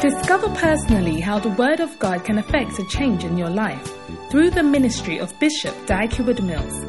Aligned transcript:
Discover 0.00 0.48
personally 0.54 1.20
how 1.20 1.38
the 1.38 1.50
Word 1.50 1.78
of 1.78 1.98
God 1.98 2.24
can 2.24 2.38
affect 2.38 2.78
a 2.78 2.86
change 2.86 3.22
in 3.22 3.36
your 3.36 3.50
life 3.50 3.92
through 4.30 4.48
the 4.48 4.62
ministry 4.62 5.18
of 5.18 5.38
Bishop 5.38 5.74
Dag 5.84 6.10
Heward-Mills. 6.10 6.86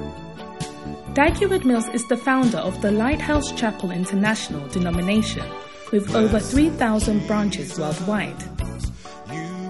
Dag 1.13 1.35
Heward-Mills 1.35 1.89
is 1.89 2.07
the 2.07 2.15
founder 2.15 2.59
of 2.59 2.81
the 2.81 2.89
Lighthouse 2.89 3.51
Chapel 3.51 3.91
International 3.91 4.65
denomination 4.69 5.43
with 5.91 6.15
over 6.15 6.39
3,000 6.39 7.27
branches 7.27 7.77
worldwide. 7.77 8.41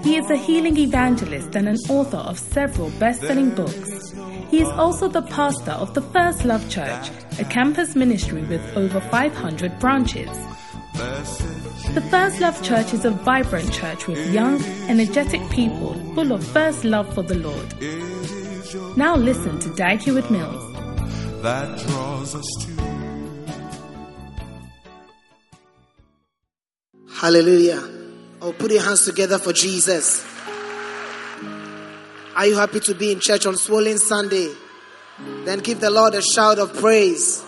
He 0.04 0.18
is 0.18 0.30
a 0.30 0.38
healing 0.38 0.78
evangelist 0.78 1.56
and 1.56 1.68
an 1.68 1.78
author 1.90 2.18
of 2.18 2.38
several 2.38 2.92
best 3.00 3.22
selling 3.22 3.56
books. 3.56 4.14
He 4.52 4.62
is 4.62 4.70
also 4.70 5.08
the 5.08 5.24
pastor 5.24 5.72
of 5.72 5.96
the 5.96 6.04
First 6.04 6.46
Love 6.46 6.70
Church, 6.70 7.10
a 7.40 7.46
campus 7.46 7.96
ministry 7.96 8.44
with 8.44 8.78
over 8.78 9.02
500 9.02 9.80
branches. 9.80 10.30
The 11.94 12.02
First 12.10 12.40
Love 12.40 12.64
Church 12.64 12.94
is 12.94 13.04
a 13.04 13.12
vibrant 13.12 13.74
church 13.74 14.08
with 14.08 14.34
young, 14.34 14.64
energetic 14.88 15.42
people 15.50 15.94
full 16.16 16.32
of 16.32 16.42
first 16.42 16.86
love 16.86 17.14
for 17.14 17.22
the 17.22 17.36
Lord. 17.36 18.98
Now 18.98 19.18
listen 19.18 19.60
to 19.60 19.70
Dag 19.76 20.00
Heward-Mills. 20.00 20.74
that 21.42 21.78
draws 21.80 22.36
us 22.36 22.46
to 22.62 22.72
Hallelujah. 27.10 27.84
Oh, 28.42 28.54
put 28.54 28.72
your 28.72 28.84
hands 28.84 29.04
together 29.04 29.38
for 29.38 29.52
Jesus. 29.52 30.26
Are 32.38 32.48
you 32.48 32.56
happy 32.56 32.80
to 32.80 32.96
be 32.96 33.12
in 33.12 33.20
church 33.20 33.46
on 33.46 33.58
Swollen 33.58 33.98
Sunday? 33.98 34.48
Then 35.44 35.60
give 35.60 35.82
the 35.82 35.90
Lord 35.90 36.16
a 36.16 36.22
shout 36.22 36.58
of 36.58 36.74
praise. 36.74 37.44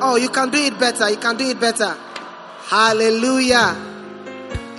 Oh, 0.00 0.16
you 0.16 0.30
can 0.30 0.48
do 0.48 0.64
it 0.64 0.78
better. 0.80 1.10
You 1.10 1.18
can 1.18 1.36
do 1.36 1.50
it 1.50 1.60
better. 1.60 1.94
Hallelujah. 2.68 3.76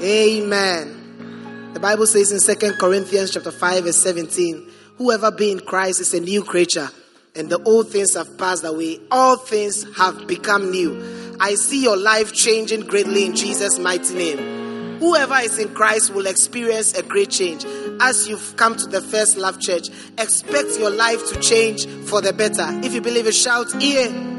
Amen. 0.02 1.72
The 1.74 1.80
Bible 1.80 2.06
says 2.06 2.34
in 2.34 2.56
2 2.56 2.74
Corinthians 2.74 3.32
chapter 3.32 3.50
5 3.50 3.86
verse 3.86 3.96
17, 3.96 4.70
whoever 4.98 5.32
be 5.32 5.54
in 5.54 5.62
Christ 5.62 6.02
is 6.02 6.14
a 6.14 6.20
new 6.20 6.44
creature 6.44 6.90
and 7.34 7.50
the 7.50 7.64
old 7.64 7.90
things 7.90 8.16
have 8.16 8.38
passed 8.38 8.66
away. 8.66 9.00
All 9.10 9.38
things 9.38 9.86
have 9.96 10.28
become 10.28 10.70
new. 10.70 11.02
I 11.40 11.56
see 11.56 11.82
your 11.82 11.96
life 11.96 12.34
changing 12.34 12.82
greatly 12.88 13.26
in 13.26 13.38
Jesus' 13.38 13.80
mighty 13.80 14.16
name. 14.16 15.00
Whoever 15.00 15.36
is 15.36 15.58
in 15.58 15.74
Christ 15.74 16.14
will 16.14 16.28
experience 16.28 16.92
a 16.92 17.04
great 17.04 17.30
change. 17.30 17.64
As 18.02 18.28
you've 18.28 18.58
come 18.58 18.76
to 18.76 18.88
the 18.88 19.02
First 19.02 19.38
Love 19.38 19.62
Church, 19.62 19.88
expect 20.18 20.78
your 20.78 20.90
life 20.90 21.26
to 21.30 21.40
change 21.40 21.86
for 21.86 22.20
the 22.20 22.34
better. 22.34 22.68
If 22.84 22.94
you 22.94 23.00
believe 23.00 23.28
it, 23.28 23.36
shout, 23.36 23.68
Yeah. 23.82 24.37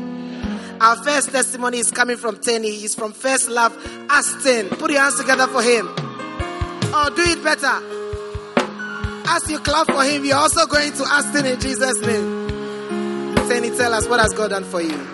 Our 0.81 0.97
first 1.03 1.31
testimony 1.31 1.79
is 1.79 1.91
coming 1.91 2.17
from 2.17 2.39
Tenny. 2.39 2.71
He's 2.71 2.95
from 2.95 3.13
First 3.13 3.49
Love 3.49 3.77
Aston. 4.11 4.69
Put 4.69 4.93
your 4.93 5.01
hands 5.01 5.19
together 5.19 5.49
for 5.49 5.61
him. 5.61 5.89
Oh, 6.95 7.13
do 7.15 7.23
it 7.23 7.43
better. 7.43 7.83
As 9.31 9.51
you 9.51 9.59
clap 9.59 9.89
for 9.89 10.05
him, 10.05 10.25
you're 10.25 10.37
also 10.37 10.67
going 10.67 10.93
to 10.93 11.05
Aston 11.05 11.47
in 11.47 11.61
Jesus' 11.61 12.01
name. 12.01 12.47
Tenny, 13.49 13.71
tell 13.77 13.93
us 13.93 14.09
what 14.09 14.21
has 14.21 14.33
God 14.33 14.51
done 14.51 14.63
for 14.63 14.81
you. 14.81 15.07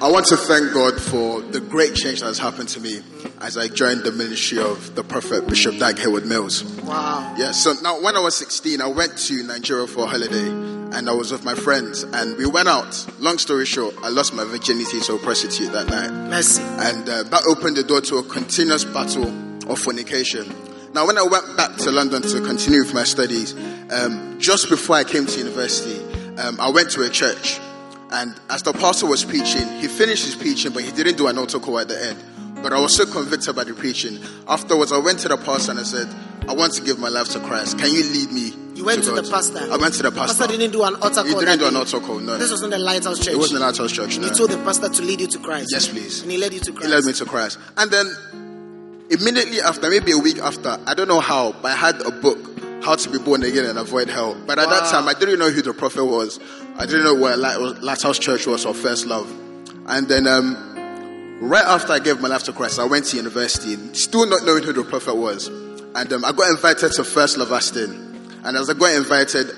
I 0.00 0.10
want 0.10 0.26
to 0.26 0.36
thank 0.36 0.72
God 0.72 1.00
for 1.00 1.42
the 1.42 1.60
great 1.60 1.94
change 1.94 2.20
that 2.20 2.26
has 2.26 2.38
happened 2.38 2.68
to 2.70 2.80
me 2.80 3.00
as 3.40 3.58
I 3.58 3.68
joined 3.68 4.02
the 4.02 4.12
ministry 4.12 4.58
of 4.58 4.94
the 4.94 5.04
prophet 5.04 5.46
Bishop 5.46 5.78
Dag 5.78 5.98
Heward-Mills. 5.98 6.64
Wow. 6.82 7.34
Yeah, 7.38 7.52
so 7.52 7.74
now 7.82 8.00
when 8.00 8.16
I 8.16 8.20
was 8.20 8.34
16, 8.36 8.80
I 8.80 8.86
went 8.86 9.18
to 9.18 9.42
Nigeria 9.42 9.86
for 9.86 10.04
a 10.04 10.06
holiday 10.06 10.75
and 10.92 11.08
I 11.08 11.12
was 11.12 11.32
with 11.32 11.44
my 11.44 11.54
friends 11.54 12.02
and 12.02 12.36
we 12.36 12.46
went 12.46 12.68
out. 12.68 13.06
Long 13.18 13.38
story 13.38 13.66
short, 13.66 13.94
I 14.02 14.08
lost 14.08 14.34
my 14.34 14.44
virginity 14.44 15.00
to 15.00 15.14
a 15.14 15.18
prostitute 15.18 15.72
that 15.72 15.88
night. 15.88 16.10
Mercy. 16.30 16.62
And 16.62 17.08
uh, 17.08 17.22
that 17.24 17.42
opened 17.48 17.76
the 17.76 17.82
door 17.82 18.00
to 18.02 18.16
a 18.16 18.22
continuous 18.22 18.84
battle 18.84 19.26
of 19.70 19.78
fornication. 19.78 20.46
Now, 20.94 21.06
when 21.06 21.18
I 21.18 21.22
went 21.22 21.56
back 21.56 21.76
to 21.76 21.90
London 21.90 22.22
to 22.22 22.40
continue 22.40 22.80
with 22.80 22.94
my 22.94 23.04
studies, 23.04 23.54
um, 23.90 24.38
just 24.38 24.70
before 24.70 24.96
I 24.96 25.04
came 25.04 25.26
to 25.26 25.38
university, 25.38 26.02
um, 26.38 26.58
I 26.58 26.70
went 26.70 26.90
to 26.92 27.02
a 27.02 27.10
church. 27.10 27.60
And 28.10 28.34
as 28.48 28.62
the 28.62 28.72
pastor 28.72 29.06
was 29.06 29.24
preaching, 29.24 29.68
he 29.80 29.88
finished 29.88 30.24
his 30.24 30.34
preaching, 30.34 30.72
but 30.72 30.84
he 30.84 30.92
didn't 30.92 31.16
do 31.16 31.26
an 31.26 31.36
altar 31.36 31.58
call 31.58 31.80
at 31.80 31.88
the 31.88 32.02
end. 32.02 32.62
But 32.62 32.72
I 32.72 32.80
was 32.80 32.96
so 32.96 33.04
convicted 33.04 33.54
by 33.54 33.64
the 33.64 33.74
preaching. 33.74 34.18
Afterwards, 34.48 34.92
I 34.92 34.98
went 34.98 35.18
to 35.20 35.28
the 35.28 35.36
pastor 35.36 35.72
and 35.72 35.80
I 35.80 35.82
said, 35.82 36.08
I 36.48 36.54
want 36.54 36.72
to 36.74 36.82
give 36.82 36.98
my 36.98 37.08
life 37.08 37.28
to 37.30 37.40
Christ. 37.40 37.78
Can 37.78 37.92
you 37.92 38.02
lead 38.04 38.32
me? 38.32 38.65
You 38.76 38.84
went 38.84 39.02
to, 39.04 39.10
God?" 39.14 39.24
the 39.24 39.30
pastor. 39.30 39.58
I 39.70 39.76
went 39.76 39.94
to 39.94 40.02
the 40.02 40.10
pastor. 40.12 40.36
Pastor 40.38 40.56
didn't 40.58 40.72
do 40.72 40.82
an 40.84 40.94
altar 40.96 41.24
He 41.24 41.32
call. 41.32 41.40
didn't 41.40 41.58
do 41.58 41.66
an 41.66 41.76
altar 41.76 42.00
call, 42.00 42.18
no. 42.20 42.36
This 42.38 42.50
was 42.50 42.62
in 42.62 42.70
the 42.70 42.78
Lighthouse 42.78 43.18
Church. 43.18 43.34
It 43.34 43.38
wasn't 43.38 43.60
an 43.62 43.66
Lighthouse 43.68 43.92
Church, 43.92 44.18
no. 44.18 44.28
he 44.28 44.34
told 44.34 44.50
the 44.50 44.58
pastor 44.58 44.88
to 44.88 45.02
lead 45.02 45.20
you 45.20 45.26
to 45.28 45.38
Christ. 45.38 45.70
Yes, 45.72 45.88
please. 45.88 46.22
And 46.22 46.30
he 46.30 46.38
led 46.38 46.52
you 46.54 46.60
to 46.60 46.72
Christ. 46.72 46.86
He 46.86 46.92
led 46.94 47.04
me 47.04 47.12
to 47.14 47.24
Christ. 47.24 47.58
And 47.76 47.90
then 47.90 48.06
immediately 49.10 49.60
after, 49.60 49.88
maybe 49.90 50.12
a 50.12 50.18
week 50.18 50.38
after, 50.38 50.78
I 50.86 50.94
don't 50.94 51.08
know 51.08 51.20
how, 51.20 51.52
but 51.62 51.72
I 51.72 51.76
had 51.76 52.00
a 52.02 52.10
book, 52.10 52.38
How 52.84 52.94
to 52.96 53.10
Be 53.10 53.18
Born 53.18 53.42
Again 53.42 53.64
and 53.64 53.78
Avoid 53.78 54.08
Hell. 54.08 54.36
But 54.46 54.58
at 54.58 54.68
that 54.68 54.90
time, 54.90 55.08
I 55.08 55.14
didn't 55.14 55.38
know 55.38 55.50
who 55.50 55.62
the 55.62 55.72
prophet 55.74 56.04
was. 56.04 56.38
I 56.76 56.86
didn't 56.86 57.04
know 57.04 57.14
where 57.14 57.36
Light- 57.36 57.82
Lighthouse 57.82 58.18
Church 58.18 58.46
was 58.46 58.66
or 58.66 58.74
First 58.74 59.06
Love. 59.06 59.32
And 59.86 60.08
then, 60.08 60.26
um, 60.26 61.38
right 61.40 61.64
after 61.64 61.92
I 61.92 62.00
gave 62.00 62.20
my 62.20 62.28
life 62.28 62.42
to 62.44 62.52
Christ, 62.52 62.78
I 62.78 62.84
went 62.84 63.06
to 63.06 63.16
university, 63.16 63.76
still 63.94 64.26
not 64.26 64.44
knowing 64.44 64.62
who 64.64 64.72
the 64.72 64.82
prophet 64.84 65.14
was. 65.14 65.46
And 65.94 66.12
um, 66.12 66.24
I 66.24 66.32
got 66.32 66.50
invited 66.50 66.92
to 66.92 67.04
First 67.04 67.38
Love 67.38 67.52
Aston. 67.52 68.15
And 68.46 68.56
as 68.56 68.70
I 68.70 68.74
got 68.74 68.94
invited, 68.94 69.50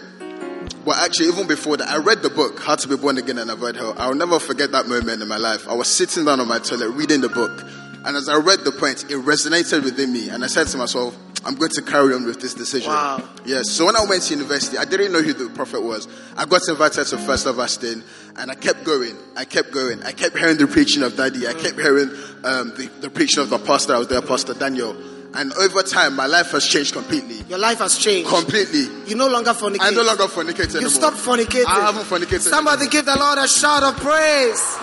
well, 0.86 0.96
actually, 0.96 1.28
even 1.28 1.46
before 1.46 1.76
that, 1.76 1.88
I 1.88 1.98
read 1.98 2.22
the 2.22 2.30
book, 2.30 2.58
How 2.60 2.74
to 2.74 2.88
Be 2.88 2.96
Born 2.96 3.18
Again 3.18 3.36
and 3.36 3.50
Avoid 3.50 3.76
Hell. 3.76 3.94
I'll 3.98 4.14
never 4.14 4.38
forget 4.38 4.72
that 4.72 4.86
moment 4.86 5.20
in 5.20 5.28
my 5.28 5.36
life. 5.36 5.68
I 5.68 5.74
was 5.74 5.88
sitting 5.88 6.24
down 6.24 6.40
on 6.40 6.48
my 6.48 6.58
toilet 6.58 6.92
reading 6.92 7.20
the 7.20 7.28
book. 7.28 7.62
And 8.06 8.16
as 8.16 8.30
I 8.30 8.38
read 8.38 8.60
the 8.60 8.72
point, 8.72 9.04
it 9.04 9.18
resonated 9.18 9.84
within 9.84 10.10
me. 10.10 10.30
And 10.30 10.42
I 10.42 10.46
said 10.46 10.68
to 10.68 10.78
myself, 10.78 11.14
I'm 11.44 11.56
going 11.56 11.70
to 11.72 11.82
carry 11.82 12.14
on 12.14 12.24
with 12.24 12.40
this 12.40 12.54
decision. 12.54 12.90
Wow. 12.90 13.28
Yes. 13.44 13.70
So 13.70 13.84
when 13.84 13.94
I 13.94 14.06
went 14.08 14.22
to 14.22 14.34
university, 14.34 14.78
I 14.78 14.86
didn't 14.86 15.12
know 15.12 15.20
who 15.20 15.34
the 15.34 15.50
prophet 15.50 15.82
was. 15.82 16.08
I 16.34 16.46
got 16.46 16.66
invited 16.66 17.06
to 17.08 17.18
First 17.18 17.44
Love 17.44 17.58
Aston, 17.58 18.02
and 18.36 18.50
I 18.50 18.54
kept 18.54 18.84
going. 18.84 19.16
I 19.36 19.44
kept 19.44 19.70
going. 19.70 20.02
I 20.02 20.12
kept 20.12 20.38
hearing 20.38 20.56
the 20.56 20.66
preaching 20.66 21.02
of 21.02 21.14
Daddy. 21.14 21.46
I 21.46 21.52
kept 21.52 21.78
hearing 21.78 22.08
um, 22.42 22.72
the, 22.76 22.90
the 23.00 23.10
preaching 23.10 23.42
of 23.42 23.50
the 23.50 23.58
pastor. 23.58 23.94
I 23.94 23.98
was 23.98 24.08
there, 24.08 24.22
Pastor 24.22 24.54
Daniel. 24.54 24.96
And 25.34 25.52
over 25.54 25.82
time, 25.82 26.16
my 26.16 26.26
life 26.26 26.50
has 26.52 26.66
changed 26.66 26.94
completely. 26.94 27.36
Your 27.48 27.58
life 27.58 27.78
has 27.78 27.98
changed. 27.98 28.28
Completely. 28.30 28.86
You 29.06 29.14
no 29.14 29.28
longer 29.28 29.50
fornicate. 29.52 29.78
I 29.82 29.90
no 29.90 30.02
longer 30.02 30.24
fornicate 30.24 30.70
anymore. 30.70 30.82
You 30.82 30.88
stopped 30.88 31.18
fornicating. 31.18 31.66
I 31.66 31.80
haven't 31.82 32.04
fornicated. 32.04 32.40
Somebody 32.48 32.88
give 32.88 33.04
the 33.04 33.16
Lord 33.16 33.38
a 33.38 33.46
shout 33.46 33.82
of 33.82 33.94
praise. 33.96 34.78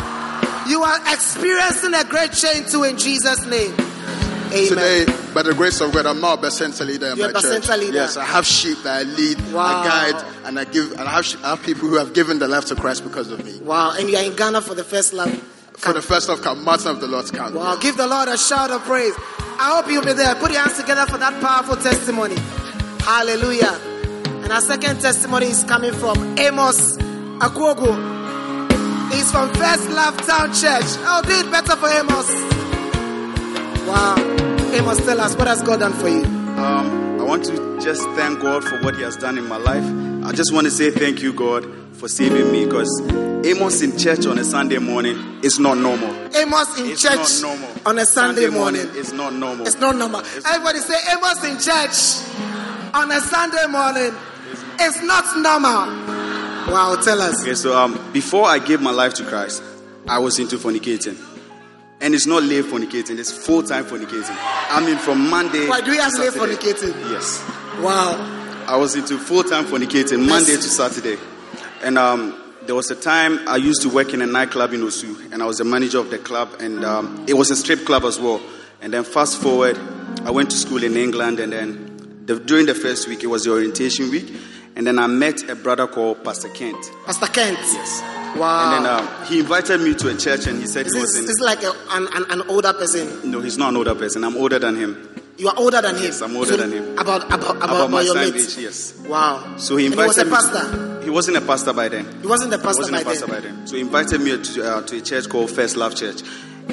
You 0.70 0.84
are 0.84 1.00
experiencing 1.14 1.94
a 1.94 2.04
great 2.06 2.32
change 2.32 2.72
too 2.72 2.84
in 2.84 2.98
Jesus' 2.98 3.46
name. 3.46 3.74
Amen. 4.54 4.68
Today, 4.70 5.06
by 5.34 5.42
the 5.42 5.54
grace 5.54 5.82
of 5.82 5.92
God, 5.92 6.06
I'm 6.06 6.22
now 6.22 6.36
a 6.36 6.38
Bacenta 6.38 6.86
leader 6.86 7.08
in 7.08 7.18
You're 7.18 7.32
my 7.32 7.40
a 7.40 7.42
church. 7.42 7.68
Leader. 7.68 7.94
Yes, 7.94 8.16
I 8.16 8.24
have 8.24 8.46
sheep 8.46 8.78
that 8.84 9.00
I 9.00 9.04
lead, 9.04 9.42
Wow. 9.52 9.82
I 9.82 10.12
guide, 10.12 10.26
and 10.46 10.60
I 10.60 10.64
give, 10.66 10.92
and 10.92 11.02
I 11.02 11.10
have, 11.10 11.26
I 11.44 11.50
have 11.50 11.64
people 11.64 11.90
who 11.90 11.96
have 11.98 12.14
given 12.14 12.40
their 12.40 12.48
life 12.48 12.66
to 12.66 12.76
Christ 12.76 13.04
because 13.04 13.32
of 13.32 13.44
me. 13.44 13.60
Wow. 13.62 13.96
And 13.98 14.10
you 14.10 14.16
are 14.18 14.24
in 14.24 14.36
Ghana 14.36 14.62
for 14.62 14.76
the 14.76 14.84
first 14.84 15.14
love. 15.14 15.34
For 15.78 15.94
the 15.94 16.02
first 16.02 16.30
of 16.30 16.41
Camp 16.41 16.62
Martin 16.62 16.88
of 16.88 17.00
the 17.02 17.08
Lord's 17.08 17.31
Camp. 17.31 17.53
Wow. 17.56 17.78
Give 17.78 17.96
the 17.96 18.08
Lord 18.08 18.28
a 18.28 18.38
shout 18.38 18.72
of 18.72 18.82
praise. 18.84 19.14
I 19.58 19.76
hope 19.76 19.91
you'll 19.91 20.03
be 20.03 20.14
there. 20.14 20.34
Put 20.35 20.52
your 20.52 20.61
hands 20.61 20.78
together 20.79 21.05
for 21.05 21.17
that 21.17 21.40
powerful 21.41 21.76
testimony. 21.76 22.35
Hallelujah. 23.03 23.79
And 24.44 24.52
our 24.52 24.61
second 24.61 25.00
testimony 25.02 25.47
is 25.47 25.64
coming 25.64 25.94
from 25.94 26.38
Amos 26.40 26.97
Akwogo. 27.38 27.94
He's 29.11 29.32
from 29.32 29.53
First 29.53 29.90
Love 29.90 30.17
Town 30.26 30.47
Church. 30.53 30.85
Oh, 31.05 31.22
do 31.26 31.32
it 31.32 31.52
better 31.52 31.76
for 31.76 31.90
Amos. 31.90 32.29
Wow. 33.88 34.16
Amos, 34.73 34.97
tell 35.05 35.20
us, 35.22 35.35
what 35.35 35.47
has 35.47 35.61
God 35.61 35.79
done 35.79 35.94
for 35.94 36.09
you? 36.09 36.23
Um, 36.23 37.20
I 37.20 37.23
want 37.23 37.46
to 37.46 37.79
just 37.79 38.03
thank 38.09 38.40
God 38.41 38.64
for 38.64 38.82
what 38.82 38.96
He 38.96 39.03
has 39.03 39.16
done 39.17 39.38
in 39.38 39.47
my 39.47 39.58
life. 39.58 39.84
I 40.26 40.32
just 40.32 40.53
want 40.53 40.66
to 40.66 40.72
say 40.72 40.90
thank 40.91 41.22
you, 41.22 41.32
God, 41.34 41.66
for 41.94 42.08
saving 42.08 42.52
me 42.52 42.66
because 42.66 42.90
Amos 43.46 43.82
in 43.84 43.96
church 43.97 44.26
on 44.26 44.40
a 44.40 44.44
Sunday 44.44 44.80
morning 44.80 45.40
is 45.44 45.59
not 45.59 45.78
normal. 45.78 46.09
Amos 46.36 46.80
in 46.80 46.88
It's 46.88 47.02
church 47.02 47.44
on 47.86 48.00
a 48.00 48.06
Sunday, 48.06 48.50
morning. 48.50 48.82
is 48.96 49.14
not 49.14 49.34
normal. 49.34 49.68
It's 49.68 49.80
not 49.80 49.96
normal. 49.96 50.22
Everybody 50.47 50.80
say 50.80 50.96
Amos 51.12 51.44
in 51.44 51.59
church 51.59 52.26
on 52.96 53.12
a 53.12 53.20
Sunday 53.22 53.68
morning. 53.70 54.12
It's 54.80 55.02
not 55.03 55.26
normal. 55.38 56.74
Wow, 56.74 56.96
tell 57.03 57.22
us. 57.22 57.44
Okay, 57.44 57.53
so 57.53 57.78
um, 57.78 58.00
before 58.12 58.47
I 58.47 58.58
gave 58.58 58.82
my 58.82 58.90
life 58.92 59.14
to 59.16 59.24
Christ, 59.24 59.62
I 60.08 60.18
was 60.18 60.40
into 60.40 60.58
fornicating. 60.58 61.16
And 62.02 62.16
it's 62.16 62.26
not 62.26 62.41
late 62.44 62.66
fornicating, 62.66 63.20
it's 63.20 63.32
full 63.32 63.62
time 63.62 63.86
fornicating. 63.86 64.36
I 64.40 64.84
mean, 64.84 64.98
from 64.98 65.30
Monday. 65.30 65.68
Why 65.70 65.82
do 65.82 65.94
you 65.94 66.02
have 66.02 66.14
late 66.18 66.34
fornicating? 66.34 66.94
Yes. 67.12 67.44
Wow. 67.80 68.32
I 68.68 68.76
was 68.78 68.96
into 68.96 69.20
full 69.20 69.44
time 69.44 69.66
fornicating 69.66 70.28
Monday 70.28 70.53
Yes. 70.53 70.64
to 70.64 70.70
Saturday. 70.70 71.18
And 71.84 71.98
um, 72.00 72.41
there 72.66 72.76
was 72.76 72.90
a 72.91 72.96
time 72.96 73.47
I 73.47 73.58
used 73.58 73.82
to 73.84 73.90
work 73.90 74.14
in 74.14 74.22
a 74.22 74.26
nightclub 74.26 74.73
in 74.73 74.82
Osu, 74.82 75.32
and 75.32 75.41
I 75.41 75.46
was 75.46 75.58
the 75.58 75.64
manager 75.64 76.00
of 76.00 76.09
the 76.09 76.17
club, 76.17 76.50
and 76.59 76.84
um, 76.84 77.26
it 77.28 77.34
was 77.34 77.52
a 77.52 77.56
strip 77.56 77.85
club 77.85 78.03
as 78.03 78.20
well. 78.20 78.41
And 78.82 78.94
then 78.94 79.03
fast 79.03 79.41
forward, 79.41 79.78
I 80.23 80.32
went 80.32 80.52
to 80.52 80.58
school 80.58 80.84
in 80.84 80.96
England, 80.97 81.40
and 81.40 81.53
then 81.53 82.23
the, 82.26 82.40
during 82.40 82.66
the 82.66 82.76
first 82.76 83.08
week, 83.08 83.23
it 83.23 83.28
was 83.28 83.44
the 83.44 83.52
orientation 83.52 84.09
week, 84.09 84.34
and 84.76 84.85
then 84.85 85.00
I 85.00 85.08
met 85.08 85.47
a 85.50 85.56
brother 85.56 85.88
called 85.88 86.23
Pastor 86.23 86.50
Kent. 86.50 86.84
Pastor 87.06 87.28
Kent. 87.28 87.58
Yes. 87.59 88.02
Wow. 88.35 88.76
And 88.76 88.85
then 88.85 88.91
um, 88.91 89.26
he 89.26 89.40
invited 89.40 89.82
me 89.82 89.94
to 89.96 90.09
a 90.09 90.17
church, 90.17 90.47
and 90.47 90.59
he 90.59 90.67
said 90.67 90.88
is 90.88 90.94
he 90.94 91.00
this, 91.00 91.14
was 91.14 91.20
in. 91.20 91.26
this 91.26 91.32
is 91.32 91.41
like 91.41 91.64
a, 91.64 91.73
an, 91.91 92.08
an 92.29 92.50
older 92.50 92.73
person. 92.73 93.32
No, 93.32 93.41
he's 93.41 93.58
not 93.58 93.70
an 93.70 93.78
older 93.78 93.96
person. 93.96 94.23
I'm 94.23 94.35
older 94.35 94.59
than 94.59 94.76
him. 94.76 95.25
You 95.37 95.49
are 95.49 95.53
older 95.58 95.82
than 95.82 95.96
him. 95.96 96.03
Yes, 96.03 96.22
I'm 96.22 96.35
older 96.35 96.52
So 96.52 96.58
than 96.58 96.72
him. 96.72 96.97
About 96.97 97.26
about 97.26 97.58
about, 97.58 97.64
About 97.64 97.91
my 97.91 98.02
your 98.02 98.17
age, 98.17 98.58
yes. 98.58 98.93
Wow. 99.08 99.55
So 99.58 99.76
he 99.76 99.85
invited 99.87 100.17
And 100.20 100.28
he 100.29 100.34
was 100.34 100.47
invited 100.47 100.61
a 100.64 100.66
me 100.66 100.72
pastor. 100.72 101.03
he 101.03 101.09
wasn't 101.09 101.37
a 101.37 101.41
pastor 101.41 101.73
by 101.73 101.90
then. 101.90 102.22
He 102.22 102.28
wasn't 102.28 102.53
a 102.53 102.58
He 102.58 102.64
pastor 102.64 102.82
wasn't 102.84 102.96
by 102.97 103.02
a 103.02 103.05
pastor 103.05 103.26
then. 103.28 103.35
by 103.35 103.41
then. 103.41 103.67
So 103.67 103.76
he 103.76 103.82
invited 103.82 104.22
me 104.22 104.41
to, 104.41 104.64
uh, 104.78 104.82
to 104.84 104.97
a 104.97 105.02
church 105.02 105.28
called 105.29 105.52
First 105.52 105.76
Love 105.76 105.93
Church. 105.96 106.22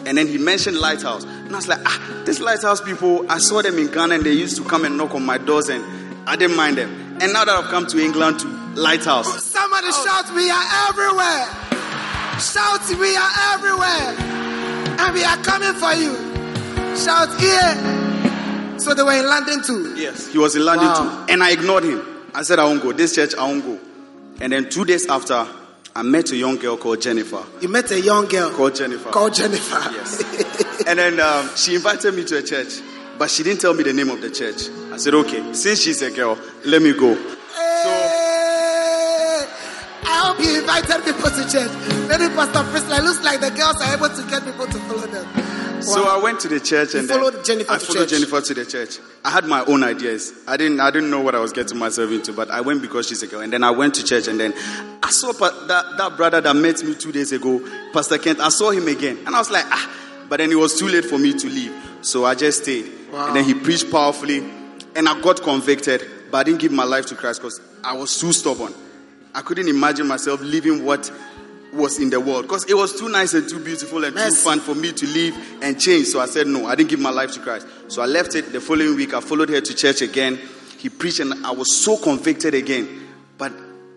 And 0.07 0.17
then 0.17 0.27
he 0.29 0.39
mentioned 0.39 0.79
Lighthouse. 0.79 1.25
And 1.25 1.53
I 1.53 1.57
was 1.57 1.67
like, 1.69 1.81
ah, 1.85 2.23
these 2.25 2.41
Lighthouse 2.41 2.81
people, 2.81 3.27
I 3.31 3.39
saw 3.39 3.63
them 3.63 3.79
in 3.79 3.89
Ghana 3.91 4.15
and 4.17 4.25
they 4.25 4.33
used 4.33 4.57
to 4.57 4.65
come 4.65 4.85
and 4.85 4.97
knock 4.97 5.15
on 5.15 5.25
my 5.27 5.39
doors 5.39 5.69
and 5.69 5.83
I 6.29 6.37
didn't 6.37 6.57
mind 6.57 6.79
them. 6.79 6.91
And 7.21 7.33
now 7.33 7.45
that 7.45 7.55
I've 7.55 7.69
come 7.71 7.87
to 7.89 7.99
England 7.99 8.41
to 8.41 8.47
Lighthouse, 8.77 9.45
Somebody 9.45 9.89
Oh. 9.91 10.05
shout, 10.07 10.35
we 10.35 10.49
are 10.49 10.67
everywhere. 10.89 11.47
Shout, 12.41 12.89
we 12.99 13.17
are 13.17 13.33
everywhere. 13.53 14.15
And 15.03 15.15
we 15.15 15.25
are 15.25 15.37
coming 15.39 15.75
for 15.75 15.93
you. 15.95 16.15
Shout, 16.97 17.29
here. 17.41 18.02
So 18.83 18.95
they 18.95 19.03
were 19.03 19.13
in 19.13 19.27
London 19.27 19.63
too. 19.63 19.95
yes, 19.97 20.27
he 20.29 20.39
was 20.39 20.57
in 20.57 20.65
London 20.65 20.87
Wow. 20.89 21.25
too. 21.27 21.33
And 21.33 21.43
I 21.43 21.51
ignored 21.53 21.85
him. 21.85 22.03
I 22.35 22.43
said, 22.43 22.59
I 22.59 22.65
won't 22.65 22.83
go. 22.83 22.93
This 22.93 23.15
church, 23.15 23.35
I 23.37 23.45
won't 23.45 23.65
go. 23.65 23.79
And 24.41 24.53
then 24.53 24.69
two 24.71 24.85
days 24.85 25.07
after, 25.09 25.47
I 25.95 26.03
met 26.03 26.31
a 26.33 26.37
young 26.37 26.57
girl 26.57 26.77
called 26.79 27.01
Jennifer. 27.03 27.45
You 27.61 27.69
met 27.69 27.91
a 27.91 28.01
young 28.01 28.27
girl 28.27 28.51
Called 28.51 28.75
Jennifer. 28.75 29.11
called 29.11 29.35
Jennifer. 29.35 29.79
Yes. 29.93 30.23
and 30.87 30.99
then 30.99 31.21
um, 31.21 31.51
she 31.55 31.75
invited 31.75 32.15
me 32.15 32.25
to 32.25 32.39
a 32.39 32.43
church, 32.43 32.81
but 33.19 33.31
she 33.31 33.43
didn't 33.43 33.61
tell 33.61 33.75
me 33.75 33.83
the 33.85 33.93
name 33.93 34.09
of 34.09 34.21
the 34.23 34.31
church. 34.31 34.69
I 34.91 34.97
said, 34.97 35.13
okay, 35.15 35.53
since 35.53 35.81
she's 35.83 36.01
a 36.03 36.11
girl, 36.11 36.39
let 36.65 36.81
me 36.83 36.93
go. 36.95 37.15
Hey, 37.15 37.21
I 40.05 40.27
hope 40.27 40.41
you 40.41 40.59
invited 40.61 41.05
people 41.05 41.31
to 41.31 41.43
church. 41.51 41.71
Maybe 42.09 42.29
Pastor 42.35 42.65
Priscilla 42.71 43.03
looks 43.05 43.23
like 43.23 43.41
the 43.41 43.51
girls 43.51 43.81
are 43.83 43.93
able 43.95 44.09
to 44.09 44.23
get 44.31 44.45
people 44.45 44.67
to 44.67 44.79
follow 44.89 45.07
them. 45.07 45.27
So 45.83 46.05
I 46.05 46.21
went 46.23 46.41
to 46.41 46.49
the 46.49 46.61
church 46.61 46.95
and 46.95 47.09
followed 47.09 47.35
then 47.35 47.45
Jennifer 47.45 47.73
I 47.73 47.79
to 47.79 47.85
followed 47.85 47.99
church. 48.01 48.11
Jennifer 48.11 48.41
to 48.41 48.55
the 48.55 48.65
church. 48.65 48.99
I 49.25 49.31
had 49.31 49.45
my 49.45 49.65
own 49.65 49.83
ideas. 49.83 50.33
I 50.47 50.57
didn't 50.57 50.81
I 50.81 50.91
didn't 50.91 51.11
know 51.11 51.21
what 51.21 51.35
I 51.35 51.41
was 51.41 51.53
getting 51.53 51.79
myself 51.79 52.11
into, 52.11 52.33
but 52.33 52.51
I 52.51 52.61
went 52.61 52.83
because 52.83 53.09
she's 53.09 53.23
a 53.23 53.27
girl. 53.27 53.41
And 53.41 53.53
then 53.53 53.65
I 53.65 53.71
went 53.71 53.95
to 53.97 54.05
church 54.05 54.29
and 54.29 54.39
then 54.39 54.55
I 55.03 55.11
saw 55.11 55.33
pa- 55.33 55.65
that, 55.69 55.97
that 55.99 56.17
brother 56.17 56.41
that 56.41 56.55
met 56.57 56.83
me 56.83 56.95
two 56.95 57.13
days 57.13 57.33
ago, 57.33 57.61
Pastor 57.93 58.19
Kent. 58.19 58.41
I 58.41 58.49
saw 58.49 58.71
him 58.71 58.89
again. 58.89 59.19
And 59.27 59.35
I 59.35 59.39
was 59.39 59.51
like, 59.51 59.65
ah, 59.69 59.91
but 60.29 60.39
then 60.39 60.51
it 60.51 60.57
was 60.59 60.79
too 60.79 60.89
late 60.89 61.05
for 61.05 61.19
me 61.19 61.33
to 61.39 61.47
leave. 61.49 61.75
So 62.03 62.25
I 62.25 62.35
just 62.35 62.63
stayed. 62.63 62.87
And 63.13 63.37
then 63.37 63.45
he 63.45 63.55
preached 63.55 63.91
powerfully 63.91 64.39
and 64.97 65.09
I 65.09 65.21
got 65.21 65.43
convicted, 65.43 66.03
but 66.31 66.39
I 66.39 66.43
didn't 66.45 66.61
give 66.61 66.73
my 66.73 66.85
life 66.85 67.07
to 67.07 67.15
Christ 67.15 67.41
because 67.41 67.61
I 67.85 67.95
was 67.95 68.19
too 68.19 68.33
stubborn. 68.33 68.73
I 69.35 69.41
couldn't 69.41 69.69
imagine 69.69 70.07
myself 70.07 70.41
leaving 70.43 70.85
what 70.85 71.11
was 71.73 71.99
in 71.99 72.11
the 72.11 72.21
world 72.21 72.43
because 72.43 72.69
it 72.69 72.75
was 72.75 72.99
too 72.99 73.09
nice 73.09 73.33
and 73.35 73.49
too 73.49 73.59
beautiful 73.59 74.05
and 74.05 74.15
too 74.15 74.31
fun 74.33 74.61
for 74.61 74.75
me 74.75 74.93
to 74.93 75.07
leave 75.07 75.37
and 75.63 75.81
change. 75.81 76.07
So 76.07 76.21
I 76.21 76.27
said 76.27 76.47
no, 76.47 76.67
I 76.67 76.75
didn't 76.75 76.91
give 76.91 77.01
my 77.01 77.11
life 77.11 77.33
to 77.33 77.41
Christ. 77.41 77.67
So 77.89 78.03
I 78.03 78.07
left 78.07 78.35
it 78.35 78.53
the 78.53 78.61
following 78.61 78.97
week. 78.97 79.15
I 79.15 79.21
followed 79.21 79.49
her 79.49 79.61
to 79.61 79.75
church 79.75 80.03
again. 80.03 80.39
He 80.79 80.89
preached 80.89 81.21
and 81.21 81.47
I 81.47 81.53
was 81.53 81.77
so 81.77 81.97
convicted 81.97 82.55
again. 82.55 83.09
But 83.39 83.53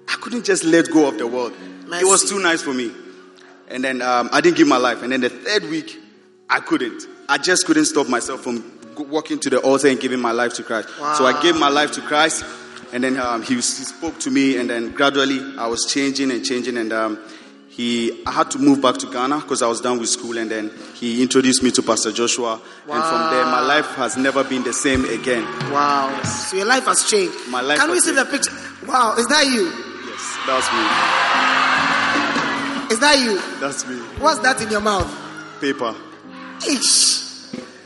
I 0.08 0.14
couldn't 0.22 0.46
just 0.46 0.64
let 0.64 0.90
go 0.92 1.08
of 1.08 1.18
the 1.18 1.28
world. 1.28 1.54
Mercy. 1.88 2.06
It 2.06 2.08
was 2.08 2.30
too 2.30 2.40
nice 2.40 2.62
for 2.62 2.74
me. 2.74 2.92
And 3.68 3.84
then 3.84 4.02
um, 4.02 4.30
I 4.32 4.42
didn't 4.42 4.58
give 4.58 4.68
my 4.68 4.78
life. 4.78 5.02
And 5.02 5.12
then 5.12 5.22
the 5.22 5.30
third 5.30 5.64
week, 5.70 6.00
I 6.50 6.60
couldn't. 6.60 7.08
I 7.28 7.38
just 7.38 7.66
couldn't 7.66 7.86
stop 7.86 8.08
myself 8.08 8.42
from 8.42 8.80
walking 8.98 9.40
to 9.40 9.50
the 9.50 9.60
altar 9.60 9.88
and 9.88 10.00
giving 10.00 10.20
my 10.20 10.32
life 10.32 10.54
to 10.56 10.64
Christ. 10.64 10.90
So 11.18 11.26
I 11.26 11.42
gave 11.42 11.60
my 11.60 11.70
life 11.70 11.92
to 11.94 12.02
Christ. 12.02 12.46
And 12.94 13.04
then 13.04 13.18
um, 13.18 13.42
he, 13.42 13.56
he 13.56 13.62
spoke 13.62 14.20
to 14.20 14.32
me. 14.32 14.58
And 14.58 14.70
then 14.70 14.92
gradually, 14.92 15.40
I 15.58 15.68
was 15.68 15.86
changing 15.92 16.32
and 16.32 16.46
changing. 16.46 16.78
And 16.78 16.94
um, 16.94 17.20
he, 17.76 18.24
I 18.26 18.32
had 18.32 18.50
to 18.52 18.58
move 18.58 18.82
back 18.82 18.96
to 19.00 19.06
Ghana 19.06 19.42
because 19.42 19.62
I 19.62 19.68
was 19.68 19.82
done 19.82 20.00
with 20.00 20.08
school. 20.08 20.38
And 20.38 20.50
then 20.50 20.72
he 20.94 21.22
introduced 21.22 21.62
me 21.62 21.72
to 21.72 21.82
Pastor 21.84 22.14
Joshua. 22.14 22.62
Wow. 22.88 22.96
And 22.96 23.04
from 23.04 23.30
there, 23.36 23.44
my 23.46 23.60
life 23.60 23.88
has 23.96 24.16
never 24.16 24.46
been 24.46 24.64
the 24.64 24.72
same 24.72 25.04
again. 25.04 25.44
Wow. 25.74 26.22
So 26.24 26.56
your 26.56 26.68
life 26.68 26.86
has 26.86 27.04
changed. 27.04 27.36
My 27.50 27.60
life 27.60 27.78
Can 27.80 27.92
we 27.92 28.00
see 28.00 28.14
the 28.14 28.24
picture? 28.24 28.54
Wow, 28.88 29.16
is 29.18 29.28
that 29.28 29.46
you? 29.48 29.66
Yes, 30.08 30.38
that's 30.48 30.72
me. 30.72 30.86
Is 32.94 33.00
that 33.02 33.20
you? 33.20 33.42
That's 33.60 33.86
me. 33.86 33.98
What's 34.24 34.40
that 34.40 34.62
in 34.62 34.72
your 34.72 34.80
mouth? 34.80 35.12
Paper. 35.60 35.94
Ish. 36.70 37.24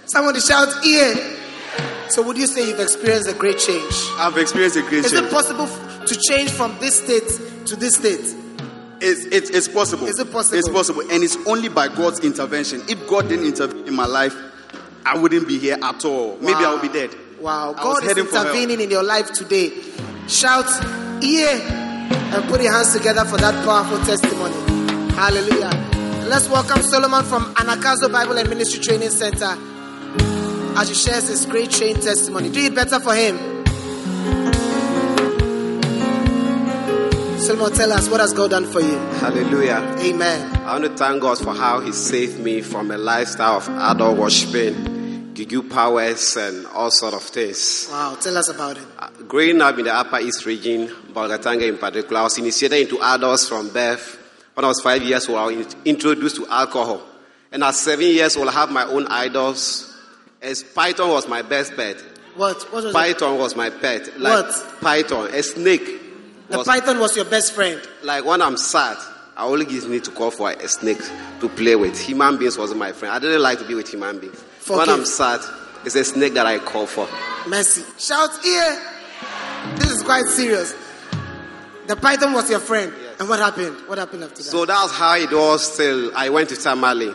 Somebody 0.06 0.40
shout, 0.40 0.86
ear. 0.86 1.16
So 2.10 2.22
would 2.24 2.38
you 2.38 2.46
say 2.46 2.68
you've 2.68 2.80
experienced 2.80 3.28
a 3.28 3.34
great 3.34 3.58
change? 3.58 3.94
I've 4.18 4.38
experienced 4.38 4.78
a 4.78 4.82
great 4.82 5.06
Is 5.06 5.12
change. 5.12 5.24
Is 5.24 5.30
it 5.30 5.34
possible 5.34 5.68
to 6.06 6.16
change 6.30 6.52
from 6.52 6.78
this 6.80 7.04
state 7.04 7.66
to 7.66 7.76
this 7.76 7.96
state? 7.96 8.36
It's, 9.02 9.26
it's, 9.26 9.50
it's 9.50 9.68
possible. 9.68 10.08
Is 10.08 10.20
it 10.20 10.32
possible? 10.32 10.58
It's 10.58 10.70
possible. 10.70 11.02
And 11.02 11.24
it's 11.24 11.38
only 11.48 11.70
by 11.70 11.88
God's 11.88 12.20
intervention. 12.20 12.82
If 12.88 13.08
God 13.08 13.30
didn't 13.30 13.46
intervene 13.46 13.88
in 13.88 13.96
my 13.96 14.06
life, 14.06 14.36
I 15.06 15.18
wouldn't 15.18 15.48
be 15.48 15.58
here 15.58 15.78
at 15.82 16.06
all. 16.06 16.38
Maybe 16.38 16.54
I 16.54 16.74
would 16.74 16.82
be 16.82 16.90
dead. 16.90 17.16
Wow, 17.40 17.74
I 17.78 17.84
God 17.84 18.04
is 18.04 18.10
heading 18.10 18.26
for 18.26 18.36
hell. 18.36 18.48
intervening 18.48 18.82
in 18.82 18.92
your 18.92 19.04
life 19.04 19.32
today. 19.32 19.72
Shout, 20.28 20.66
yeah, 21.22 22.36
and 22.36 22.50
put 22.50 22.62
your 22.62 22.74
hands 22.74 22.94
together 22.94 23.24
for 23.26 23.38
that 23.38 23.56
powerful 23.66 23.98
testimony. 24.06 24.54
Hallelujah. 25.14 25.72
Let's 26.28 26.50
welcome 26.50 26.82
Solomon 26.84 27.24
from 27.24 27.54
Anagkazo 27.56 28.12
Bible 28.12 28.38
and 28.38 28.50
Ministry 28.50 28.82
Training 28.82 29.10
Center 29.10 29.58
as 30.78 30.90
he 30.90 30.94
shares 30.94 31.28
his 31.28 31.46
great 31.46 31.72
chain 31.72 31.96
testimony. 31.96 32.52
Do 32.52 32.60
it 32.60 32.76
better 32.76 33.00
for 33.00 33.16
him. 33.16 33.38
Solomon, 37.50 37.74
tell 37.74 37.92
us 37.94 38.08
what 38.08 38.20
has 38.20 38.32
God 38.32 38.52
done 38.52 38.72
for 38.72 38.80
you? 38.80 38.96
Hallelujah. 39.18 39.78
Amen. 40.02 40.56
I 40.58 40.74
want 40.74 40.84
to 40.84 40.96
thank 40.96 41.20
God 41.20 41.40
for 41.40 41.56
how 41.56 41.80
He 41.80 41.92
saved 41.92 42.40
me 42.40 42.62
from 42.62 42.92
a 42.92 42.98
lifestyle 43.00 43.58
of 43.58 43.68
idol 43.68 44.14
worshiping, 44.14 45.34
juju 45.34 45.64
powers, 45.64 46.38
and 46.38 46.68
all 46.68 46.92
sort 46.92 47.16
of 47.16 47.24
things. 47.24 47.88
Wow, 47.90 48.16
tell 48.22 48.38
us 48.38 48.50
about 48.50 48.78
it. 48.78 48.86
Uh, 49.00 49.10
Growing 49.28 49.60
up 49.62 49.80
in 49.80 49.86
the 49.86 49.92
Upper 49.92 50.20
East 50.20 50.46
region, 50.46 50.90
Bolgatanga 51.12 51.68
in 51.68 51.80
particular, 51.80 52.20
I 52.20 52.24
was 52.26 52.38
initiated 52.38 52.82
into 52.82 53.02
adults 53.02 53.48
from 53.50 53.70
birth. 53.70 54.18
When 54.54 54.64
I 54.64 54.68
was 54.68 54.82
five 54.82 55.02
years 55.02 55.28
old, 55.28 55.40
I 55.40 55.46
was 55.58 55.76
introduced 55.86 56.36
to 56.36 56.48
alcohol. 56.50 57.02
And 57.52 57.64
at 57.64 57.74
seven 57.74 58.06
years 58.06 58.38
old, 58.38 58.50
I 58.50 58.52
have 58.52 58.70
my 58.70 58.84
own 58.86 59.08
idols. 59.08 59.92
As 60.40 60.62
Python 60.62 61.10
was 61.10 61.28
my 61.28 61.42
best 61.42 61.76
pet. 61.76 61.98
What? 62.36 62.62
What 62.72 62.74
was 62.74 62.86
it? 62.86 62.94
Python 62.94 63.40
was 63.40 63.56
my 63.56 63.72
pet. 63.72 64.20
Like 64.20 64.46
What? 64.46 64.82
Python, 64.82 65.34
a 65.34 65.42
snake. 65.42 66.00
The 66.50 66.64
python 66.64 67.00
was 67.00 67.16
your 67.16 67.26
best 67.26 67.54
friend. 67.54 67.80
like 68.04 68.26
when 68.26 68.42
I'm 68.42 68.58
sad, 68.58 68.98
I 69.38 69.46
only 69.46 69.66
give 69.66 69.88
need 69.88 70.04
to 70.06 70.12
call 70.12 70.32
for 70.32 70.52
a 70.52 70.68
snake 70.68 71.02
to 71.40 71.48
play 71.50 71.76
with. 71.76 72.00
Human 72.00 72.38
beings 72.38 72.58
wasn't 72.58 72.80
my 72.80 72.92
friend. 72.92 73.14
I 73.14 73.20
didn't 73.20 73.42
like 73.42 73.60
to 73.60 73.66
be 73.66 73.76
with 73.76 73.88
human 73.88 74.20
beings. 74.20 74.44
When 74.68 74.80
Forgive. 74.80 74.94
I'm 74.94 75.06
sad, 75.06 75.42
it's 75.86 75.96
a 75.96 76.04
snake 76.04 76.34
that 76.34 76.46
I 76.46 76.58
call 76.60 76.88
for. 76.88 77.08
Mercy. 77.48 77.84
Shout 77.98 78.32
here. 78.44 78.82
This 79.76 79.92
is 79.92 80.04
quite 80.04 80.26
serious. 80.26 80.76
The 81.88 81.96
python 81.96 82.34
was 82.34 82.50
your 82.50 82.60
friend. 82.60 82.94
And 83.20 83.30
what 83.30 83.40
happened? 83.40 83.76
What 83.88 83.98
happened 83.98 84.24
after 84.24 84.38
that? 84.38 84.44
So 84.44 84.66
that's 84.66 84.92
how 84.92 85.16
it 85.16 85.32
was 85.32 85.78
till 85.78 86.16
I 86.16 86.30
went 86.30 86.50
to 86.50 86.56
Tamale. 86.56 87.14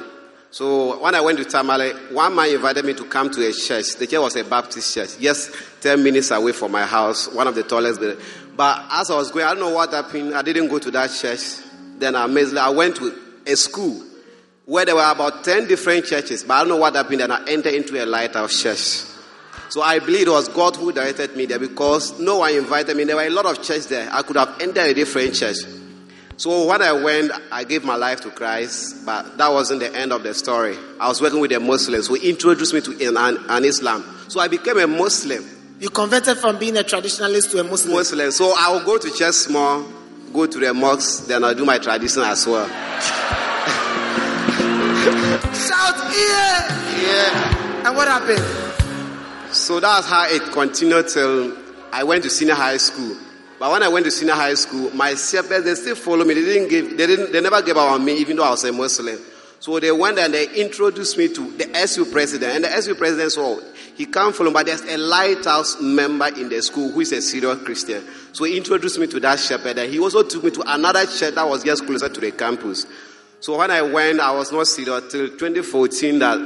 So 0.50 1.00
when 1.02 1.14
I 1.16 1.20
went 1.20 1.38
to 1.38 1.44
Tamale, 1.44 1.90
one 2.12 2.34
man 2.34 2.54
invited 2.54 2.84
me 2.84 2.94
to 2.94 3.04
come 3.04 3.28
to 3.32 3.44
a 3.44 3.52
church. 3.52 3.96
The 3.96 4.06
church 4.06 4.20
was 4.20 4.36
a 4.36 4.44
Baptist 4.44 4.94
church, 4.94 5.18
just 5.18 5.52
10 5.80 6.02
minutes 6.02 6.30
away 6.30 6.52
from 6.52 6.70
my 6.70 6.86
house, 6.86 7.26
one 7.32 7.48
of 7.48 7.54
the 7.56 7.64
tallest 7.64 7.98
buildings. 8.00 8.22
But 8.56 8.84
as 8.90 9.10
I 9.10 9.16
was 9.16 9.30
going, 9.30 9.44
I 9.44 9.50
don't 9.50 9.60
know 9.60 9.74
what 9.74 9.92
happened. 9.92 10.34
I 10.34 10.42
didn't 10.42 10.68
go 10.68 10.78
to 10.78 10.90
that 10.92 11.10
church. 11.10 11.58
Then 11.98 12.14
I 12.14 12.26
amazedly, 12.26 12.58
I 12.58 12.70
went 12.70 12.96
to 12.96 13.14
a 13.46 13.56
school 13.56 14.02
where 14.66 14.84
there 14.84 14.94
were 14.94 15.10
about 15.10 15.44
10 15.44 15.66
different 15.66 16.06
churches. 16.06 16.44
But 16.44 16.54
I 16.54 16.58
don't 16.60 16.68
know 16.68 16.76
what 16.76 16.94
happened. 16.94 17.20
Then 17.20 17.30
I 17.30 17.44
entered 17.46 17.74
into 17.74 18.02
a 18.02 18.06
lighthouse 18.06 18.62
church. 18.62 19.10
So 19.70 19.82
I 19.82 19.98
believe 19.98 20.28
it 20.28 20.30
was 20.30 20.48
God 20.48 20.76
who 20.76 20.92
directed 20.92 21.36
me 21.36 21.46
there 21.46 21.58
because 21.58 22.18
no 22.20 22.38
one 22.38 22.54
invited 22.54 22.96
me. 22.96 23.04
There 23.04 23.16
were 23.16 23.22
a 23.22 23.30
lot 23.30 23.46
of 23.46 23.56
churches 23.56 23.88
there. 23.88 24.08
I 24.12 24.22
could 24.22 24.36
have 24.36 24.60
entered 24.60 24.86
a 24.86 24.94
different 24.94 25.34
church. 25.34 25.56
So 26.36 26.66
when 26.66 26.82
I 26.82 26.92
went, 26.92 27.32
I 27.52 27.64
gave 27.64 27.84
my 27.84 27.96
life 27.96 28.20
to 28.22 28.30
Christ, 28.30 29.06
but 29.06 29.38
that 29.38 29.52
wasn't 29.52 29.80
the 29.80 29.94
end 29.94 30.12
of 30.12 30.22
the 30.24 30.34
story. 30.34 30.76
I 30.98 31.08
was 31.08 31.20
working 31.20 31.40
with 31.40 31.50
the 31.50 31.60
Muslims 31.60 32.08
who 32.08 32.16
introduced 32.16 32.74
me 32.74 32.80
to 32.80 33.08
an, 33.08 33.38
an 33.48 33.64
Islam. 33.64 34.04
So 34.28 34.40
I 34.40 34.48
became 34.48 34.78
a 34.78 34.86
Muslim. 34.86 35.44
You 35.80 35.90
converted 35.90 36.38
from 36.38 36.58
being 36.58 36.76
a 36.76 36.82
traditionalist 36.82 37.50
to 37.50 37.60
a 37.60 37.64
Muslim. 37.64 37.94
Muslim. 37.94 38.30
So 38.30 38.54
I 38.56 38.70
will 38.72 38.84
go 38.84 38.98
to 38.98 39.10
church 39.10 39.48
more, 39.48 39.84
go 40.32 40.46
to 40.46 40.58
the 40.58 40.72
mosque, 40.72 41.26
then 41.26 41.44
I'll 41.44 41.54
do 41.54 41.64
my 41.64 41.78
tradition 41.78 42.22
as 42.22 42.46
well. 42.46 42.66
Shout, 45.54 45.96
yeah. 46.14 47.02
Yeah. 47.02 47.86
And 47.86 47.96
what 47.96 48.08
happened? 48.08 48.42
So 49.54 49.80
that's 49.80 50.08
how 50.08 50.26
it 50.28 50.42
continued 50.52 51.08
till 51.08 51.56
I 51.92 52.02
went 52.04 52.22
to 52.24 52.30
senior 52.30 52.54
high 52.54 52.76
school. 52.78 53.16
But 53.58 53.70
when 53.70 53.82
I 53.82 53.88
went 53.88 54.04
to 54.06 54.10
senior 54.10 54.34
high 54.34 54.54
school, 54.54 54.90
my 54.94 55.14
shepherds 55.14 55.64
they 55.64 55.74
still 55.74 55.94
follow 55.96 56.24
me. 56.24 56.34
They 56.34 56.40
didn't 56.40 56.68
give, 56.68 56.96
they 56.96 57.06
didn't, 57.06 57.32
they 57.32 57.40
never 57.40 57.62
gave 57.62 57.76
up 57.76 57.90
on 57.92 58.04
me, 58.04 58.16
even 58.18 58.36
though 58.36 58.44
I 58.44 58.50
was 58.50 58.64
a 58.64 58.72
Muslim. 58.72 59.18
So 59.60 59.78
they 59.80 59.92
went 59.92 60.18
and 60.18 60.34
they 60.34 60.48
introduced 60.54 61.16
me 61.16 61.28
to 61.28 61.50
the 61.52 61.74
SU 61.76 62.06
president, 62.06 62.52
and 62.56 62.64
the 62.64 62.72
SU 62.72 62.94
president 62.96 63.32
saw 63.32 63.58
he 63.96 64.06
can't 64.06 64.34
follow, 64.34 64.52
but 64.52 64.66
there's 64.66 64.82
a 64.82 64.96
lighthouse 64.96 65.80
member 65.80 66.26
in 66.28 66.48
the 66.48 66.60
school 66.62 66.90
who 66.90 67.00
is 67.00 67.12
a 67.12 67.22
serious 67.22 67.62
Christian. 67.62 68.04
So 68.32 68.44
he 68.44 68.56
introduced 68.56 68.98
me 68.98 69.06
to 69.06 69.20
that 69.20 69.38
shepherd, 69.38 69.78
and 69.78 69.92
he 69.92 70.00
also 70.00 70.22
took 70.22 70.42
me 70.42 70.50
to 70.50 70.64
another 70.66 71.06
church 71.06 71.34
that 71.34 71.48
was 71.48 71.62
just 71.62 71.86
closer 71.86 72.08
to 72.08 72.20
the 72.20 72.32
campus. 72.32 72.86
So 73.40 73.58
when 73.58 73.70
I 73.70 73.82
went, 73.82 74.20
I 74.20 74.32
was 74.32 74.50
not 74.50 74.66
serious 74.66 75.12
till 75.12 75.28
2014 75.28 76.18
that 76.18 76.38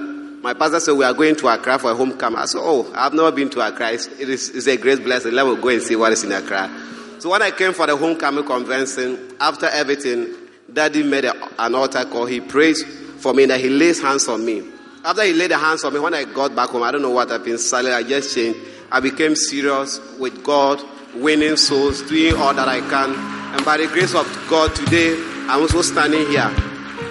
my 0.43 0.53
pastor 0.55 0.79
said 0.79 0.93
we 0.93 1.05
are 1.05 1.15
going 1.15 1.37
to 1.37 1.49
Accra 1.49 1.79
for 1.79 1.91
a 1.91 1.95
homecoming. 1.95 2.39
I 2.39 2.45
said, 2.45 2.61
oh, 2.63 2.93
I've 2.95 3.13
never 3.13 3.33
been 3.33 3.51
to 3.51 3.67
Accra. 3.67 3.93
It's, 3.93 4.07
it 4.07 4.29
is, 4.29 4.67
a 4.69 4.77
great 4.77 5.03
blessing. 5.03 5.33
Let 5.33 5.47
me 5.47 5.61
go 5.61 5.69
and 5.69 5.83
see 5.83 5.97
what 5.97 6.13
is 6.13 6.25
in 6.25 6.33
Accra. 6.33 6.71
So 7.19 7.31
when 7.31 7.43
I 7.43 7.51
came 7.51 7.73
for 7.73 7.87
the 7.87 7.97
homecoming 7.97 8.45
convention, 8.45 9.33
after 9.41 9.67
everything, 9.67 10.35
Daddy 10.73 11.03
made 11.03 11.25
an 11.25 11.75
altar 11.75 12.05
call. 12.05 12.27
He 12.27 12.41
prayed 12.41 12.77
for 13.19 13.33
me 13.33 13.47
that 13.47 13.61
he 13.61 13.69
lays 13.69 14.01
hands 14.01 14.29
on 14.29 14.45
me. 14.45 14.65
After 15.05 15.23
he 15.23 15.33
laid 15.33 15.51
the 15.51 15.59
hands 15.59 15.85
on 15.85 15.95
me, 15.95 16.01
when 16.01 16.15
I 16.15 16.25
got 16.25 16.55
back 16.55 16.71
home, 16.71 16.83
I 16.83 16.91
don't 16.91 17.03
know 17.03 17.11
what 17.11 17.31
happened. 17.31 17.61
Suddenly, 17.61 17.93
I 17.93 18.03
just 18.03 18.35
changed. 18.35 18.59
I 18.91 19.01
became 19.01 19.37
serious 19.37 20.01
with 20.19 20.43
God, 20.43 20.83
winning 21.15 21.57
souls, 21.57 22.03
doing 22.03 22.35
all 22.35 22.53
that 22.55 22.69
I 22.69 22.81
can. 22.81 23.15
And 23.55 23.65
by 23.65 23.77
the 23.77 23.87
grace 23.87 24.15
of 24.15 24.27
God, 24.51 24.75
today, 24.75 25.15
I'm 25.49 25.63
also 25.63 25.83
standing 25.83 26.27
here. 26.27 26.51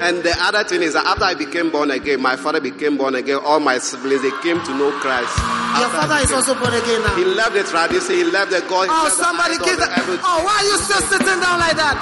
And 0.02 0.22
the 0.22 0.36
other 0.44 0.64
thing 0.64 0.84
is 0.84 0.94
that 0.94 1.06
after 1.06 1.24
I 1.24 1.34
became 1.34 1.72
born 1.72 1.90
again, 1.90 2.22
my 2.22 2.36
father 2.36 2.62
became 2.62 2.98
born 2.98 3.16
again, 3.16 3.40
all 3.42 3.60
my 3.60 3.80
siblings, 3.80 4.22
they 4.22 4.36
came 4.44 4.62
to 4.62 4.72
know 4.78 4.92
Christ. 5.00 5.34
Your 5.80 5.90
father 5.90 6.22
is 6.22 6.30
also 6.30 6.54
born 6.54 6.74
again 6.76 7.02
now. 7.02 7.16
He 7.16 7.26
left 7.26 7.54
the 7.54 7.64
tradition, 7.64 8.14
he 8.14 8.24
left 8.26 8.52
the 8.52 8.62
God. 8.70 8.90
Oh, 8.92 9.10
somebody 9.10 9.58
give 9.58 9.80
that. 9.80 9.98
Oh, 10.22 10.44
why 10.46 10.62
are 10.62 10.68
you 10.70 10.78
still 10.78 11.02
sitting 11.08 11.40
down 11.42 11.58
like 11.58 11.78
that? 11.82 11.98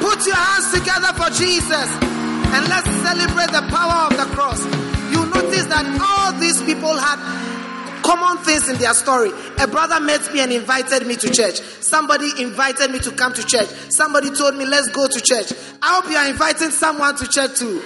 Put 0.00 0.24
your 0.24 0.40
hands 0.40 0.72
together 0.72 1.12
for 1.20 1.28
Jesus 1.36 1.88
and 2.54 2.64
let's 2.70 2.88
celebrate 3.02 3.52
the 3.52 3.66
power 3.68 4.08
of 4.08 4.16
the 4.16 4.24
cross. 4.32 4.83
You 5.44 5.50
notice 5.50 5.66
that 5.66 5.84
all 6.00 6.40
these 6.40 6.62
people 6.62 6.96
had 6.96 7.20
common 8.02 8.42
things 8.44 8.66
in 8.66 8.76
their 8.76 8.94
story. 8.94 9.30
A 9.58 9.66
brother 9.66 10.00
met 10.00 10.32
me 10.32 10.40
and 10.40 10.50
invited 10.50 11.06
me 11.06 11.16
to 11.16 11.30
church. 11.30 11.60
Somebody 11.84 12.30
invited 12.40 12.90
me 12.90 12.98
to 13.00 13.10
come 13.12 13.34
to 13.34 13.44
church. 13.44 13.68
Somebody 13.90 14.30
told 14.30 14.56
me, 14.56 14.64
let's 14.64 14.88
go 14.88 15.06
to 15.06 15.20
church. 15.20 15.52
I 15.82 16.00
hope 16.00 16.10
you 16.10 16.16
are 16.16 16.28
inviting 16.28 16.70
someone 16.70 17.16
to 17.16 17.28
church 17.28 17.58
too. 17.58 17.82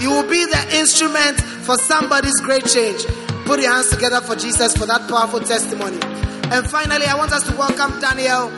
You 0.00 0.10
will 0.10 0.28
be 0.28 0.44
the 0.46 0.78
instrument 0.78 1.38
for 1.62 1.76
somebody's 1.76 2.40
great 2.40 2.66
change. 2.66 3.04
Put 3.46 3.60
your 3.60 3.72
hands 3.72 3.90
together 3.90 4.20
for 4.20 4.34
Jesus 4.34 4.76
for 4.76 4.86
that 4.86 5.08
powerful 5.08 5.40
testimony. 5.40 5.98
And 6.50 6.66
finally, 6.66 7.06
I 7.06 7.14
want 7.16 7.30
us 7.30 7.46
to 7.48 7.54
welcome 7.56 8.00
Daniel. 8.00 8.50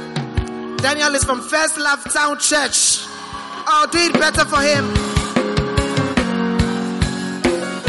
Daniel 0.79 1.15
is 1.15 1.25
from 1.25 1.43
First 1.43 1.77
Love 1.77 2.03
Town 2.11 2.39
Church. 2.39 3.05
I'll 3.69 3.89
do 3.89 3.99
it 3.99 4.15
better 4.15 4.47
for 4.47 4.63
him. 4.63 5.18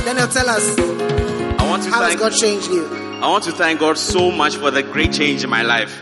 Daniel, 0.06 0.28
tell 0.28 0.50
us, 0.50 0.78
I 0.78 1.70
want 1.70 1.84
to 1.84 1.90
how 1.90 2.02
has 2.02 2.10
thank 2.10 2.20
God 2.20 2.34
changed 2.34 2.68
you? 2.70 2.86
I 3.22 3.28
want 3.30 3.44
to 3.46 3.52
thank 3.52 3.80
God 3.80 3.98
so 3.98 4.32
much 4.32 4.56
for 4.56 4.72
the 4.72 4.82
great 4.82 5.14
change 5.14 5.44
in 5.44 5.50
my 5.50 5.62
life. 5.62 6.02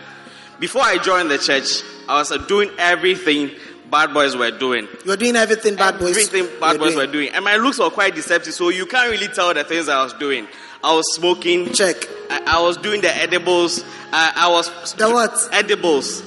Before 0.60 0.82
I 0.82 0.98
joined 0.98 1.30
the 1.32 1.38
church, 1.38 1.84
I 2.08 2.20
was 2.20 2.32
uh, 2.32 2.38
doing 2.38 2.70
everything 2.77 3.51
bad 3.89 4.13
boys 4.13 4.36
were 4.36 4.51
doing. 4.51 4.88
You 5.06 5.12
are 5.12 5.18
doing 5.18 5.36
everything 5.36 5.75
bad 5.75 6.00
boys. 6.00 6.12
Everything 6.12 6.48
bad 6.60 6.80
boys 6.80 6.96
were 6.96 7.08
doing. 7.08 7.30
And 7.30 7.44
my 7.44 7.58
looks 7.58 7.80
were 7.80 7.89
quite 7.89 8.16
deceptive, 8.16 8.54
so 8.54 8.70
you 8.70 8.86
can't 8.86 9.12
really 9.12 9.27
tell 9.27 9.54
the 9.54 9.63
things 9.63 9.89
I 9.89 10.04
was 10.04 10.13
doing. 10.13 10.48
I 10.84 10.94
was 10.94 11.16
smoking. 11.16 11.74
Check. 11.74 12.08
I, 12.30 12.58
I 12.58 12.62
was 12.62 12.77
doing 12.77 13.01
the 13.01 13.16
edibles. 13.16 13.84
I, 14.12 14.34
I 14.36 14.50
was. 14.50 14.94
The 14.94 15.10
what? 15.10 15.50
Edibles. 15.51 16.22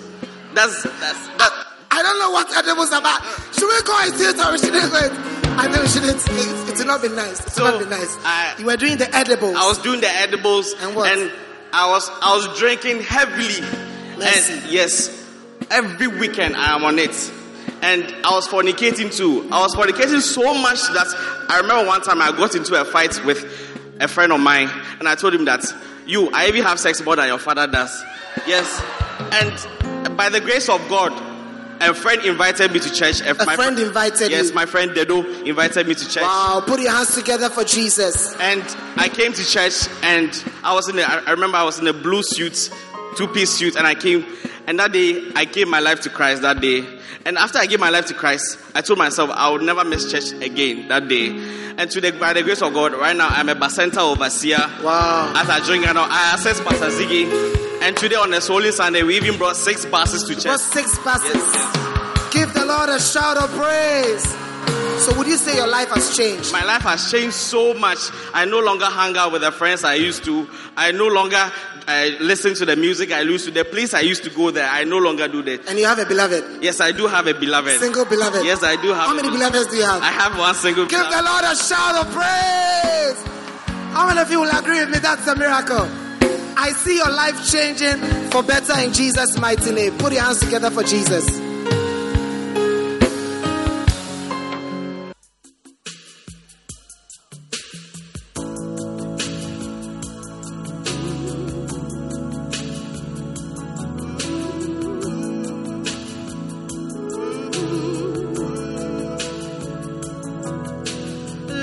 That's, 0.54 0.82
that's, 0.82 1.28
that. 1.38 1.66
I 1.90 2.02
don't 2.02 2.18
know 2.18 2.30
what 2.30 2.54
edibles 2.56 2.92
are 2.92 3.00
about. 3.00 3.22
Should 3.54 3.68
we 3.68 3.82
go 3.82 3.96
and 4.00 4.14
see 4.14 4.24
it 4.24 4.38
or 4.38 4.58
shouldn't 4.58 4.92
go 4.92 4.98
it? 4.98 5.12
I 5.58 5.66
know 5.66 5.82
we 5.82 5.88
shouldn't. 5.88 6.16
It, 6.16 6.68
it 6.70 6.78
will 6.78 6.86
not 6.86 7.02
be 7.02 7.08
nice. 7.08 7.40
It 7.40 7.60
will 7.60 7.72
not 7.72 7.80
be 7.80 7.90
nice. 7.90 8.58
you 8.58 8.66
were 8.66 8.76
doing 8.76 8.96
the 8.96 9.14
edibles. 9.14 9.56
I 9.56 9.68
was 9.68 9.78
doing 9.78 10.00
the 10.00 10.08
edibles. 10.08 10.74
And 10.80 10.94
what? 10.94 11.10
And 11.10 11.32
I 11.72 11.90
was, 11.90 12.08
I 12.22 12.36
was 12.36 12.58
drinking 12.58 13.00
heavily. 13.00 13.60
Mercy. 14.18 14.52
And 14.52 14.70
yes, 14.70 15.26
every 15.70 16.06
weekend 16.06 16.56
I 16.56 16.74
am 16.74 16.84
on 16.84 16.98
it. 16.98 17.32
And 17.82 18.04
I 18.24 18.34
was 18.34 18.46
fornicating 18.46 19.14
too. 19.14 19.48
I 19.50 19.60
was 19.60 19.74
fornicating 19.74 20.20
so 20.20 20.54
much 20.54 20.80
that 20.88 21.06
I 21.48 21.58
remember 21.60 21.88
one 21.88 22.02
time 22.02 22.20
I 22.22 22.30
got 22.30 22.54
into 22.54 22.80
a 22.80 22.84
fight 22.84 23.24
with 23.24 23.44
a 24.00 24.08
friend 24.08 24.32
of 24.32 24.40
mine, 24.40 24.70
and 24.98 25.08
I 25.08 25.14
told 25.14 25.34
him 25.34 25.44
that 25.46 25.64
you, 26.06 26.30
I 26.32 26.48
even 26.48 26.62
have 26.62 26.78
sex 26.78 27.02
more 27.02 27.16
than 27.16 27.28
your 27.28 27.38
father 27.38 27.66
does. 27.66 28.02
Yes. 28.46 28.82
And 29.32 30.16
by 30.16 30.28
the 30.28 30.40
grace 30.40 30.68
of 30.68 30.86
God, 30.88 31.12
a 31.80 31.94
friend 31.94 32.24
invited 32.24 32.72
me 32.72 32.80
to 32.80 32.92
church. 32.92 33.20
A 33.22 33.30
A 33.30 33.34
friend 33.34 33.78
invited 33.78 34.30
yes, 34.30 34.48
you. 34.48 34.54
my 34.54 34.66
friend 34.66 34.90
Dedo 34.92 35.24
invited 35.46 35.86
me 35.86 35.94
to 35.94 36.08
church. 36.08 36.22
Wow, 36.22 36.62
put 36.66 36.80
your 36.80 36.92
hands 36.92 37.14
together 37.14 37.48
for 37.48 37.64
Jesus. 37.64 38.34
And 38.40 38.62
I 38.96 39.08
came 39.08 39.32
to 39.32 39.44
church 39.44 39.88
and 40.02 40.44
I 40.62 40.74
was 40.74 40.88
in 40.88 40.98
a, 40.98 41.02
I 41.02 41.30
remember 41.30 41.56
I 41.56 41.64
was 41.64 41.78
in 41.78 41.86
a 41.86 41.92
blue 41.92 42.22
suit, 42.22 42.70
two 43.16 43.28
piece 43.28 43.50
suit, 43.50 43.76
and 43.76 43.86
I 43.86 43.94
came, 43.94 44.24
and 44.66 44.78
that 44.78 44.92
day 44.92 45.30
I 45.34 45.44
gave 45.44 45.68
my 45.68 45.80
life 45.80 46.00
to 46.02 46.10
Christ 46.10 46.42
that 46.42 46.60
day. 46.60 46.84
And 47.24 47.36
after 47.36 47.58
I 47.58 47.66
gave 47.66 47.80
my 47.80 47.90
life 47.90 48.06
to 48.06 48.14
Christ, 48.14 48.58
I 48.74 48.80
told 48.80 48.98
myself 48.98 49.30
I 49.30 49.50
would 49.50 49.62
never 49.62 49.84
miss 49.84 50.10
church 50.10 50.32
again 50.42 50.88
that 50.88 51.08
day. 51.08 51.28
And 51.76 51.90
to 51.90 52.00
the, 52.00 52.12
by 52.12 52.32
the 52.32 52.42
grace 52.42 52.62
of 52.62 52.72
God, 52.72 52.92
right 52.92 53.16
now 53.16 53.28
I'm 53.28 53.48
a 53.48 53.54
Bacenta 53.54 53.98
overseer. 53.98 54.58
Wow. 54.82 55.32
As 55.36 55.48
I 55.48 55.64
drink, 55.64 55.84
now 55.84 56.06
I 56.08 56.34
assess 56.34 56.60
Pastor 56.60 56.86
Ziggy. 56.86 57.69
And 57.82 57.96
today 57.96 58.16
on 58.16 58.32
a 58.34 58.40
Holy 58.40 58.72
Sunday, 58.72 59.02
we 59.02 59.16
even 59.16 59.38
brought 59.38 59.56
six 59.56 59.86
buses 59.86 60.24
to 60.24 60.34
church. 60.34 60.44
Brought 60.44 60.60
six 60.60 60.98
buses. 60.98 61.42
Give 62.32 62.52
the 62.52 62.64
Lord 62.66 62.88
a 62.90 63.00
shout 63.00 63.36
of 63.38 63.50
praise. 63.52 64.22
So, 65.04 65.16
would 65.16 65.26
you 65.26 65.38
say 65.38 65.56
your 65.56 65.66
life 65.66 65.88
has 65.88 66.14
changed? 66.14 66.52
My 66.52 66.62
life 66.62 66.82
has 66.82 67.10
changed 67.10 67.34
so 67.34 67.72
much. 67.72 67.98
I 68.34 68.44
no 68.44 68.60
longer 68.60 68.84
hang 68.84 69.16
out 69.16 69.32
with 69.32 69.40
the 69.40 69.50
friends 69.50 69.82
I 69.82 69.94
used 69.94 70.24
to. 70.24 70.46
I 70.76 70.92
no 70.92 71.08
longer 71.08 71.50
uh, 71.88 72.10
listen 72.20 72.54
to 72.56 72.66
the 72.66 72.76
music 72.76 73.10
I 73.12 73.22
used 73.22 73.46
to. 73.46 73.50
The 73.50 73.64
place 73.64 73.94
I 73.94 74.00
used 74.00 74.24
to 74.24 74.30
go 74.30 74.50
there, 74.50 74.68
I 74.68 74.84
no 74.84 74.98
longer 74.98 75.26
do 75.26 75.42
that. 75.42 75.66
And 75.66 75.78
you 75.78 75.86
have 75.86 75.98
a 75.98 76.04
beloved, 76.04 76.62
Yes, 76.62 76.82
I 76.82 76.92
do 76.92 77.06
have 77.06 77.26
a 77.26 77.32
beloved. 77.32 77.80
single 77.80 78.04
beloved. 78.04 78.44
Yes, 78.44 78.62
I 78.62 78.76
do 78.76 78.88
have. 78.88 79.08
How 79.08 79.14
many 79.14 79.30
beloved. 79.30 79.52
beloveds 79.52 79.70
do 79.70 79.76
you 79.78 79.84
have? 79.84 80.02
I 80.02 80.10
have 80.12 80.38
one 80.38 80.54
single. 80.54 80.84
Give 80.84 81.00
beloved. 81.00 81.16
the 81.16 81.22
Lord 81.22 81.44
a 81.44 81.56
shout 81.56 81.96
of 81.96 82.12
praise. 82.12 83.24
How 83.94 84.06
many 84.06 84.20
of 84.20 84.30
you 84.30 84.40
will 84.40 84.50
agree 84.58 84.80
with 84.80 84.90
me? 84.90 84.98
That's 84.98 85.26
a 85.26 85.34
miracle. 85.34 85.88
I 86.56 86.72
see 86.72 86.96
your 86.96 87.10
life 87.10 87.50
changing 87.50 87.98
for 88.30 88.42
better 88.42 88.78
in 88.80 88.92
Jesus' 88.92 89.38
mighty 89.38 89.72
name. 89.72 89.96
Put 89.98 90.12
your 90.12 90.22
hands 90.22 90.40
together 90.40 90.70
for 90.70 90.82
Jesus. 90.82 91.40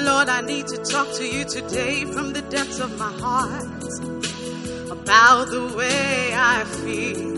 Lord, 0.04 0.30
I 0.30 0.42
need 0.42 0.68
to 0.68 0.78
talk 0.78 1.12
to 1.14 1.26
you 1.26 1.46
today 1.46 2.06
from 2.06 2.34
the 2.34 2.42
depths 2.42 2.80
of 2.80 2.98
my 2.98 3.12
heart 3.12 3.77
about 5.08 5.50
the 5.50 5.74
way 5.78 6.34
I 6.36 6.66
feel. 6.66 7.38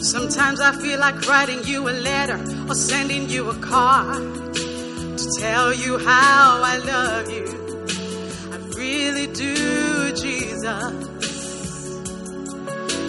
Sometimes 0.00 0.60
I 0.60 0.70
feel 0.80 1.00
like 1.00 1.26
writing 1.26 1.64
you 1.64 1.88
a 1.88 1.90
letter 1.90 2.38
or 2.68 2.76
sending 2.76 3.28
you 3.28 3.50
a 3.50 3.56
card 3.56 4.54
to 4.54 5.30
tell 5.40 5.74
you 5.74 5.98
how 5.98 6.62
I 6.62 6.76
love 6.78 7.28
you. 7.28 7.46
I 8.52 8.58
really 8.78 9.26
do, 9.26 10.12
Jesus. 10.12 10.92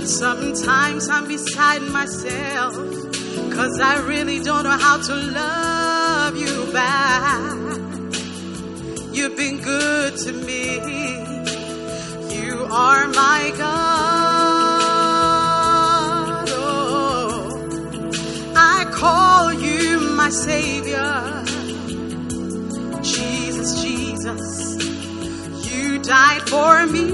Sometimes 0.09 1.07
I'm 1.07 1.27
beside 1.27 1.83
myself, 1.83 2.73
cause 3.53 3.79
I 3.79 4.03
really 4.07 4.41
don't 4.41 4.63
know 4.63 4.79
how 4.87 4.97
to 4.97 5.13
love 5.13 6.35
you 6.35 6.73
back. 6.73 7.66
You've 9.17 9.35
been 9.35 9.57
good 9.63 10.15
to 10.15 10.31
me. 10.31 10.75
You 12.35 12.67
are 12.71 13.07
my 13.07 13.51
God. 13.57 13.97
Oh, 16.49 17.49
I 18.55 18.85
call 18.91 19.51
you 19.53 19.99
my 20.11 20.29
Savior. 20.29 21.43
Jesus, 23.01 23.81
Jesus, 23.81 24.75
you 25.73 25.97
died 25.97 26.43
for 26.47 26.85
me. 26.85 27.07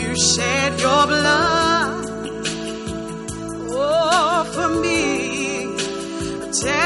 You 0.00 0.16
shed 0.16 0.80
your 0.80 1.06
blood 1.06 1.61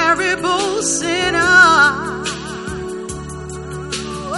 terrible 0.07 0.83
sinner. 0.83 1.59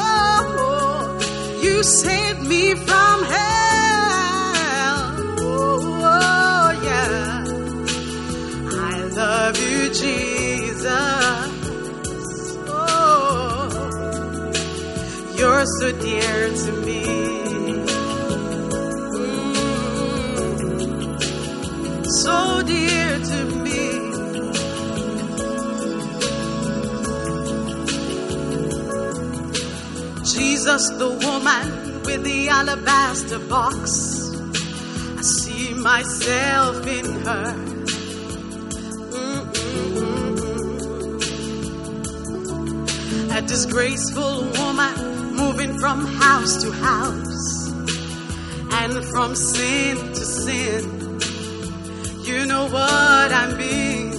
Oh, 0.01 1.19
you 1.63 1.83
saved 1.83 2.43
me 2.53 2.75
from 2.75 3.17
hell. 3.35 4.99
Oh, 5.41 6.69
yeah. 6.89 7.45
I 8.93 8.95
love 9.21 9.55
you, 9.61 9.81
Jesus. 10.03 11.47
Oh, 12.69 13.69
you're 15.37 15.67
so 15.81 15.89
dear 16.07 16.41
to 16.63 16.73
me. 16.87 17.05
Mm, 19.19 19.67
So 22.23 22.37
dear 22.63 23.11
to 23.31 23.39
Jesus, 30.59 30.91
the 30.91 31.09
woman 31.09 32.03
with 32.03 32.25
the 32.25 32.49
alabaster 32.49 33.39
box. 33.39 34.29
I 35.17 35.23
see 35.23 35.73
myself 35.73 36.85
in 36.85 37.05
her. 37.27 37.55
Mm-mm-mm. 39.21 40.17
A 43.37 43.43
disgraceful 43.43 44.51
woman 44.59 45.35
moving 45.37 45.79
from 45.79 46.05
house 46.05 46.61
to 46.65 46.73
house 46.73 47.71
and 48.81 49.05
from 49.13 49.37
sin 49.37 49.97
to 49.97 50.25
sin. 50.25 51.21
You 52.25 52.47
know 52.47 52.65
what 52.67 53.33
I 53.43 53.55
mean. 53.57 54.11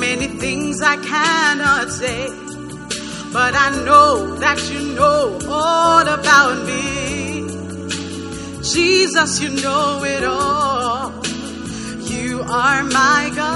Many 0.00 0.26
things 0.26 0.82
I 0.82 0.96
cannot 0.96 1.90
say 1.90 2.43
but 3.34 3.52
I 3.56 3.70
know 3.84 4.36
that 4.36 4.58
you 4.70 4.94
know 4.94 5.40
all 5.48 6.06
about 6.06 6.64
me. 6.68 7.48
Jesus, 8.62 9.40
you 9.42 9.50
know 9.60 10.04
it 10.04 10.22
all. 10.22 11.12
You 12.14 12.42
are 12.42 12.84
my 12.84 13.32
God. 13.34 13.50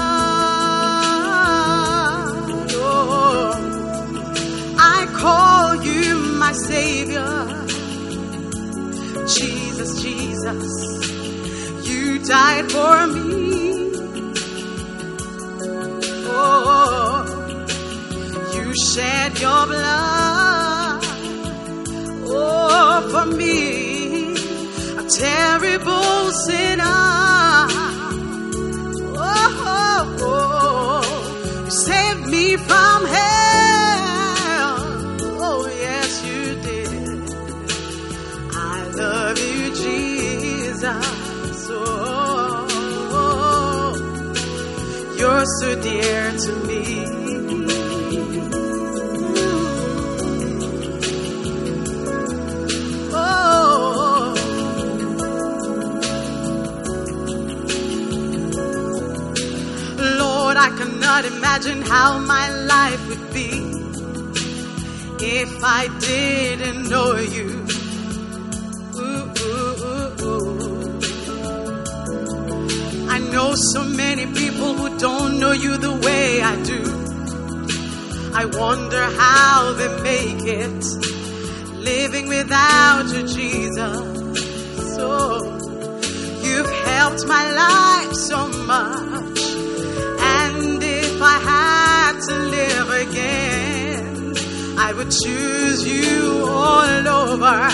Oh, 2.73 3.53
I 4.77 5.07
call 5.15 5.75
you 5.81 6.17
my 6.43 6.51
Savior. 6.51 7.33
Jesus, 9.37 10.01
Jesus, 10.03 10.71
you 11.89 12.19
died 12.19 12.69
for 12.69 13.07
me. 13.07 13.93
Oh, 16.31 17.18
you 18.69 18.75
shed 18.75 19.39
your 19.39 19.65
blood 19.65 21.03
oh 22.31 23.09
for 23.11 23.25
me. 23.35 24.33
A 25.01 25.03
terrible 25.09 26.31
sinner. 26.45 26.83
Oh, 29.17 29.51
oh, 29.75 30.17
oh. 30.21 31.01
you 31.65 31.71
saved 31.71 32.25
me 32.27 32.57
from 32.57 32.99
hell. 33.17 34.77
Oh 35.47 35.61
yes 35.85 36.09
you 36.29 36.43
did. 36.67 37.21
I 38.53 38.77
love 39.01 39.37
you 39.39 39.63
Jesus. 39.83 40.99
Oh 41.71 42.69
you're 45.17 45.45
so 45.59 45.69
dear 45.81 46.31
to 46.45 46.51
me 46.67 46.78
cannot 61.09 61.25
imagine 61.25 61.81
how 61.81 62.19
my 62.19 62.49
life 62.65 63.07
would 63.07 63.33
be 63.33 63.49
if 65.19 65.63
I 65.63 65.87
didn't 65.99 66.87
know 66.87 67.15
you. 67.35 67.49
I 73.09 73.17
know 73.33 73.55
so 73.55 73.83
many 73.85 74.27
people 74.27 74.73
who 74.75 74.99
don't 74.99 75.39
know 75.39 75.51
you 75.51 75.77
the 75.77 75.93
way 76.05 76.41
I 76.43 76.55
do. 76.73 76.81
I 78.35 78.45
wonder 78.45 79.03
how 79.23 79.73
they 79.79 79.91
make 80.03 80.43
it 80.61 80.83
living 81.89 82.27
without 82.27 83.05
you, 83.13 83.23
Jesus. 83.27 83.97
So 84.95 85.07
you've 86.45 86.73
helped 86.93 87.25
my 87.25 87.45
life 87.65 88.13
so 88.13 88.47
much. 88.65 89.08
To 92.27 92.35
live 92.35 92.89
again, 93.07 94.35
I 94.77 94.93
would 94.93 95.11
choose 95.11 95.87
you 95.87 96.43
all 96.47 97.07
over. 97.07 97.69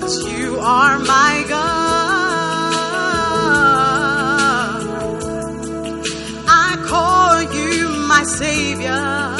Cause 0.00 0.24
you 0.24 0.58
are 0.60 0.98
my 0.98 1.44
God. 1.48 1.88
I 6.46 6.76
call 6.86 7.42
you 7.42 7.88
my 8.06 8.24
Savior. 8.24 9.36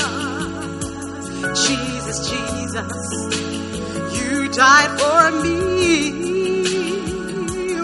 Jesus, 1.54 2.30
Jesus 2.30 3.18
you 4.28 4.48
died 4.48 4.98
for 5.00 5.30
me. 5.42 5.58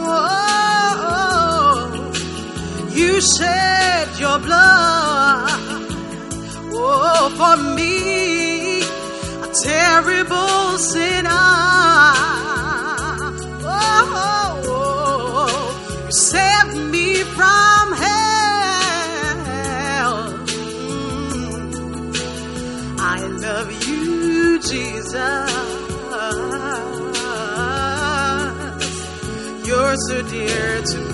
Oh, 0.07 1.81
you 2.93 3.21
shed 3.21 4.19
your 4.19 4.39
blood. 4.39 5.74
Oh, 7.17 7.31
for 7.39 7.57
me, 7.77 8.81
a 8.81 9.49
terrible 9.63 10.79
sinner. 10.79 11.31
Oh, 13.63 14.67
you 16.05 16.13
saved 16.13 16.77
me 16.91 17.23
from 17.37 17.93
hell. 18.05 18.99
Mm. 20.91 21.75
I 22.99 23.19
love 23.47 23.69
you, 23.87 24.59
Jesus. 24.59 25.51
You're 29.67 29.97
so 30.09 30.17
dear 30.29 30.83
to 30.83 30.99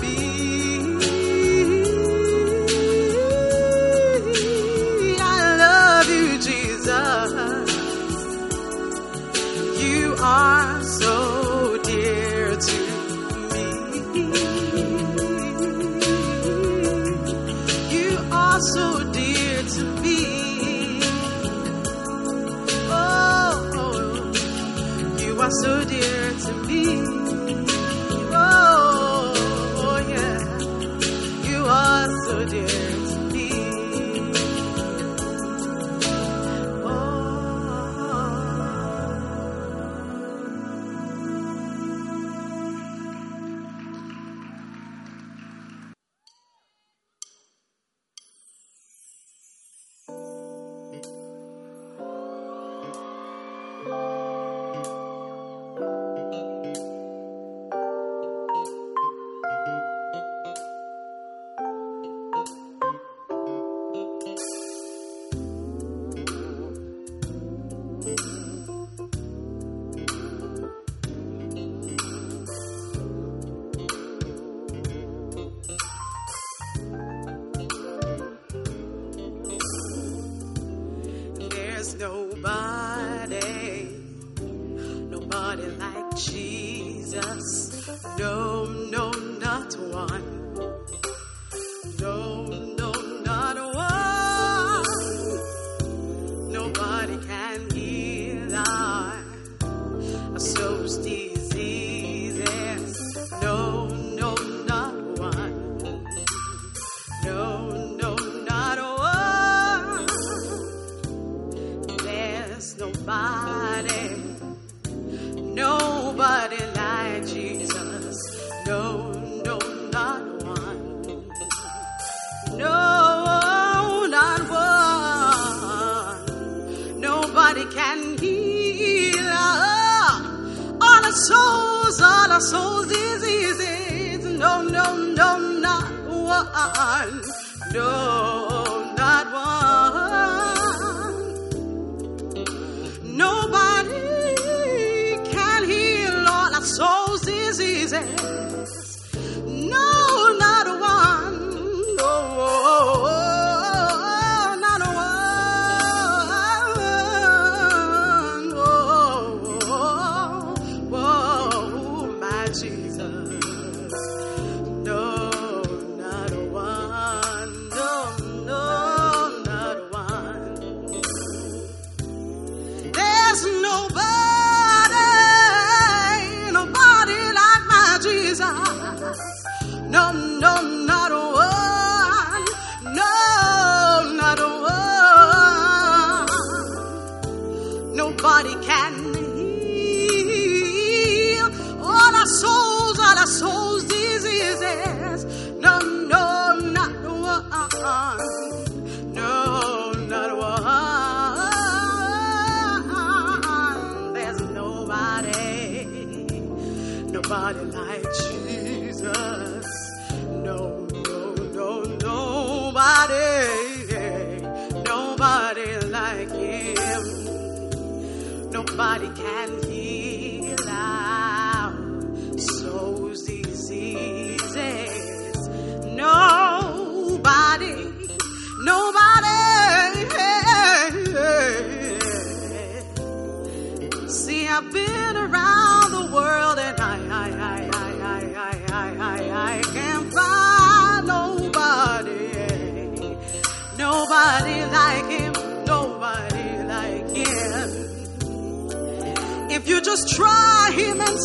nobody 218.81 219.09
can 219.09 219.70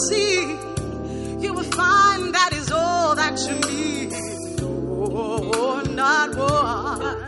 see, 0.08 0.40
you 1.42 1.52
will 1.54 1.70
find 1.82 2.34
that 2.34 2.50
is 2.52 2.70
all 2.70 3.14
that 3.14 3.38
you 3.46 3.56
need. 3.72 4.12
Oh, 4.60 5.82
not 5.90 6.36
one. 6.36 7.26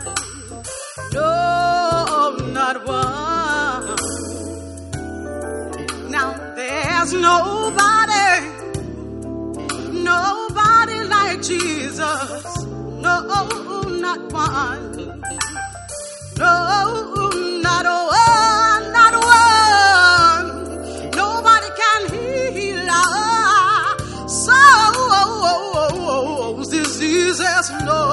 No, 1.13 2.35
not 2.53 2.85
one. 2.85 3.95
Now 6.11 6.29
there's 6.55 7.13
nobody, 7.13 8.29
nobody 10.11 10.97
like 11.15 11.41
Jesus. 11.41 12.57
No, 13.05 13.15
not 14.05 14.21
one. 14.31 14.78
no 27.71 28.08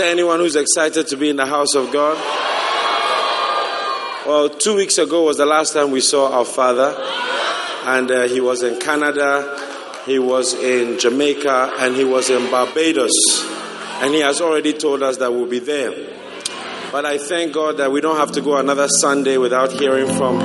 there 0.00 0.10
anyone 0.10 0.40
who's 0.40 0.56
excited 0.56 1.06
to 1.08 1.16
be 1.18 1.28
in 1.28 1.36
the 1.36 1.44
house 1.44 1.74
of 1.74 1.92
God? 1.92 2.16
Well, 4.26 4.48
two 4.48 4.74
weeks 4.74 4.96
ago 4.96 5.24
was 5.24 5.36
the 5.36 5.44
last 5.44 5.74
time 5.74 5.90
we 5.90 6.00
saw 6.00 6.32
our 6.38 6.46
father, 6.46 6.96
and 7.84 8.10
uh, 8.10 8.22
he 8.22 8.40
was 8.40 8.62
in 8.62 8.80
Canada, 8.80 10.02
he 10.06 10.18
was 10.18 10.54
in 10.54 10.98
Jamaica, 10.98 11.74
and 11.80 11.94
he 11.94 12.04
was 12.04 12.30
in 12.30 12.50
Barbados. 12.50 13.12
And 14.00 14.14
he 14.14 14.20
has 14.20 14.40
already 14.40 14.72
told 14.72 15.02
us 15.02 15.18
that 15.18 15.34
we'll 15.34 15.44
be 15.50 15.58
there. 15.58 15.92
But 16.90 17.04
I 17.04 17.18
thank 17.18 17.52
God 17.52 17.76
that 17.76 17.92
we 17.92 18.00
don't 18.00 18.16
have 18.16 18.32
to 18.32 18.40
go 18.40 18.56
another 18.56 18.88
Sunday 18.88 19.36
without 19.36 19.70
hearing 19.70 20.06
from 20.16 20.38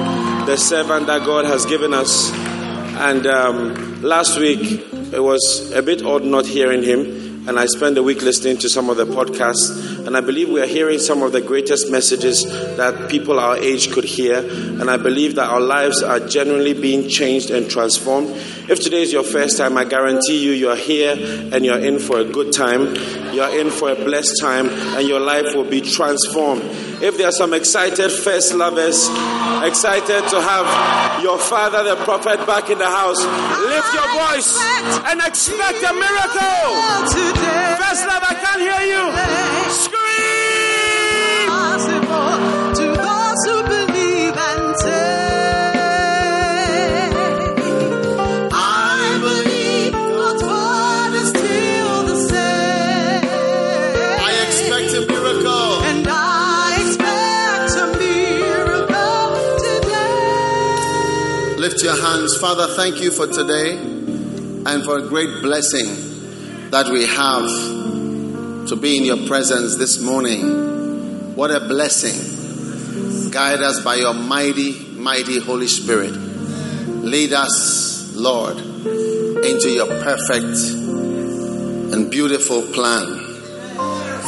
the 0.46 0.58
servant 0.58 1.08
that 1.08 1.26
God 1.26 1.46
has 1.46 1.66
given 1.66 1.94
us. 1.94 2.30
And 2.34 3.26
um, 3.26 4.02
last 4.02 4.38
week, 4.38 4.60
it 5.14 5.24
was 5.24 5.72
a 5.74 5.82
bit 5.82 6.04
odd 6.04 6.26
not 6.26 6.46
hearing 6.46 6.84
him 6.84 7.25
and 7.48 7.60
I 7.60 7.66
spent 7.68 7.98
a 7.98 8.04
week 8.04 8.22
listening 8.22 8.58
to 8.58 8.70
some 8.70 8.90
of 8.90 8.98
the 8.98 9.06
podcasts, 9.06 9.95
and 10.06 10.16
I 10.16 10.22
believe 10.22 10.50
we 10.50 10.62
are 10.62 10.68
hearing 10.68 11.00
some 11.00 11.22
of 11.22 11.32
the 11.32 11.42
greatest 11.42 11.90
messages 11.92 12.46
that 12.78 13.10
people 13.10 13.40
our 13.40 13.58
age 13.58 13.92
could 13.92 14.04
hear, 14.04 14.38
and 14.38 14.90
I 14.90 14.98
believe 14.98 15.36
that 15.36 15.50
our 15.50 15.62
lives 15.62 16.02
are 16.04 16.20
genuinely 16.20 16.74
being 16.74 17.10
changed 17.10 17.50
and 17.50 17.70
transformed. 17.70 18.30
If 18.70 18.82
today 18.82 19.02
is 19.02 19.14
your 19.14 19.24
first 19.24 19.58
time, 19.58 19.78
I 19.78 19.86
guarantee 19.86 20.44
you, 20.44 20.52
you 20.52 20.70
are 20.70 20.76
here 20.76 21.16
and 21.54 21.66
you're 21.66 21.80
in 21.80 22.00
for 22.00 22.20
a 22.20 22.26
good 22.26 22.52
time, 22.54 22.96
you're 23.34 23.60
in 23.60 23.70
for 23.70 23.92
a 23.92 23.96
blessed 23.96 24.40
time, 24.42 24.70
and 24.70 25.08
your 25.08 25.20
life 25.20 25.54
will 25.56 25.70
be 25.70 25.82
transformed. 25.82 26.64
If 27.02 27.18
there 27.18 27.28
are 27.28 27.32
some 27.32 27.54
excited 27.54 28.10
first 28.10 28.54
lovers, 28.54 29.08
excited 29.64 30.30
to 30.30 30.42
have 30.42 31.22
your 31.22 31.38
father, 31.38 31.84
the 31.84 31.96
prophet, 32.04 32.46
back 32.48 32.70
in 32.70 32.78
the 32.78 32.86
house, 32.86 33.20
lift 33.20 33.94
your 33.94 34.10
voice 34.14 34.58
and 35.10 35.20
expect 35.22 35.84
a 35.84 35.94
miracle. 35.94 36.62
First 37.78 38.08
love, 38.08 38.24
I 38.24 38.36
can't 38.42 38.62
hear 38.62 38.82
you. 38.96 39.95
Hands. 62.16 62.38
Father, 62.38 62.68
thank 62.68 63.02
you 63.02 63.12
for 63.12 63.28
today 63.28 63.78
and 63.78 64.84
for 64.84 64.98
a 64.98 65.08
great 65.08 65.42
blessing 65.42 66.70
that 66.72 66.88
we 66.92 67.06
have 67.06 68.68
to 68.70 68.76
be 68.76 68.98
in 68.98 69.06
your 69.06 69.28
presence 69.28 69.76
this 69.76 70.02
morning. 70.02 71.36
What 71.36 71.52
a 71.52 71.60
blessing. 71.60 73.32
Guide 73.32 73.62
us 73.62 73.84
by 73.84 73.96
your 73.96 74.14
mighty, 74.14 74.74
mighty 74.94 75.40
Holy 75.40 75.68
Spirit. 75.68 76.12
Lead 76.12 77.34
us, 77.34 78.14
Lord, 78.16 78.58
into 78.58 79.70
your 79.70 79.88
perfect 79.88 80.58
and 81.94 82.10
beautiful 82.10 82.62
plan. 82.62 83.20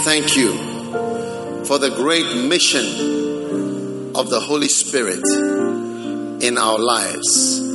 Thank 0.03 0.35
you 0.35 0.53
for 1.65 1.77
the 1.77 1.93
great 1.95 2.47
mission 2.47 4.13
of 4.15 4.29
the 4.29 4.39
Holy 4.39 4.67
Spirit 4.67 5.23
in 6.43 6.57
our 6.57 6.79
lives. 6.79 7.66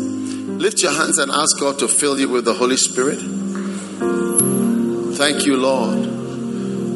Lift 0.62 0.81
your 0.81 0.92
hands 0.92 1.18
and 1.18 1.33
ask 1.33 1.59
God 1.59 1.81
to 1.81 1.88
fill 1.88 2.20
you 2.20 2.29
with 2.29 2.44
the 2.44 2.55
Holy 2.55 2.77
Spirit. 2.77 3.18
Thank 5.18 5.44
you, 5.44 5.57
Lord. 5.57 5.98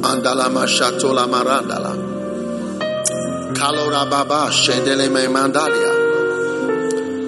Andala 0.07 0.47
mashatola 0.55 1.27
marandala. 1.27 1.97
Kalora 3.57 4.09
baba 4.09 4.47
me 4.47 5.27
mandalia. 5.27 5.93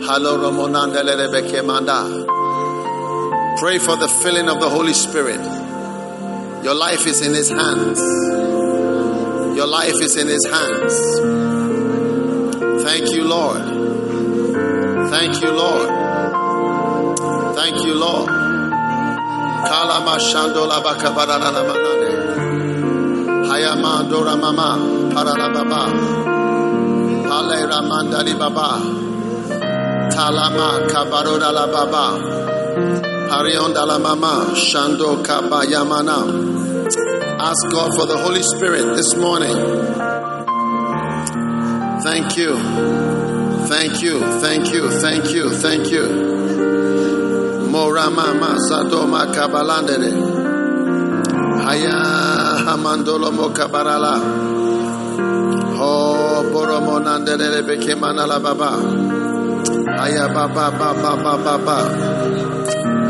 Haloro 0.06 0.52
monandele 0.52 1.64
manda. 1.66 2.06
Pray 3.58 3.78
for 3.78 3.96
the 3.96 4.06
filling 4.06 4.48
of 4.48 4.60
the 4.60 4.68
Holy 4.68 4.92
Spirit. 4.92 5.40
Your 6.62 6.74
life 6.76 7.04
is 7.08 7.20
in 7.20 7.34
His 7.34 7.48
hands. 7.48 7.98
Your 9.56 9.66
life 9.66 10.00
is 10.00 10.16
in 10.16 10.28
His 10.28 10.46
hands. 10.46 10.94
Thank 12.84 13.10
you, 13.10 13.24
Lord. 13.24 13.64
Thank 15.10 15.42
you, 15.42 15.50
Lord. 15.50 15.97
Thank 17.58 17.84
you, 17.84 17.94
Lord. 17.98 18.28
Kalama 18.28 20.14
shandola 20.28 20.78
bakabarana 20.80 21.50
manane. 21.68 22.10
Hayama 23.48 24.08
dora 24.08 24.36
mama 24.36 24.78
parana 25.12 25.48
baba. 25.52 25.82
Pale 27.28 27.58
ramandali 27.70 28.34
baba. 28.38 28.68
Talama 30.14 30.68
kabaroda 30.88 31.50
la 31.52 31.66
baba. 31.66 32.04
Parionda 33.28 33.84
la 33.84 33.98
mama 33.98 34.54
shando 34.54 35.10
kabayamana. 35.26 36.18
Ask 37.40 37.68
God 37.72 37.90
for 37.96 38.06
the 38.06 38.18
Holy 38.18 38.42
Spirit 38.42 38.94
this 38.96 39.16
morning. 39.16 39.58
Thank 42.06 42.36
you. 42.36 42.56
Thank 43.66 44.00
you. 44.00 44.20
Thank 44.40 44.72
you. 44.72 44.90
Thank 45.00 45.34
you. 45.34 45.50
Thank 45.50 45.90
you. 45.90 46.37
Morama 47.98 48.30
Masadoma 48.30 49.26
Kabalandere. 49.34 50.14
Haya 51.66 51.98
Hamandolo 52.62 53.30
Mokabarala. 53.34 54.14
Ho 55.76 56.44
Boromonandere 56.46 57.60
Bekemanala 57.66 58.38
Baba. 58.40 58.70
Haya 59.98 60.28
Baba 60.28 60.70
Baba 60.78 61.02
Baba 61.02 61.58
Baba. 61.58 61.78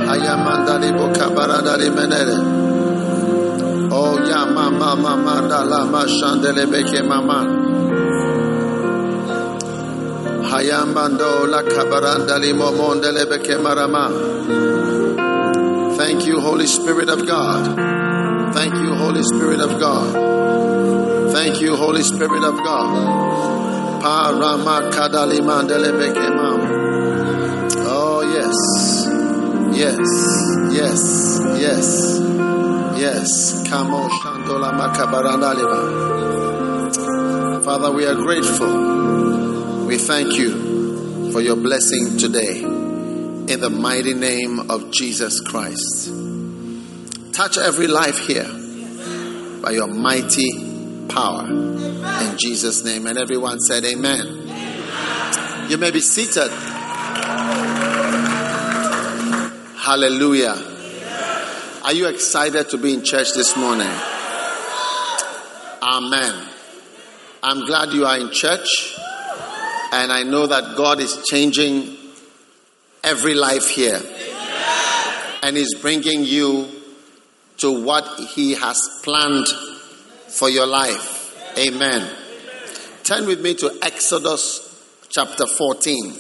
Haya 0.09 0.35
Mandali 0.41 0.89
Bokabaradari 0.97 1.93
Menere. 1.93 2.39
Oh 3.93 4.17
ya 4.25 4.47
mama 4.47 4.97
mama 4.97 5.47
dala 5.49 5.85
mashandele 5.85 6.65
beke 6.65 7.05
mama. 10.59 10.89
Hayambando 10.89 11.47
la 11.47 11.63
marama. 13.63 14.11
Thank 15.97 16.27
you, 16.27 16.41
Holy 16.41 16.67
Spirit 16.67 17.09
of 17.09 17.27
God. 17.27 17.77
Thank 18.55 18.75
you, 18.75 18.95
Holy 18.95 19.23
Spirit 19.23 19.61
of 19.61 19.79
God. 19.79 21.33
Thank 21.33 21.61
you, 21.61 21.77
Holy 21.77 22.03
Spirit 22.03 22.45
of 22.45 22.57
God. 22.57 24.03
Parama. 24.03 24.91
Oh 27.91 28.23
yes, 28.23 28.57
yes, 29.77 29.99
yes, 30.73 31.41
yes, 31.59 32.21
yes. 32.99 33.69
Kamo 33.69 34.09
shandola. 34.09 34.71
Father, 37.65 37.91
we 37.93 38.07
are 38.07 38.15
grateful. 38.15 39.48
We 39.89 39.97
thank 39.97 40.37
you 40.37 41.33
for 41.33 41.41
your 41.41 41.57
blessing 41.57 42.19
today. 42.19 42.61
In 42.61 43.59
the 43.59 43.71
mighty 43.71 44.13
name 44.13 44.69
of 44.71 44.91
Jesus 44.91 45.41
Christ. 45.41 46.13
Touch 47.33 47.57
every 47.57 47.87
life 47.87 48.19
here 48.19 48.45
by 49.63 49.71
your 49.71 49.87
mighty 49.87 51.07
power. 51.09 51.47
In 51.49 52.37
Jesus' 52.37 52.85
name. 52.85 53.07
And 53.07 53.17
everyone 53.17 53.61
said, 53.61 53.87
Amen. 53.87 55.71
You 55.71 55.79
may 55.79 55.91
be 55.91 56.01
seated. 56.01 56.51
Hallelujah. 59.79 60.55
Are 61.85 61.95
you 61.95 62.09
excited 62.09 62.69
to 62.69 62.77
be 62.77 62.93
in 62.93 63.05
church 63.05 63.33
this 63.33 63.57
morning? 63.57 63.89
Amen. 65.81 66.47
I'm 67.43 67.65
glad 67.65 67.95
you 67.95 68.05
are 68.05 68.19
in 68.19 68.31
church. 68.33 68.98
And 69.93 70.13
I 70.13 70.23
know 70.23 70.47
that 70.47 70.77
God 70.77 71.01
is 71.01 71.25
changing 71.31 71.97
every 73.03 73.35
life 73.35 73.69
here. 73.69 74.01
And 75.43 75.57
is 75.57 75.77
bringing 75.81 76.25
you 76.25 76.69
to 77.59 77.85
what 77.85 78.21
He 78.21 78.55
has 78.55 78.79
planned 79.03 79.47
for 80.29 80.51
your 80.51 80.67
life. 80.67 81.57
Amen. 81.59 82.09
Turn 83.03 83.27
with 83.27 83.41
me 83.41 83.55
to 83.55 83.79
Exodus 83.83 84.65
chapter 85.09 85.47
14. 85.47 86.15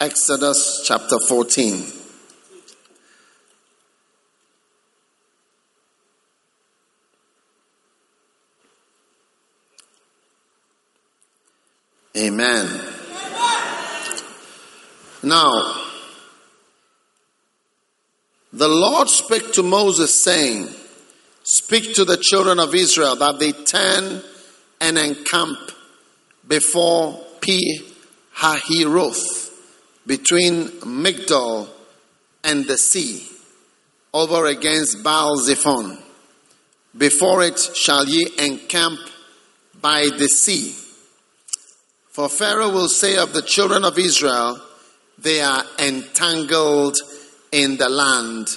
Exodus 0.00 0.82
chapter 0.84 1.18
14. 1.18 1.97
Amen. 12.18 12.66
Now, 15.22 15.84
the 18.52 18.66
Lord 18.66 19.08
spake 19.08 19.52
to 19.52 19.62
Moses, 19.62 20.12
saying, 20.18 20.68
Speak 21.44 21.94
to 21.94 22.04
the 22.04 22.16
children 22.16 22.58
of 22.58 22.74
Israel 22.74 23.14
that 23.16 23.38
they 23.38 23.52
turn 23.52 24.20
and 24.80 24.98
encamp 24.98 25.58
before 26.48 27.24
Pi 27.40 27.60
Hahiroth, 28.34 29.52
between 30.04 30.66
Migdol 30.80 31.68
and 32.42 32.66
the 32.66 32.78
sea, 32.78 33.28
over 34.12 34.46
against 34.46 35.04
Baal 35.04 35.36
Zephon. 35.36 35.98
Before 36.96 37.44
it 37.44 37.60
shall 37.76 38.06
ye 38.06 38.28
encamp 38.38 38.98
by 39.80 40.08
the 40.18 40.26
sea. 40.26 40.74
For 42.18 42.28
Pharaoh 42.28 42.70
will 42.70 42.88
say 42.88 43.16
of 43.16 43.32
the 43.32 43.42
children 43.42 43.84
of 43.84 43.96
Israel, 43.96 44.60
they 45.18 45.40
are 45.40 45.62
entangled 45.78 46.96
in 47.52 47.76
the 47.76 47.88
land, 47.88 48.48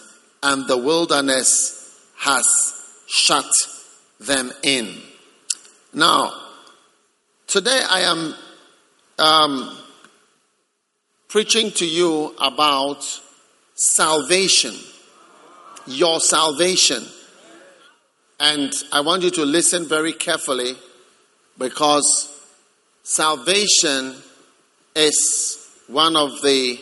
and 0.42 0.68
the 0.68 0.78
wilderness 0.78 2.02
has 2.18 2.48
shut 3.08 3.46
them 4.20 4.52
in. 4.64 4.98
Now, 5.94 6.34
today 7.46 7.84
I 7.88 8.00
am 8.00 8.34
um, 9.20 9.78
preaching 11.28 11.70
to 11.74 11.86
you 11.86 12.34
about 12.42 13.04
salvation, 13.76 14.74
your 15.86 16.20
salvation. 16.20 17.06
And 18.40 18.74
I 18.92 19.02
want 19.02 19.22
you 19.22 19.30
to 19.30 19.46
listen 19.46 19.88
very 19.88 20.14
carefully 20.14 20.74
because 21.60 22.41
salvation 23.04 24.16
is 24.96 25.70
one 25.88 26.16
of 26.16 26.42
the 26.42 26.80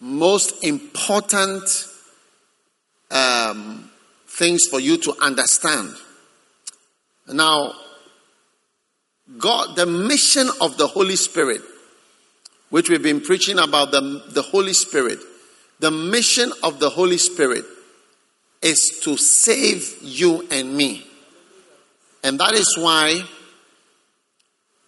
most 0.00 0.64
important 0.64 1.62
um, 3.10 3.90
things 4.26 4.62
for 4.70 4.80
you 4.80 4.96
to 4.98 5.14
understand. 5.20 5.94
Now, 7.28 7.72
God, 9.38 9.76
the 9.76 9.86
mission 9.86 10.48
of 10.60 10.76
the 10.76 10.86
Holy 10.86 11.16
Spirit, 11.16 11.62
which 12.70 12.90
we've 12.90 13.02
been 13.02 13.20
preaching 13.20 13.58
about 13.58 13.90
the, 13.90 14.22
the 14.28 14.42
Holy 14.42 14.74
Spirit, 14.74 15.18
the 15.80 15.90
mission 15.90 16.52
of 16.62 16.80
the 16.80 16.90
Holy 16.90 17.18
Spirit 17.18 17.64
is 18.62 19.00
to 19.02 19.16
save 19.16 19.96
you 20.02 20.46
and 20.50 20.74
me. 20.74 21.06
And 22.22 22.38
that 22.40 22.54
is 22.54 22.76
why 22.78 23.22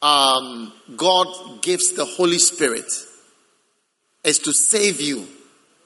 um, 0.02 0.72
God 0.96 1.62
gives 1.62 1.92
the 1.92 2.04
Holy 2.04 2.38
Spirit 2.38 2.90
is 4.24 4.38
to 4.40 4.52
save 4.52 5.00
you. 5.00 5.26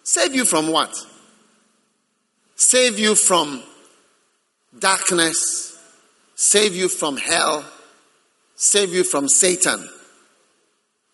Save 0.02 0.34
you 0.34 0.44
from 0.44 0.68
what? 0.68 0.94
Save 2.56 2.98
you 2.98 3.14
from 3.14 3.62
darkness, 4.78 5.78
save 6.34 6.74
you 6.74 6.88
from 6.88 7.16
hell, 7.16 7.64
save 8.56 8.92
you 8.92 9.04
from 9.04 9.28
Satan. 9.28 9.88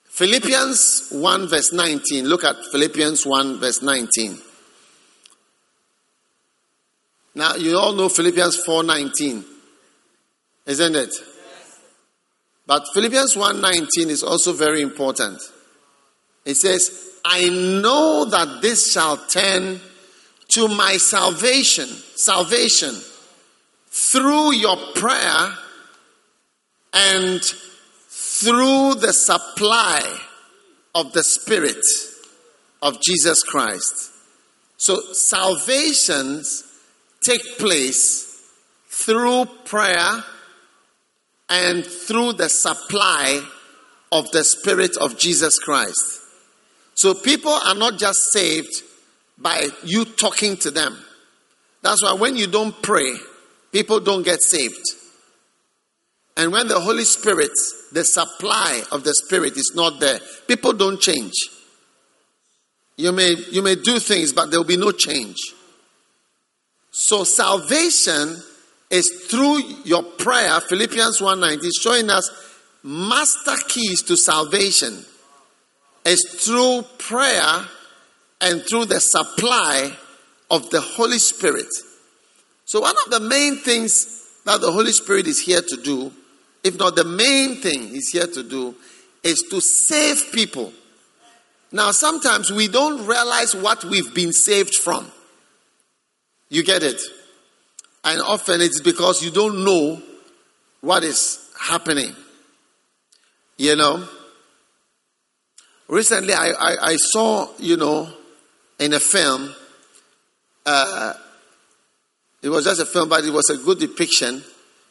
Philippians 0.05 1.09
1 1.11 1.49
verse 1.49 1.73
19. 1.73 2.27
Look 2.27 2.45
at 2.45 2.57
Philippians 2.73 3.27
1 3.27 3.61
verse 3.61 3.83
19. 3.83 4.39
Now 7.37 7.55
you 7.57 7.77
all 7.77 7.93
know 7.93 8.09
Philippians 8.09 8.57
4:19. 8.65 9.45
Isn't 10.65 10.97
it? 10.97 11.15
But 12.67 12.89
Philippians 12.93 13.37
1:19 13.37 14.11
is 14.11 14.23
also 14.23 14.53
very 14.53 14.83
important. 14.83 15.41
It 16.45 16.57
says, 16.57 16.91
"I 17.25 17.49
know 17.49 18.25
that 18.25 18.61
this 18.61 18.93
shall 18.93 19.17
turn 19.29 19.81
to 20.49 20.69
my 20.69 20.97
salvation, 20.97 22.03
salvation 22.15 23.03
through 23.91 24.53
your 24.53 24.77
prayer 24.95 25.59
and 26.93 27.43
through 28.09 28.95
the 28.95 29.13
supply 29.13 30.21
of 30.95 31.13
the 31.13 31.25
Spirit 31.25 31.85
of 32.83 33.01
Jesus 33.01 33.43
Christ. 33.43 34.11
So, 34.79 35.01
salvations 35.13 36.65
take 37.23 37.59
place 37.59 38.41
through 38.89 39.47
prayer 39.65 40.25
and 41.49 41.85
through 41.85 42.35
the 42.35 42.49
supply 42.49 43.41
of 44.13 44.31
the 44.33 44.45
Spirit 44.45 44.97
of 44.97 45.19
Jesus 45.19 45.59
Christ. 45.59 46.21
So, 46.95 47.15
people 47.15 47.53
are 47.53 47.75
not 47.75 47.99
just 47.99 48.33
saved 48.33 48.83
by 49.39 49.69
you 49.85 50.05
talking 50.05 50.57
to 50.59 50.71
them. 50.71 50.97
That's 51.83 52.03
why 52.03 52.15
when 52.15 52.37
you 52.37 52.47
don't 52.47 52.81
pray, 52.83 53.15
people 53.71 54.01
don't 54.01 54.23
get 54.23 54.43
saved. 54.43 54.85
And 56.37 56.53
when 56.53 56.69
the 56.69 56.81
Holy 56.81 57.05
Spirit, 57.05 57.53
the 57.93 58.05
supply 58.05 58.83
of 58.93 59.05
the 59.05 59.15
Spirit 59.15 59.57
is 59.57 59.73
not 59.75 60.01
there, 60.01 60.19
people 60.47 60.73
don't 60.73 61.01
change. 61.01 61.33
You 62.97 63.13
may, 63.13 63.35
you 63.51 63.63
may 63.63 63.75
do 63.75 63.99
things, 63.99 64.33
but 64.33 64.51
there 64.51 64.59
will 64.59 64.67
be 64.67 64.77
no 64.77 64.91
change. 64.91 65.37
So 66.91 67.25
salvation 67.25 68.43
is 68.91 69.27
through 69.29 69.61
your 69.85 70.03
prayer, 70.03 70.61
Philippians 70.61 71.21
1.19, 71.21 71.65
is 71.65 71.79
showing 71.83 72.11
us 72.11 72.31
master 72.83 73.57
keys 73.69 74.03
to 74.03 74.17
salvation. 74.17 75.05
Is 76.05 76.25
through 76.45 76.83
prayer 76.99 77.67
and 78.41 78.63
through 78.63 78.85
the 78.85 79.01
supply 79.01 79.91
of 80.51 80.71
the 80.71 80.81
Holy 80.81 81.19
Spirit. 81.19 81.67
So 82.65 82.81
one 82.81 82.95
of 83.05 83.11
the 83.11 83.21
main 83.21 83.57
things 83.57 84.41
that 84.45 84.61
the 84.61 84.71
Holy 84.71 84.93
Spirit 84.93 85.27
is 85.27 85.41
here 85.41 85.63
to 85.63 85.77
do 85.83 86.13
if 86.67 86.77
not 86.81 86.97
the 86.97 87.05
main 87.05 87.57
thing 87.57 87.89
he's 87.89 88.11
here 88.11 88.27
to 88.27 88.43
do, 88.43 88.75
is 89.23 89.45
to 89.51 89.61
save 89.61 90.33
people. 90.33 90.73
Now, 91.71 91.93
sometimes 91.93 92.51
we 92.51 92.67
don't 92.67 93.07
realize 93.07 93.55
what 93.55 93.85
we've 93.85 94.13
been 94.13 94.33
saved 94.33 94.75
from. 94.75 95.07
You 96.49 96.65
get 96.65 96.83
it? 96.83 97.01
And 98.07 98.23
often 98.23 98.63
it's 98.63 98.81
because 98.81 99.23
you 99.23 99.31
don't 99.31 99.65
know 99.65 100.01
what 100.81 101.05
is 101.05 101.51
happening. 101.61 102.15
You 103.59 103.77
know? 103.77 104.09
Recently, 105.89 106.33
I, 106.33 106.51
I, 106.51 106.77
I 106.93 106.97
saw, 106.97 107.49
you 107.59 107.77
know, 107.77 108.09
in 108.79 108.93
a 108.95 109.01
film, 109.01 109.55
uh, 110.65 111.13
it 112.43 112.49
was 112.49 112.65
just 112.65 112.81
a 112.81 112.87
film, 112.87 113.09
but 113.09 113.25
it 113.25 113.33
was 113.33 113.51
a 113.51 113.57
good 113.57 113.79
depiction 113.79 114.43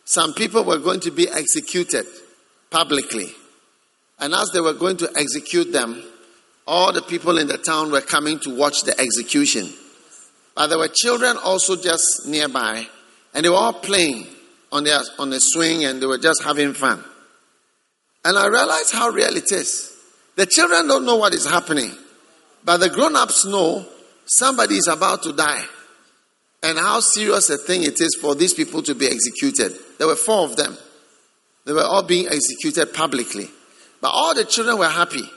some 0.06 0.34
people 0.36 0.64
were 0.64 0.78
going 0.78 1.00
to 1.02 1.12
be 1.12 1.28
executed 1.28 2.06
publicly. 2.70 3.32
And 4.20 4.34
as 4.34 4.52
they 4.54 4.62
were 4.62 4.74
going 4.74 4.98
to 4.98 5.10
execute 5.18 5.74
them, 5.74 6.04
all 6.68 6.94
the 6.94 7.02
people 7.02 7.40
in 7.40 7.48
the 7.48 7.58
town 7.58 7.92
were 7.92 8.02
coming 8.02 8.40
to 8.42 8.56
watch 8.56 8.84
the 8.84 8.98
execution. 9.00 9.74
But 10.56 10.68
there 10.68 10.78
were 10.78 10.90
children 10.90 11.38
also 11.44 11.76
just 11.76 12.28
nearby, 12.28 12.88
and 13.36 13.44
they 13.44 13.50
were 13.50 13.56
all 13.56 13.74
playing 13.74 14.26
on 14.72 14.86
their 14.86 15.00
on 15.20 15.30
the 15.30 15.40
swing 15.40 15.84
and 15.84 16.02
they 16.02 16.06
were 16.06 16.18
just 16.18 16.42
having 16.42 16.74
fun. 16.74 17.04
And 18.24 18.38
I 18.38 18.48
realized 18.48 18.94
how 18.94 19.10
real 19.10 19.36
it 19.36 19.52
is. 19.52 19.92
The 20.36 20.46
children 20.46 20.88
don't 20.88 21.06
know 21.06 21.18
what 21.18 21.34
is 21.34 21.46
happening, 21.46 21.92
but 22.64 22.78
the 22.78 22.90
grown 22.90 23.16
ups 23.16 23.46
know 23.46 23.86
somebody 24.26 24.76
is 24.76 24.88
about 24.88 25.22
to 25.24 25.34
die 25.34 25.64
and 26.64 26.80
how 26.80 27.00
serious 27.02 27.50
a 27.50 27.58
thing 27.58 27.84
it 27.84 28.02
is 28.02 28.18
for 28.20 28.36
these 28.36 28.54
people 28.54 28.82
to 28.84 28.96
be 28.96 29.06
executed. 29.06 29.78
There 30.00 30.08
were 30.08 30.16
four 30.16 30.46
of 30.46 30.56
them. 30.56 30.76
They 31.66 31.74
were 31.74 31.84
all 31.84 32.04
being 32.04 32.28
executed 32.28 32.94
publicly. 32.94 33.50
But 34.02 34.10
all 34.10 34.34
the 34.34 34.46
children 34.46 34.80
were 34.80 34.90
happy 34.90 35.30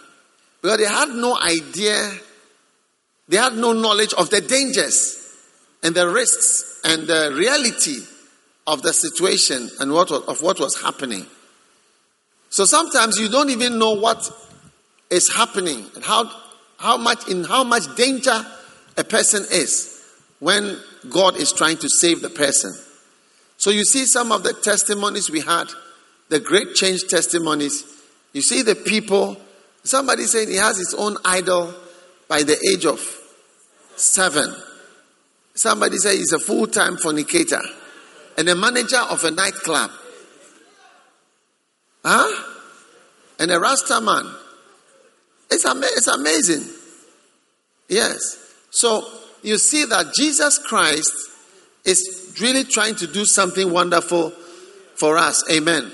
because 0.63 0.79
they 0.79 0.87
had 0.87 1.11
no 1.11 1.39
idea, 1.39 2.13
they 3.29 3.37
had 3.37 3.55
no 3.55 3.73
knowledge 3.73 4.15
of 4.15 4.31
the 4.31 4.41
dangers 4.41 5.18
and 5.83 5.95
the 5.95 6.09
risks 6.09 6.81
and 6.85 7.07
the 7.07 7.35
reality 7.37 8.01
of 8.67 8.83
the 8.83 8.93
situation 8.93 9.71
and 9.81 9.93
what 9.93 10.11
was, 10.11 10.23
of 10.25 10.43
what 10.43 10.61
was 10.61 10.81
happening. 10.81 11.27
So 12.51 12.65
sometimes 12.65 13.19
you 13.19 13.29
don't 13.29 13.51
even 13.51 13.79
know 13.79 13.95
what 13.95 14.31
is 15.11 15.33
happening 15.35 15.87
and 15.95 16.05
how, 16.05 16.31
how 16.79 16.97
much 16.97 17.29
in 17.29 17.45
how 17.45 17.65
much 17.65 17.95
danger 17.97 18.45
a 18.97 19.05
person 19.05 19.45
is 19.51 19.95
when 20.41 20.79
God 21.09 21.37
is 21.37 21.53
trying 21.53 21.79
to 21.79 21.89
save 21.89 22.21
the 22.21 22.31
person. 22.31 22.73
So 23.57 23.71
you 23.71 23.85
see 23.85 24.05
some 24.05 24.33
of 24.33 24.43
the 24.43 24.53
testimonies 24.53 25.31
we 25.31 25.41
had, 25.41 25.67
the 26.29 26.41
great 26.41 26.75
change 26.75 27.03
testimonies. 27.09 27.85
You 28.33 28.43
see 28.43 28.63
the 28.63 28.75
people, 28.75 29.37
somebody 29.83 30.25
said 30.25 30.49
he 30.49 30.57
has 30.57 30.77
his 30.77 30.95
own 30.97 31.17
idol 31.25 31.75
by 32.29 32.43
the 32.43 32.57
age 32.71 32.87
of 32.87 33.01
seven. 33.97 34.55
Somebody 35.59 35.97
said 35.97 36.15
he's 36.15 36.33
a 36.33 36.39
full 36.39 36.69
time 36.69 36.97
fornicator 36.97 37.61
and 38.37 38.49
a 38.49 38.55
manager 38.55 39.01
of 39.11 39.25
a 39.25 39.31
nightclub. 39.33 39.91
Huh? 42.05 42.45
And 43.41 43.51
a 43.51 43.59
Rasta 43.59 44.01
man. 44.01 44.33
It's, 45.51 45.67
ama- 45.67 45.89
it's 45.91 46.07
amazing. 46.07 46.65
Yes. 47.89 48.55
So 48.71 49.05
you 49.43 49.59
see 49.59 49.85
that 49.87 50.15
Jesus 50.15 50.59
Christ 50.59 51.13
is 51.85 52.37
really 52.41 52.63
trying 52.63 52.95
to 52.97 53.09
do 53.09 53.25
something 53.25 53.73
wonderful 53.73 54.31
for 54.95 55.19
us. 55.19 55.43
Amen. 55.51 55.91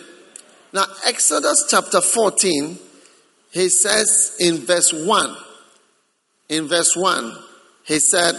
Now, 0.74 0.84
Exodus 1.06 1.68
chapter 1.70 2.02
14, 2.02 2.78
he 3.52 3.68
says 3.70 4.36
in 4.40 4.58
verse 4.58 4.92
1, 4.92 5.36
in 6.50 6.68
verse 6.68 6.94
1, 6.96 7.32
he 7.84 7.98
said, 7.98 8.34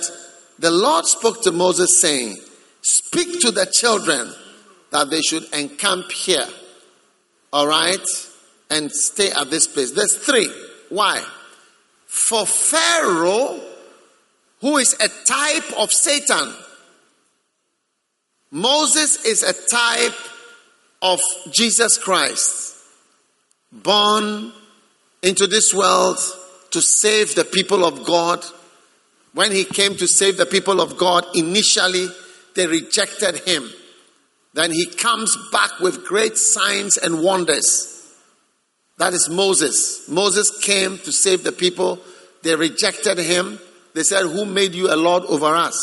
The 0.59 0.71
Lord 0.71 1.05
spoke 1.05 1.41
to 1.43 1.51
Moses, 1.51 2.01
saying, 2.01 2.37
Speak 2.81 3.39
to 3.41 3.51
the 3.51 3.65
children 3.65 4.31
that 4.91 5.09
they 5.09 5.21
should 5.21 5.43
encamp 5.53 6.11
here, 6.11 6.47
all 7.51 7.67
right, 7.67 8.05
and 8.69 8.91
stay 8.91 9.31
at 9.31 9.49
this 9.49 9.67
place. 9.67 9.91
There's 9.91 10.15
three. 10.15 10.49
Why? 10.89 11.23
For 12.05 12.45
Pharaoh, 12.45 13.59
who 14.61 14.77
is 14.77 14.93
a 14.93 15.09
type 15.25 15.77
of 15.77 15.91
Satan, 15.91 16.53
Moses 18.51 19.25
is 19.25 19.43
a 19.43 19.53
type 19.69 20.17
of 21.01 21.19
Jesus 21.51 21.97
Christ, 21.97 22.75
born 23.71 24.53
into 25.21 25.47
this 25.47 25.73
world 25.73 26.17
to 26.71 26.81
save 26.81 27.35
the 27.35 27.43
people 27.43 27.83
of 27.83 28.05
God. 28.05 28.45
When 29.35 29.51
he 29.51 29.65
came 29.65 29.97
to 29.97 30.07
save 30.07 30.37
the 30.37 30.45
people 30.45 30.79
of 30.79 30.97
God, 30.97 31.25
initially 31.35 32.07
they 32.55 32.67
rejected 32.67 33.35
him. 33.39 33.69
Then 34.53 34.71
he 34.71 34.85
comes 34.85 35.37
back 35.51 35.77
with 35.81 36.05
great 36.05 36.37
signs 36.37 36.95
and 36.95 37.21
wonders. 37.21 38.15
That 38.97 39.13
is 39.13 39.29
Moses. 39.29 40.07
Moses 40.07 40.57
came 40.61 40.97
to 40.99 41.11
save 41.11 41.43
the 41.43 41.51
people. 41.51 41.99
They 42.43 42.55
rejected 42.55 43.17
him. 43.17 43.59
They 43.93 44.03
said, 44.03 44.23
Who 44.23 44.45
made 44.45 44.73
you 44.73 44.87
a 44.87 44.95
Lord 44.95 45.23
over 45.23 45.53
us? 45.53 45.77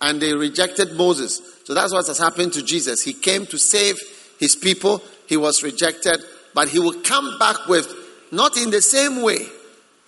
And 0.00 0.22
they 0.22 0.32
rejected 0.34 0.92
Moses. 0.92 1.42
So 1.64 1.74
that's 1.74 1.92
what 1.92 2.06
has 2.06 2.18
happened 2.18 2.52
to 2.52 2.62
Jesus. 2.62 3.02
He 3.02 3.14
came 3.14 3.46
to 3.46 3.58
save 3.58 3.98
his 4.38 4.54
people. 4.54 5.02
He 5.26 5.36
was 5.36 5.64
rejected, 5.64 6.22
but 6.54 6.68
he 6.68 6.78
will 6.78 7.00
come 7.02 7.36
back 7.40 7.66
with 7.66 7.92
not 8.30 8.56
in 8.56 8.70
the 8.70 8.80
same 8.80 9.22
way. 9.22 9.44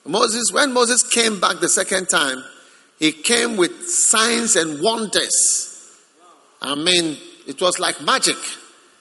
Moses, 0.07 0.53
when 0.53 0.73
Moses 0.73 1.03
came 1.03 1.41
back 1.41 1.59
the 1.59 1.69
second 1.69 2.09
time, 2.09 2.45
he 3.05 3.13
came 3.13 3.59
with 3.59 3.87
signs 3.87 4.57
and 4.57 4.81
wonders. 4.81 5.93
I 6.63 6.75
mean, 6.75 7.19
it 7.47 7.61
was 7.61 7.79
like 7.79 8.01
magic 8.01 8.39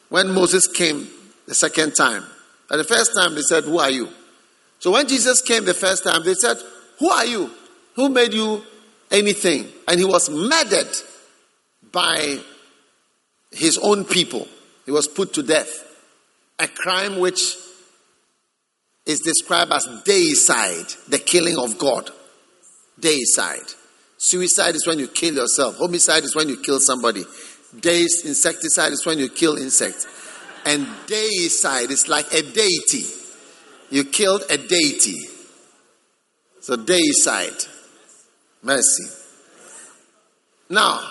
when 0.10 0.30
Moses 0.30 0.68
came 0.68 1.08
the 1.46 1.56
second 1.56 1.94
time. 1.96 2.26
At 2.70 2.76
the 2.76 2.84
first 2.84 3.14
time, 3.18 3.34
they 3.34 3.44
said, 3.44 3.64
Who 3.64 3.80
are 3.80 3.90
you? 3.90 4.10
So 4.80 4.92
when 4.92 5.08
Jesus 5.08 5.42
came 5.42 5.64
the 5.64 5.74
first 5.74 6.04
time, 6.04 6.22
they 6.26 6.34
said, 6.34 6.58
Who 7.00 7.12
are 7.12 7.26
you? 7.26 7.50
Who 7.96 8.10
made 8.10 8.34
you 8.34 8.64
anything? 9.10 9.70
And 9.88 9.98
he 9.98 10.06
was 10.06 10.30
murdered 10.30 10.94
by 11.90 12.40
his 13.52 13.78
own 13.78 14.04
people. 14.04 14.50
He 14.86 14.92
was 14.92 15.08
put 15.08 15.34
to 15.36 15.44
death. 15.44 15.82
A 16.60 16.68
crime 16.68 17.20
which 17.20 17.56
is 19.06 19.22
described 19.22 19.72
as 19.72 19.88
deicide, 20.06 21.08
the 21.08 21.20
killing 21.20 21.58
of 21.58 21.78
God. 21.78 22.12
Deicide. 23.00 23.76
Suicide 24.24 24.74
is 24.74 24.88
when 24.88 25.00
you 25.00 25.10
kill 25.10 25.36
yourself. 25.36 25.76
Homicide 25.80 26.24
is 26.24 26.34
when 26.34 26.48
you 26.48 26.56
kill 26.56 26.80
somebody. 26.80 27.26
Deis, 27.78 28.24
insecticide 28.24 28.94
is 28.94 29.06
when 29.06 29.20
you 29.20 29.28
kill 29.28 29.58
insects. 29.58 30.08
And 30.66 30.88
deicide 31.08 31.92
is 31.92 32.08
like 32.08 32.34
a 32.34 32.42
deity. 32.42 33.04
You 33.90 34.06
killed 34.06 34.44
a 34.50 34.58
deity. 34.58 35.28
So 36.62 36.78
deicide. 36.78 37.68
Mercy. 38.62 39.04
Now, 40.70 41.06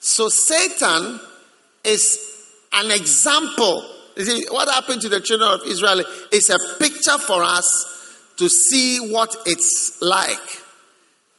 so 0.00 0.28
Satan 0.28 1.18
is 1.82 2.18
an 2.74 2.90
example. 2.90 3.88
You 4.18 4.24
see, 4.26 4.46
what 4.50 4.68
happened 4.68 5.00
to 5.00 5.08
the 5.08 5.22
children 5.22 5.50
of 5.50 5.66
Israel 5.66 6.04
is 6.30 6.50
a 6.50 6.58
picture 6.78 7.16
for 7.16 7.42
us 7.42 8.26
to 8.36 8.50
see 8.50 8.98
what 8.98 9.34
it's 9.46 9.96
like. 10.02 10.63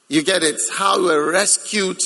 You 0.07 0.23
get 0.23 0.43
it? 0.43 0.59
How 0.73 0.99
we 0.99 1.05
were 1.05 1.31
rescued 1.31 2.01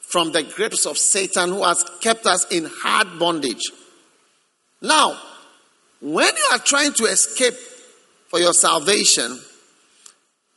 from 0.00 0.32
the 0.32 0.42
grips 0.42 0.86
of 0.86 0.98
Satan 0.98 1.50
who 1.50 1.64
has 1.64 1.82
kept 2.00 2.26
us 2.26 2.46
in 2.50 2.68
hard 2.70 3.18
bondage. 3.18 3.62
Now, 4.80 5.18
when 6.00 6.36
you 6.36 6.48
are 6.52 6.58
trying 6.58 6.92
to 6.94 7.04
escape 7.04 7.54
for 8.28 8.38
your 8.38 8.52
salvation, 8.52 9.40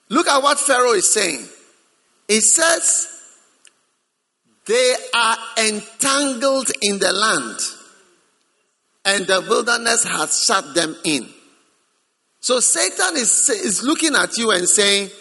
look 0.10 0.28
at 0.28 0.44
what 0.44 0.60
Pharaoh 0.60 0.94
is 0.94 1.14
saying. 1.14 1.46
He 2.28 2.42
says, 2.42 3.08
they 4.66 4.96
are 5.14 5.38
entangled 5.58 6.72
in 6.82 6.98
the 7.00 7.14
land, 7.14 7.60
and 9.06 9.28
the 9.28 9.42
wilderness 9.48 10.04
has 10.04 10.44
shut 10.46 10.74
them 10.74 10.96
in. 11.04 11.30
So 12.40 12.60
Satan 12.60 13.16
is, 13.16 13.50
is 13.50 13.84
looking 13.84 14.16
at 14.16 14.38
you 14.38 14.52
and 14.52 14.68
saying, 14.68 15.12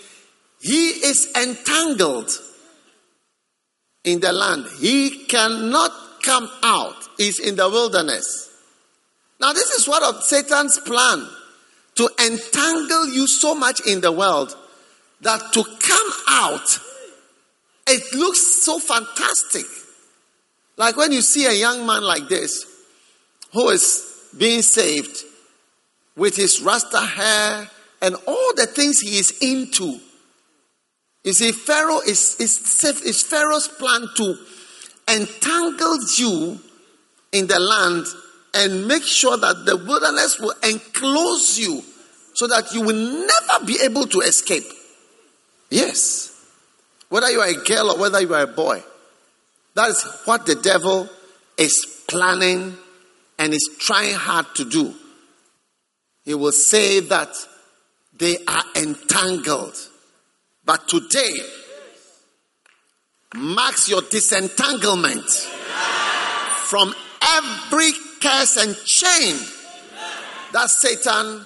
He 0.65 0.89
is 0.89 1.31
entangled 1.37 2.31
in 4.03 4.21
the 4.21 4.33
land. 4.33 4.67
He 4.81 5.27
cannot 5.27 5.93
come 6.23 6.51
out. 6.63 6.97
He's 7.19 7.39
in 7.39 7.57
the 7.57 7.69
wilderness. 7.69 8.51
Now, 9.41 9.53
this 9.53 9.71
is 9.71 9.87
one 9.87 10.03
of 10.03 10.23
Satan's 10.23 10.79
plan 10.79 11.29
to 11.97 12.09
entangle 12.25 13.09
you 13.09 13.27
so 13.27 13.55
much 13.55 13.87
in 13.87 14.01
the 14.01 14.11
world 14.11 14.57
that 15.21 15.53
to 15.53 15.63
come 15.63 16.13
out 16.29 16.81
it 17.87 18.15
looks 18.15 18.65
so 18.65 18.79
fantastic. 18.79 19.67
Like 20.77 20.97
when 20.97 21.13
you 21.13 21.21
see 21.21 21.47
a 21.47 21.53
young 21.53 21.87
man 21.87 22.03
like 22.03 22.29
this 22.29 22.65
who 23.53 23.69
is 23.69 24.31
being 24.37 24.63
saved 24.63 25.23
with 26.17 26.37
his 26.37 26.63
rasta 26.63 27.01
hair 27.01 27.71
and 28.01 28.17
all 28.27 28.55
the 28.55 28.67
things 28.67 29.01
he 29.01 29.19
is 29.19 29.39
into. 29.41 30.01
You 31.25 31.33
see, 31.33 31.53
Pharaoh 31.53 32.01
is, 32.01 32.37
is, 32.39 32.85
is 33.03 33.23
Pharaoh's 33.23 33.67
plan 33.67 34.07
to 34.17 34.37
entangle 35.09 35.99
you 36.17 36.61
in 37.33 37.47
the 37.47 37.59
land 37.59 38.07
and 38.55 38.87
make 38.87 39.03
sure 39.03 39.37
that 39.37 39.65
the 39.65 39.77
wilderness 39.77 40.39
will 40.39 40.55
enclose 40.63 41.59
you 41.59 41.83
so 42.35 42.47
that 42.47 42.73
you 42.73 42.83
will 42.83 42.95
never 43.27 43.65
be 43.65 43.79
able 43.83 44.07
to 44.07 44.21
escape. 44.21 44.65
Yes. 45.71 46.31
Whether 47.09 47.31
you 47.31 47.41
are 47.41 47.49
a 47.49 47.65
girl 47.65 47.93
or 47.93 47.99
whether 47.99 48.21
you 48.21 48.33
are 48.35 48.43
a 48.43 48.47
boy. 48.47 48.83
That 49.75 49.91
is 49.91 50.05
what 50.27 50.47
the 50.47 50.55
devil 50.55 51.09
is 51.57 52.05
planning 52.07 52.77
and 53.39 53.53
is 53.53 53.71
trying 53.79 54.15
hard 54.15 54.47
to 54.57 54.69
do. 54.69 54.95
He 56.25 56.35
will 56.35 56.53
say 56.53 57.01
that 57.01 57.35
they 58.17 58.37
are 58.47 58.65
entangled. 58.77 59.77
But 60.67 60.89
today 60.89 61.35
marks 63.35 63.89
your 63.89 64.03
disentanglement 64.03 65.29
from 66.65 66.95
every 67.37 67.91
curse 68.23 68.57
and 68.57 68.77
chain 68.85 69.37
that 70.53 70.71
Satan 70.71 71.45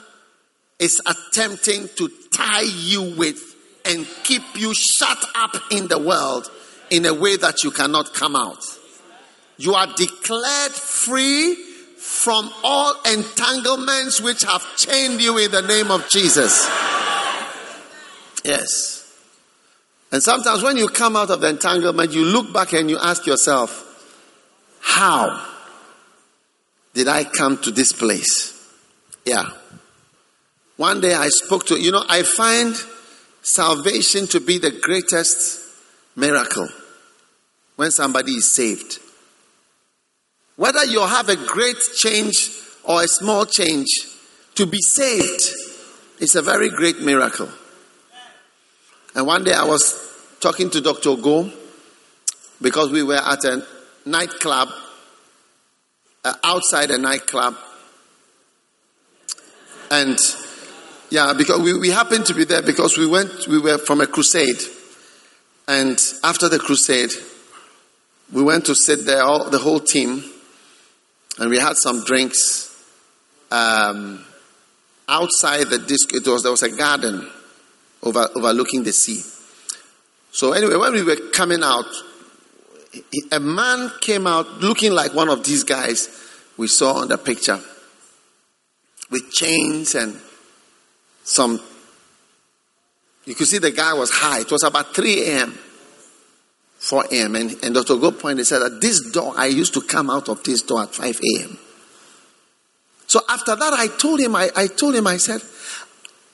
is 0.79 1.01
attempting 1.07 1.89
to 1.97 2.11
tie 2.33 2.63
you 2.63 3.17
with 3.17 3.57
and 3.85 4.07
keep 4.23 4.43
you 4.57 4.73
shut 4.75 5.25
up 5.35 5.57
in 5.71 5.89
the 5.89 5.99
world 5.99 6.49
in 6.91 7.05
a 7.07 7.15
way 7.15 7.37
that 7.37 7.65
you 7.65 7.71
cannot 7.71 8.15
come 8.15 8.37
out. 8.37 8.63
You 9.57 9.75
are 9.75 9.89
declared 9.97 10.73
free 10.73 11.55
from 11.97 12.51
all 12.63 12.95
entanglements 13.11 14.21
which 14.21 14.43
have 14.43 14.65
chained 14.77 15.21
you 15.21 15.39
in 15.39 15.51
the 15.51 15.63
name 15.63 15.91
of 15.91 16.09
Jesus. 16.09 16.69
Yes. 18.45 19.08
And 20.11 20.23
sometimes 20.23 20.63
when 20.63 20.77
you 20.77 20.89
come 20.89 21.17
out 21.17 21.31
of 21.31 21.41
the 21.41 21.49
entanglement, 21.49 22.13
you 22.13 22.25
look 22.25 22.53
back 22.53 22.73
and 22.73 22.89
you 22.89 22.99
ask 22.99 23.27
yourself, 23.27 23.85
how 24.81 25.47
did 26.95 27.09
I 27.09 27.25
come 27.25 27.59
to 27.59 27.71
this 27.71 27.93
place? 27.93 28.55
Yeah. 29.25 29.51
One 30.77 31.01
day 31.01 31.13
I 31.15 31.29
spoke 31.29 31.67
to, 31.67 31.79
you 31.79 31.93
know, 31.93 32.05
I 32.09 32.23
find 32.23 32.75
salvation 33.43 34.27
to 34.29 34.41
be 34.41 34.59
the 34.59 34.71
greatest 34.71 35.61
miracle 36.17 36.69
when 37.77 37.91
somebody 37.91 38.33
is 38.33 38.51
saved. 38.51 38.99
Whether 40.57 40.85
you 40.85 41.01
have 41.01 41.29
a 41.29 41.37
great 41.37 41.77
change 41.97 42.51
or 42.85 43.03
a 43.03 43.09
small 43.09 43.45
change, 43.45 43.87
to 44.55 44.67
be 44.67 44.79
saved 44.81 45.53
is 46.19 46.35
a 46.35 46.43
very 46.43 46.69
great 46.71 47.01
miracle. 47.01 47.49
And 49.15 49.27
one 49.27 49.45
day 49.45 49.53
I 49.53 49.65
was 49.65 50.37
talking 50.41 50.71
to 50.71 50.81
Dr. 50.81 51.17
Go 51.17 51.51
because 52.61 52.91
we 52.91 53.03
were 53.03 53.17
at 53.17 53.45
a 53.45 53.65
nightclub, 54.05 54.69
uh, 56.25 56.35
outside 56.45 56.91
a 56.91 56.99
nightclub. 56.99 57.57
And 59.91 60.19
yeah, 61.11 61.33
because 61.37 61.61
we, 61.61 61.79
we 61.79 61.91
happened 61.91 62.27
to 62.27 62.35
be 62.35 62.45
there 62.45 62.63
because 62.63 62.99
we 62.99 63.07
went, 63.07 63.47
we 63.49 63.59
were 63.59 63.79
from 63.79 64.01
a 64.01 64.07
crusade. 64.07 64.61
And 65.67 65.99
after 66.23 66.49
the 66.49 66.59
crusade, 66.59 67.13
we 68.33 68.43
went 68.43 68.67
to 68.67 68.75
sit 68.75 69.07
there, 69.07 69.23
all, 69.23 69.51
the 69.51 69.59
whole 69.59 69.81
team, 69.81 70.23
and 71.39 71.51
we 71.51 71.59
had 71.59 71.77
some 71.77 72.05
drinks. 72.05 72.69
um, 73.51 74.25
outside 75.09 75.69
the 75.69 75.79
disc. 75.79 76.15
It 76.15 76.27
was 76.27 76.43
there 76.43 76.53
was 76.53 76.63
a 76.63 76.71
garden 76.71 77.29
over, 78.03 78.29
overlooking 78.35 78.85
the 78.85 78.93
sea. 78.93 79.23
So 80.33 80.53
anyway, 80.53 80.77
when 80.77 80.93
we 80.93 81.03
were 81.03 81.17
coming 81.33 81.63
out, 81.63 81.87
a 83.33 83.41
man 83.41 83.91
came 84.01 84.27
out 84.27 84.47
looking 84.61 84.93
like 84.93 85.15
one 85.15 85.29
of 85.29 85.45
these 85.45 85.65
guys 85.65 86.09
we 86.57 86.69
saw 86.69 86.95
on 86.95 87.09
the 87.09 87.19
picture, 87.19 87.61
with 89.11 89.31
chains 89.31 89.95
and 89.95 90.17
some. 91.25 91.61
You 93.25 93.35
could 93.35 93.47
see 93.47 93.59
the 93.59 93.71
guy 93.71 93.93
was 93.93 94.11
high. 94.11 94.41
It 94.41 94.51
was 94.51 94.63
about 94.63 94.95
3 94.95 95.23
a.m. 95.25 95.59
4 96.79 97.05
a.m. 97.13 97.37
And, 97.37 97.57
and 97.63 97.75
Dr. 97.75 97.97
Go 97.97 98.13
pointed 98.13 98.47
said 98.47 98.61
that 98.61 98.81
this 98.81 99.11
door, 99.11 99.35
I 99.37 99.47
used 99.47 99.75
to 99.75 99.83
come 99.83 100.09
out 100.09 100.29
of 100.29 100.43
this 100.45 100.63
door 100.63 100.83
at 100.83 100.95
5 100.95 101.21
a.m. 101.21 101.59
So 103.07 103.21
after 103.29 103.57
that, 103.57 103.73
I 103.73 103.89
told 103.89 104.21
him, 104.21 104.37
I, 104.37 104.51
I 104.55 104.67
told 104.69 104.95
him, 104.95 105.07
I 105.07 105.17
said, 105.17 105.43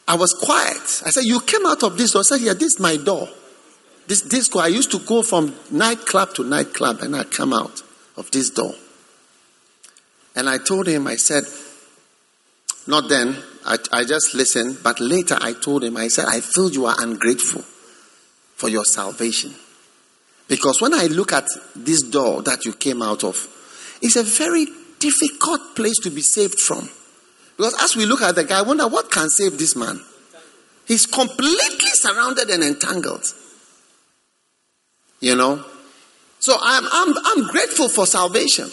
I 0.07 0.17
was 0.17 0.35
quiet. 0.35 1.03
I 1.07 1.11
said, 1.11 1.25
You 1.25 1.41
came 1.41 1.65
out 1.67 1.83
of 1.83 1.97
this 1.97 2.13
door. 2.13 2.21
I 2.21 2.25
said, 2.25 2.41
Yeah, 2.41 2.55
this 2.55 2.75
is 2.75 2.81
my 2.81 2.97
door. 2.97 3.29
This 4.07 4.21
disco, 4.21 4.59
I 4.59 4.67
used 4.67 4.91
to 4.91 4.99
go 4.99 5.23
from 5.23 5.55
nightclub 5.71 6.35
to 6.35 6.45
nightclub 6.45 7.01
and 7.01 7.17
I 7.17 7.25
come 7.25 7.55
out 7.55 7.83
of 8.17 8.31
this 8.31 8.51
door. 8.51 8.75
And 10.37 10.49
I 10.49 10.59
told 10.59 10.87
him, 10.87 11.07
I 11.07 11.17
said, 11.17 11.45
Not 12.87 13.09
then, 13.09 13.37
I, 13.65 13.79
I 13.93 14.05
just 14.05 14.35
listened, 14.35 14.79
but 14.83 15.01
later 15.01 15.39
I 15.41 15.55
told 15.55 15.85
him, 15.85 15.97
I 15.97 16.09
said, 16.09 16.27
I 16.29 16.41
feel 16.41 16.71
you 16.71 16.85
are 16.87 16.97
ungrateful 16.99 17.63
for 17.63 18.69
your 18.69 18.85
salvation. 18.85 19.55
Because 20.49 20.83
when 20.83 20.93
I 20.93 21.07
look 21.07 21.33
at 21.33 21.47
this 21.75 22.03
door 22.03 22.43
that 22.43 22.67
you 22.67 22.75
came 22.75 23.01
out 23.01 23.25
of, 23.25 23.49
it's 24.03 24.17
a 24.17 24.23
very 24.23 24.67
difficult 24.99 25.75
place 25.75 25.97
to 26.03 26.11
be 26.11 26.21
saved 26.21 26.61
from. 26.61 26.91
Because 27.57 27.75
as 27.83 27.97
we 27.97 28.07
look 28.07 28.23
at 28.23 28.35
the 28.35 28.45
guy, 28.45 28.59
I 28.59 28.63
wonder 28.63 28.89
what 28.89 29.11
can 29.11 29.29
save 29.29 29.59
this 29.59 29.77
man? 29.77 30.01
He's 30.87 31.07
completely 31.07 31.91
surrounded 31.93 32.51
and 32.51 32.63
entangled. 32.63 33.25
You 35.21 35.37
know? 35.37 35.65
So 36.41 36.57
I'm, 36.61 36.85
I'm, 36.93 37.15
I'm 37.25 37.47
grateful 37.51 37.89
for 37.89 38.07
salvation. 38.07 38.69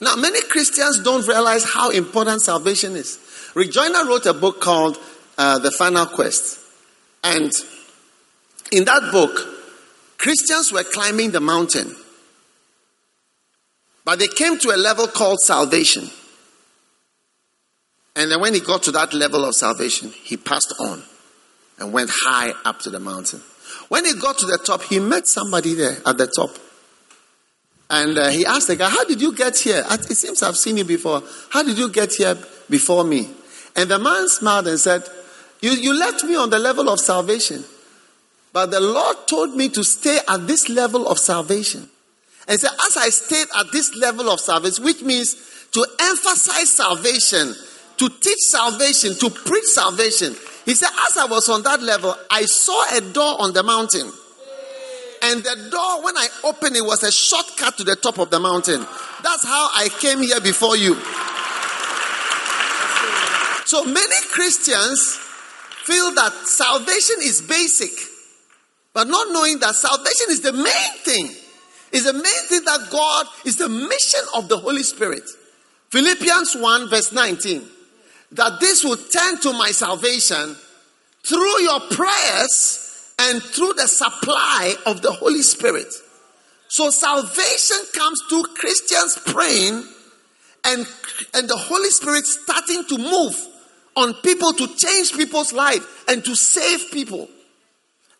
Now, 0.00 0.16
many 0.16 0.42
Christians 0.42 1.00
don't 1.00 1.26
realize 1.26 1.64
how 1.64 1.90
important 1.90 2.42
salvation 2.42 2.96
is. 2.96 3.18
Rick 3.54 3.70
Joyner 3.70 4.04
wrote 4.06 4.26
a 4.26 4.34
book 4.34 4.60
called 4.60 4.98
uh, 5.38 5.60
The 5.60 5.70
Final 5.70 6.06
Quest. 6.06 6.58
And 7.22 7.52
in 8.72 8.84
that 8.84 9.10
book, 9.12 9.30
Christians 10.18 10.72
were 10.72 10.82
climbing 10.82 11.30
the 11.30 11.40
mountain. 11.40 11.94
But 14.04 14.18
they 14.18 14.26
came 14.26 14.58
to 14.58 14.70
a 14.70 14.76
level 14.76 15.06
called 15.06 15.38
salvation. 15.40 16.10
And 18.14 18.30
then 18.30 18.40
when 18.40 18.54
he 18.54 18.60
got 18.60 18.82
to 18.84 18.90
that 18.92 19.14
level 19.14 19.44
of 19.44 19.54
salvation, 19.54 20.10
he 20.10 20.36
passed 20.36 20.74
on 20.78 21.02
and 21.78 21.92
went 21.92 22.10
high 22.12 22.52
up 22.64 22.80
to 22.80 22.90
the 22.90 23.00
mountain. 23.00 23.40
When 23.88 24.04
he 24.04 24.14
got 24.14 24.38
to 24.38 24.46
the 24.46 24.58
top, 24.58 24.82
he 24.82 24.98
met 24.98 25.26
somebody 25.26 25.74
there 25.74 25.96
at 26.06 26.18
the 26.18 26.26
top. 26.26 26.50
And 27.88 28.16
uh, 28.16 28.28
he 28.28 28.46
asked 28.46 28.68
the 28.68 28.76
guy, 28.76 28.88
How 28.88 29.04
did 29.04 29.20
you 29.20 29.34
get 29.34 29.58
here? 29.58 29.84
It 29.90 30.04
seems 30.04 30.42
I've 30.42 30.56
seen 30.56 30.78
you 30.78 30.84
before. 30.84 31.22
How 31.50 31.62
did 31.62 31.76
you 31.76 31.90
get 31.90 32.12
here 32.12 32.36
before 32.70 33.04
me? 33.04 33.28
And 33.76 33.90
the 33.90 33.98
man 33.98 34.28
smiled 34.28 34.68
and 34.68 34.78
said, 34.78 35.02
You, 35.60 35.72
you 35.72 35.98
left 35.98 36.24
me 36.24 36.36
on 36.36 36.50
the 36.50 36.58
level 36.58 36.88
of 36.88 37.00
salvation. 37.00 37.64
But 38.52 38.70
the 38.70 38.80
Lord 38.80 39.16
told 39.26 39.54
me 39.54 39.68
to 39.70 39.84
stay 39.84 40.20
at 40.28 40.46
this 40.46 40.68
level 40.68 41.08
of 41.08 41.18
salvation. 41.18 41.88
And 42.48 42.58
said, 42.58 42.70
As 42.86 42.96
I 42.96 43.08
stayed 43.08 43.48
at 43.58 43.72
this 43.72 43.94
level 43.94 44.30
of 44.30 44.40
salvation, 44.40 44.84
which 44.84 45.02
means 45.02 45.68
to 45.72 45.86
emphasize 46.00 46.70
salvation, 46.70 47.54
to 48.02 48.08
teach 48.08 48.38
salvation, 48.50 49.14
to 49.14 49.30
preach 49.30 49.62
salvation. 49.62 50.34
He 50.64 50.74
said, 50.74 50.88
As 51.06 51.16
I 51.16 51.26
was 51.26 51.48
on 51.48 51.62
that 51.62 51.80
level, 51.82 52.16
I 52.28 52.42
saw 52.46 52.96
a 52.96 53.00
door 53.00 53.40
on 53.40 53.52
the 53.52 53.62
mountain. 53.62 54.10
And 55.22 55.40
the 55.40 55.68
door, 55.70 56.02
when 56.02 56.16
I 56.16 56.26
opened 56.42 56.74
it, 56.74 56.84
was 56.84 57.04
a 57.04 57.12
shortcut 57.12 57.78
to 57.78 57.84
the 57.84 57.94
top 57.94 58.18
of 58.18 58.30
the 58.30 58.40
mountain. 58.40 58.80
That's 59.22 59.44
how 59.44 59.70
I 59.72 59.88
came 60.00 60.18
here 60.18 60.40
before 60.40 60.76
you. 60.76 60.96
So 63.66 63.84
many 63.84 64.16
Christians 64.32 65.18
feel 65.84 66.12
that 66.16 66.32
salvation 66.44 67.16
is 67.20 67.40
basic, 67.40 67.92
but 68.92 69.06
not 69.06 69.28
knowing 69.30 69.60
that 69.60 69.76
salvation 69.76 70.26
is 70.30 70.40
the 70.40 70.52
main 70.52 70.98
thing. 71.04 71.36
Is 71.92 72.06
the 72.06 72.14
main 72.14 72.42
thing 72.48 72.64
that 72.64 72.88
God 72.90 73.26
is 73.44 73.58
the 73.58 73.68
mission 73.68 74.22
of 74.34 74.48
the 74.48 74.58
Holy 74.58 74.82
Spirit. 74.82 75.22
Philippians 75.90 76.56
1, 76.56 76.90
verse 76.90 77.12
19 77.12 77.62
that 78.32 78.60
this 78.60 78.84
will 78.84 78.96
tend 78.96 79.42
to 79.42 79.52
my 79.52 79.70
salvation 79.70 80.56
through 81.24 81.62
your 81.62 81.80
prayers 81.90 83.12
and 83.18 83.42
through 83.42 83.74
the 83.74 83.86
supply 83.86 84.74
of 84.86 85.02
the 85.02 85.12
Holy 85.12 85.42
Spirit. 85.42 85.92
So 86.68 86.90
salvation 86.90 87.76
comes 87.94 88.20
through 88.28 88.44
Christians 88.54 89.18
praying 89.26 89.84
and, 90.64 90.86
and 91.34 91.48
the 91.48 91.56
Holy 91.56 91.90
Spirit 91.90 92.24
starting 92.24 92.84
to 92.84 92.98
move 92.98 93.36
on 93.94 94.14
people 94.22 94.52
to 94.54 94.66
change 94.74 95.12
people's 95.12 95.52
life 95.52 96.04
and 96.08 96.24
to 96.24 96.34
save 96.34 96.90
people. 96.90 97.28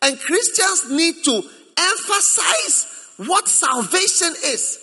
And 0.01 0.19
Christians 0.19 0.91
need 0.91 1.15
to 1.25 1.41
emphasize 1.77 3.13
what 3.17 3.47
salvation 3.47 4.33
is. 4.45 4.79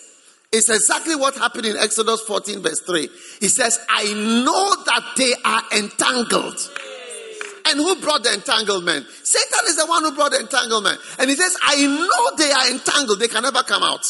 It's 0.52 0.68
exactly 0.68 1.14
what 1.14 1.36
happened 1.36 1.66
in 1.66 1.76
Exodus 1.76 2.22
14, 2.22 2.60
verse 2.60 2.80
3. 2.80 3.08
He 3.40 3.48
says, 3.48 3.78
I 3.88 4.04
know 4.12 4.84
that 4.84 5.14
they 5.16 5.34
are 5.44 5.62
entangled. 5.76 6.60
And 7.66 7.78
who 7.78 8.00
brought 8.00 8.22
the 8.22 8.34
entanglement? 8.34 9.06
Satan 9.22 9.66
is 9.66 9.76
the 9.76 9.86
one 9.86 10.02
who 10.04 10.14
brought 10.14 10.32
the 10.32 10.40
entanglement. 10.40 10.98
And 11.18 11.30
he 11.30 11.36
says, 11.36 11.56
I 11.62 11.86
know 11.86 12.36
they 12.36 12.52
are 12.52 12.70
entangled. 12.70 13.18
They 13.18 13.28
can 13.28 13.42
never 13.42 13.62
come 13.62 13.82
out. 13.82 14.04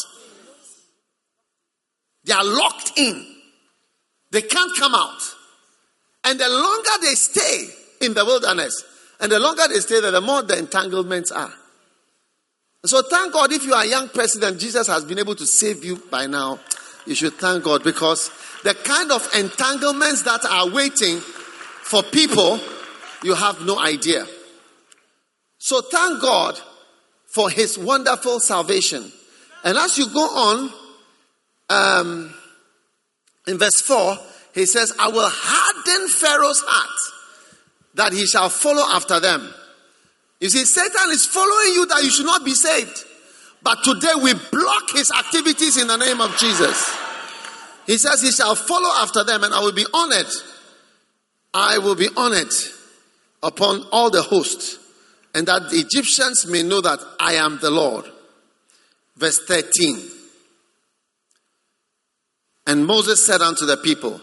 They 2.25 2.33
are 2.33 2.43
locked 2.43 2.93
in. 2.97 3.25
They 4.31 4.41
can't 4.41 4.77
come 4.77 4.93
out. 4.93 5.21
And 6.23 6.39
the 6.39 6.49
longer 6.49 7.07
they 7.07 7.15
stay 7.15 7.67
in 8.01 8.13
the 8.13 8.25
wilderness, 8.25 8.83
and 9.19 9.31
the 9.31 9.39
longer 9.39 9.63
they 9.67 9.79
stay 9.79 10.01
there, 10.01 10.11
the 10.11 10.21
more 10.21 10.41
the 10.41 10.57
entanglements 10.57 11.31
are. 11.31 11.53
So 12.85 13.01
thank 13.03 13.33
God 13.33 13.51
if 13.51 13.63
you 13.63 13.73
are 13.73 13.83
a 13.83 13.87
young 13.87 14.09
president, 14.09 14.59
Jesus 14.59 14.87
has 14.87 15.05
been 15.05 15.19
able 15.19 15.35
to 15.35 15.45
save 15.45 15.85
you 15.85 15.97
by 16.09 16.25
now. 16.25 16.59
You 17.05 17.15
should 17.15 17.33
thank 17.33 17.63
God 17.63 17.83
because 17.83 18.31
the 18.63 18.73
kind 18.73 19.11
of 19.11 19.27
entanglements 19.35 20.23
that 20.23 20.45
are 20.45 20.69
waiting 20.69 21.19
for 21.19 22.03
people, 22.03 22.59
you 23.23 23.33
have 23.33 23.65
no 23.65 23.79
idea. 23.79 24.25
So 25.57 25.81
thank 25.81 26.21
God 26.21 26.59
for 27.33 27.49
his 27.49 27.77
wonderful 27.77 28.39
salvation. 28.39 29.11
And 29.63 29.77
as 29.77 29.97
you 29.97 30.07
go 30.11 30.21
on, 30.21 30.73
um, 31.69 32.33
in 33.47 33.57
verse 33.57 33.81
4, 33.81 34.17
he 34.53 34.65
says, 34.65 34.93
I 34.99 35.07
will 35.07 35.29
harden 35.29 36.07
Pharaoh's 36.09 36.63
heart 36.65 36.99
that 37.95 38.13
he 38.13 38.25
shall 38.25 38.49
follow 38.49 38.83
after 38.95 39.19
them. 39.19 39.53
You 40.39 40.49
see, 40.49 40.65
Satan 40.65 41.11
is 41.11 41.25
following 41.25 41.73
you 41.73 41.85
that 41.87 42.03
you 42.03 42.09
should 42.09 42.25
not 42.25 42.43
be 42.43 42.53
saved. 42.53 43.05
But 43.63 43.83
today 43.83 44.13
we 44.21 44.33
block 44.33 44.89
his 44.93 45.11
activities 45.11 45.77
in 45.77 45.87
the 45.87 45.97
name 45.97 46.19
of 46.19 46.35
Jesus. 46.37 46.97
He 47.91 47.97
says 47.97 48.21
he 48.21 48.31
shall 48.31 48.55
follow 48.55 48.89
after 48.99 49.25
them 49.25 49.43
and 49.43 49.53
I 49.53 49.59
will 49.59 49.73
be 49.73 49.85
honored. 49.93 50.31
I 51.53 51.77
will 51.79 51.95
be 51.95 52.07
honored 52.15 52.53
upon 53.43 53.85
all 53.91 54.09
the 54.09 54.21
host 54.21 54.79
and 55.35 55.45
that 55.47 55.69
the 55.69 55.75
Egyptians 55.75 56.47
may 56.47 56.63
know 56.63 56.79
that 56.79 56.99
I 57.19 57.33
am 57.33 57.59
the 57.59 57.69
Lord. 57.69 58.05
Verse 59.17 59.39
13. 59.39 60.09
And 62.67 62.87
Moses 62.87 63.25
said 63.25 63.41
unto 63.41 63.65
the 63.65 63.75
people, 63.75 64.21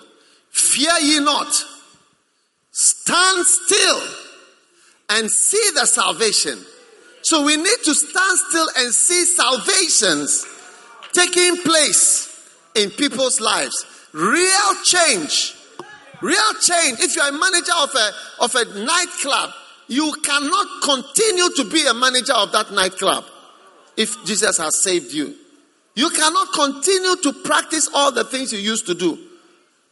Fear 0.50 0.92
ye 1.02 1.20
not, 1.20 1.52
stand 2.70 3.44
still 3.44 4.00
and 5.10 5.30
see 5.30 5.72
the 5.74 5.84
salvation. 5.84 6.58
So 7.20 7.44
we 7.44 7.58
need 7.58 7.78
to 7.84 7.92
stand 7.92 8.38
still 8.48 8.68
and 8.78 8.94
see 8.94 9.26
salvations 9.26 10.46
taking 11.12 11.58
place 11.58 12.27
in 12.74 12.90
people's 12.90 13.40
lives. 13.40 13.84
Real 14.12 14.74
change. 14.84 15.54
Real 16.20 16.52
change. 16.60 17.00
If 17.00 17.16
you're 17.16 17.28
a 17.28 17.32
manager 17.32 17.72
of 17.80 17.94
a, 17.94 18.10
of 18.44 18.54
a 18.54 18.64
nightclub, 18.84 19.50
you 19.88 20.12
cannot 20.22 20.82
continue 20.82 21.48
to 21.56 21.64
be 21.70 21.86
a 21.86 21.94
manager 21.94 22.34
of 22.34 22.52
that 22.52 22.72
nightclub 22.72 23.24
if 23.96 24.24
Jesus 24.24 24.58
has 24.58 24.82
saved 24.82 25.12
you. 25.12 25.34
You 25.94 26.10
cannot 26.10 26.52
continue 26.52 27.16
to 27.16 27.32
practice 27.44 27.88
all 27.92 28.12
the 28.12 28.24
things 28.24 28.52
you 28.52 28.58
used 28.58 28.86
to 28.86 28.94
do 28.94 29.18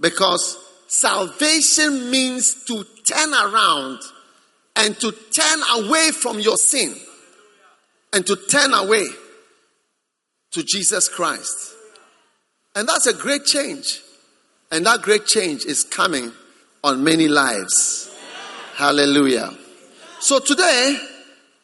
because 0.01 0.59
salvation 0.87 2.11
means 2.11 2.65
to 2.65 2.85
turn 3.05 3.33
around 3.33 3.99
and 4.77 4.99
to 5.01 5.13
turn 5.13 5.61
away 5.75 6.11
from 6.13 6.39
your 6.39 6.57
sin 6.57 6.95
and 8.13 8.27
to 8.27 8.37
turn 8.49 8.73
away 8.75 9.07
to 10.53 10.63
Jesus 10.63 11.09
Christ. 11.09 11.76
And 12.77 12.87
that's 12.87 13.07
a 13.07 13.15
great 13.15 13.47
change. 13.47 14.03
And 14.71 14.85
that 14.85 15.01
great 15.01 15.25
change 15.25 15.65
is 15.65 15.83
coming 15.83 16.31
on 16.85 17.03
many 17.03 17.27
lives. 17.27 18.15
Hallelujah. 18.75 19.51
So 20.21 20.39
today, 20.39 20.99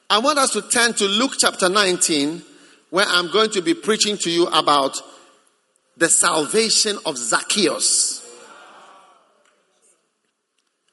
I 0.08 0.18
want 0.18 0.38
us 0.38 0.52
to 0.52 0.62
turn 0.62 0.94
to 0.94 1.04
Luke 1.04 1.32
chapter 1.38 1.68
19, 1.68 2.42
where 2.88 3.04
I'm 3.06 3.30
going 3.30 3.50
to 3.50 3.60
be 3.60 3.74
preaching 3.74 4.16
to 4.18 4.30
you 4.30 4.46
about 4.46 4.96
the 5.98 6.08
salvation 6.08 6.96
of 7.04 7.18
Zacchaeus. 7.18 8.26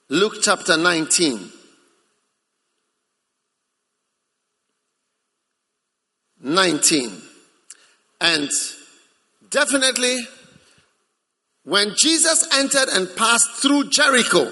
Luke 0.09 0.39
chapter 0.41 0.75
19. 0.75 1.49
19. 6.41 7.21
And 8.19 8.49
definitely, 9.49 10.17
when 11.63 11.93
Jesus 11.95 12.47
entered 12.53 12.89
and 12.89 13.15
passed 13.15 13.49
through 13.61 13.89
Jericho, 13.89 14.51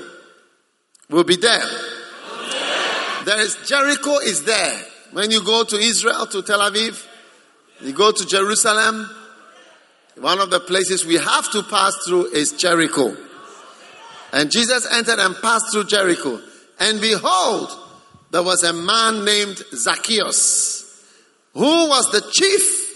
we'll 1.09 1.23
be 1.23 1.37
there. 1.37 1.63
There 3.25 3.41
is 3.41 3.57
Jericho 3.65 4.19
is 4.19 4.43
there. 4.43 4.79
When 5.11 5.31
you 5.31 5.43
go 5.43 5.63
to 5.63 5.75
Israel, 5.77 6.27
to 6.27 6.41
Tel 6.41 6.59
Aviv, 6.59 7.05
you 7.81 7.93
go 7.93 8.11
to 8.11 8.25
Jerusalem, 8.25 9.09
one 10.19 10.39
of 10.39 10.49
the 10.49 10.59
places 10.59 11.05
we 11.05 11.15
have 11.15 11.51
to 11.51 11.63
pass 11.63 11.95
through 12.05 12.33
is 12.33 12.53
Jericho. 12.53 13.15
And 14.33 14.51
Jesus 14.51 14.85
entered 14.91 15.19
and 15.19 15.35
passed 15.41 15.71
through 15.71 15.85
Jericho. 15.85 16.41
And 16.79 16.99
behold, 16.99 17.69
there 18.31 18.43
was 18.43 18.63
a 18.63 18.73
man 18.73 19.23
named 19.25 19.57
Zacchaeus, 19.73 21.05
who 21.53 21.87
was 21.87 22.11
the 22.11 22.21
chief 22.31 22.86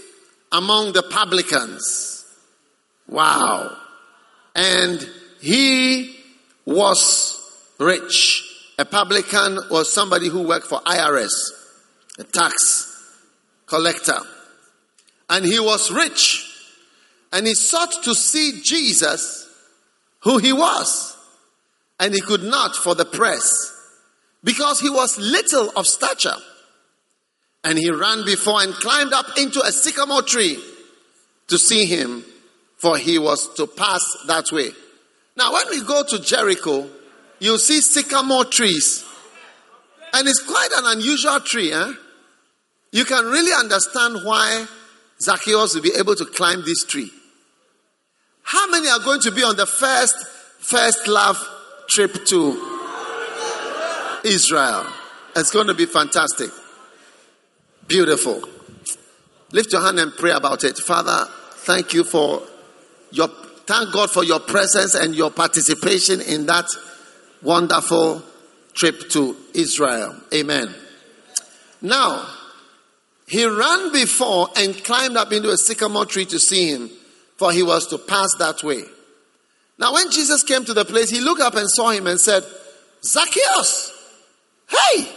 among 0.51 0.93
the 0.93 1.03
publicans. 1.03 2.25
Wow. 3.07 3.75
And 4.55 5.07
he 5.41 6.15
was 6.65 7.39
rich. 7.79 8.43
A 8.77 8.85
publican 8.85 9.59
was 9.69 9.93
somebody 9.93 10.27
who 10.27 10.47
worked 10.47 10.67
for 10.67 10.79
IRS, 10.81 11.31
a 12.19 12.23
tax 12.23 12.87
collector. 13.65 14.19
And 15.29 15.45
he 15.45 15.59
was 15.59 15.91
rich. 15.91 16.47
And 17.31 17.47
he 17.47 17.53
sought 17.53 18.03
to 18.03 18.13
see 18.13 18.61
Jesus, 18.61 19.47
who 20.21 20.37
he 20.37 20.51
was. 20.51 21.15
And 21.99 22.13
he 22.13 22.21
could 22.21 22.43
not 22.43 22.75
for 22.75 22.95
the 22.95 23.05
press, 23.05 23.49
because 24.43 24.79
he 24.79 24.89
was 24.89 25.17
little 25.19 25.71
of 25.75 25.85
stature. 25.85 26.35
And 27.63 27.77
he 27.77 27.91
ran 27.91 28.25
before 28.25 28.61
and 28.61 28.73
climbed 28.73 29.13
up 29.13 29.37
into 29.37 29.61
a 29.61 29.71
sycamore 29.71 30.23
tree 30.23 30.57
to 31.47 31.57
see 31.57 31.85
him, 31.85 32.23
for 32.77 32.97
he 32.97 33.19
was 33.19 33.53
to 33.55 33.67
pass 33.67 34.03
that 34.27 34.51
way. 34.51 34.69
Now, 35.37 35.53
when 35.53 35.69
we 35.69 35.83
go 35.83 36.03
to 36.03 36.19
Jericho, 36.19 36.89
you 37.39 37.57
see 37.57 37.81
sycamore 37.81 38.45
trees. 38.45 39.05
And 40.13 40.27
it's 40.27 40.43
quite 40.43 40.69
an 40.75 40.97
unusual 40.97 41.39
tree, 41.39 41.71
eh? 41.71 41.93
You 42.91 43.05
can 43.05 43.25
really 43.25 43.53
understand 43.53 44.17
why 44.23 44.65
Zacchaeus 45.21 45.75
will 45.75 45.81
be 45.81 45.93
able 45.97 46.15
to 46.15 46.25
climb 46.25 46.63
this 46.65 46.83
tree. 46.83 47.11
How 48.43 48.69
many 48.69 48.89
are 48.89 48.99
going 48.99 49.21
to 49.21 49.31
be 49.31 49.43
on 49.43 49.55
the 49.55 49.65
first 49.65 50.15
first 50.59 51.07
love 51.07 51.37
trip 51.87 52.25
to 52.25 52.79
Israel? 54.25 54.85
It's 55.35 55.51
going 55.51 55.67
to 55.67 55.73
be 55.73 55.85
fantastic. 55.85 56.49
Beautiful. 57.91 58.41
Lift 59.51 59.73
your 59.73 59.81
hand 59.81 59.99
and 59.99 60.13
pray 60.15 60.31
about 60.31 60.63
it. 60.63 60.77
Father, 60.77 61.29
thank 61.65 61.93
you 61.93 62.05
for 62.05 62.41
your 63.11 63.27
thank 63.27 63.91
God 63.91 64.09
for 64.09 64.23
your 64.23 64.39
presence 64.39 64.95
and 64.95 65.13
your 65.13 65.29
participation 65.29 66.21
in 66.21 66.45
that 66.45 66.67
wonderful 67.41 68.23
trip 68.73 69.09
to 69.09 69.35
Israel. 69.53 70.15
Amen. 70.33 70.73
Now, 71.81 72.29
he 73.27 73.45
ran 73.45 73.91
before 73.91 74.47
and 74.55 74.73
climbed 74.85 75.17
up 75.17 75.33
into 75.33 75.49
a 75.49 75.57
sycamore 75.57 76.05
tree 76.05 76.25
to 76.27 76.39
see 76.39 76.71
him, 76.71 76.89
for 77.35 77.51
he 77.51 77.61
was 77.61 77.87
to 77.87 77.97
pass 77.97 78.29
that 78.39 78.63
way. 78.63 78.83
Now, 79.77 79.93
when 79.95 80.09
Jesus 80.11 80.43
came 80.43 80.63
to 80.63 80.73
the 80.73 80.85
place, 80.85 81.09
he 81.09 81.19
looked 81.19 81.41
up 81.41 81.55
and 81.55 81.69
saw 81.69 81.89
him 81.89 82.07
and 82.07 82.21
said, 82.21 82.43
Zacchaeus, 83.03 83.91
hey, 84.69 85.09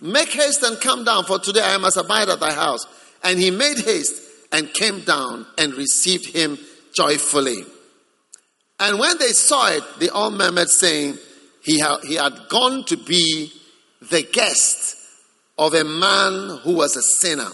make 0.00 0.28
haste 0.30 0.62
and 0.62 0.80
come 0.80 1.04
down, 1.04 1.24
for 1.24 1.38
today 1.38 1.62
I 1.62 1.76
must 1.76 1.96
abide 1.96 2.28
at 2.28 2.40
thy 2.40 2.52
house. 2.52 2.86
And 3.22 3.38
he 3.38 3.50
made 3.50 3.78
haste 3.78 4.22
and 4.52 4.72
came 4.72 5.00
down 5.00 5.46
and 5.58 5.74
received 5.74 6.34
him 6.34 6.58
joyfully. 6.94 7.64
And 8.78 8.98
when 8.98 9.18
they 9.18 9.28
saw 9.28 9.70
it, 9.70 9.84
they 9.98 10.08
all 10.08 10.30
murmured, 10.30 10.70
saying, 10.70 11.18
he, 11.62 11.78
ha- 11.78 12.00
he 12.02 12.14
had 12.14 12.48
gone 12.48 12.84
to 12.84 12.96
be 12.96 13.52
the 14.10 14.22
guest 14.22 14.96
of 15.58 15.74
a 15.74 15.84
man 15.84 16.58
who 16.62 16.74
was 16.74 16.96
a 16.96 17.02
sinner. 17.02 17.50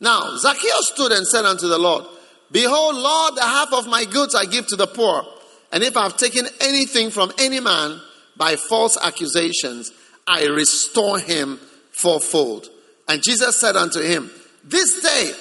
Now, 0.00 0.36
Zacchaeus 0.38 0.88
stood 0.94 1.12
and 1.12 1.26
said 1.26 1.44
unto 1.44 1.68
the 1.68 1.78
Lord, 1.78 2.04
Behold, 2.50 2.96
Lord, 2.96 3.34
the 3.34 3.42
half 3.42 3.72
of 3.72 3.86
my 3.86 4.04
goods 4.04 4.34
I 4.34 4.46
give 4.46 4.66
to 4.68 4.76
the 4.76 4.86
poor. 4.86 5.24
And 5.72 5.82
if 5.82 5.96
I 5.96 6.04
have 6.04 6.16
taken 6.16 6.46
anything 6.60 7.10
from 7.10 7.32
any 7.38 7.60
man 7.60 8.00
by 8.36 8.56
false 8.56 8.96
accusations, 9.02 9.90
I 10.26 10.46
restore 10.46 11.18
him 11.18 11.58
fourfold. 11.92 12.68
And 13.08 13.22
Jesus 13.22 13.56
said 13.56 13.76
unto 13.76 14.00
him, 14.00 14.30
This 14.64 15.02
day, 15.02 15.32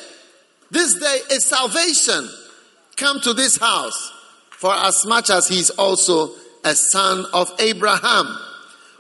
this 0.71 0.95
day 0.95 1.19
is 1.31 1.45
salvation 1.45 2.29
come 2.95 3.19
to 3.21 3.33
this 3.33 3.57
house, 3.57 4.11
for 4.51 4.73
as 4.73 5.05
much 5.05 5.29
as 5.29 5.47
he 5.47 5.59
is 5.59 5.69
also 5.71 6.33
a 6.63 6.75
son 6.75 7.25
of 7.33 7.51
Abraham. 7.59 8.38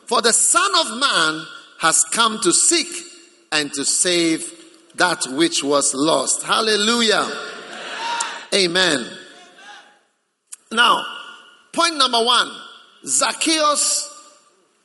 For 0.05 0.21
the 0.21 0.33
Son 0.33 0.71
of 0.79 0.99
Man 0.99 1.45
has 1.79 2.03
come 2.11 2.39
to 2.41 2.51
seek 2.51 2.87
and 3.51 3.73
to 3.73 3.83
save 3.85 4.51
that 4.95 5.25
which 5.31 5.63
was 5.63 5.93
lost. 5.95 6.43
Hallelujah. 6.43 7.27
Amen. 8.53 9.05
Now, 10.71 11.03
point 11.73 11.97
number 11.97 12.23
one 12.23 12.51
Zacchaeus 13.05 14.14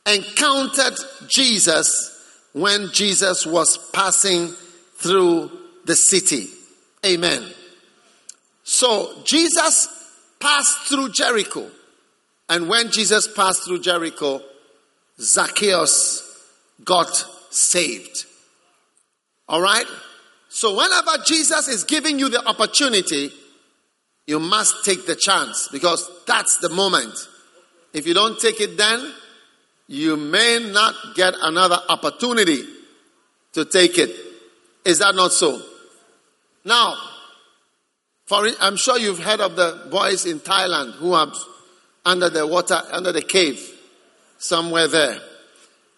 encountered 0.05 0.97
Jesus 1.27 2.07
when 2.53 2.89
Jesus 2.91 3.45
was 3.45 3.77
passing 3.91 4.49
through 4.95 5.51
the 5.85 5.95
city. 5.95 6.47
Amen. 7.05 7.43
So, 8.63 9.21
Jesus 9.23 9.87
passed 10.39 10.87
through 10.87 11.09
Jericho. 11.09 11.69
And 12.49 12.67
when 12.67 12.91
Jesus 12.91 13.27
passed 13.33 13.63
through 13.63 13.81
Jericho, 13.81 14.41
Zacchaeus 15.19 16.27
got 16.83 17.25
saved. 17.49 18.25
All 19.47 19.61
right? 19.61 19.85
So, 20.49 20.75
whenever 20.75 21.23
Jesus 21.25 21.67
is 21.67 21.83
giving 21.83 22.19
you 22.19 22.29
the 22.29 22.45
opportunity, 22.45 23.31
you 24.27 24.39
must 24.39 24.85
take 24.85 25.05
the 25.05 25.15
chance 25.15 25.67
because 25.71 26.09
that's 26.27 26.57
the 26.57 26.69
moment. 26.69 27.13
If 27.93 28.07
you 28.07 28.13
don't 28.13 28.39
take 28.39 28.61
it 28.61 28.77
then, 28.77 29.13
you 29.91 30.15
may 30.15 30.71
not 30.71 30.95
get 31.15 31.33
another 31.41 31.77
opportunity 31.89 32.63
to 33.51 33.65
take 33.65 33.97
it. 33.97 34.09
Is 34.85 34.99
that 34.99 35.15
not 35.15 35.33
so? 35.33 35.61
Now, 36.63 36.95
for 38.25 38.47
I'm 38.61 38.77
sure 38.77 38.97
you've 38.97 39.19
heard 39.19 39.41
of 39.41 39.57
the 39.57 39.89
boys 39.91 40.25
in 40.25 40.39
Thailand 40.39 40.93
who 40.93 41.11
are 41.11 41.29
under 42.05 42.29
the 42.29 42.47
water, 42.47 42.81
under 42.89 43.11
the 43.11 43.21
cave, 43.21 43.61
somewhere 44.37 44.87
there. 44.87 45.19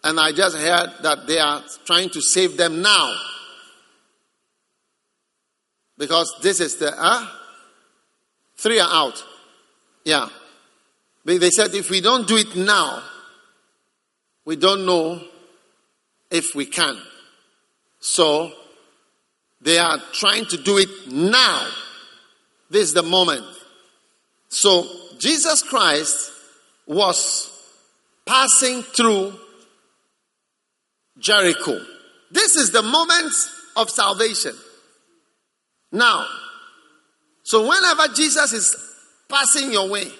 And 0.02 0.18
I 0.18 0.32
just 0.32 0.56
heard 0.56 0.90
that 1.02 1.28
they 1.28 1.38
are 1.38 1.62
trying 1.86 2.10
to 2.10 2.20
save 2.20 2.56
them 2.56 2.82
now. 2.82 3.14
Because 5.96 6.34
this 6.42 6.58
is 6.58 6.74
the, 6.78 6.90
huh? 6.90 7.28
Three 8.56 8.80
are 8.80 8.90
out. 8.90 9.24
Yeah. 10.04 10.28
But 11.24 11.38
they 11.38 11.50
said 11.50 11.72
if 11.74 11.90
we 11.90 12.00
don't 12.00 12.26
do 12.26 12.36
it 12.36 12.56
now, 12.56 13.00
we 14.44 14.56
don't 14.56 14.84
know 14.86 15.20
if 16.30 16.54
we 16.54 16.66
can. 16.66 16.98
So, 18.00 18.52
they 19.60 19.78
are 19.78 19.98
trying 20.12 20.46
to 20.46 20.56
do 20.58 20.78
it 20.78 20.88
now. 21.10 21.68
This 22.70 22.88
is 22.88 22.94
the 22.94 23.02
moment. 23.02 23.44
So, 24.48 24.86
Jesus 25.18 25.62
Christ 25.62 26.32
was 26.86 27.50
passing 28.26 28.82
through 28.82 29.32
Jericho. 31.18 31.80
This 32.30 32.56
is 32.56 32.70
the 32.70 32.82
moment 32.82 33.32
of 33.76 33.88
salvation. 33.90 34.54
Now, 35.92 36.26
so 37.44 37.68
whenever 37.68 38.12
Jesus 38.14 38.52
is 38.52 38.76
passing 39.28 39.72
your 39.72 39.88
way, 39.88 40.10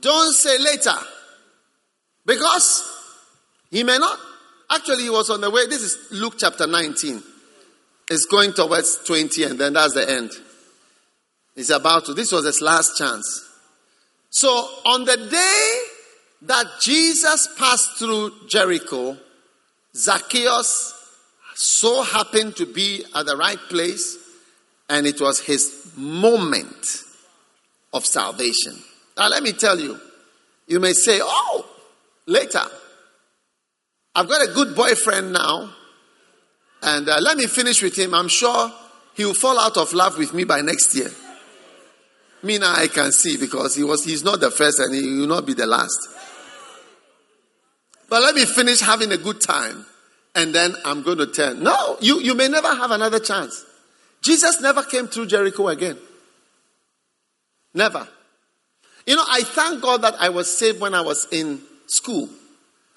don't 0.00 0.32
say 0.34 0.58
later. 0.58 0.96
Because 2.30 2.88
he 3.72 3.82
may 3.82 3.98
not. 3.98 4.16
Actually, 4.70 5.02
he 5.02 5.10
was 5.10 5.30
on 5.30 5.40
the 5.40 5.50
way. 5.50 5.66
This 5.66 5.82
is 5.82 6.12
Luke 6.12 6.34
chapter 6.38 6.64
19. 6.64 7.20
It's 8.08 8.24
going 8.26 8.52
towards 8.52 9.04
20, 9.04 9.42
and 9.42 9.58
then 9.58 9.72
that's 9.72 9.94
the 9.94 10.08
end. 10.08 10.30
He's 11.56 11.70
about 11.70 12.04
to. 12.04 12.14
This 12.14 12.30
was 12.30 12.44
his 12.44 12.62
last 12.62 12.96
chance. 12.96 13.48
So 14.30 14.48
on 14.48 15.06
the 15.06 15.16
day 15.16 15.78
that 16.42 16.66
Jesus 16.80 17.48
passed 17.58 17.98
through 17.98 18.30
Jericho, 18.48 19.16
Zacchaeus 19.96 20.94
so 21.56 22.02
happened 22.02 22.54
to 22.56 22.66
be 22.66 23.04
at 23.12 23.26
the 23.26 23.36
right 23.36 23.58
place, 23.68 24.18
and 24.88 25.04
it 25.04 25.20
was 25.20 25.40
his 25.40 25.90
moment 25.96 26.86
of 27.92 28.06
salvation. 28.06 28.78
Now, 29.18 29.28
let 29.28 29.42
me 29.42 29.50
tell 29.50 29.80
you, 29.80 29.98
you 30.68 30.78
may 30.78 30.92
say, 30.92 31.18
Oh, 31.20 31.66
later, 32.26 32.62
I've 34.14 34.28
got 34.28 34.42
a 34.42 34.52
good 34.52 34.74
boyfriend 34.74 35.32
now, 35.32 35.72
and 36.82 37.08
uh, 37.08 37.18
let 37.20 37.36
me 37.36 37.46
finish 37.46 37.82
with 37.82 37.96
him. 37.96 38.14
I'm 38.14 38.28
sure 38.28 38.72
he 39.14 39.24
will 39.24 39.34
fall 39.34 39.58
out 39.58 39.76
of 39.76 39.92
love 39.92 40.18
with 40.18 40.34
me 40.34 40.44
by 40.44 40.60
next 40.60 40.94
year. 40.94 41.10
Me 42.42 42.58
now, 42.58 42.72
I 42.74 42.88
can 42.88 43.12
see 43.12 43.36
because 43.36 43.76
he 43.76 43.84
was, 43.84 44.04
he's 44.04 44.24
not 44.24 44.40
the 44.40 44.50
first 44.50 44.78
and 44.78 44.94
he 44.94 45.02
will 45.02 45.26
not 45.26 45.46
be 45.46 45.52
the 45.52 45.66
last. 45.66 46.08
But 48.08 48.22
let 48.22 48.34
me 48.34 48.44
finish 48.46 48.80
having 48.80 49.12
a 49.12 49.18
good 49.18 49.40
time 49.40 49.84
and 50.34 50.54
then 50.54 50.74
I'm 50.84 51.02
going 51.02 51.18
to 51.18 51.26
turn. 51.26 51.62
No, 51.62 51.98
you, 52.00 52.20
you 52.20 52.34
may 52.34 52.48
never 52.48 52.74
have 52.74 52.90
another 52.90 53.20
chance. 53.20 53.64
Jesus 54.22 54.60
never 54.60 54.82
came 54.82 55.06
through 55.06 55.26
Jericho 55.26 55.68
again. 55.68 55.98
Never. 57.74 58.08
You 59.06 59.16
know, 59.16 59.24
I 59.28 59.42
thank 59.42 59.82
God 59.82 60.02
that 60.02 60.14
I 60.18 60.30
was 60.30 60.56
saved 60.56 60.80
when 60.80 60.94
I 60.94 61.02
was 61.02 61.26
in 61.30 61.60
school. 61.90 62.28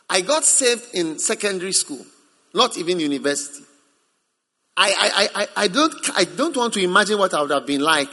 I 0.10 0.22
got 0.22 0.46
saved 0.46 0.94
in 0.94 1.18
secondary 1.18 1.74
school, 1.74 2.06
not 2.54 2.78
even 2.78 3.00
university. 3.00 3.64
I, 4.78 5.30
I, 5.36 5.42
I, 5.42 5.48
I, 5.64 5.68
don't, 5.68 5.94
I 6.16 6.24
don't 6.24 6.56
want 6.56 6.74
to 6.76 6.80
imagine 6.80 7.18
what 7.18 7.34
I 7.34 7.42
would 7.42 7.52
have 7.52 7.66
been 7.66 7.82
like 7.82 8.10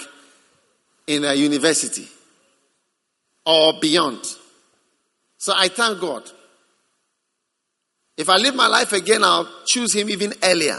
in 1.06 1.24
a 1.24 1.34
university 1.34 2.08
or 3.44 3.74
beyond. 3.80 4.24
So 5.38 5.52
I 5.56 5.68
thank 5.68 6.00
God. 6.00 6.22
If 8.16 8.28
I 8.28 8.36
live 8.36 8.54
my 8.54 8.66
life 8.66 8.92
again, 8.92 9.24
I'll 9.24 9.48
choose 9.64 9.94
him 9.94 10.10
even 10.10 10.34
earlier, 10.42 10.78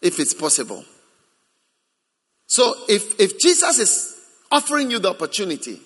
if 0.00 0.20
it's 0.20 0.34
possible. 0.34 0.84
So 2.46 2.74
if, 2.88 3.18
if 3.20 3.38
Jesus 3.40 3.78
is 3.78 4.16
offering 4.52 4.90
you 4.90 5.00
the 5.00 5.10
opportunity, 5.10 5.80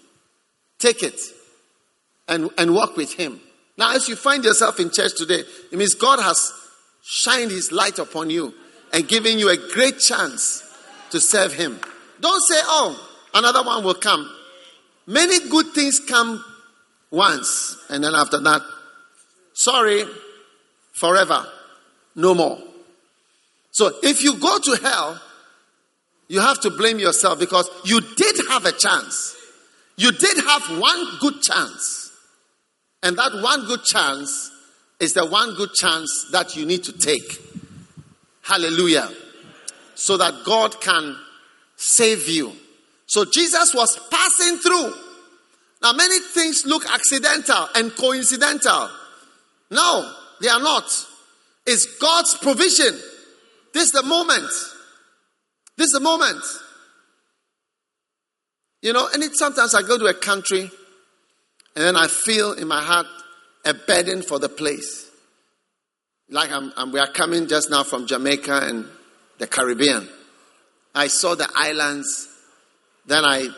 take 0.79 1.03
it 1.03 1.19
and, 2.31 2.49
and 2.57 2.73
walk 2.75 2.97
with 2.97 3.13
him. 3.13 3.41
Now, 3.77 3.95
as 3.95 4.09
you 4.09 4.17
find 4.17 4.45
yourself 4.45 4.81
in 4.81 4.91
church 4.91 5.13
today, 5.17 5.43
it 5.71 5.79
means 5.79 5.95
God 5.95 6.21
has 6.21 6.53
shined 7.03 7.51
his 7.51 7.73
light 7.73 7.99
upon 7.99 8.31
you 8.31 8.55
and 8.93 9.07
given 9.07 9.39
you 9.39 9.51
a 9.51 9.57
great 9.73 9.99
chance 9.99 10.63
to 11.11 11.21
serve 11.21 11.53
him. 11.53 11.79
Don't 12.21 12.41
say, 12.43 12.61
oh, 12.63 13.11
another 13.35 13.63
one 13.63 13.85
will 13.85 13.95
come. 13.95 14.31
Many 15.07 15.49
good 15.49 15.67
things 15.73 15.99
come 16.01 16.45
once, 17.11 17.77
and 17.89 18.05
then 18.05 18.15
after 18.15 18.39
that, 18.39 18.63
sorry, 19.53 20.05
forever. 20.93 21.45
No 22.15 22.35
more. 22.35 22.59
So 23.73 23.93
if 24.03 24.23
you 24.23 24.39
go 24.39 24.59
to 24.59 24.77
hell, 24.83 25.21
you 26.29 26.41
have 26.41 26.61
to 26.61 26.71
blame 26.71 26.99
yourself 26.99 27.41
because 27.41 27.69
you 27.85 28.01
did 28.01 28.37
have 28.49 28.65
a 28.67 28.73
chance. 28.73 29.37
You 29.97 30.13
did 30.13 30.37
have 30.37 30.79
one 30.79 31.19
good 31.21 31.43
chance. 31.43 32.10
And 33.03 33.17
that 33.17 33.33
one 33.43 33.67
good 33.67 33.85
chance 33.85 34.51
is 34.99 35.15
the 35.15 35.27
one 35.27 35.55
good 35.55 35.73
chance 35.73 36.29
that 36.33 36.57
you 36.57 36.67
need 36.67 36.85
to 36.85 36.93
take. 36.93 37.41
Hallelujah. 38.43 39.09
So 39.95 40.17
that 40.17 40.45
God 40.45 40.81
can 40.81 41.17
save 41.77 42.29
you. 42.29 42.53
So 43.07 43.25
Jesus 43.25 43.75
was 43.75 43.99
passing 44.11 44.59
through. 44.59 44.95
Now, 45.83 45.93
many 45.95 46.19
things 46.21 46.67
look 46.67 46.85
accidental 46.91 47.69
and 47.75 47.95
coincidental. 47.97 48.91
No, 49.71 50.15
they 50.41 50.49
are 50.49 50.61
not. 50.61 50.85
It's 51.67 51.87
God's 51.99 52.35
provision. 52.37 52.99
This 53.73 53.85
is 53.85 53.93
the 53.93 54.03
moment. 54.03 54.51
This 55.77 55.87
is 55.87 55.93
the 55.93 56.01
moment. 56.01 56.43
You 58.83 58.93
know, 58.93 59.09
and 59.13 59.23
it, 59.23 59.33
sometimes 59.35 59.75
I 59.75 59.83
go 59.83 59.99
to 59.99 60.07
a 60.07 60.15
country 60.15 60.71
and 61.77 61.85
then 61.85 61.97
I 61.97 62.07
feel 62.09 62.53
in 62.53 62.69
my 62.69 62.81
heart 62.81 63.07
a 63.65 63.75
burden 63.75 64.23
for 64.23 64.39
the 64.39 64.49
place. 64.49 65.11
Like 66.29 66.51
I'm, 66.53 66.73
I'm, 66.77 66.93
we 66.93 66.99
are 66.99 67.11
coming 67.11 67.49
just 67.49 67.71
now 67.71 67.83
from 67.83 68.07
Jamaica 68.07 68.61
and 68.65 68.87
the 69.39 69.47
Caribbean. 69.47 70.09
I 70.95 71.09
saw 71.09 71.35
the 71.35 71.49
islands. 71.55 72.29
Then 73.07 73.25
I, 73.25 73.49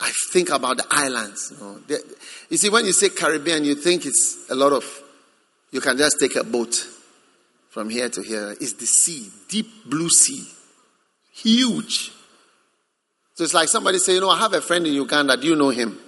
I 0.00 0.10
think 0.32 0.50
about 0.50 0.78
the 0.78 0.86
islands. 0.90 1.52
You, 1.52 1.64
know. 1.64 1.98
You 2.48 2.56
see, 2.56 2.70
when 2.70 2.84
you 2.84 2.92
say 2.92 3.10
Caribbean, 3.10 3.64
you 3.64 3.74
think 3.74 4.06
it's 4.06 4.46
a 4.50 4.54
lot 4.54 4.72
of 4.72 4.84
you 5.70 5.80
can 5.80 5.96
just 5.96 6.16
take 6.18 6.36
a 6.36 6.44
boat 6.44 6.74
from 7.70 7.88
here 7.88 8.08
to 8.08 8.22
here. 8.22 8.56
It's 8.60 8.72
the 8.74 8.86
sea, 8.86 9.30
deep 9.48 9.68
blue 9.86 10.08
sea. 10.08 10.46
Huge. 11.32 12.12
So 13.34 13.44
it's 13.44 13.54
like 13.54 13.68
somebody 13.68 13.98
say, 13.98 14.14
you 14.14 14.20
know, 14.20 14.30
I 14.30 14.38
have 14.38 14.52
a 14.52 14.60
friend 14.60 14.86
in 14.86 14.92
Uganda. 14.92 15.36
Do 15.36 15.46
you 15.46 15.56
know 15.56 15.70
him? 15.70 15.98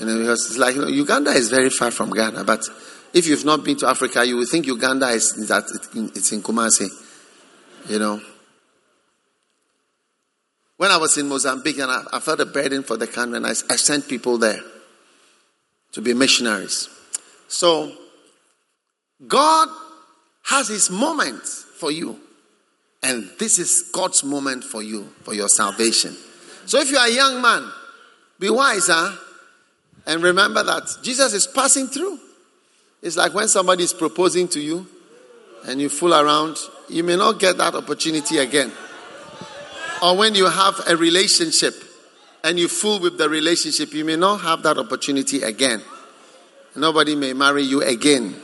You 0.00 0.06
know, 0.06 0.32
it's 0.32 0.58
like, 0.58 0.74
you 0.74 0.82
know, 0.82 0.88
Uganda 0.88 1.30
is 1.30 1.48
very 1.50 1.70
far 1.70 1.90
from 1.90 2.10
Ghana, 2.10 2.44
but 2.44 2.62
if 3.12 3.26
you've 3.26 3.44
not 3.44 3.64
been 3.64 3.76
to 3.78 3.88
Africa, 3.88 4.26
you 4.26 4.36
will 4.36 4.46
think 4.46 4.66
Uganda 4.66 5.08
is 5.08 5.32
that 5.48 5.64
it's 6.14 6.32
in 6.32 6.42
Kumasi. 6.42 6.88
You 7.88 7.98
know. 7.98 8.20
When 10.76 10.90
I 10.90 10.98
was 10.98 11.16
in 11.16 11.28
Mozambique 11.28 11.78
and 11.78 11.90
I, 11.90 12.02
I 12.12 12.20
felt 12.20 12.40
a 12.40 12.46
burden 12.46 12.82
for 12.82 12.98
the 12.98 13.06
country, 13.06 13.38
and 13.38 13.46
I, 13.46 13.50
I 13.50 13.76
sent 13.76 14.08
people 14.08 14.36
there 14.36 14.60
to 15.92 16.02
be 16.02 16.12
missionaries. 16.12 16.90
So 17.48 17.92
God 19.26 19.68
has 20.44 20.68
his 20.68 20.90
moment 20.90 21.42
for 21.44 21.90
you. 21.90 22.20
And 23.02 23.30
this 23.38 23.58
is 23.58 23.90
God's 23.92 24.24
moment 24.24 24.64
for 24.64 24.82
you, 24.82 25.04
for 25.22 25.32
your 25.32 25.48
salvation. 25.48 26.14
So 26.66 26.80
if 26.80 26.90
you 26.90 26.98
are 26.98 27.06
a 27.06 27.12
young 27.12 27.40
man, 27.40 27.70
be 28.38 28.50
wise, 28.50 28.88
huh? 28.88 29.16
And 30.06 30.22
remember 30.22 30.62
that 30.62 30.98
Jesus 31.02 31.32
is 31.32 31.46
passing 31.46 31.88
through. 31.88 32.18
It's 33.02 33.16
like 33.16 33.34
when 33.34 33.48
somebody 33.48 33.84
is 33.84 33.92
proposing 33.92 34.48
to 34.48 34.60
you 34.60 34.86
and 35.66 35.80
you 35.80 35.88
fool 35.88 36.14
around, 36.14 36.56
you 36.88 37.02
may 37.02 37.16
not 37.16 37.40
get 37.40 37.56
that 37.58 37.74
opportunity 37.74 38.38
again. 38.38 38.72
Or 40.02 40.16
when 40.16 40.34
you 40.34 40.46
have 40.46 40.80
a 40.88 40.96
relationship 40.96 41.74
and 42.44 42.58
you 42.58 42.68
fool 42.68 43.00
with 43.00 43.18
the 43.18 43.28
relationship, 43.28 43.92
you 43.92 44.04
may 44.04 44.16
not 44.16 44.38
have 44.42 44.62
that 44.62 44.78
opportunity 44.78 45.42
again. 45.42 45.82
Nobody 46.76 47.16
may 47.16 47.32
marry 47.32 47.62
you 47.62 47.82
again 47.82 48.36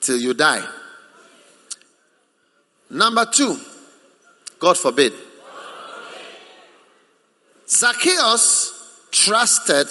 till 0.00 0.16
you 0.16 0.32
die. 0.32 0.64
Number 2.88 3.26
two, 3.26 3.58
God 4.58 4.78
forbid. 4.78 5.12
Zacchaeus 7.68 8.72
trusted 9.10 9.88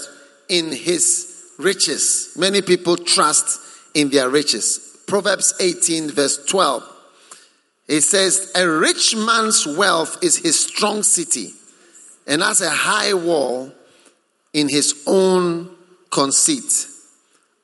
in 0.50 0.72
his 0.72 1.52
riches. 1.58 2.34
Many 2.38 2.62
people 2.62 2.98
trust 2.98 3.60
in 3.94 4.10
their 4.10 4.30
riches. 4.30 4.98
Proverbs 5.08 5.54
18, 5.60 6.12
verse 6.12 6.44
12. 6.46 6.84
It 7.88 8.02
says, 8.02 8.52
A 8.56 8.68
rich 8.68 9.16
man's 9.16 9.68
wealth 9.68 10.24
is 10.24 10.38
his 10.38 10.60
strong 10.60 11.04
city, 11.04 11.54
and 12.26 12.42
as 12.42 12.62
a 12.62 12.70
high 12.70 13.14
wall 13.14 13.72
in 14.54 14.70
his 14.70 15.04
own 15.06 15.70
conceit. 16.10 16.88